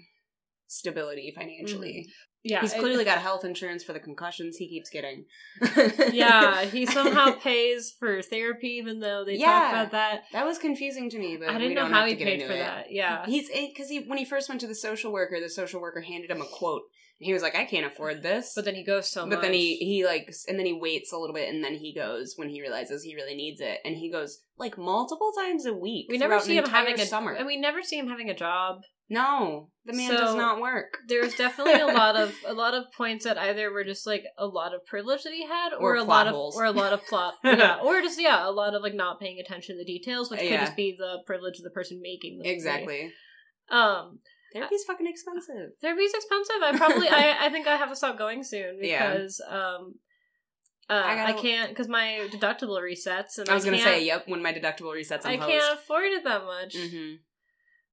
stability 0.68 1.32
financially. 1.36 2.08
Yeah. 2.46 2.62
He's 2.62 2.74
it- 2.74 2.80
clearly 2.80 3.04
got 3.04 3.18
health 3.18 3.44
insurance 3.44 3.84
for 3.84 3.92
the 3.94 4.00
concussions 4.00 4.58
he 4.58 4.68
keeps 4.70 4.90
getting. 4.90 5.26
yeah, 6.14 6.64
he 6.66 6.86
somehow 6.98 7.32
pays 7.32 7.94
for 8.00 8.22
therapy, 8.22 8.68
even 8.82 9.00
though 9.00 9.24
they 9.26 9.36
Yeah. 9.36 9.46
talk 9.48 9.70
about 9.72 9.92
that. 9.92 10.24
that 10.32 10.46
was 10.46 10.58
confusing 10.58 11.10
to 11.10 11.20
me, 11.20 11.38
but 11.38 11.50
I 11.50 11.58
didn't 11.58 11.76
know 11.76 11.88
how 11.88 12.06
he 12.06 12.16
paid 12.16 12.42
for 12.44 12.54
it. 12.54 12.60
that. 12.60 12.92
Yeah, 12.92 13.26
He's 13.26 13.50
eh, 13.54 13.68
because 13.74 13.90
he 13.90 14.00
when 14.00 14.18
he 14.18 14.26
first 14.26 14.48
went 14.50 14.62
to 14.62 14.68
the 14.68 14.76
social 14.76 15.12
worker, 15.12 15.40
the 15.42 15.50
social 15.50 15.82
worker 15.82 16.02
handed 16.02 16.32
him 16.32 16.42
a 16.42 16.46
quote. 16.46 16.84
And 17.20 17.28
he 17.28 17.32
was 17.34 17.42
like, 17.42 17.56
"I 17.56 17.64
can't 17.64 17.86
afford 17.86 18.24
this." 18.24 18.52
but 18.56 18.66
then 18.66 18.76
he 18.76 18.84
goes 18.84 19.10
so 19.10 19.22
but 19.24 19.36
much. 19.36 19.42
then 19.44 19.54
he 19.54 19.78
he 19.78 20.06
like 20.06 20.34
and 20.50 20.60
then 20.60 20.66
he 20.66 20.74
waits 20.74 21.14
a 21.14 21.18
little 21.18 21.34
bit 21.34 21.48
and 21.54 21.64
then 21.64 21.76
he 21.76 21.94
goes 21.94 22.34
when 22.36 22.50
he 22.50 22.62
realizes 22.62 23.04
he 23.04 23.16
really 23.16 23.36
needs 23.36 23.62
it 23.62 23.80
and 23.86 23.96
he 23.96 24.12
goes 24.12 24.40
like 24.58 24.78
multiple 24.78 25.32
times 25.38 25.66
a 25.66 25.74
week 25.74 26.08
we 26.10 26.18
never 26.18 26.42
see 26.42 26.58
him 26.58 26.66
having 26.66 27.00
a 27.00 27.06
summer 27.06 27.32
and 27.32 27.48
we 27.48 27.56
never 27.56 27.82
see 27.84 27.98
him 27.98 28.08
having 28.10 28.30
a 28.30 28.36
job. 28.36 28.82
No 29.10 29.70
the 29.86 29.94
man 29.94 30.10
does 30.12 30.36
not 30.36 30.60
work 30.60 30.98
There's 31.08 31.36
definitely 31.36 31.80
a 31.80 31.86
lot 31.88 32.16
of 32.16 32.34
a 32.46 32.54
lot 32.54 32.74
of 32.74 32.86
points 32.98 33.24
that 33.26 33.38
either 33.38 33.72
were 33.72 33.84
just 33.84 34.08
like 34.08 34.24
a 34.38 34.48
lot 34.48 34.74
of 34.74 34.84
privilege 34.86 35.24
that 35.24 35.34
he 35.34 35.46
had, 35.46 35.74
or, 35.74 35.94
Or 35.94 35.96
a 35.98 36.04
lot 36.04 36.28
of 36.28 36.34
or 36.34 36.66
a 36.66 36.72
lot 36.72 36.92
of 36.94 37.06
plot, 37.06 37.36
yeah, 37.44 37.78
or 37.84 38.02
just 38.02 38.20
yeah, 38.20 38.48
a 38.48 38.52
lot 38.52 38.74
of 38.74 38.82
like 38.82 38.96
not 38.96 39.20
paying 39.20 39.40
attention 39.40 39.76
to 39.76 39.80
the 39.84 39.86
details, 39.86 40.32
which 40.32 40.40
could 40.40 40.50
Yeah. 40.50 40.66
just 40.66 40.76
be 40.76 40.96
the 40.98 41.20
privilege 41.28 41.58
of 41.60 41.64
the 41.64 41.70
person 41.70 42.00
making 42.02 42.38
the 42.40 42.44
movie. 42.46 42.56
exactly 42.56 43.14
Um, 43.70 44.20
therapy's 44.54 44.84
fucking 44.86 45.06
expensive 45.08 45.72
therapy's 45.82 46.14
expensive. 46.14 46.56
I 46.64 46.78
probably 46.78 47.08
I 47.08 47.46
I 47.46 47.50
think 47.50 47.68
I 47.68 47.76
have 47.76 47.90
to 47.90 47.96
stop 47.96 48.18
going 48.18 48.44
soon 48.44 48.80
Yeah. 48.82 49.12
because 49.14 49.40
um 49.48 49.94
Uh, 50.90 50.94
I, 50.94 50.98
I 50.98 51.12
I 51.14 51.32
gotta- 51.32 51.42
can't 51.42 51.70
because 51.70 51.88
my 51.88 52.28
deductible 52.32 52.80
resets, 52.80 53.38
and 53.38 53.50
I 53.50 53.54
was 53.56 53.66
I 53.66 53.70
gonna 53.70 53.82
say, 53.84 54.04
yep, 54.04 54.28
when 54.28 54.42
my 54.42 54.54
deductible 54.54 54.94
resets 55.00 55.26
on 55.26 55.32
I 55.32 55.38
can't 55.38 55.74
afford 55.80 56.06
it 56.18 56.24
that 56.24 56.44
much. 56.44 56.76
hmm 56.76 57.14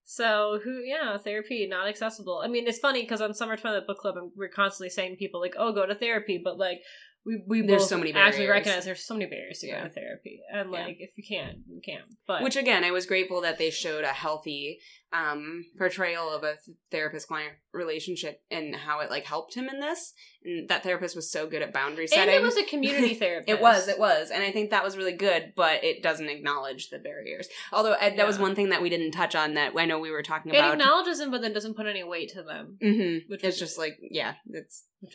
So 0.04 0.60
who, 0.62 0.80
yeah, 0.80 1.16
therapy 1.16 1.66
not 1.66 1.88
accessible. 1.88 2.42
I 2.44 2.48
mean, 2.48 2.66
it's 2.66 2.78
funny 2.78 3.02
because 3.02 3.20
on 3.20 3.34
Summer 3.34 3.56
Twilight 3.56 3.86
Book 3.86 3.98
Club, 3.98 4.16
and 4.16 4.32
we're 4.36 4.48
constantly 4.48 4.90
saying 4.90 5.16
people 5.16 5.40
like, 5.40 5.54
"Oh, 5.56 5.72
go 5.72 5.86
to 5.86 5.94
therapy," 5.94 6.40
but 6.42 6.58
like 6.58 6.82
we 7.24 7.42
we 7.46 7.62
There's 7.62 7.88
so 7.88 7.98
many 7.98 8.12
actually 8.12 8.46
barriers. 8.46 8.48
recognize 8.66 8.84
there's 8.84 9.04
so 9.04 9.14
many 9.14 9.26
barriers 9.26 9.58
to 9.60 9.68
Yeah. 9.68 9.82
go 9.82 9.88
to 9.88 9.94
therapy, 9.94 10.40
and 10.52 10.72
Yeah. 10.72 10.84
like 10.86 10.96
if 11.00 11.10
you 11.16 11.24
can't, 11.26 11.58
you 11.68 11.80
can't. 11.84 12.04
But 12.26 12.42
Which 12.42 12.56
again, 12.56 12.84
I 12.84 12.90
was 12.90 13.06
grateful 13.06 13.40
that 13.42 13.58
they 13.58 13.70
showed 13.70 14.04
a 14.04 14.08
healthy 14.08 14.80
um, 15.14 15.66
portrayal 15.76 16.30
of 16.30 16.42
a 16.42 16.56
therapist 16.90 17.28
client 17.28 17.52
relationship 17.72 18.40
and 18.50 18.74
how 18.74 19.00
it 19.00 19.10
like 19.10 19.26
helped 19.26 19.54
him 19.54 19.68
in 19.68 19.78
this. 19.78 20.14
And 20.42 20.66
that 20.70 20.82
therapist 20.82 21.14
was 21.14 21.30
so 21.30 21.46
good 21.46 21.60
at 21.60 21.70
boundary 21.72 22.04
and 22.04 22.10
setting. 22.10 22.34
it 22.34 22.40
was 22.42 22.56
a 22.56 22.64
community 22.64 23.14
therapist. 23.22 23.50
It 23.50 23.60
was, 23.60 23.88
it 23.88 23.98
was, 23.98 24.30
and 24.30 24.42
I 24.42 24.50
think 24.50 24.70
that 24.70 24.82
was 24.82 24.96
really 24.96 25.12
good, 25.12 25.52
but 25.54 25.84
it 25.84 26.02
doesn't 26.02 26.28
acknowledge 26.30 26.88
the 26.88 26.98
barriers. 26.98 27.46
Although 27.72 27.92
uh, 27.92 28.16
that 28.16 28.26
was 28.26 28.38
one 28.38 28.54
thing 28.54 28.70
that 28.70 28.80
we 28.80 28.88
didn't 28.88 29.10
touch 29.12 29.34
on 29.34 29.52
that 29.54 29.74
I 29.76 29.84
know 29.84 29.98
we 29.98 30.10
were 30.10 30.22
talking 30.22 30.52
It 30.54 30.56
about. 30.58 30.72
acknowledges 30.72 31.18
them, 31.18 31.30
but 31.30 31.42
then 31.42 31.52
doesn't 31.52 31.74
put 31.76 31.86
any 31.86 32.02
weight 32.02 32.30
to 32.30 32.42
them, 32.42 32.78
hmm 32.80 33.18
which 33.28 33.44
It's 33.44 33.44
was- 33.44 33.58
just 33.58 33.78
like, 33.78 33.98
yeah, 34.10 34.36
it's 34.50 34.86
uh, 35.04 35.08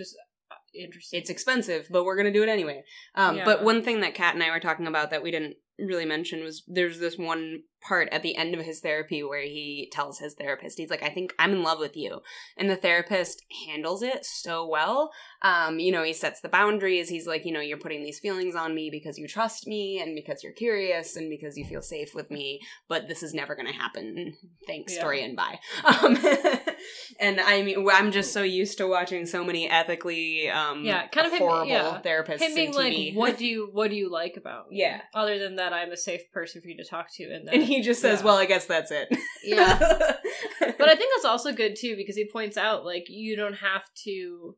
interesting. 0.84 1.19
it's 1.19 1.30
expensive, 1.30 1.88
but 1.89 2.03
we're 2.03 2.15
gonna 2.17 2.32
do 2.32 2.43
it 2.43 2.49
anyway. 2.49 2.84
Um, 3.15 3.38
Yeah. 3.38 3.45
But 3.45 3.63
one 3.63 3.84
thing 3.84 4.01
that 4.01 4.13
Kat 4.13 4.34
and 4.34 4.43
I 4.43 4.49
were 4.49 4.59
talking 4.59 4.88
about 4.88 5.09
that 5.11 5.23
we 5.23 5.32
didn't 5.32 5.55
really 5.80 6.05
mention 6.05 6.43
was 6.43 6.63
there's 6.67 6.99
this 6.99 7.17
one 7.17 7.63
part 7.82 8.09
at 8.11 8.23
the 8.23 8.36
end 8.36 8.53
of 8.55 8.61
his 8.65 8.80
therapy 8.82 9.23
where 9.23 9.41
he 9.43 9.89
tells 9.91 10.19
his 10.19 10.34
therapist, 10.34 10.78
he's 10.78 10.89
like, 10.89 11.03
I 11.03 11.09
think 11.09 11.34
I'm 11.39 11.51
in 11.51 11.63
love 11.63 11.80
with 11.80 11.95
you. 11.95 12.21
And 12.57 12.69
the 12.69 12.75
therapist 12.75 13.43
handles 13.67 14.01
it 14.03 14.25
so 14.25 14.67
well. 14.67 15.11
Um, 15.41 15.80
you 15.80 15.91
know, 15.91 16.03
he 16.03 16.13
sets 16.13 16.41
the 16.41 16.49
boundaries. 16.49 17.09
He's 17.09 17.28
like, 17.28 17.45
you 17.45 17.51
know, 17.51 17.59
you're 17.61 17.78
putting 17.78 18.03
these 18.03 18.19
feelings 18.19 18.55
on 18.55 18.73
me 18.73 18.89
because 18.91 19.17
you 19.17 19.28
trust 19.28 19.67
me 19.67 20.01
and 20.01 20.15
because 20.15 20.43
you're 20.43 20.53
curious 20.53 21.15
and 21.15 21.30
because 21.30 21.57
you 21.57 21.65
feel 21.65 21.82
safe 21.82 22.15
with 22.15 22.32
me, 22.32 22.59
but 22.88 23.07
this 23.07 23.21
is 23.23 23.34
never 23.34 23.55
going 23.55 23.67
to 23.67 23.73
happen. 23.73 24.34
Thanks, 24.65 24.93
Yeah. 24.93 24.99
story 24.99 25.23
and 25.23 25.36
bye. 25.36 25.59
Um, 25.86 26.17
and 27.19 27.39
I 27.39 27.61
mean, 27.61 27.88
I'm 27.91 28.11
just 28.11 28.34
so 28.34 28.43
used 28.43 28.78
to 28.80 28.88
watching 28.88 29.25
so 29.25 29.43
many 29.43 29.69
ethically, 29.69 30.49
um, 30.49 30.84
Yeah, 30.84 31.07
kind 31.07 31.28
of 31.28 31.34
him- 31.34 31.39
horrible 31.39 31.67
yeah. 31.67 32.01
therapists. 32.03 32.39
him 32.39 32.55
being 32.55 32.69
in 32.69 32.75
like, 32.75 33.13
"What 33.13 33.38
do 33.38 33.45
you 33.51 33.69
what 33.71 33.89
do 33.89 33.95
you 33.95 34.09
like 34.11 34.38
about 34.38 34.69
me? 34.69 34.80
Yeah. 34.80 35.01
Other 35.13 35.39
than 35.39 35.55
that, 35.57 35.73
I'm 35.73 35.91
a 35.91 35.97
safe 35.97 36.32
person 36.32 36.61
for 36.61 36.67
you 36.67 36.78
to 36.78 36.84
talk 36.86 37.07
to, 37.15 37.23
and 37.25 37.47
And 37.49 37.63
he 37.68 37.82
just 37.82 38.01
says, 38.01 38.20
Yeah. 38.20 38.26
"Well, 38.26 38.38
I 38.38 38.45
guess 38.45 38.65
that's 38.65 38.91
it." 38.91 39.09
Yeah. 39.43 39.78
but 40.59 40.89
I 40.89 40.95
think 40.95 41.11
that's 41.15 41.26
also 41.26 41.51
good 41.53 41.76
too 41.76 41.95
because 41.95 42.15
he 42.15 42.30
points 42.30 42.57
out 42.57 42.86
like 42.86 43.05
you 43.09 43.36
don't 43.36 43.55
have 43.55 43.84
to 44.05 44.55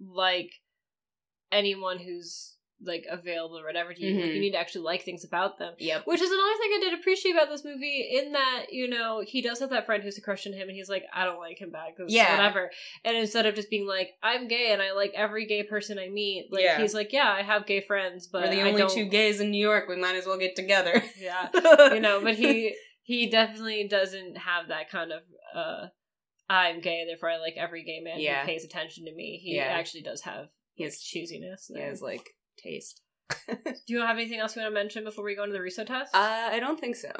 like 0.00 0.52
anyone 1.50 1.98
who's 1.98 2.56
like 2.84 3.04
available 3.10 3.58
or 3.58 3.64
whatever 3.64 3.94
to 3.94 4.00
you. 4.04 4.14
Like, 4.20 4.30
Mhm. 4.30 4.34
you 4.34 4.40
need 4.40 4.52
to 4.52 4.58
actually 4.58 4.84
like 4.84 5.02
things 5.02 5.24
about 5.24 5.58
them. 5.58 5.74
yep. 5.78 6.02
Which 6.06 6.20
is 6.20 6.30
another 6.30 6.58
thing 6.58 6.70
I 6.74 6.78
did 6.80 6.98
appreciate 6.98 7.32
about 7.32 7.48
this 7.48 7.64
movie, 7.64 8.08
in 8.18 8.32
that 8.32 8.66
you 8.70 8.88
know 8.88 9.22
he 9.26 9.40
does 9.40 9.60
have 9.60 9.70
that 9.70 9.86
friend 9.86 10.02
who's 10.02 10.18
a 10.18 10.20
crush 10.20 10.46
on 10.46 10.52
him, 10.52 10.68
and 10.68 10.76
he's 10.76 10.88
like, 10.88 11.04
I 11.12 11.24
don't 11.24 11.38
like 11.38 11.58
him 11.58 11.70
back. 11.70 11.94
Yeah. 12.08 12.36
whatever. 12.36 12.70
And 13.04 13.16
instead 13.16 13.46
of 13.46 13.54
just 13.54 13.70
being 13.70 13.86
like, 13.86 14.10
I'm 14.22 14.48
gay 14.48 14.72
and 14.72 14.82
I 14.82 14.92
like 14.92 15.12
every 15.14 15.46
gay 15.46 15.62
person 15.62 15.98
I 15.98 16.08
meet, 16.08 16.48
like 16.50 16.64
Yeah. 16.64 16.80
he's 16.80 16.94
like, 16.94 17.12
yeah, 17.12 17.30
I 17.30 17.42
have 17.42 17.66
gay 17.66 17.80
friends, 17.80 18.26
but 18.26 18.42
We're 18.44 18.50
the 18.50 18.62
only 18.62 18.88
two 18.94 19.06
gays 19.06 19.40
in 19.40 19.50
New 19.50 19.60
York. 19.64 19.88
We 19.88 19.96
might 19.96 20.16
as 20.16 20.26
well 20.26 20.38
get 20.38 20.56
together. 20.56 21.02
Yeah, 21.18 21.48
you 21.94 22.00
know, 22.00 22.20
but 22.22 22.34
he 22.34 22.74
he 23.04 23.26
definitely 23.28 23.86
doesn't 23.88 24.36
have 24.38 24.68
that 24.68 24.88
kind 24.90 25.12
of 25.12 25.22
uh 25.54 25.86
I'm 26.48 26.80
gay, 26.80 27.04
therefore 27.06 27.30
I 27.30 27.38
like 27.38 27.54
every 27.56 27.82
gay 27.84 28.00
man 28.00 28.20
Yeah. 28.20 28.40
who 28.42 28.46
pays 28.46 28.64
attention 28.64 29.06
to 29.06 29.14
me. 29.14 29.40
He 29.42 29.56
Yeah. 29.56 29.64
actually 29.64 30.02
does 30.02 30.22
have 30.22 30.48
his 30.74 30.94
has, 30.94 31.02
choosiness. 31.02 31.74
he 31.74 31.80
has 31.80 32.02
like 32.02 32.28
taste. 32.62 33.02
Do 33.48 33.66
you 33.86 34.00
have 34.00 34.16
anything 34.16 34.38
else 34.38 34.56
you 34.56 34.62
want 34.62 34.72
to 34.72 34.80
mention 34.80 35.04
before 35.04 35.24
we 35.24 35.34
go 35.34 35.44
into 35.44 35.54
the 35.54 35.62
Russo 35.62 35.84
test? 35.84 36.14
Uh, 36.14 36.50
I 36.52 36.60
don't 36.60 36.80
think 36.80 36.96
so. 36.96 37.12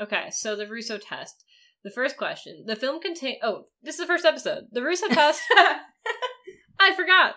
okay, 0.00 0.28
so 0.30 0.56
the 0.56 0.66
Russo 0.66 0.98
test. 0.98 1.44
The 1.82 1.90
first 1.90 2.16
question: 2.16 2.64
The 2.66 2.76
film 2.76 3.00
contain. 3.00 3.36
Oh, 3.42 3.64
this 3.82 3.94
is 3.94 4.00
the 4.00 4.06
first 4.06 4.24
episode. 4.24 4.64
The 4.70 4.82
Russo 4.82 5.08
test. 5.08 5.42
I 6.80 6.94
forgot. 6.94 7.36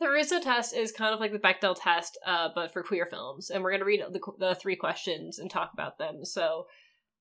The 0.00 0.08
Russo 0.08 0.40
test 0.40 0.76
is 0.76 0.92
kind 0.92 1.12
of 1.12 1.18
like 1.18 1.32
the 1.32 1.40
Bechdel 1.40 1.76
test, 1.80 2.18
uh, 2.24 2.50
but 2.54 2.72
for 2.72 2.84
queer 2.84 3.04
films, 3.04 3.50
and 3.50 3.62
we're 3.62 3.72
gonna 3.72 3.84
read 3.84 4.00
the, 4.12 4.20
the 4.38 4.54
three 4.54 4.76
questions 4.76 5.38
and 5.38 5.50
talk 5.50 5.70
about 5.72 5.98
them. 5.98 6.24
So, 6.24 6.66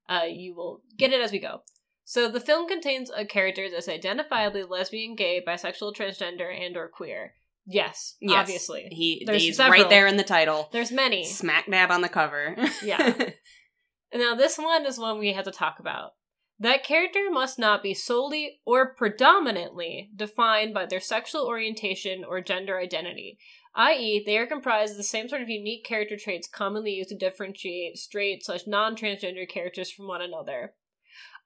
uh, 0.07 0.25
you 0.29 0.53
will 0.53 0.81
get 0.95 1.11
it 1.11 1.21
as 1.21 1.31
we 1.31 1.39
go. 1.39 1.61
So, 2.05 2.29
the 2.29 2.39
film 2.39 2.67
contains 2.67 3.09
a 3.09 3.25
character 3.25 3.67
that's 3.69 3.87
identifiably 3.87 4.69
lesbian, 4.69 5.15
gay, 5.15 5.43
bisexual, 5.45 5.95
transgender, 5.95 6.55
and/or 6.55 6.87
queer. 6.87 7.33
Yes, 7.70 8.15
Yes. 8.22 8.38
obviously. 8.39 8.88
He 8.91 9.24
There's 9.26 9.43
he's 9.43 9.57
several. 9.57 9.82
right 9.82 9.89
there 9.89 10.07
in 10.07 10.15
the 10.18 10.24
title. 10.24 10.70
There's 10.72 10.91
many. 10.91 11.26
Smack 11.26 11.70
dab 11.70 11.91
on 11.91 12.01
the 12.01 12.09
cover. 12.09 12.55
Yeah. 12.84 13.32
Now, 14.13 14.36
this 14.36 14.57
one 14.57 14.86
is 14.86 14.97
one 14.97 15.20
we 15.20 15.34
have 15.34 15.43
to 15.43 15.51
talk 15.51 15.80
about. 15.80 16.11
That 16.59 16.84
character 16.86 17.30
must 17.30 17.59
not 17.59 17.84
be 17.84 17.93
solely 17.93 18.61
or 18.65 18.95
predominantly 18.95 20.09
defined 20.15 20.74
by 20.74 20.86
their 20.86 21.01
sexual 21.01 21.45
orientation 21.45 22.24
or 22.24 22.39
gender 22.41 22.80
identity, 22.80 23.38
i.e., 23.76 24.24
they 24.26 24.38
are 24.38 24.47
comprised 24.47 24.91
of 24.91 24.97
the 24.97 25.03
same 25.03 25.28
sort 25.28 25.41
of 25.41 25.49
unique 25.49 25.86
character 25.86 26.15
traits 26.18 26.47
commonly 26.47 26.93
used 26.93 27.09
to 27.09 27.18
differentiate 27.18 27.97
straight 27.97 28.45
slash 28.45 28.61
non 28.65 28.95
transgender 28.95 29.47
characters 29.47 29.91
from 29.91 30.07
one 30.07 30.22
another. 30.22 30.74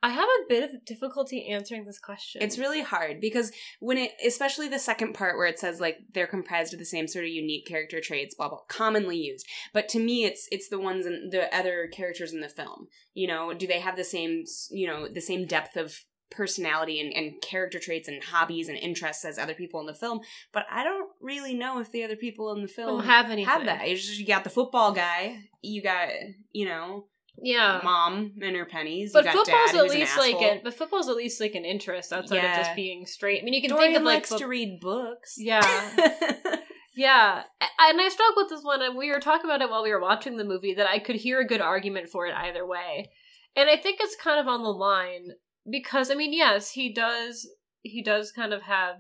I 0.04 0.10
have 0.10 0.28
a 0.28 0.50
bit 0.50 0.64
of 0.64 0.84
difficulty 0.86 1.48
answering 1.48 1.86
this 1.86 2.00
question. 2.00 2.42
It's 2.42 2.58
really 2.58 2.82
hard 2.82 3.22
because 3.22 3.52
when 3.80 3.98
it, 3.98 4.12
especially 4.26 4.68
the 4.68 4.80
second 4.80 5.14
part 5.14 5.38
where 5.38 5.46
it 5.46 5.60
says 5.60 5.80
like 5.80 5.98
they're 6.14 6.28
comprised 6.28 6.74
of 6.74 6.80
the 6.80 6.86
same 6.86 7.08
sort 7.08 7.26
of 7.26 7.32
unique 7.32 7.68
character 7.68 8.02
traits, 8.02 8.34
blah 8.34 8.50
blah, 8.50 8.60
commonly 8.68 9.18
used. 9.18 9.46
But 9.74 9.88
to 9.90 10.00
me, 10.00 10.26
it's 10.26 10.48
it's 10.52 10.70
the 10.70 10.80
ones 10.80 11.06
and 11.06 11.32
the 11.32 11.56
other 11.56 11.88
characters 11.94 12.34
in 12.34 12.42
the 12.42 12.50
film. 12.50 12.88
You 13.14 13.28
know, 13.28 13.54
do 13.54 13.68
they 13.68 13.80
have 13.80 13.96
the 13.96 14.04
same, 14.04 14.46
you 14.72 14.88
know, 14.88 15.08
the 15.08 15.22
same 15.22 15.46
depth 15.46 15.78
of 15.78 15.96
personality 16.32 17.00
and, 17.00 17.14
and 17.14 17.42
character 17.42 17.78
traits 17.78 18.08
and 18.08 18.24
hobbies 18.24 18.70
and 18.70 18.78
interests 18.78 19.26
as 19.26 19.38
other 19.38 19.54
people 19.54 19.80
in 19.82 19.86
the 19.86 19.94
film? 19.94 20.22
But 20.52 20.66
I 20.72 20.84
don't 20.84 21.10
really 21.22 21.54
know 21.54 21.80
if 21.80 21.92
the 21.92 22.04
other 22.04 22.16
people 22.16 22.52
in 22.54 22.64
the 22.64 22.68
film 22.68 22.98
don't 22.98 23.06
have 23.06 23.28
anything. 23.30 23.46
have 23.46 23.66
that. 23.66 23.88
You 23.88 23.96
just 23.96 24.18
you 24.18 24.26
got 24.26 24.44
the 24.44 24.50
football 24.50 24.94
guy, 24.94 25.42
you 25.62 25.84
got 25.84 26.10
you 26.52 26.66
know 26.66 27.06
Yeah. 27.44 27.82
mom 27.84 28.34
and 28.42 28.56
her 28.56 28.66
pennies. 28.66 29.12
But 29.14 29.26
you 29.26 29.32
got 29.34 29.46
football's 29.46 29.72
dad, 29.72 29.86
at 29.86 29.92
least 29.92 30.18
like 30.18 30.42
an 30.42 30.62
but 30.64 30.74
football's 30.74 31.10
at 31.10 31.16
least 31.16 31.42
like 31.42 31.56
an 31.56 31.66
interest 31.66 32.14
outside 32.14 32.38
of 32.38 32.56
just 32.56 32.76
being 32.76 33.06
straight. 33.06 33.42
I 33.42 33.46
mean, 33.46 33.54
you 33.54 33.62
can 33.62 33.72
Dorian 33.72 33.92
think 33.94 34.00
of 34.00 34.04
like 34.06 34.16
likes 34.18 34.30
fo- 34.30 34.38
to 34.38 34.48
read 34.48 34.80
books. 34.80 35.36
Yeah. 35.38 35.62
Yeah, 36.94 37.44
and 37.80 38.02
I 38.02 38.10
struggled 38.10 38.36
with 38.38 38.50
this 38.50 38.66
one, 38.66 38.82
and 38.82 38.98
we 38.98 39.12
were 39.12 39.20
talking 39.20 39.50
about 39.50 39.62
it 39.62 39.70
while 39.70 39.84
we 39.84 39.92
were 39.92 40.02
watching 40.02 40.38
the 40.38 40.44
movie. 40.44 40.74
That 40.74 40.90
I 40.90 41.00
could 41.00 41.16
hear 41.18 41.40
a 41.40 41.48
good 41.48 41.62
argument 41.62 42.10
for 42.10 42.28
it 42.28 42.36
either 42.36 42.66
way, 42.66 43.10
and 43.56 43.70
I 43.70 43.78
think 43.78 44.00
it's 44.02 44.16
kind 44.22 44.40
of 44.40 44.48
on 44.48 44.62
the 44.64 44.70
line 44.70 45.30
because 45.70 46.12
I 46.12 46.16
mean, 46.16 46.34
yes, 46.34 46.72
he 46.72 46.94
does. 46.94 47.48
He 47.82 48.04
does 48.04 48.32
kind 48.32 48.54
of 48.54 48.64
have. 48.64 48.98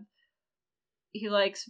He 1.11 1.27
likes. 1.27 1.69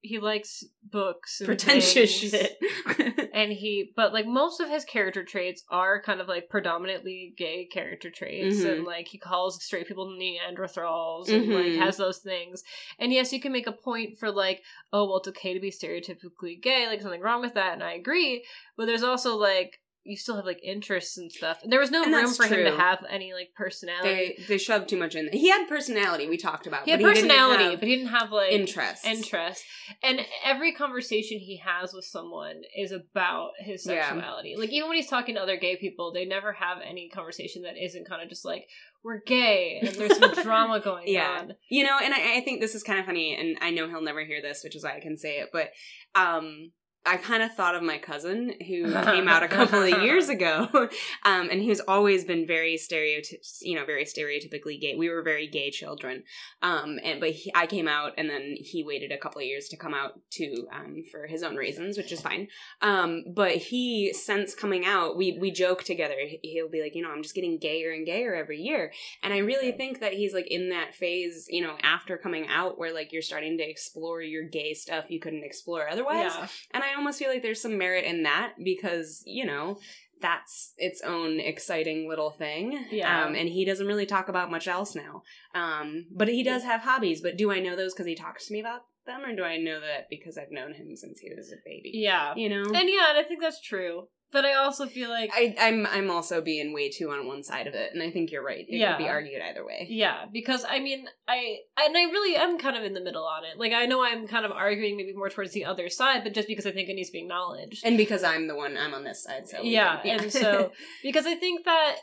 He 0.00 0.18
likes 0.20 0.62
books, 0.82 1.40
and 1.40 1.46
Pretentious 1.46 2.20
things, 2.20 2.30
shit. 2.30 3.30
and 3.34 3.50
he, 3.52 3.92
but 3.96 4.12
like 4.12 4.26
most 4.26 4.60
of 4.60 4.68
his 4.68 4.84
character 4.84 5.24
traits 5.24 5.64
are 5.70 6.00
kind 6.00 6.20
of 6.20 6.28
like 6.28 6.48
predominantly 6.48 7.34
gay 7.36 7.64
character 7.66 8.08
traits, 8.10 8.60
Mhm. 8.60 8.72
and 8.72 8.84
like 8.84 9.08
he 9.08 9.18
calls 9.18 9.62
straight 9.62 9.88
people 9.88 10.06
Neanderthals, 10.06 11.28
and 11.28 11.48
like 11.52 11.72
Mhm. 11.72 11.78
has 11.78 11.96
those 11.96 12.18
things. 12.18 12.62
And 12.98 13.12
yes, 13.12 13.32
you 13.32 13.40
can 13.40 13.52
make 13.52 13.66
a 13.66 13.72
point 13.72 14.18
for 14.18 14.30
like, 14.30 14.62
oh 14.92 15.04
well, 15.06 15.18
it's 15.18 15.28
okay 15.28 15.52
to 15.52 15.60
be 15.60 15.70
stereotypically 15.70 16.60
gay, 16.62 16.86
like 16.86 17.02
something 17.02 17.20
wrong 17.20 17.40
with 17.40 17.54
that, 17.54 17.74
and 17.74 17.82
I 17.82 17.92
agree. 17.94 18.44
But 18.76 18.86
there's 18.86 19.02
also 19.02 19.36
like 19.36 19.80
you 20.08 20.16
still 20.16 20.36
have 20.36 20.44
like 20.46 20.60
interests 20.64 21.16
and 21.18 21.30
stuff. 21.30 21.58
And 21.62 21.70
there 21.72 21.78
was 21.80 21.90
no 21.90 22.02
And 22.02 22.12
room 22.12 22.32
for 22.32 22.44
him 22.46 22.64
to 22.64 22.76
have 22.76 23.04
any 23.08 23.32
like 23.34 23.50
personality. 23.54 24.36
they 24.38 24.44
they 24.48 24.58
shoved 24.58 24.88
too 24.88 24.96
much 24.96 25.14
in. 25.14 25.28
He 25.32 25.50
had 25.50 25.68
personality. 25.68 26.26
We 26.28 26.36
talked 26.38 26.66
about. 26.66 26.84
he 26.84 26.90
had 26.92 27.00
but 27.00 27.14
personality, 27.14 27.64
have 27.70 27.80
but 27.80 27.88
he 27.88 27.96
didn't 27.96 28.10
have 28.10 28.32
like 28.32 28.52
interests. 28.52 29.04
interest. 29.06 29.62
And 30.02 30.20
every 30.44 30.72
conversation 30.72 31.38
he 31.38 31.58
has 31.64 31.92
with 31.92 32.04
someone 32.06 32.62
is 32.76 32.90
about 32.90 33.50
his 33.58 33.86
Yeah. 33.86 34.08
sexuality. 34.10 34.56
Like 34.56 34.70
even 34.70 34.88
when 34.88 34.96
he's 34.96 35.08
talking 35.10 35.34
to 35.36 35.42
other 35.42 35.56
gay 35.56 35.76
people, 35.76 36.12
they 36.12 36.24
never 36.24 36.52
have 36.54 36.78
any 36.84 37.08
conversation 37.08 37.62
that 37.62 37.74
isn't 37.82 38.08
kind 38.08 38.22
of 38.22 38.28
just 38.28 38.44
like 38.44 38.66
we're 39.04 39.20
gay 39.24 39.78
and 39.80 39.94
there's 39.94 40.16
some 40.18 40.34
drama 40.42 40.80
going 40.80 41.04
Yeah. 41.08 41.38
on. 41.40 41.52
You 41.68 41.84
know, 41.84 41.98
and 42.02 42.12
I, 42.14 42.38
I 42.38 42.40
think 42.40 42.60
this 42.60 42.74
is 42.74 42.82
kind 42.82 42.98
of 42.98 43.06
funny, 43.06 43.36
and 43.38 43.56
I 43.60 43.70
know 43.70 43.88
he'll 43.88 44.02
never 44.02 44.24
hear 44.24 44.42
this, 44.42 44.62
which 44.64 44.74
is 44.74 44.82
why 44.82 44.96
I 44.96 45.00
can 45.00 45.16
say 45.16 45.38
it. 45.38 45.50
But 45.52 45.68
um, 46.14 46.72
I 47.06 47.16
kind 47.16 47.42
of 47.42 47.54
thought 47.54 47.74
of 47.74 47.82
my 47.82 47.96
cousin 47.98 48.54
who 48.66 48.92
came 49.04 49.28
out 49.28 49.42
a 49.42 49.48
couple 49.48 49.82
of 49.82 50.02
years 50.02 50.28
ago, 50.28 50.68
um, 51.24 51.48
and 51.50 51.62
he's 51.62 51.80
always 51.80 52.24
been 52.24 52.46
very 52.46 52.76
stereotyp, 52.76 53.40
you 53.62 53.76
know, 53.76 53.86
very 53.86 54.04
stereotypically 54.04 54.80
gay. 54.80 54.94
We 54.94 55.08
were 55.08 55.22
very 55.22 55.46
gay 55.46 55.70
children, 55.70 56.24
um, 56.60 56.98
and 57.02 57.20
but 57.20 57.30
he, 57.30 57.50
I 57.54 57.66
came 57.66 57.88
out, 57.88 58.12
and 58.18 58.28
then 58.28 58.56
he 58.58 58.84
waited 58.84 59.10
a 59.10 59.16
couple 59.18 59.40
of 59.40 59.46
years 59.46 59.68
to 59.68 59.76
come 59.76 59.94
out 59.94 60.20
too, 60.30 60.66
um, 60.72 61.02
for 61.10 61.26
his 61.26 61.42
own 61.42 61.56
reasons, 61.56 61.96
which 61.96 62.12
is 62.12 62.20
fine. 62.20 62.48
Um, 62.82 63.24
but 63.34 63.52
he, 63.52 64.12
since 64.12 64.54
coming 64.54 64.84
out, 64.84 65.16
we 65.16 65.38
we 65.40 65.50
joke 65.50 65.84
together. 65.84 66.16
He'll 66.42 66.68
be 66.68 66.82
like, 66.82 66.94
you 66.94 67.02
know, 67.02 67.10
I'm 67.10 67.22
just 67.22 67.34
getting 67.34 67.58
gayer 67.58 67.90
and 67.92 68.04
gayer 68.04 68.34
every 68.34 68.58
year, 68.58 68.92
and 69.22 69.32
I 69.32 69.38
really 69.38 69.72
think 69.72 70.00
that 70.00 70.12
he's 70.12 70.34
like 70.34 70.48
in 70.48 70.68
that 70.70 70.94
phase, 70.94 71.46
you 71.48 71.62
know, 71.62 71.76
after 71.82 72.18
coming 72.18 72.46
out, 72.48 72.78
where 72.78 72.92
like 72.92 73.12
you're 73.12 73.22
starting 73.22 73.56
to 73.58 73.64
explore 73.68 74.20
your 74.20 74.42
gay 74.44 74.74
stuff 74.74 75.06
you 75.10 75.20
couldn't 75.20 75.44
explore 75.44 75.88
otherwise, 75.88 76.32
Yeah. 76.34 76.46
and 76.72 76.84
I 76.84 76.97
almost 76.98 77.18
feel 77.18 77.30
like 77.30 77.42
there's 77.42 77.62
some 77.62 77.78
merit 77.78 78.04
in 78.04 78.24
that 78.24 78.54
because, 78.62 79.22
you 79.26 79.46
know, 79.46 79.78
that's 80.20 80.72
its 80.76 81.00
own 81.02 81.40
exciting 81.40 82.08
little 82.08 82.30
thing. 82.30 82.86
Yeah. 82.90 83.24
Um, 83.24 83.34
and 83.34 83.48
he 83.48 83.64
doesn't 83.64 83.86
really 83.86 84.06
talk 84.06 84.28
about 84.28 84.50
much 84.50 84.68
else 84.68 84.94
now. 84.94 85.22
Um, 85.54 86.06
but 86.10 86.28
he 86.28 86.42
does 86.42 86.64
have 86.64 86.82
hobbies. 86.82 87.20
But 87.20 87.36
do 87.36 87.50
I 87.50 87.60
know 87.60 87.76
those 87.76 87.94
because 87.94 88.06
he 88.06 88.14
talks 88.14 88.46
to 88.46 88.52
me 88.52 88.60
about 88.60 88.82
them, 89.06 89.24
or 89.24 89.34
do 89.34 89.44
I 89.44 89.56
know 89.56 89.80
that 89.80 90.08
because 90.10 90.36
I've 90.36 90.50
known 90.50 90.74
him 90.74 90.94
since 90.96 91.20
he 91.20 91.30
was 91.34 91.52
a 91.52 91.56
baby? 91.64 91.92
Yeah. 91.94 92.34
You 92.34 92.48
know. 92.48 92.62
And 92.62 92.88
yeah, 92.88 93.10
and 93.10 93.18
I 93.18 93.22
think 93.26 93.40
that's 93.40 93.60
true. 93.60 94.08
But 94.30 94.44
I 94.44 94.52
also 94.54 94.86
feel 94.86 95.08
like 95.08 95.30
I, 95.32 95.54
I'm 95.58 95.86
I'm 95.86 96.10
also 96.10 96.42
being 96.42 96.74
way 96.74 96.90
too 96.90 97.10
on 97.10 97.26
one 97.26 97.42
side 97.42 97.66
of 97.66 97.72
it, 97.74 97.94
and 97.94 98.02
I 98.02 98.10
think 98.10 98.30
you're 98.30 98.44
right. 98.44 98.66
It 98.68 98.76
Yeah. 98.76 98.92
could 98.96 99.04
be 99.04 99.08
argued 99.08 99.40
either 99.40 99.64
way. 99.64 99.86
Yeah, 99.88 100.26
because 100.30 100.66
I 100.68 100.80
mean, 100.80 101.06
I 101.26 101.60
and 101.82 101.96
I 101.96 102.02
really 102.04 102.36
am 102.36 102.58
kind 102.58 102.76
of 102.76 102.84
in 102.84 102.92
the 102.92 103.00
middle 103.00 103.24
on 103.24 103.44
it. 103.46 103.58
Like 103.58 103.72
I 103.72 103.86
know 103.86 104.04
I'm 104.04 104.28
kind 104.28 104.44
of 104.44 104.52
arguing 104.52 104.98
maybe 104.98 105.14
more 105.14 105.30
towards 105.30 105.52
the 105.52 105.64
other 105.64 105.88
side, 105.88 106.24
but 106.24 106.34
just 106.34 106.46
because 106.46 106.66
I 106.66 106.72
think 106.72 106.90
it 106.90 106.94
needs 106.94 107.08
to 107.08 107.14
be 107.14 107.20
acknowledged. 107.20 107.82
And 107.86 107.96
because 107.96 108.22
I'm 108.22 108.48
the 108.48 108.54
one, 108.54 108.76
I'm 108.76 108.92
on 108.92 109.04
this 109.04 109.24
side. 109.24 109.48
So 109.48 109.62
we 109.62 109.70
yeah, 109.70 110.00
and 110.04 110.30
so 110.30 110.72
because 111.02 111.24
I 111.24 111.34
think 111.34 111.64
that, 111.64 111.96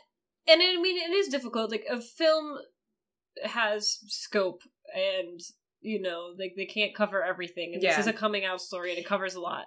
and 0.48 0.60
I 0.60 0.80
mean, 0.80 0.96
it 0.98 1.14
is 1.14 1.28
difficult. 1.28 1.70
Like 1.70 1.84
a 1.88 2.00
film 2.00 2.58
has 3.44 4.00
scope, 4.08 4.62
and 4.92 5.40
you 5.80 6.00
know, 6.02 6.34
like 6.36 6.54
they 6.56 6.66
can't 6.66 6.92
cover 6.94 7.22
everything. 7.22 7.72
And 7.74 7.82
Yeah. 7.82 7.90
this 7.90 8.00
is 8.00 8.06
a 8.08 8.12
coming 8.12 8.44
out 8.44 8.60
story, 8.60 8.90
and 8.90 8.98
it 8.98 9.06
covers 9.06 9.36
a 9.36 9.40
lot. 9.40 9.66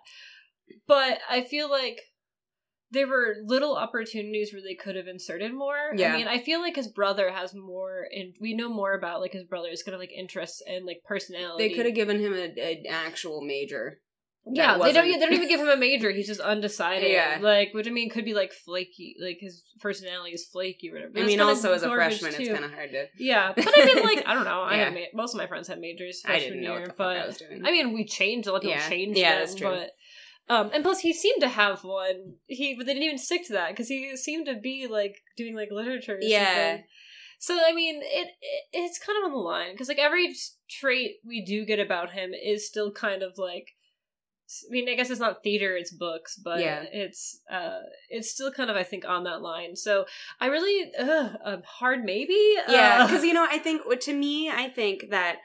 But 0.87 1.19
I 1.29 1.41
feel 1.41 1.69
like 1.69 2.01
there 2.91 3.07
were 3.07 3.35
little 3.43 3.75
opportunities 3.75 4.51
where 4.51 4.61
they 4.61 4.75
could 4.75 4.95
have 4.95 5.07
inserted 5.07 5.53
more. 5.53 5.93
Yeah. 5.95 6.13
I 6.13 6.17
mean, 6.17 6.27
I 6.27 6.39
feel 6.39 6.59
like 6.59 6.75
his 6.75 6.87
brother 6.87 7.31
has 7.31 7.53
more, 7.53 8.05
and 8.11 8.35
we 8.39 8.53
know 8.55 8.69
more 8.69 8.93
about 8.93 9.21
like 9.21 9.33
his 9.33 9.43
brother's 9.43 9.83
kind 9.83 9.93
of 9.93 9.99
like 9.99 10.11
interests 10.11 10.61
and 10.67 10.85
like 10.85 11.01
personality. 11.07 11.67
they 11.69 11.75
could 11.75 11.85
have 11.85 11.95
given 11.95 12.19
him 12.19 12.33
an 12.33 12.55
actual 12.89 13.41
major. 13.41 13.99
Yeah, 14.51 14.77
they 14.79 14.93
don't. 14.93 15.05
They 15.05 15.19
don't 15.19 15.33
even 15.33 15.47
give 15.49 15.59
him 15.59 15.67
a 15.67 15.77
major. 15.89 16.09
He's 16.11 16.25
just 16.25 16.39
undecided. 16.39 17.11
Yeah. 17.11 17.37
like 17.41 17.71
which 17.73 17.87
I 17.87 17.91
mean 17.91 18.09
could 18.09 18.25
be 18.25 18.33
like 18.33 18.51
flaky. 18.51 19.15
Like 19.21 19.37
his 19.39 19.63
personality 19.79 20.31
is 20.33 20.45
flaky 20.47 20.89
or 20.89 20.93
whatever. 20.93 21.11
But 21.13 21.23
I 21.23 21.25
mean, 21.27 21.41
also 21.41 21.73
as 21.73 21.83
a 21.83 21.89
freshman, 21.89 22.31
too. 22.33 22.43
it's 22.43 22.51
kind 22.53 22.65
of 22.65 22.71
hard 22.71 22.89
to. 22.91 23.05
Yeah, 23.19 23.51
but 23.55 23.67
I 23.67 23.85
mean, 23.85 24.03
like 24.03 24.23
I 24.25 24.33
don't 24.33 24.45
know. 24.45 24.61
I 24.67 24.77
had 24.77 24.93
ma- 24.93 24.99
most 25.13 25.35
of 25.35 25.37
my 25.37 25.45
friends 25.45 25.67
had 25.67 25.79
majors 25.79 26.23
I 26.25 26.29
freshman 26.29 26.53
didn't 26.53 26.63
know 26.63 26.71
year, 26.71 26.79
what 26.79 26.85
the 26.89 26.95
fuck 26.95 26.97
but 26.97 27.17
I 27.17 27.27
was 27.27 27.37
doing. 27.37 27.61
I 27.63 27.71
mean, 27.71 27.93
we 27.93 28.05
changed. 28.05 28.47
A 28.47 28.51
lot 28.51 28.57
of 28.57 28.61
people 28.63 28.77
Yeah. 28.77 28.89
changed. 28.89 29.19
Yeah, 29.19 29.31
them, 29.31 29.39
that's 29.41 29.55
true. 29.55 29.69
But 29.69 29.89
um, 30.49 30.71
and 30.73 30.83
plus, 30.83 30.99
he 30.99 31.13
seemed 31.13 31.41
to 31.41 31.49
have 31.49 31.83
one. 31.83 32.35
He 32.47 32.75
but 32.75 32.85
they 32.85 32.93
didn't 32.93 33.05
even 33.05 33.17
stick 33.19 33.45
to 33.47 33.53
that 33.53 33.69
because 33.69 33.87
he 33.87 34.17
seemed 34.17 34.47
to 34.47 34.55
be 34.55 34.87
like 34.87 35.17
doing 35.37 35.55
like 35.55 35.69
literature. 35.71 36.15
Or 36.15 36.21
Yeah. 36.21 36.71
something. 36.71 36.85
So 37.39 37.57
I 37.65 37.71
mean, 37.73 38.01
it, 38.03 38.29
it 38.41 38.63
it's 38.73 38.99
kind 38.99 39.17
of 39.19 39.25
on 39.25 39.31
the 39.31 39.37
line 39.37 39.71
because 39.71 39.87
like 39.87 39.99
every 39.99 40.33
trait 40.69 41.17
we 41.25 41.45
do 41.45 41.65
get 41.65 41.79
about 41.79 42.11
him 42.11 42.31
is 42.33 42.67
still 42.67 42.91
kind 42.91 43.21
of 43.23 43.37
like. 43.37 43.67
I 44.67 44.71
mean, 44.71 44.89
I 44.89 44.95
guess 44.95 45.11
it's 45.11 45.19
not 45.19 45.43
theater; 45.43 45.77
it's 45.77 45.93
books, 45.93 46.35
but 46.35 46.59
Yeah. 46.61 46.83
it's 46.91 47.39
uh, 47.51 47.81
it's 48.09 48.31
still 48.31 48.51
kind 48.51 48.71
of 48.71 48.75
I 48.75 48.81
think 48.81 49.05
on 49.07 49.23
that 49.25 49.43
line. 49.43 49.75
So 49.75 50.05
I 50.41 50.47
really 50.47 50.91
ugh, 50.97 51.35
a 51.45 51.61
hard 51.63 52.03
maybe. 52.03 52.55
Yeah, 52.67 52.97
Uh, 52.97 53.05
because 53.07 53.23
you 53.23 53.33
know, 53.35 53.45
I 53.47 53.59
think 53.59 53.83
to 54.01 54.13
me, 54.13 54.49
I 54.49 54.67
think 54.67 55.11
that 55.11 55.37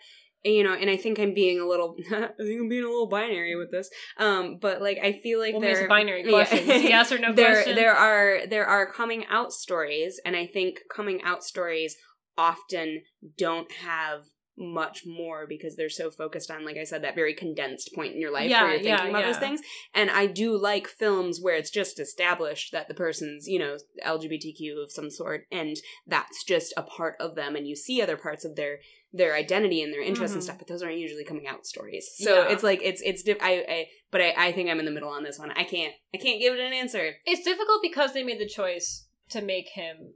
you 0.45 0.63
know, 0.63 0.75
and 0.75 0.91
I 0.91 0.97
think 0.97 1.19
I'm 1.19 1.33
being 1.35 1.59
a 1.61 1.67
little, 1.67 1.97
I 2.11 2.29
think 2.39 2.61
I'm 2.61 2.69
being 2.69 2.85
a 2.85 2.89
little 2.89 3.09
binary 3.09 3.57
with 3.57 3.71
this. 3.71 3.89
Um, 4.19 4.59
but 4.61 4.83
like, 4.83 4.99
I 5.03 5.13
feel 5.13 5.41
like 5.41 5.55
Well, 5.55 5.63
I 5.63 5.67
mean, 5.67 5.71
it's 5.71 5.79
there 5.81 5.87
a 5.87 5.89
binary 5.89 6.25
yeah. 6.25 6.31
question. 6.31 6.59
It's 6.59 6.85
a 6.85 6.89
yes 6.89 7.13
or 7.13 7.19
no 7.19 7.33
there, 7.35 7.55
question. 7.55 7.75
there 7.77 7.95
are 7.95 8.47
there 8.47 8.67
are 8.67 8.91
coming 8.91 9.25
out 9.31 9.53
stories, 9.53 10.21
and 10.25 10.37
I 10.37 10.47
think 10.47 10.81
coming 10.95 11.23
out 11.23 11.43
stories 11.43 11.97
often 12.37 13.03
don't 13.39 13.71
have 13.73 14.25
much 14.57 15.03
more 15.05 15.47
because 15.49 15.75
they're 15.75 15.91
so 15.91 16.13
focused 16.13 16.49
on 16.49 16.65
like 16.65 16.77
i 16.77 16.85
said 16.85 17.03
that 17.03 17.17
very 17.17 17.35
condensed 17.35 17.91
point 17.93 18.15
in 18.15 18.21
your 18.21 18.33
life 18.33 18.49
Yeah, 18.49 18.63
where 18.63 18.75
you're 18.75 18.83
thinking 18.85 19.07
yeah, 19.07 19.11
about 19.11 19.25
those 19.25 19.39
things 19.39 19.61
and 19.93 20.09
i 20.13 20.27
do 20.27 20.57
like 20.57 20.87
films 20.87 21.41
where 21.43 21.57
it's 21.57 21.71
just 21.71 21.99
established 21.99 22.71
that 22.71 22.87
the 22.87 22.95
person's 22.95 23.49
you 23.49 23.59
know 23.59 23.77
lgbtq 24.07 24.81
of 24.81 24.93
some 24.93 25.11
sort 25.11 25.47
and 25.51 25.75
that's 26.07 26.45
just 26.45 26.73
a 26.77 26.83
part 26.85 27.17
of 27.19 27.35
them 27.35 27.57
and 27.57 27.67
you 27.67 27.75
see 27.75 28.01
other 28.01 28.17
parts 28.17 28.45
of 28.45 28.55
their 28.55 28.79
their 29.17 29.35
identity 29.37 29.81
and 29.81 29.93
their 29.93 30.03
interests 30.03 30.35
and 30.35 30.43
Mhm. 30.43 30.45
stuff 30.47 30.59
but 30.59 30.67
those 30.67 30.83
aren't 30.83 30.99
usually 30.99 31.25
coming 31.25 31.47
out 31.47 31.65
stories 31.67 32.11
so 32.17 32.35
Yeah. 32.43 32.53
it's 32.53 32.65
like 32.65 32.81
it's 32.83 33.01
it's 33.03 33.23
diff- 33.23 33.39
I, 33.41 33.65
I 33.77 33.89
but 34.11 34.21
I, 34.21 34.35
I 34.49 34.53
think 34.53 34.69
i'm 34.69 34.81
in 34.81 34.85
the 34.85 34.91
middle 34.91 35.09
on 35.09 35.23
this 35.23 35.39
one 35.39 35.53
i 35.53 35.63
can't 35.63 35.95
i 36.13 36.19
can't 36.19 36.41
give 36.41 36.53
it 36.53 36.61
an 36.61 36.73
answer 36.73 37.15
it's 37.25 37.45
difficult 37.45 37.81
because 37.81 38.13
they 38.13 38.25
made 38.25 38.41
the 38.41 38.49
choice 38.49 39.07
to 39.31 39.41
make 39.41 39.69
him 39.75 40.15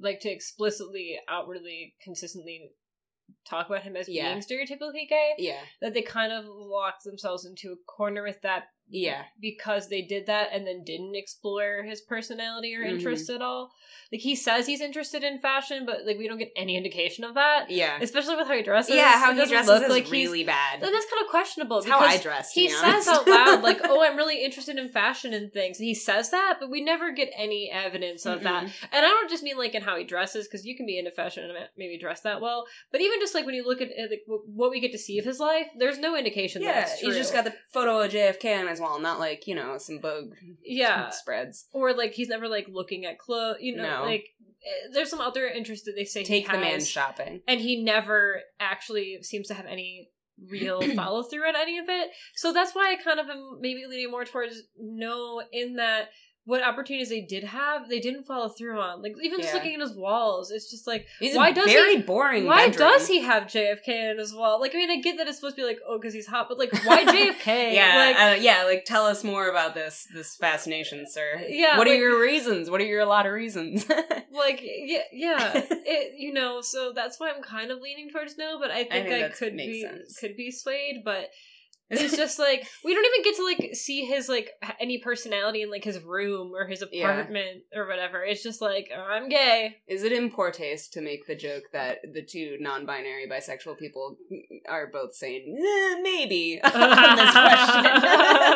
like 0.00 0.20
to 0.20 0.30
explicitly 0.30 1.18
outwardly 1.28 1.94
consistently 2.02 2.70
talk 3.44 3.66
about 3.68 3.82
him 3.82 3.96
as 3.96 4.08
Yeah. 4.08 4.28
being 4.30 4.42
stereotypically 4.42 5.08
gay 5.08 5.32
yeah 5.38 5.60
that 5.80 5.94
they 5.94 6.02
kind 6.02 6.32
of 6.32 6.44
locked 6.46 7.04
themselves 7.04 7.44
into 7.44 7.72
a 7.72 7.76
corner 7.86 8.22
with 8.22 8.40
that 8.42 8.64
yeah 8.88 9.22
because 9.40 9.88
they 9.88 10.02
did 10.02 10.26
that 10.26 10.50
and 10.52 10.66
then 10.66 10.84
didn't 10.84 11.14
explore 11.16 11.82
his 11.84 12.02
personality 12.02 12.74
or 12.76 12.84
Mhm. 12.84 12.90
interest 12.90 13.30
at 13.30 13.40
all 13.40 13.70
like 14.12 14.20
he 14.20 14.36
says 14.36 14.66
he's 14.66 14.82
interested 14.82 15.24
in 15.24 15.38
fashion 15.38 15.86
but 15.86 16.04
like 16.04 16.18
we 16.18 16.28
don't 16.28 16.36
get 16.38 16.52
any 16.54 16.76
indication 16.76 17.24
of 17.24 17.32
that 17.34 17.70
yeah 17.70 17.96
especially 18.02 18.36
with 18.36 18.46
how 18.46 18.54
he 18.54 18.62
dresses 18.62 18.94
yeah 18.94 19.18
how 19.18 19.32
he 19.32 19.46
dresses 19.46 19.68
look 19.68 19.82
is 19.84 19.88
like 19.88 20.04
he's 20.04 20.12
really 20.12 20.44
bad 20.44 20.82
that's 20.82 21.06
kind 21.10 21.22
of 21.24 21.30
questionable 21.30 21.80
That's 21.80 21.90
how 21.90 21.98
I 22.00 22.08
because 22.08 22.22
dress. 22.22 22.52
he 22.52 22.68
says 22.68 23.08
out 23.08 23.26
loud 23.26 23.62
like 23.68 23.80
oh 23.84 24.04
i'm 24.04 24.16
really 24.18 24.44
interested 24.44 24.76
in 24.76 24.90
fashion 24.90 25.32
and 25.32 25.50
things 25.50 25.78
And 25.78 25.86
he 25.86 25.94
says 25.94 26.30
that 26.30 26.58
but 26.60 26.68
we 26.70 26.82
never 26.84 27.10
get 27.10 27.30
any 27.38 27.70
evidence 27.72 28.26
of 28.26 28.42
that 28.42 28.64
Mm-mm. 28.64 28.72
and 28.92 29.06
i 29.06 29.08
don't 29.08 29.30
just 29.30 29.42
mean 29.42 29.56
like 29.56 29.74
in 29.74 29.80
how 29.82 29.96
he 29.96 30.04
dresses 30.04 30.46
because 30.46 30.66
you 30.66 30.76
can 30.76 30.84
be 30.84 30.98
into 30.98 31.10
fashion 31.10 31.44
and 31.48 31.68
maybe 31.78 31.98
dress 31.98 32.20
that 32.20 32.42
well 32.42 32.66
but 32.92 33.00
even 33.00 33.18
just 33.18 33.33
like 33.34 33.46
when 33.46 33.54
you 33.54 33.66
look 33.66 33.80
at 33.80 33.90
what 34.46 34.70
we 34.70 34.80
get 34.80 34.92
to 34.92 34.98
see 34.98 35.18
of 35.18 35.24
his 35.24 35.40
life 35.40 35.66
there's 35.78 35.98
no 35.98 36.16
indication 36.16 36.62
Yeah, 36.62 36.72
that's 36.72 37.00
true 37.00 37.08
he's 37.10 37.18
just 37.18 37.32
got 37.32 37.44
the 37.44 37.54
photo 37.72 38.00
of 38.00 38.10
JFK 38.12 38.60
on 38.60 38.68
his 38.68 38.80
wall, 38.80 38.98
not 39.00 39.18
like 39.18 39.46
you 39.46 39.54
know 39.54 39.78
some 39.78 40.00
Vogue 40.00 40.34
yeah 40.64 41.10
spreads. 41.10 41.66
or 41.72 41.92
like 41.92 42.12
he's 42.12 42.28
never 42.28 42.48
like 42.48 42.66
looking 42.68 43.04
at 43.04 43.18
clothes 43.18 43.56
you 43.60 43.76
know 43.76 43.98
No. 44.00 44.04
like 44.04 44.26
eh, 44.64 44.88
there's 44.92 45.10
some 45.10 45.20
other 45.20 45.46
interest 45.46 45.84
that 45.86 45.94
they 45.96 46.04
say 46.04 46.24
Take 46.24 46.46
he 46.46 46.52
the 46.52 46.58
man 46.60 46.80
shopping. 46.80 47.40
and 47.48 47.60
he 47.60 47.82
never 47.82 48.40
actually 48.60 49.18
seems 49.22 49.48
to 49.48 49.54
have 49.54 49.66
any 49.66 50.10
real 50.48 50.80
follow 50.96 51.22
through 51.22 51.46
on 51.46 51.54
any 51.56 51.78
of 51.78 51.88
it. 51.88 52.10
So 52.34 52.52
that's 52.52 52.74
why 52.74 52.90
I 52.92 52.96
kind 53.02 53.20
of 53.20 53.28
am 53.28 53.58
maybe 53.60 53.84
leaning 53.88 54.10
more 54.10 54.24
towards 54.24 54.62
no, 54.76 55.40
in 55.52 55.76
that 55.76 56.08
what 56.46 56.62
opportunities 56.62 57.08
they 57.08 57.22
did 57.22 57.44
have, 57.44 57.88
they 57.88 58.00
didn't 58.00 58.24
follow 58.24 58.48
through 58.48 58.78
on. 58.78 59.00
Like 59.02 59.14
even 59.22 59.40
just 59.40 59.54
looking 59.54 59.74
at 59.74 59.80
his 59.80 59.94
walls, 59.96 60.50
it's 60.50 60.70
just 60.70 60.86
like 60.86 61.06
He's 61.18 61.34
Why 61.36 61.52
does 61.52 61.64
very 61.66 61.96
he- 61.96 62.02
boring. 62.02 62.44
why 62.44 62.68
bedroom. 62.68 62.88
does 62.90 63.08
he 63.08 63.20
have 63.22 63.44
JFK 63.44 64.12
in 64.12 64.18
his 64.18 64.34
wall? 64.34 64.60
Like 64.60 64.74
I 64.74 64.78
mean, 64.78 64.90
I 64.90 65.00
get 65.00 65.16
that 65.16 65.26
it's 65.26 65.38
supposed 65.38 65.56
to 65.56 65.62
be 65.62 65.66
like 65.66 65.78
oh 65.88 65.98
because 65.98 66.12
he's 66.12 66.26
hot, 66.26 66.46
but 66.48 66.58
like 66.58 66.72
why 66.84 67.04
JFK? 67.06 67.72
Yeah, 67.74 67.96
like 67.96 68.16
uh, 68.16 68.40
yeah. 68.42 68.64
Like, 68.64 68.84
tell 68.84 69.06
us 69.06 69.24
more 69.24 69.48
about 69.48 69.74
this 69.74 70.06
this 70.12 70.36
fascination, 70.36 71.06
sir. 71.08 71.42
Yeah, 71.48 71.78
What 71.78 71.86
are 71.88 71.94
your 71.94 72.20
reasons? 72.20 72.68
What 72.70 72.80
are 72.80 72.84
your 72.84 73.00
a 73.00 73.06
lot 73.06 73.26
of 73.26 73.32
reasons? 73.32 73.86
like 74.34 74.60
yeah 74.62 74.98
yeah 75.12 75.52
it 75.70 76.14
you 76.18 76.32
know 76.32 76.60
so 76.60 76.92
that's 76.92 77.20
why 77.20 77.30
i'm 77.30 77.40
kind 77.40 77.70
of 77.70 77.80
leaning 77.80 78.10
towards 78.10 78.36
no 78.36 78.58
but 78.58 78.70
i 78.70 78.82
think 78.82 78.92
i, 78.92 79.02
think 79.02 79.10
that 79.10 79.36
could 79.36 79.56
be 79.56 79.82
sense. 79.82 80.18
could 80.18 80.36
be 80.36 80.50
swayed 80.50 81.02
but 81.04 81.30
it's 81.90 82.16
just 82.16 82.38
like 82.38 82.66
we 82.84 82.94
don't 82.94 83.04
even 83.04 83.22
get 83.24 83.36
to 83.36 83.44
like 83.44 83.74
see 83.74 84.04
his 84.06 84.26
like 84.28 84.50
any 84.80 84.98
personality 84.98 85.60
in 85.62 85.70
like 85.70 85.84
his 85.84 86.00
room 86.02 86.52
or 86.54 86.66
his 86.66 86.82
Yeah. 86.92 87.10
apartment 87.10 87.62
or 87.74 87.86
whatever 87.86 88.22
it's 88.24 88.42
just 88.42 88.60
like 88.62 88.90
oh, 88.96 89.00
i'm 89.00 89.28
gay 89.28 89.76
Is 89.86 90.02
it 90.02 90.12
in 90.12 90.30
poor 90.30 90.50
taste 90.50 90.92
to 90.94 91.02
make 91.02 91.26
the 91.26 91.36
joke 91.36 91.64
that 91.72 91.98
the 92.12 92.22
two 92.22 92.56
non-binary 92.60 93.26
bisexual 93.30 93.78
people 93.78 94.16
are 94.68 94.88
both 94.92 95.14
saying 95.14 95.56
eh, 95.58 96.00
maybe 96.02 96.60
on 96.64 97.16
this 97.16 97.30
question? 97.30 98.54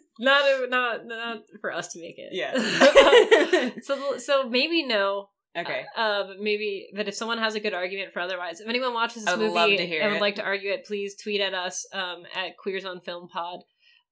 not 0.20 0.70
not 0.70 1.06
not 1.06 1.38
for 1.60 1.72
us 1.72 1.88
to 1.88 2.00
make 2.00 2.14
it 2.18 2.28
yeah. 2.32 3.70
so 3.82 4.16
so 4.18 4.48
maybe 4.48 4.84
no 4.84 5.28
okay. 5.56 5.84
Uh, 5.96 6.24
but 6.24 6.40
maybe, 6.40 6.88
but 6.94 7.08
if 7.08 7.14
someone 7.14 7.38
has 7.38 7.54
a 7.54 7.60
good 7.60 7.74
argument 7.74 8.12
for 8.12 8.20
otherwise, 8.20 8.60
if 8.60 8.68
anyone 8.68 8.94
watches 8.94 9.24
this 9.24 9.34
I 9.34 9.36
movie 9.36 9.54
love 9.54 9.70
to 9.70 9.86
hear 9.86 10.02
and 10.02 10.12
would 10.12 10.20
like 10.20 10.36
to 10.36 10.44
argue 10.44 10.72
it, 10.72 10.84
please 10.84 11.14
tweet 11.14 11.40
at 11.40 11.54
us 11.54 11.86
um, 11.92 12.24
at 12.34 12.56
Queers 12.56 12.84
on 12.84 13.00
Film 13.00 13.28
Pod. 13.28 13.60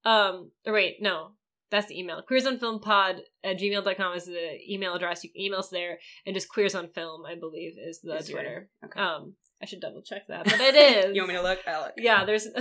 Um, 0.05 0.51
or 0.65 0.73
wait, 0.73 0.97
no, 1.01 1.31
that's 1.73 1.87
the 1.87 1.99
email. 1.99 2.21
Queers 2.21 2.45
on 2.45 2.59
Film 2.59 2.79
Pod 2.79 3.21
at 3.43 3.57
gmail.com 3.57 4.15
is 4.15 4.25
the 4.25 4.59
email 4.69 4.93
address. 4.93 5.23
You 5.23 5.31
can 5.31 5.41
email 5.41 5.59
us 5.59 5.69
there, 5.69 5.99
and 6.25 6.35
just 6.35 6.49
Queers 6.49 6.75
on 6.75 6.87
Film, 6.87 7.25
I 7.25 7.35
believe, 7.35 7.73
is 7.77 8.01
the 8.01 8.17
Is 8.17 8.29
Twitter. 8.29 8.69
Okay. 8.85 8.99
Um, 8.99 9.33
I 9.61 9.65
should 9.65 9.79
double 9.79 10.01
check 10.01 10.27
that, 10.27 10.45
but 10.45 10.59
it 10.59 10.75
is. 10.75 11.05
you 11.15 11.21
want 11.21 11.29
me 11.29 11.35
to 11.35 11.41
look? 11.41 11.59
I'll 11.67 11.81
look. 11.81 11.93
Yeah, 11.97 12.25
there's. 12.25 12.43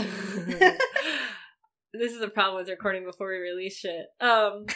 this 1.93 2.13
is 2.13 2.23
a 2.23 2.29
problem 2.29 2.57
with 2.57 2.71
recording 2.71 3.05
before 3.05 3.29
we 3.29 3.39
release 3.39 3.77
shit. 3.77 4.07
Um, 4.21 4.67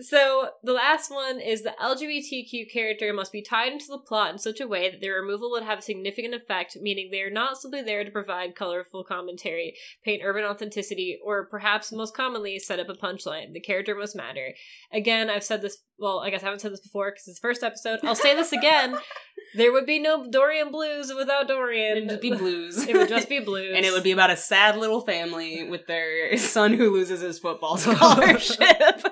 so 0.00 0.50
the 0.62 0.72
last 0.72 1.10
one 1.10 1.40
is 1.40 1.62
the 1.62 1.74
LGBTQ 1.80 2.70
character 2.70 3.12
must 3.12 3.32
be 3.32 3.42
tied 3.42 3.72
into 3.72 3.86
the 3.88 3.98
plot 3.98 4.32
in 4.32 4.38
such 4.38 4.60
a 4.60 4.66
way 4.66 4.90
that 4.90 5.00
their 5.00 5.20
removal 5.20 5.50
would 5.50 5.62
have 5.62 5.78
a 5.78 5.82
significant 5.82 6.34
effect, 6.34 6.76
meaning 6.80 7.08
they 7.10 7.22
are 7.22 7.30
not 7.30 7.58
simply 7.58 7.82
there 7.82 8.04
to 8.04 8.10
provide 8.10 8.54
colorful 8.54 9.04
commentary, 9.04 9.74
paint 10.04 10.22
urban 10.24 10.44
authenticity, 10.44 11.18
or 11.24 11.46
perhaps 11.46 11.92
most 11.92 12.14
commonly 12.14 12.58
set 12.58 12.80
up 12.80 12.88
a 12.88 12.94
punchline. 12.94 13.52
The 13.52 13.60
character 13.60 13.94
must 13.94 14.16
matter. 14.16 14.54
Again, 14.92 15.30
I've 15.30 15.44
said 15.44 15.62
this. 15.62 15.78
Well, 15.98 16.20
I 16.20 16.30
guess 16.30 16.42
I 16.42 16.46
haven't 16.46 16.60
said 16.60 16.72
this 16.72 16.80
before 16.80 17.10
because 17.10 17.26
it's 17.28 17.40
the 17.40 17.46
first 17.46 17.62
episode. 17.62 18.00
I'll 18.02 18.14
say 18.14 18.34
this 18.34 18.52
again. 18.52 18.96
There 19.54 19.72
would 19.72 19.86
be 19.86 19.98
no 19.98 20.28
Dorian 20.28 20.70
Blues 20.70 21.12
without 21.16 21.48
Dorian. 21.48 21.96
It 21.96 22.00
would 22.00 22.08
just 22.10 22.22
be 22.22 22.30
blues. 22.30 22.86
It 22.86 22.96
would 22.96 23.08
just 23.08 23.28
be 23.28 23.40
blues, 23.40 23.72
and 23.76 23.86
it 23.86 23.92
would 23.92 24.02
be 24.02 24.12
about 24.12 24.30
a 24.30 24.36
sad 24.36 24.76
little 24.76 25.00
family 25.00 25.68
with 25.68 25.86
their 25.86 26.36
son 26.36 26.74
who 26.74 26.92
loses 26.92 27.20
his 27.20 27.38
football 27.38 27.76
scholarship. 27.78 29.02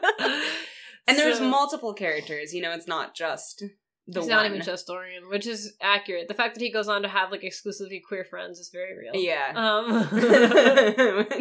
And 1.07 1.19
there's 1.19 1.39
So- 1.39 1.49
multiple 1.49 1.95
characters. 1.95 2.53
You 2.55 2.63
know, 2.63 2.73
it's 2.73 2.89
not 2.89 3.15
just 3.15 3.61
the 4.07 4.21
it's 4.21 4.21
one. 4.21 4.29
not 4.29 4.47
even 4.47 4.63
just 4.63 4.87
Dorian, 4.87 5.29
which 5.31 5.47
is 5.47 5.75
accurate. 5.81 6.29
The 6.29 6.35
fact 6.35 6.55
that 6.55 6.63
he 6.63 6.71
goes 6.71 6.89
on 6.89 7.03
to 7.03 7.09
have 7.09 7.31
like 7.31 7.45
exclusively 7.45 8.01
queer 8.07 8.25
friends 8.25 8.59
is 8.59 8.71
very 8.73 8.95
real. 8.97 9.15
yeah. 9.23 9.53
Um, 9.55 10.09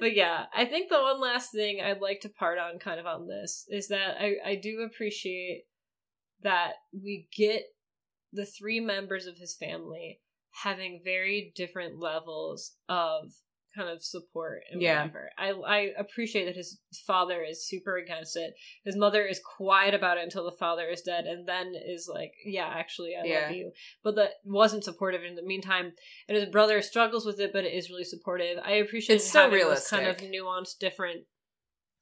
but 0.00 0.14
yeah, 0.14 0.44
I 0.54 0.64
think 0.64 0.88
the 0.88 1.00
one 1.00 1.20
last 1.20 1.52
thing 1.52 1.80
I'd 1.80 2.00
like 2.00 2.20
to 2.20 2.28
part 2.28 2.58
on 2.58 2.78
kind 2.78 3.00
of 3.00 3.06
on 3.06 3.28
this 3.28 3.64
is 3.68 3.88
that 3.88 4.16
I, 4.20 4.34
I 4.44 4.54
do 4.56 4.80
appreciate 4.80 5.64
that 6.42 6.72
we 6.92 7.28
get 7.36 7.64
the 8.32 8.46
three 8.46 8.80
members 8.80 9.26
of 9.26 9.36
his 9.38 9.54
family 9.54 10.20
having 10.64 11.00
very 11.04 11.52
different 11.54 12.00
levels 12.00 12.72
of 12.88 13.32
kind 13.74 13.88
of 13.88 14.02
support 14.04 14.62
and 14.70 14.80
Yeah. 14.82 15.02
whatever. 15.02 15.30
I 15.38 15.50
I 15.50 15.78
appreciate 15.98 16.44
that 16.46 16.56
his 16.56 16.78
father 17.06 17.42
is 17.42 17.66
super 17.66 17.96
against 17.96 18.36
it. 18.36 18.54
His 18.84 18.96
mother 18.96 19.24
is 19.26 19.40
quiet 19.40 19.94
about 19.94 20.18
it 20.18 20.24
until 20.24 20.44
the 20.44 20.56
father 20.56 20.88
is 20.88 21.02
dead 21.02 21.24
and 21.26 21.46
then 21.48 21.74
is 21.74 22.08
like, 22.12 22.32
Yeah, 22.44 22.66
actually 22.68 23.14
I 23.16 23.24
Yeah. 23.24 23.40
love 23.46 23.52
you. 23.56 23.72
But 24.02 24.16
that 24.16 24.32
wasn't 24.44 24.84
supportive 24.84 25.22
in 25.24 25.34
the 25.36 25.42
meantime. 25.42 25.92
And 26.28 26.36
his 26.36 26.46
brother 26.50 26.82
struggles 26.82 27.24
with 27.24 27.40
it, 27.40 27.52
but 27.52 27.64
it 27.64 27.72
is 27.72 27.88
really 27.90 28.04
supportive. 28.04 28.58
I 28.62 28.72
appreciate 28.72 29.16
It's 29.16 29.24
so 29.30 29.48
those 29.50 29.88
kind 29.88 30.06
of 30.06 30.20
realistic. 30.20 30.32
nuanced 30.32 30.78
different 30.78 31.26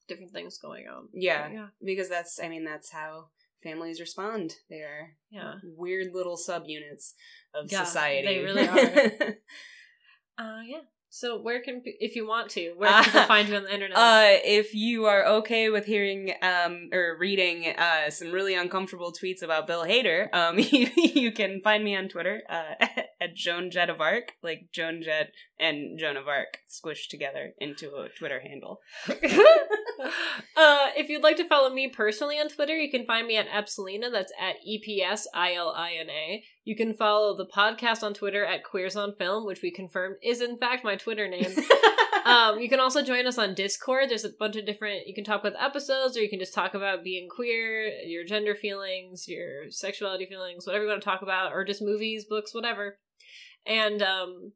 different 0.09 0.33
things 0.33 0.59
going 0.59 0.89
on. 0.89 1.09
yeah. 1.13 1.49
Yeah. 1.53 1.69
Because 1.85 2.09
that's, 2.09 2.41
I 2.41 2.49
mean, 2.49 2.65
that's 2.65 2.91
how 2.91 3.29
families 3.63 4.01
respond. 4.01 4.57
They 4.69 4.81
are 4.81 5.15
Yeah. 5.31 5.55
weird 5.63 6.13
little 6.13 6.37
subunits 6.37 7.13
of 7.55 7.71
Yeah, 7.71 7.85
society. 7.85 8.27
they 8.27 8.39
really 8.43 8.67
are. 8.69 9.37
Uh 10.39 10.63
yeah. 10.65 10.81
So 11.13 11.41
where 11.41 11.61
can 11.61 11.83
if 11.85 12.15
you 12.15 12.25
want 12.27 12.51
to, 12.53 12.73
where 12.77 12.89
can 12.89 13.05
people 13.05 13.23
find 13.27 13.49
you 13.49 13.57
on 13.57 13.65
the 13.65 13.75
internet? 13.75 13.99
Uh, 13.99 14.39
if 14.45 14.75
you 14.75 15.07
are 15.07 15.27
okay 15.27 15.69
with 15.69 15.85
hearing 15.85 16.35
um 16.41 16.89
or 16.93 17.17
reading 17.19 17.67
uh 17.77 18.11
some 18.11 18.31
really 18.31 18.55
uncomfortable 18.55 19.13
tweets 19.13 19.43
about 19.43 19.67
Bill 19.67 19.85
Hader, 19.85 20.33
um 20.33 20.59
you, 20.71 20.89
you 20.97 21.33
can 21.33 21.61
find 21.63 21.83
me 21.83 21.97
on 21.97 22.09
Twitter 22.09 22.43
uh 22.49 22.75
at 22.79 23.07
Joan 23.29 23.71
Jett 23.71 23.91
of 23.91 24.01
Arc, 24.01 24.33
like 24.43 24.69
Joan 24.73 25.03
Jett 25.03 25.33
and 25.59 25.99
Joan 25.99 26.17
of 26.17 26.27
Arc 26.29 26.59
squished 26.69 27.09
together 27.09 27.53
into 27.59 27.95
a 27.95 28.09
Twitter 28.09 28.41
handle. 28.41 28.81
uh, 29.09 29.15
if 30.97 31.09
you'd 31.09 31.23
like 31.23 31.37
to 31.37 31.49
follow 31.49 31.71
me 31.71 31.89
personally 31.89 32.37
on 32.37 32.49
Twitter, 32.49 32.77
you 32.77 32.91
can 32.91 33.07
find 33.07 33.27
me 33.27 33.37
at 33.37 33.47
Epsilina. 33.49 34.11
That's 34.11 34.33
at 34.41 34.57
E 34.65 34.81
P 34.83 35.03
S 35.03 35.27
I 35.35 35.55
L 35.55 35.75
I 35.77 35.93
N 35.93 36.09
A. 36.09 36.43
You 36.65 36.77
can 36.77 36.95
follow 36.95 37.37
the 37.37 37.47
podcast 37.47 38.03
on 38.03 38.15
Twitter 38.15 38.45
at 38.45 38.65
Queers 38.65 38.97
on 38.97 39.15
Film, 39.15 39.47
which 39.47 39.63
we 39.63 39.71
confirmed 39.71 40.17
is 40.23 40.41
in 40.41 40.59
fact 40.59 40.85
my 40.85 40.97
Twitter 40.97 41.29
name. 41.29 41.55
um, 42.25 42.59
you 42.59 42.69
can 42.69 42.81
also 42.81 43.03
join 43.03 43.27
us 43.27 43.39
on 43.39 43.55
Discord. 43.55 44.09
There's 44.09 44.25
a 44.25 44.31
bunch 44.39 44.57
of 44.57 44.67
different. 44.67 45.07
You 45.07 45.15
can 45.15 45.25
talk 45.25 45.43
with 45.43 45.55
episodes, 45.59 46.17
or 46.17 46.21
you 46.21 46.31
can 46.31 46.39
just 46.39 46.55
talk 46.55 46.75
about 46.75 47.05
being 47.05 47.29
queer, 47.29 47.87
your 48.07 48.25
gender 48.25 48.55
feelings, 48.55 49.27
your 49.29 49.71
sexuality 49.71 50.27
feelings, 50.27 50.67
whatever 50.67 50.85
you 50.85 50.91
want 50.91 51.03
to 51.03 51.09
talk 51.09 51.23
about, 51.23 51.53
or 51.53 51.65
just 51.65 51.83
movies, 51.83 52.25
books, 52.25 52.55
whatever. 52.55 52.99
And 53.67 54.03
um, 54.03 54.53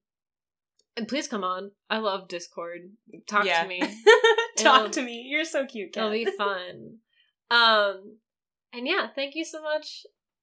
and 0.96 1.06
please 1.08 1.28
come 1.28 1.44
on. 1.44 1.72
I 1.90 1.98
love 1.98 2.28
Discord. 2.28 2.80
Talk 3.26 3.44
Yeah. 3.44 3.62
to 3.62 3.68
me. 3.68 3.80
Talk 4.58 4.80
It'll- 4.80 4.90
to 4.90 5.02
me. 5.02 5.26
You're 5.28 5.44
so 5.44 5.66
cute. 5.66 5.96
It'll 5.96 6.10
be 6.10 6.24
fun. 6.38 6.98
Um, 7.50 8.16
and 8.72 8.86
yeah, 8.86 9.08
thank 9.14 9.34
you 9.34 9.44
so 9.44 9.62
much. 9.62 10.02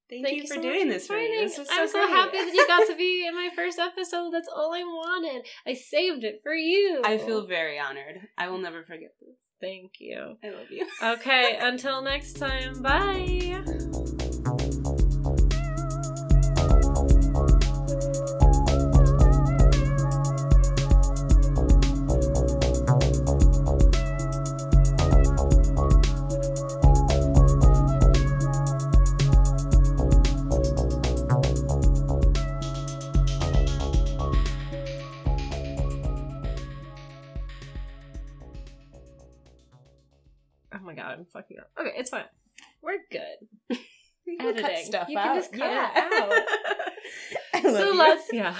Thank, 0.10 0.26
Thank 0.26 0.36
you, 0.38 0.42
you 0.44 0.48
for 0.50 0.56
so 0.56 0.62
doing 0.62 0.90
this 0.90 1.08
for 1.08 1.14
for 1.14 1.20
me. 1.20 1.38
This 1.40 1.56
so 1.56 1.64
I'm 1.72 1.88
so 1.88 2.00
great. 2.06 2.10
happy 2.10 2.38
that 2.38 2.54
you 2.54 2.68
got 2.68 2.86
to 2.88 2.96
be 2.98 3.26
in 3.28 3.34
my 3.34 3.50
first 3.56 3.80
episode. 3.80 4.32
That's 4.32 4.50
all 4.54 4.74
I 4.74 4.84
wanted. 4.84 5.46
I 5.66 5.74
saved 5.74 6.26
it 6.26 6.42
for 6.44 6.54
you. 6.54 7.02
I 7.06 7.18
feel 7.18 7.48
very 7.48 7.80
honored. 7.80 8.20
I 8.38 8.50
will 8.50 8.58
never 8.60 8.84
forget 8.84 9.14
this. 9.22 9.36
Thank 9.62 9.94
you. 10.00 10.36
I 10.44 10.50
love 10.50 10.70
you. 10.70 10.86
Okay, 11.02 11.58
until 11.62 12.02
next 12.02 12.34
time. 12.34 12.82
Bye. 12.82 14.01
Fucking 41.34 41.58
up. 41.60 41.70
Okay, 41.80 41.94
it's 41.98 42.10
fine. 42.10 42.26
We're 42.82 42.98
good. 43.12 43.78
You 44.26 44.38
can 44.38 44.54
cut 44.56 44.66
Editing. 44.66 44.86
stuff 44.86 45.10
You 45.10 45.18
out. 45.18 45.24
can 45.26 45.36
just 45.38 45.52
cut 45.52 45.60
yeah. 45.60 45.92
it 45.96 46.14
out. 46.14 46.44
I 47.54 47.62
love 47.68 47.74
so 47.76 47.86
you. 47.92 47.98
let's 47.98 48.30
yeah. 48.32 48.56